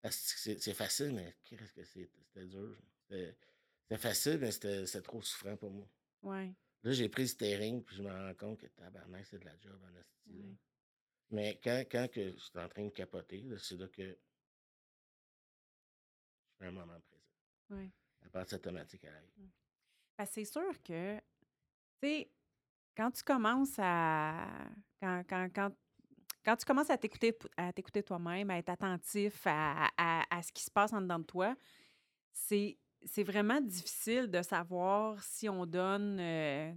C'est 0.05 0.75
facile, 0.75 1.13
mais 1.15 1.37
qu'est-ce 1.45 1.73
que 1.73 1.85
c'était 1.85 2.47
dur. 2.47 2.77
C'était 3.09 3.99
facile, 3.99 4.39
mais 4.39 4.53
c'était 4.53 5.03
trop 5.03 5.23
souffrant 5.23 5.57
pour 5.57 5.71
moi. 5.71 5.89
Ouais. 6.23 6.55
Là, 6.83 6.93
j'ai 6.93 7.09
pris 7.09 7.23
le 7.23 7.29
steering, 7.29 7.83
puis 7.83 7.97
je 7.97 8.03
me 8.03 8.11
rends 8.11 8.35
compte 8.35 8.61
que 8.61 8.67
tabarnak, 8.67 9.27
c'est 9.27 9.39
de 9.39 9.45
la 9.45 9.59
job 9.59 9.81
en 9.83 9.97
asti. 9.97 10.57
Mais 11.31 11.59
quand, 11.63 11.85
quand 11.91 12.09
que 12.11 12.31
je 12.31 12.37
suis 12.39 12.59
en 12.59 12.69
train 12.69 12.85
de 12.85 12.91
capoter, 12.91 13.45
c'est 13.59 13.77
là 13.77 13.89
que 13.89 14.03
je 14.03 14.15
fais 16.59 16.67
un 16.67 16.71
moment 16.71 17.01
présent. 17.01 17.25
Oui. 17.71 17.91
La 18.23 18.29
partie 18.29 18.55
automatique 18.55 19.05
arrive. 19.05 19.33
Mmh. 19.37 19.51
Ben, 20.19 20.27
c'est 20.27 20.45
sûr 20.45 20.83
que, 20.83 21.17
tu 21.19 21.23
sais, 22.03 22.31
quand 22.97 23.11
tu 23.11 23.23
commences 23.25 23.79
à. 23.79 24.71
Quand, 25.01 25.25
quand, 25.29 25.49
quand 25.55 25.77
quand 26.47 26.57
tu 26.57 26.65
commences 26.65 26.91
à 26.91 26.97
t'écouter, 26.97 27.37
à 27.57 27.73
t'écouter 27.73 28.05
toi-même, 28.05 28.51
à 28.51 28.59
être 28.59 28.69
attentif 28.69 29.43
à, 29.47 29.89
à, 29.99 30.43
ce 30.43 30.53
qui 30.53 30.63
se 30.63 30.71
passe 30.71 30.93
en 30.93 31.03
dedans 31.03 31.19
de 31.19 31.25
toi, 31.25 31.57
c'est, 32.33 32.79
c'est 33.05 33.25
vraiment 33.25 33.61
difficile 33.61 34.31
de 34.31 34.41
savoir 34.43 35.21
si 35.25 35.49
on 35.49 35.67
donne, 35.67 36.19
euh, 36.21 36.73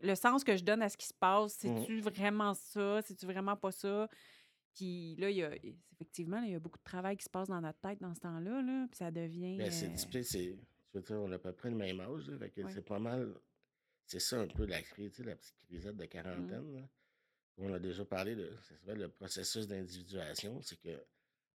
le 0.00 0.14
sens 0.14 0.44
que 0.44 0.56
je 0.56 0.62
donne 0.62 0.80
à 0.80 0.88
ce 0.88 0.96
qui 0.96 1.08
se 1.08 1.14
passe, 1.14 1.54
c'est-tu 1.54 1.96
mmh. 1.96 2.00
vraiment 2.02 2.54
ça, 2.54 3.02
c'est-tu 3.02 3.26
vraiment 3.26 3.56
pas 3.56 3.72
ça? 3.72 4.08
Puis 4.74 5.16
là, 5.16 5.28
il 5.28 5.38
y 5.38 5.42
a, 5.42 5.50
effectivement, 5.92 6.40
il 6.42 6.52
y 6.52 6.54
a 6.54 6.60
beaucoup 6.60 6.78
de 6.78 6.84
travail 6.84 7.16
qui 7.16 7.24
se 7.24 7.30
passe 7.30 7.48
dans 7.48 7.60
notre 7.60 7.80
tête 7.80 8.00
dans 8.00 8.14
ce 8.14 8.20
temps-là, 8.20 8.62
là, 8.62 8.86
puis 8.88 8.96
ça 8.96 9.10
devient... 9.10 9.58
Ben, 9.58 9.72
c'est, 9.72 9.88
euh 9.88 10.22
c'est, 10.22 10.56
je 10.94 10.98
veux 10.98 11.02
dire, 11.02 11.16
on 11.20 11.32
a 11.32 11.34
à 11.34 11.38
peu 11.38 11.52
près 11.52 11.70
le 11.70 11.76
même 11.76 11.98
âge, 11.98 12.30
c'est 12.68 12.84
pas 12.84 13.00
mal... 13.00 13.34
C'est 14.06 14.20
ça 14.20 14.40
un 14.40 14.46
peu 14.46 14.66
la 14.66 14.82
crise, 14.82 15.18
la 15.20 15.36
petite 15.36 15.56
crisette 15.66 15.96
de 15.96 16.04
mmh. 16.04 16.08
quarantaine, 16.08 16.88
on 17.60 17.72
a 17.74 17.78
déjà 17.78 18.04
parlé 18.04 18.34
de 18.34 18.50
le 18.86 19.08
processus 19.08 19.66
d'individuation, 19.66 20.60
c'est 20.62 20.80
que 20.80 21.02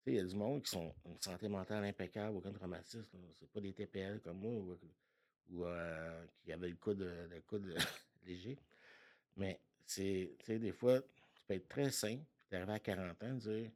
il 0.06 0.16
y 0.16 0.20
a 0.20 0.24
du 0.24 0.36
monde 0.36 0.62
qui 0.64 0.72
sont 0.72 0.94
en 1.06 1.22
santé 1.22 1.48
mentale 1.48 1.86
impeccable, 1.86 2.36
aucun 2.36 2.52
traumatisme. 2.52 3.06
C'est 3.40 3.50
pas 3.50 3.62
des 3.62 3.72
TPL 3.72 4.20
comme 4.20 4.40
moi 4.40 4.78
ou, 5.50 5.64
euh, 5.64 6.26
qui 6.44 6.52
avaient 6.52 6.68
le 6.68 6.76
coude, 6.76 7.00
le 7.00 7.42
coude 7.42 7.74
léger. 8.26 8.58
Mais 9.38 9.62
c'est 9.86 10.36
des 10.48 10.74
fois, 10.74 11.00
tu 11.00 11.46
peux 11.48 11.54
être 11.54 11.70
très 11.70 11.90
sain, 11.90 12.18
puis 12.18 12.48
tu 12.50 12.56
à 12.56 12.80
40 12.80 13.24
ans, 13.24 13.34
dire 13.36 13.72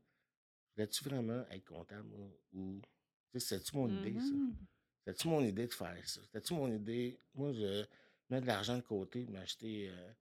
Voulais-tu 0.75 1.03
vraiment 1.05 1.45
être 1.49 1.65
comptable 1.65 2.09
ou 2.53 2.81
c'est-tu 3.39 3.75
mon 3.75 3.87
idée, 3.87 4.19
ça? 4.19 4.25
Mm-hmm. 4.25 4.53
C'était-tu 4.99 5.27
mon 5.27 5.41
idée 5.41 5.67
de 5.67 5.73
faire 5.73 6.09
ça? 6.09 6.21
C'était-tu 6.23 6.53
mon 6.53 6.71
idée? 6.71 7.19
Moi, 7.33 7.53
je 7.53 7.85
mets 8.29 8.41
de 8.41 8.47
l'argent 8.47 8.75
de 8.75 8.81
côté, 8.81 9.25
m'acheter. 9.27 9.89
Euh, 9.89 10.11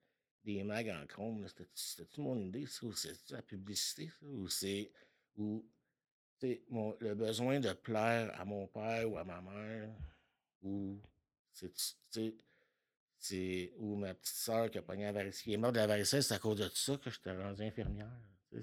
des 0.47 0.63
mags 0.63 0.89
en 0.89 1.05
chrome, 1.05 1.45
c'était-tu 1.75 2.21
mon 2.21 2.39
idée, 2.39 2.65
ça? 2.65 2.85
Ou 2.85 2.93
c'est 2.93 3.29
la 3.31 3.41
publicité? 3.41 4.09
Ou 4.23 4.47
c'est. 4.47 4.91
Ou. 5.37 5.65
Mon, 6.69 6.95
le 6.99 7.15
besoin 7.15 7.59
de 7.59 7.73
plaire 7.73 8.39
à 8.39 8.45
mon 8.45 8.67
père 8.67 9.11
ou 9.11 9.17
à 9.17 9.23
ma 9.23 9.41
mère, 9.41 9.89
ou 10.61 11.01
c'est 11.51 11.73
ma 13.79 14.13
petite 14.13 14.35
soeur 14.35 14.69
qui 14.69 14.77
a 14.77 14.83
pogné 14.83 15.11
la 15.11 15.31
qui 15.31 15.53
est 15.53 15.57
morte 15.57 15.73
de 15.73 15.79
la 15.79 15.87
varicelle, 15.87 16.21
c'est 16.21 16.35
à 16.35 16.39
cause 16.39 16.59
de 16.59 16.69
ça 16.69 16.95
que 16.97 17.09
je 17.09 17.19
t'ai 17.19 17.31
rendu 17.31 17.63
infirmière. 17.63 18.11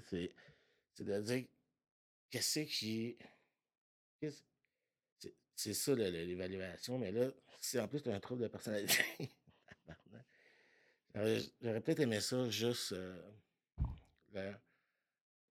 C'est 0.09 0.31
de 0.99 1.21
dire 1.21 1.45
qu'est-ce 2.29 2.61
qui 2.61 3.17
c'est 5.55 5.73
ça 5.73 5.95
l'évaluation, 5.95 6.97
mais 6.97 7.11
là, 7.11 7.29
c'est 7.59 7.79
en 7.79 7.87
plus 7.87 8.01
un 8.07 8.19
trouble 8.19 8.43
de 8.43 8.47
personnalité. 8.47 9.03
J'aurais 11.15 11.81
peut-être 11.81 12.01
aimé 12.01 12.19
ça 12.19 12.49
juste 12.49 12.91
euh, 12.91 13.17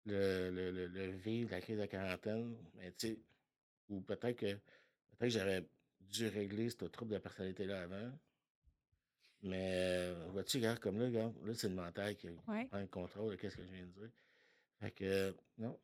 le, 0.06 0.50
le, 0.50 0.70
le, 0.70 0.86
le, 0.86 1.10
vivre, 1.10 1.50
la 1.50 1.60
crise 1.60 1.78
de 1.78 1.86
quarantaine, 1.86 2.56
mais 2.76 2.92
tu 2.92 3.08
sais, 3.08 3.18
ou 3.88 4.00
peut-être 4.00 4.36
que 4.36 4.46
peut-être 4.46 5.32
que 5.32 5.38
j'aurais 5.38 5.68
dû 6.00 6.28
régler 6.28 6.70
ce 6.70 6.84
trouble 6.84 7.12
de 7.12 7.18
personnalité-là 7.18 7.82
avant. 7.82 8.12
Mais 9.42 9.70
euh, 9.74 10.28
vois-tu, 10.32 10.58
regarde, 10.58 10.78
comme 10.78 10.98
là, 10.98 11.06
regarde, 11.06 11.34
là, 11.44 11.54
c'est 11.54 11.68
le 11.68 11.74
mental 11.74 12.16
qui 12.16 12.28
prend 12.28 12.66
le 12.72 12.86
contrôle 12.86 13.36
de 13.36 13.48
ce 13.48 13.56
que 13.56 13.62
je 13.62 13.72
viens 13.72 13.86
de 13.86 14.00
dire. 14.00 14.10
Fait 14.80 14.90
que, 14.90 15.34
non. 15.58 15.78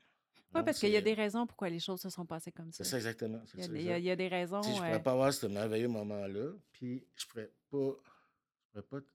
Oui, 0.55 0.62
parce 0.64 0.79
qu'il 0.79 0.91
y 0.91 0.97
a 0.97 1.01
des 1.01 1.14
raisons 1.14 1.47
pourquoi 1.47 1.68
les 1.68 1.81
choses 1.81 2.01
se 2.01 2.11
sont 2.11 2.27
passées 2.27 2.53
comme 2.53 2.70
ça. 2.70 2.85
C'est 2.85 2.91
ça, 2.91 2.97
exactement. 2.97 3.43
Il 3.55 3.61
y, 3.61 3.62
a, 3.62 3.66
il, 3.66 3.83
y 3.83 3.91
a, 3.91 3.99
il 3.99 4.05
y, 4.05 4.11
a, 4.11 4.16
des 4.16 4.29
raisons. 4.29 4.62
Si 4.62 4.70
je 4.70 4.75
ne 4.75 4.79
pourrais 4.79 5.03
pas 5.03 5.12
avoir 5.12 5.33
ce 5.33 5.47
merveilleux 5.47 5.89
moment-là, 5.89 6.53
puis 6.72 7.05
je 7.16 7.25
ne 7.25 7.29
pourrais 7.29 7.51
pas, 7.70 8.01
je 8.75 8.81
pourrais 8.81 9.01
pas 9.01 9.07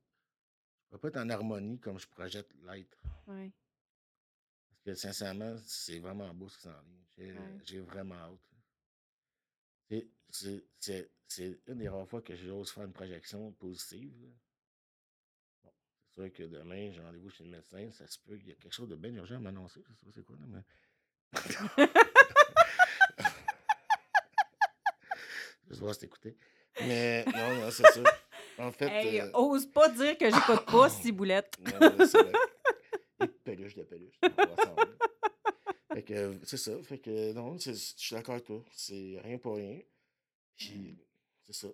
ne 0.91 0.97
va 0.97 0.99
pas 0.99 1.07
être 1.09 1.17
en 1.17 1.29
harmonie 1.29 1.79
comme 1.79 1.99
je 1.99 2.07
projette 2.07 2.51
l'être. 2.63 2.97
Oui. 3.27 3.51
Parce 4.69 4.83
que 4.83 4.93
sincèrement, 4.95 5.55
c'est 5.65 5.99
vraiment 5.99 6.33
beau 6.33 6.49
ce 6.49 6.57
qui 6.57 6.63
s'en 6.63 6.73
vient. 7.17 7.59
J'ai 7.63 7.79
vraiment 7.79 8.15
hâte. 8.15 8.39
C'est 11.27 11.61
une 11.67 11.77
des 11.77 11.89
rares 11.89 12.07
fois 12.07 12.21
que 12.21 12.35
j'ose 12.35 12.71
faire 12.71 12.85
une 12.85 12.93
projection 12.93 13.51
positive. 13.53 14.31
Bon, 15.63 15.73
c'est 15.99 16.13
sûr 16.13 16.33
que 16.33 16.43
demain, 16.43 16.91
j'ai 16.91 17.01
rendez-vous 17.01 17.29
chez 17.29 17.43
le 17.43 17.51
médecin. 17.51 17.91
Ça 17.91 18.07
se 18.07 18.17
peut 18.19 18.37
qu'il 18.37 18.49
y 18.49 18.51
a 18.51 18.55
quelque 18.55 18.73
chose 18.73 18.89
de 18.89 18.95
bien 18.95 19.13
urgent 19.13 19.35
à 19.35 19.39
m'annoncer. 19.39 19.83
Je 19.87 19.93
sais 19.93 20.05
pas 20.05 20.11
c'est 20.13 20.23
quoi, 20.23 20.37
là, 20.37 20.45
mais. 20.47 20.63
je 25.69 25.85
vais 25.85 25.95
t'écouter. 25.95 26.37
Mais 26.81 27.25
non, 27.25 27.59
non, 27.61 27.71
c'est 27.71 27.83
ça. 27.91 28.03
En 28.59 28.71
fait. 28.71 28.87
Hey, 28.87 29.21
euh, 29.21 29.31
ose 29.33 29.65
pas 29.65 29.89
dire 29.89 30.17
que 30.17 30.25
j'écoute 30.25 30.65
pas 30.65 30.89
Ciboulette. 31.01 31.57
non, 31.79 32.05
c'est 32.05 32.21
vrai. 32.21 32.31
Et 33.21 33.27
peluche 33.27 33.75
de 33.75 33.83
peluche. 33.83 34.19
fait 35.93 36.03
que 36.03 36.39
c'est 36.43 36.57
ça. 36.57 36.71
Fait 36.83 36.99
que 36.99 37.33
non, 37.33 37.57
je 37.57 37.71
suis 37.71 38.15
d'accord 38.15 38.35
avec 38.35 38.45
toi. 38.45 38.63
C'est 38.71 39.17
rien 39.23 39.37
pour 39.37 39.55
rien. 39.55 39.79
Puis 40.55 40.97
c'est 41.45 41.53
ça. 41.53 41.67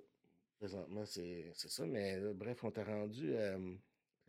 Présentement, 0.57 1.05
c'est 1.05 1.53
ça. 1.55 1.85
Mais 1.85 2.19
bref, 2.33 2.63
on 2.63 2.71
t'a 2.71 2.83
rendu. 2.83 3.35
Euh, 3.35 3.75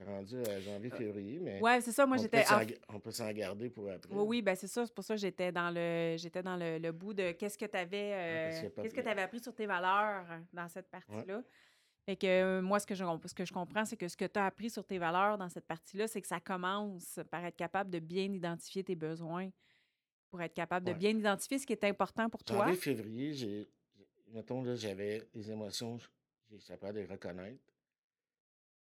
rendu 0.05 0.37
à 0.43 0.61
janvier-février, 0.61 1.39
mais 1.41 1.61
ouais, 1.61 1.81
c'est 1.81 1.93
ça. 1.93 2.07
Moi, 2.07 2.19
j'étais. 2.19 2.45
On 2.89 3.01
peut 3.01 3.11
s'en 3.11 3.31
garder 3.33 3.71
pour 3.71 3.91
après. 3.91 4.13
Oui, 4.15 4.25
oui, 4.27 4.43
ben 4.43 4.55
c'est 4.55 4.67
ça. 4.67 4.85
C'est 4.85 4.95
pour 4.95 5.05
ça 5.05 5.15
que 5.15 5.21
j'étais 5.21 5.53
dans 5.53 5.71
le 5.71 6.17
j'étais 6.19 6.43
dans 6.43 6.57
le, 6.57 6.79
le, 6.79 6.93
bout 6.93 7.15
de 7.15 7.33
qu'est-ce 7.33 7.57
que 7.57 7.65
tu 7.65 7.77
avais 7.77 8.13
euh, 8.13 8.69
qu'est-ce 8.83 8.95
que 8.95 9.01
tu 9.01 9.09
avais 9.09 9.23
appris 9.23 9.41
sur 9.41 9.55
tes 9.55 9.67
valeurs 9.67 10.27
dans 10.53 10.69
cette 10.69 10.91
partie-là. 10.91 11.43
Fait 12.07 12.17
que 12.17 12.27
euh, 12.27 12.63
moi, 12.63 12.79
ce 12.79 12.87
que, 12.87 12.95
je, 12.95 13.05
ce 13.25 13.35
que 13.35 13.45
je 13.45 13.53
comprends, 13.53 13.85
c'est 13.85 13.97
que 13.97 14.07
ce 14.07 14.17
que 14.17 14.25
tu 14.25 14.39
as 14.39 14.47
appris 14.47 14.71
sur 14.71 14.85
tes 14.85 14.97
valeurs 14.97 15.37
dans 15.39 15.49
cette 15.49 15.67
partie-là, 15.67 16.07
c'est 16.07 16.23
que 16.23 16.29
ça 16.29 16.39
commence 16.39 17.19
par 17.33 17.45
être 17.45 17.57
capable 17.57 17.91
de 17.91 17.99
bien 17.99 18.33
identifier 18.33 18.85
tes 18.85 18.95
besoins, 18.95 19.51
pour 20.31 20.41
être 20.41 20.55
capable 20.55 20.87
de 20.87 20.93
bien 20.93 21.11
identifier 21.11 21.59
ce 21.59 21.67
qui 21.67 21.73
est 21.73 21.85
important 21.85 22.29
pour 22.29 22.45
toi. 22.45 22.69
En 22.69 22.75
février, 22.75 23.33
j'ai, 23.33 23.67
mettons, 24.29 24.63
là, 24.63 24.77
j'avais 24.77 25.29
des 25.35 25.51
émotions, 25.51 25.99
j'ai 26.51 26.59
capable 26.59 26.95
de 26.95 27.01
les 27.01 27.07
reconnaître. 27.07 27.65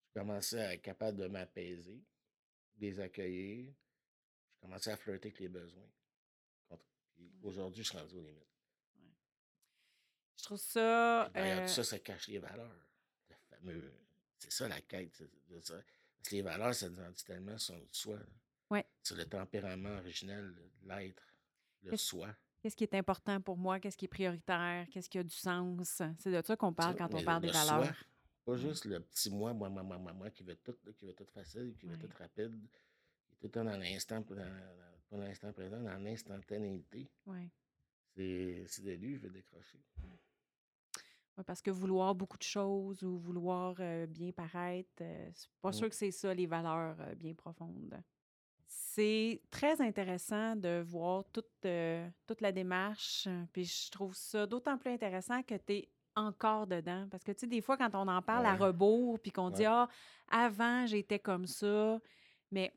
Je 0.06 0.20
commençais 0.20 0.60
à 0.60 0.74
être 0.74 0.82
capable 0.82 1.18
de 1.18 1.26
m'apaiser, 1.26 2.00
de 2.76 2.86
les 2.86 3.00
accueillir. 3.00 3.72
Je 4.54 4.60
commençais 4.60 4.92
à 4.92 4.96
flirter 4.96 5.28
avec 5.28 5.40
les 5.40 5.48
besoins. 5.48 5.88
aujourd'hui, 7.42 7.82
je 7.82 7.88
suis 7.88 7.98
rendu 7.98 8.14
aux 8.14 8.20
limites. 8.20 8.44
Je 10.36 10.44
trouve 10.44 10.58
ça. 10.58 11.28
D'ailleurs, 11.34 11.66
tout 11.66 11.72
ça, 11.72 11.82
ça 11.84 11.98
cache 11.98 12.28
les 12.28 12.38
valeurs. 12.38 12.87
C'est 14.38 14.52
ça 14.52 14.68
la 14.68 14.80
quête 14.80 15.22
de 15.48 15.60
ça. 15.60 15.74
Parce 15.74 16.30
que 16.30 16.36
les 16.36 16.42
valeurs, 16.42 16.74
ça 16.74 16.88
nous 16.88 17.00
en 17.00 17.10
dit 17.10 17.24
tellement 17.24 17.58
sur 17.58 17.74
soi. 17.90 18.18
Ouais. 18.70 18.84
Sur 19.02 19.16
le 19.16 19.24
tempérament 19.24 19.96
originel, 19.98 20.54
l'être, 20.84 21.22
le 21.82 21.96
soi. 21.96 22.34
Qu'est-ce 22.60 22.76
qui 22.76 22.84
est 22.84 22.94
important 22.94 23.40
pour 23.40 23.56
moi? 23.56 23.78
Qu'est-ce 23.78 23.96
qui 23.96 24.06
est 24.06 24.08
prioritaire? 24.08 24.86
Qu'est-ce 24.90 25.08
qui 25.08 25.18
a 25.18 25.22
du 25.22 25.34
sens? 25.34 26.02
C'est 26.18 26.30
de 26.30 26.42
ça 26.44 26.56
qu'on 26.56 26.72
parle 26.72 26.96
quand 26.96 27.12
on 27.14 27.22
parle 27.22 27.42
des 27.42 27.50
valeurs. 27.50 27.94
Pas 28.44 28.56
juste 28.56 28.84
le 28.86 29.00
petit 29.00 29.30
moi, 29.30 29.52
moi, 29.52 29.68
moi, 29.68 29.82
moi, 29.82 29.98
moi, 29.98 30.12
moi, 30.12 30.30
qui 30.30 30.42
veut 30.42 30.56
tout, 30.56 30.74
qui 30.96 31.04
veut 31.04 31.14
tout 31.14 31.26
facile, 31.26 31.74
qui 31.78 31.86
veut 31.86 31.98
tout 31.98 32.08
rapide, 32.18 32.58
qui 33.26 33.34
est 33.34 33.36
tout 33.36 33.46
le 33.46 33.50
temps 33.50 33.64
dans 33.64 33.76
l'instant, 33.76 34.20
dans, 34.22 35.18
l'instant 35.18 35.52
présent, 35.52 35.80
dans 35.80 35.98
l'instantanéité. 35.98 37.08
Ouais. 37.26 37.48
C'est 38.16 38.82
de 38.82 38.92
lui, 38.92 39.14
je 39.14 39.20
veux 39.20 39.30
décrocher 39.30 39.78
parce 41.44 41.62
que 41.62 41.70
vouloir 41.70 42.14
beaucoup 42.14 42.38
de 42.38 42.42
choses 42.42 43.02
ou 43.02 43.18
vouloir 43.18 43.76
euh, 43.80 44.06
bien 44.06 44.32
paraître, 44.32 45.02
euh, 45.02 45.30
c'est 45.34 45.48
pas 45.60 45.72
sûr 45.72 45.88
que 45.88 45.94
c'est 45.94 46.10
ça 46.10 46.32
les 46.34 46.46
valeurs 46.46 46.96
euh, 47.00 47.14
bien 47.14 47.34
profondes. 47.34 47.94
c'est 48.66 49.40
très 49.50 49.80
intéressant 49.80 50.56
de 50.56 50.82
voir 50.86 51.24
toute, 51.32 51.66
toute 52.26 52.40
la 52.40 52.52
démarche. 52.52 53.28
Puis 53.52 53.64
je 53.64 53.90
trouve 53.90 54.14
ça 54.14 54.46
d'autant 54.46 54.76
plus 54.78 54.92
intéressant 54.92 55.42
que 55.42 55.54
tu 55.54 55.72
es 55.72 55.88
encore 56.18 56.66
dedans. 56.66 57.06
Parce 57.10 57.24
que, 57.24 57.32
tu 57.32 57.40
sais, 57.40 57.46
des 57.46 57.60
fois, 57.60 57.76
quand 57.76 57.94
on 57.94 58.08
en 58.08 58.22
parle 58.22 58.46
à 58.46 58.54
rebours, 58.54 59.18
puis 59.20 59.30
qu'on 59.30 59.50
dit, 59.50 59.64
ah, 59.64 59.88
avant, 60.30 60.86
j'étais 60.86 61.18
comme 61.18 61.46
ça. 61.46 61.98
Mais, 62.50 62.72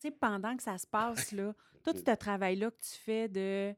tu 0.00 0.08
sais, 0.08 0.10
pendant 0.10 0.56
que 0.56 0.62
ça 0.62 0.78
se 0.78 0.86
passe, 0.90 1.32
là, 1.32 1.54
tout 1.84 1.94
ce 1.94 2.14
travail-là 2.14 2.70
que 2.70 2.80
tu 2.80 2.98
fais 2.98 3.28
de. 3.28 3.74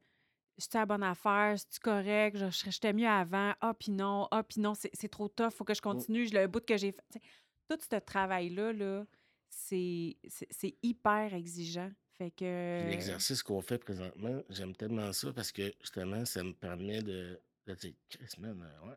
J'étais 0.56 0.76
à 0.78 0.82
la 0.82 0.86
bonne 0.86 1.02
affaire, 1.02 1.58
c'est-tu 1.58 1.80
correct, 1.80 2.36
j'étais 2.70 2.92
mieux 2.92 3.08
avant, 3.08 3.52
ah, 3.60 3.74
puis 3.74 3.90
non, 3.90 4.28
ah, 4.30 4.42
puis 4.44 4.60
non, 4.60 4.74
c'est 4.74 4.90
c'est 4.94 5.08
trop 5.08 5.28
tough, 5.28 5.50
faut 5.50 5.64
que 5.64 5.74
je 5.74 5.82
continue, 5.82 6.26
je- 6.28 6.34
le 6.34 6.46
bout 6.46 6.64
que 6.64 6.76
j'ai 6.76 6.92
fait. 6.92 7.20
Tout 7.68 7.78
ce 7.90 7.96
travail-là, 7.98 8.72
là, 8.72 9.04
c'est 9.48 10.16
c'est- 10.28 10.46
c'est 10.50 10.76
hyper 10.82 11.34
exigeant. 11.34 11.90
Fait 12.16 12.30
que. 12.30 12.88
l'exercice 12.88 13.42
qu'on 13.42 13.60
fait 13.60 13.78
présentement, 13.78 14.40
j'aime 14.48 14.76
tellement 14.76 15.12
ça 15.12 15.32
parce 15.32 15.50
que 15.50 15.72
justement, 15.80 16.24
ça 16.24 16.44
me 16.44 16.52
permet 16.52 17.02
de, 17.02 17.40
de 17.66 17.74
dire, 17.74 17.94
Chris, 18.08 18.28
man, 18.38 18.62
euh, 18.62 18.86
ouais, 18.88 18.96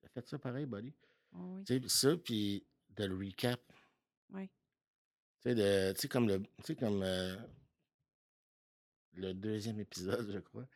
t'as 0.00 0.08
fait 0.08 0.28
ça 0.28 0.38
pareil, 0.38 0.66
buddy. 0.66 0.94
Oui, 1.32 1.64
Tu 1.64 1.80
sais, 1.82 1.88
ça, 1.88 2.16
puis 2.16 2.64
de 2.90 3.04
le 3.06 3.16
recap. 3.16 3.60
oui. 4.34 4.48
Tu 5.40 5.48
sais, 5.50 5.54
de- 5.56 5.92
tu 5.94 6.00
sais, 6.02 6.08
comme 6.08 6.28
le. 6.28 6.38
Tu 6.40 6.48
sais, 6.62 6.76
comme 6.76 7.02
euh, 7.02 7.34
le 9.14 9.34
deuxième 9.34 9.80
épisode, 9.80 10.30
je 10.32 10.38
crois. 10.38 10.66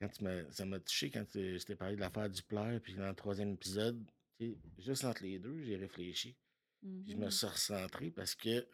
Quand 0.00 0.08
tu 0.08 0.24
ça 0.50 0.66
m'a 0.66 0.78
touché 0.80 1.10
quand 1.10 1.24
je 1.34 1.64
t'ai 1.64 1.74
parlé 1.76 1.96
de 1.96 2.00
l'affaire 2.00 2.28
du 2.28 2.42
pleur, 2.42 2.80
puis 2.82 2.94
dans 2.94 3.08
le 3.08 3.14
troisième 3.14 3.52
épisode, 3.52 4.04
tu 4.38 4.52
sais, 4.52 4.58
juste 4.78 5.04
entre 5.04 5.22
les 5.22 5.38
deux, 5.38 5.62
j'ai 5.62 5.76
réfléchi. 5.76 6.36
Puis 6.80 7.12
je 7.12 7.16
me 7.16 7.24
Mhm. 7.24 7.30
suis 7.30 7.46
recentré 7.46 8.10
parce 8.10 8.34
que 8.34 8.66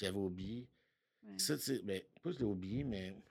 j'avais 0.00 0.16
oublié. 0.18 0.68
Ouais. 1.22 1.38
Ça, 1.38 1.56
tu 1.56 1.62
sais, 1.62 1.82
ben, 1.82 2.02
pas 2.22 2.30
que 2.30 2.32
je 2.32 2.38
l'ai 2.40 2.44
oublié, 2.44 2.82
mais 2.84 3.12
tu 3.12 3.22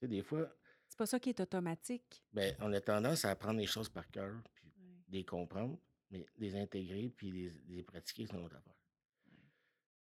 sais, 0.00 0.08
des 0.08 0.22
fois, 0.22 0.50
C'est 0.88 0.96
pas 0.98 1.06
ça 1.06 1.20
qui 1.20 1.28
est 1.30 1.40
automatique. 1.40 2.24
ben, 2.32 2.56
on 2.60 2.72
a 2.72 2.80
tendance 2.80 3.24
à 3.24 3.30
apprendre 3.30 3.58
les 3.60 3.66
choses 3.66 3.88
par 3.90 4.08
cœur, 4.10 4.42
puis 4.54 4.72
Ouais. 4.78 5.02
les 5.08 5.24
comprendre, 5.24 5.78
mais 6.10 6.24
les 6.38 6.56
intégrer, 6.56 7.10
puis 7.10 7.30
les, 7.30 7.50
les 7.68 7.82
pratiquer, 7.82 8.26
c'est 8.26 8.36
une 8.36 8.44
autre 8.44 8.56
affaire. 8.56 8.74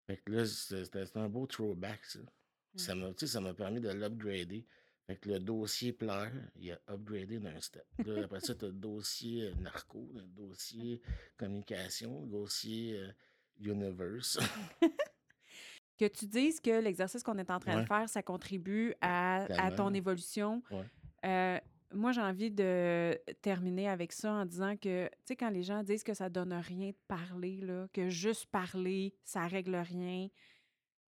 Fait 0.08 0.18
que 0.18 0.32
là, 0.32 0.46
c'était 0.46 1.18
un 1.18 1.28
beau 1.30 1.48
throwback, 1.48 2.06
ça. 2.06 2.20
Ça 2.78 2.94
Ouais. 2.94 3.02
m'a 3.02 3.14
tu 3.14 3.26
sais, 3.26 3.34
ça 3.34 3.42
m'a 3.42 3.54
permis 3.54 3.82
de 3.82 3.90
l'upgrader. 3.90 4.66
Fait 5.08 5.18
que 5.18 5.30
le 5.30 5.40
dossier 5.40 5.94
pleur, 5.94 6.32
il 6.56 6.72
a 6.72 6.80
upgradé 6.90 7.38
d'un 7.40 7.60
step. 7.62 7.86
Là, 8.06 8.24
après 8.24 8.40
ça, 8.40 8.56
tu 8.56 8.66
as 8.66 8.70
le 8.70 8.74
dossier 8.74 9.44
euh, 9.44 9.56
narco, 9.62 10.10
le 10.16 10.22
dossier 10.22 11.00
communication, 11.38 12.22
le 12.24 12.28
dossier 12.32 12.98
euh, 12.98 13.12
universe. 13.60 14.40
Que 15.98 16.06
tu 16.10 16.26
dises 16.28 16.60
que 16.60 16.82
l'exercice 16.82 17.24
qu'on 17.24 17.38
est 17.38 17.50
en 17.50 17.58
train 17.60 17.76
de 17.82 17.86
faire, 17.88 18.10
ça 18.10 18.22
contribue 18.22 18.94
à, 19.00 19.44
à 19.58 19.72
ton 19.78 19.94
évolution. 19.94 20.62
Ouais. 20.70 20.84
Euh, 21.26 21.58
moi, 21.94 22.12
j'ai 22.12 22.20
envie 22.20 22.52
de 22.52 23.18
terminer 23.42 23.88
avec 23.88 24.12
ça 24.12 24.34
en 24.34 24.46
disant 24.46 24.76
que, 24.76 25.06
tu 25.06 25.12
sais, 25.24 25.36
quand 25.38 25.50
les 25.50 25.64
gens 25.64 25.84
disent 25.84 26.04
que 26.04 26.14
ça 26.14 26.28
donne 26.30 26.52
rien 26.52 26.90
de 26.90 26.98
parler, 27.08 27.62
là, 27.62 27.88
que 27.94 28.10
juste 28.10 28.48
parler, 28.48 29.16
ça 29.24 29.48
règle 29.48 29.78
rien, 29.78 30.28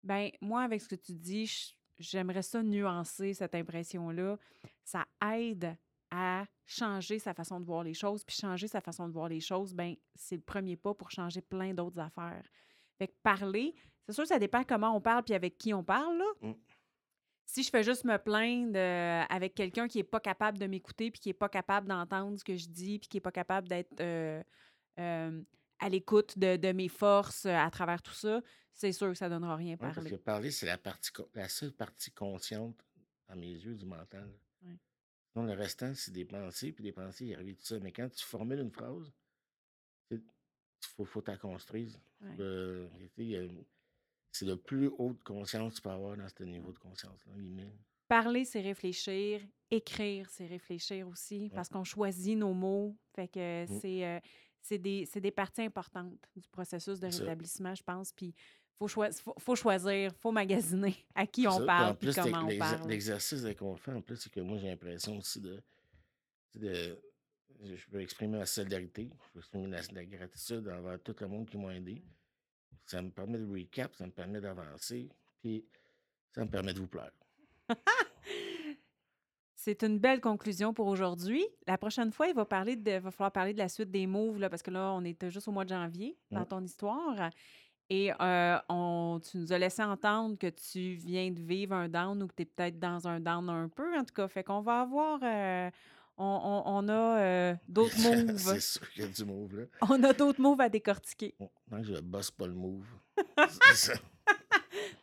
ben 0.02 0.30
moi, 0.40 0.62
avec 0.62 0.80
ce 0.82 0.88
que 0.88 0.96
tu 0.96 1.12
dis, 1.14 1.46
je- 1.46 1.74
j'aimerais 1.98 2.42
ça 2.42 2.62
nuancer 2.62 3.34
cette 3.34 3.54
impression-là. 3.54 4.38
Ça 4.84 5.04
aide 5.34 5.76
à 6.10 6.44
changer 6.66 7.18
sa 7.18 7.32
façon 7.32 7.58
de 7.58 7.64
voir 7.64 7.82
les 7.82 7.94
choses, 7.94 8.22
puis 8.24 8.36
changer 8.36 8.68
sa 8.68 8.80
façon 8.80 9.08
de 9.08 9.12
voir 9.12 9.28
les 9.28 9.40
choses, 9.40 9.74
ben 9.74 9.94
c'est 10.14 10.36
le 10.36 10.42
premier 10.42 10.76
pas 10.76 10.94
pour 10.94 11.10
changer 11.10 11.40
plein 11.40 11.72
d'autres 11.72 11.98
affaires. 11.98 12.44
Fait 12.98 13.08
que 13.08 13.14
parler, 13.22 13.74
c'est 14.06 14.12
sûr, 14.12 14.26
ça 14.26 14.38
dépend 14.38 14.62
comment 14.62 14.94
on 14.94 15.00
parle 15.00 15.22
puis 15.24 15.34
avec 15.34 15.56
qui 15.56 15.72
on 15.72 15.82
parle, 15.82 16.18
là. 16.18 16.48
Mm. 16.48 16.54
Si 17.44 17.62
je 17.62 17.70
fais 17.70 17.82
juste 17.82 18.04
me 18.04 18.16
plaindre 18.18 18.78
euh, 18.78 19.24
avec 19.28 19.54
quelqu'un 19.54 19.88
qui 19.88 19.98
est 19.98 20.04
pas 20.04 20.20
capable 20.20 20.58
de 20.58 20.66
m'écouter 20.66 21.10
puis 21.10 21.20
qui 21.20 21.28
est 21.30 21.34
pas 21.34 21.48
capable 21.48 21.88
d'entendre 21.88 22.38
ce 22.38 22.44
que 22.44 22.56
je 22.56 22.68
dis 22.68 22.98
puis 22.98 23.08
qui 23.08 23.16
est 23.18 23.22
pas 23.22 23.32
capable 23.32 23.68
d'être 23.68 24.00
euh, 24.00 24.42
euh, 24.98 25.42
à 25.82 25.88
l'écoute 25.88 26.38
de, 26.38 26.56
de 26.56 26.72
mes 26.72 26.88
forces 26.88 27.46
euh, 27.46 27.54
à 27.54 27.70
travers 27.70 28.00
tout 28.02 28.12
ça, 28.14 28.40
c'est 28.72 28.92
sûr 28.92 29.08
que 29.08 29.14
ça 29.14 29.28
donnera 29.28 29.56
rien 29.56 29.72
Ouais, 29.72 29.76
parce 29.78 29.94
parler. 29.96 30.10
que 30.10 30.16
parler, 30.16 30.50
c'est 30.50 30.66
la, 30.66 30.78
partie, 30.78 31.10
la 31.34 31.48
seule 31.48 31.72
partie 31.72 32.10
consciente, 32.12 32.80
à 33.28 33.34
mes 33.34 33.50
yeux, 33.50 33.74
du 33.74 33.84
mental. 33.86 34.30
Ouais. 34.62 34.78
Sinon, 35.32 35.46
le 35.46 35.52
restant, 35.54 35.92
c'est 35.94 36.12
des 36.12 36.24
pensées, 36.24 36.72
puis 36.72 36.84
des 36.84 36.92
pensées, 36.92 37.26
ils 37.26 37.34
arrivent 37.34 37.56
tout 37.56 37.66
ça. 37.66 37.78
Mais 37.80 37.92
quand 37.92 38.08
tu 38.10 38.24
formules 38.24 38.60
une 38.60 38.70
phrase, 38.70 39.12
il 40.10 40.20
faut, 40.96 41.04
faut 41.04 41.20
t'en 41.22 41.36
construire. 41.36 41.90
Ouais. 42.20 42.36
Euh, 42.40 42.88
il 43.16 43.26
y 43.26 43.36
a- 43.36 43.48
c'est 44.30 44.46
le 44.46 44.56
plus 44.56 44.88
haute 44.98 45.22
conscience 45.24 45.72
que 45.72 45.76
tu 45.76 45.82
peux 45.82 45.90
avoir 45.90 46.16
dans 46.16 46.28
ce 46.28 46.42
niveau 46.44 46.72
de 46.72 46.78
conscience-là. 46.78 47.34
Parler, 48.08 48.44
c'est 48.44 48.60
réfléchir. 48.60 49.40
Écrire, 49.70 50.28
c'est 50.30 50.46
réfléchir 50.46 51.08
aussi, 51.08 51.50
parce 51.54 51.68
qu'on 51.68 51.84
choisit 51.84 52.36
nos 52.36 52.52
mots. 52.52 52.96
Fait 53.14 53.28
que 53.28 53.64
Mm. 53.64 53.80
c'est 53.80 54.04
euh, 54.06 54.20
c'est 54.62 54.78
des, 54.78 55.04
c'est 55.06 55.20
des 55.20 55.30
parties 55.30 55.62
importantes 55.62 56.12
du 56.36 56.48
processus 56.48 56.98
de 57.00 57.06
rétablissement, 57.06 57.74
je 57.74 57.82
pense. 57.82 58.12
Puis 58.12 58.34
faut, 58.78 58.88
choi- 58.88 59.10
faut, 59.12 59.34
faut 59.38 59.54
choisir, 59.56 60.12
faut 60.16 60.32
magasiner 60.32 60.94
à 61.14 61.26
qui 61.26 61.42
ça. 61.42 61.52
on 61.54 61.66
parle, 61.66 61.90
en 61.90 61.94
puis 61.94 62.08
plus, 62.12 62.20
comment 62.22 62.46
on 62.48 62.58
parle. 62.58 62.88
l'exercice 62.88 63.44
qu'on 63.58 63.76
fait, 63.76 63.92
en 63.92 64.00
plus, 64.00 64.16
c'est 64.16 64.30
que 64.32 64.40
moi, 64.40 64.56
j'ai 64.58 64.68
l'impression 64.68 65.18
aussi 65.18 65.40
de. 65.40 65.62
Je 66.54 67.86
peux 67.90 68.00
exprimer 68.00 68.38
la 68.38 68.46
solidarité, 68.46 69.08
je 69.26 69.32
peux 69.32 69.38
exprimer 69.38 69.68
la, 69.68 69.80
la 69.92 70.04
gratitude 70.04 70.68
envers 70.68 71.00
tout 71.02 71.14
le 71.20 71.28
monde 71.28 71.48
qui 71.48 71.56
m'a 71.58 71.74
aidé. 71.76 72.02
Ça 72.86 73.00
me 73.00 73.10
permet 73.10 73.38
de 73.38 73.46
recap, 73.50 73.94
ça 73.94 74.04
me 74.06 74.10
permet 74.10 74.40
d'avancer, 74.40 75.08
puis 75.40 75.64
ça 76.34 76.44
me 76.44 76.50
permet 76.50 76.72
de 76.74 76.80
vous 76.80 76.88
plaire. 76.88 77.12
C'est 79.64 79.84
une 79.84 80.00
belle 80.00 80.20
conclusion 80.20 80.74
pour 80.74 80.88
aujourd'hui. 80.88 81.46
La 81.68 81.78
prochaine 81.78 82.10
fois, 82.10 82.26
il 82.26 82.34
va, 82.34 82.44
parler 82.44 82.74
de, 82.74 82.98
va 82.98 83.12
falloir 83.12 83.30
parler 83.30 83.52
de 83.52 83.58
la 83.58 83.68
suite 83.68 83.92
des 83.92 84.08
moves, 84.08 84.40
là, 84.40 84.50
parce 84.50 84.60
que 84.60 84.72
là, 84.72 84.92
on 84.92 85.04
est 85.04 85.30
juste 85.30 85.46
au 85.46 85.52
mois 85.52 85.62
de 85.64 85.68
janvier 85.68 86.16
dans 86.32 86.40
Ouais. 86.40 86.46
ton 86.46 86.64
histoire. 86.64 87.30
Et 87.88 88.10
euh, 88.20 88.58
on, 88.68 89.20
tu 89.22 89.36
nous 89.38 89.52
as 89.52 89.58
laissé 89.58 89.80
entendre 89.84 90.36
que 90.36 90.48
tu 90.48 90.94
viens 90.94 91.30
de 91.30 91.40
vivre 91.40 91.74
un 91.76 91.88
down 91.88 92.20
ou 92.22 92.26
que 92.26 92.34
tu 92.34 92.42
es 92.42 92.46
peut-être 92.46 92.80
dans 92.80 93.06
un 93.06 93.20
down 93.20 93.48
un 93.50 93.68
peu, 93.68 93.96
en 93.96 94.02
tout 94.04 94.14
cas. 94.14 94.26
Fait 94.26 94.42
qu'on 94.42 94.62
va 94.62 94.80
avoir. 94.80 95.20
euh, 95.22 95.70
on, 96.16 96.24
on- 96.24 96.62
on 96.66 96.88
a 96.88 97.20
euh, 97.20 97.54
d'autres 97.68 97.96
moves. 98.26 98.36
c'est 98.38 98.60
sûr 98.60 98.90
qu'il 98.90 99.02
y 99.04 99.06
a 99.06 99.08
du 99.10 99.24
move, 99.24 99.56
là. 99.60 99.64
on 99.88 100.02
a 100.02 100.12
d'autres 100.12 100.40
moves 100.40 100.60
à 100.60 100.68
décortiquer. 100.68 101.36
Bon, 101.38 101.50
tant 101.70 101.76
que 101.78 101.84
je 101.84 102.00
bosse 102.00 102.32
pas 102.32 102.48
le 102.48 102.54
move. 102.54 102.86
c'est 103.68 103.92
ça. 103.92 103.92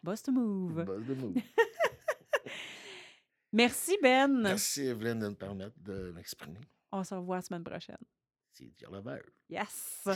Boss 0.04 0.22
to 0.22 0.34
move. 0.34 0.84
Bosse 0.84 1.06
le 1.08 1.16
move. 1.16 1.36
Merci, 3.52 3.98
Ben. 4.02 4.42
Merci, 4.42 4.82
Evelyne, 4.82 5.20
de 5.20 5.30
me 5.30 5.36
permettre 5.36 5.76
de 5.82 6.12
m'exprimer. 6.12 6.60
On 6.92 7.04
se 7.04 7.16
revoit 7.16 7.38
la 7.38 7.42
semaine 7.42 7.64
prochaine. 7.64 7.98
C'est 8.54 8.66
dire 8.78 8.92
le 8.92 9.02
verre. 9.02 9.24
Yes! 9.50 10.08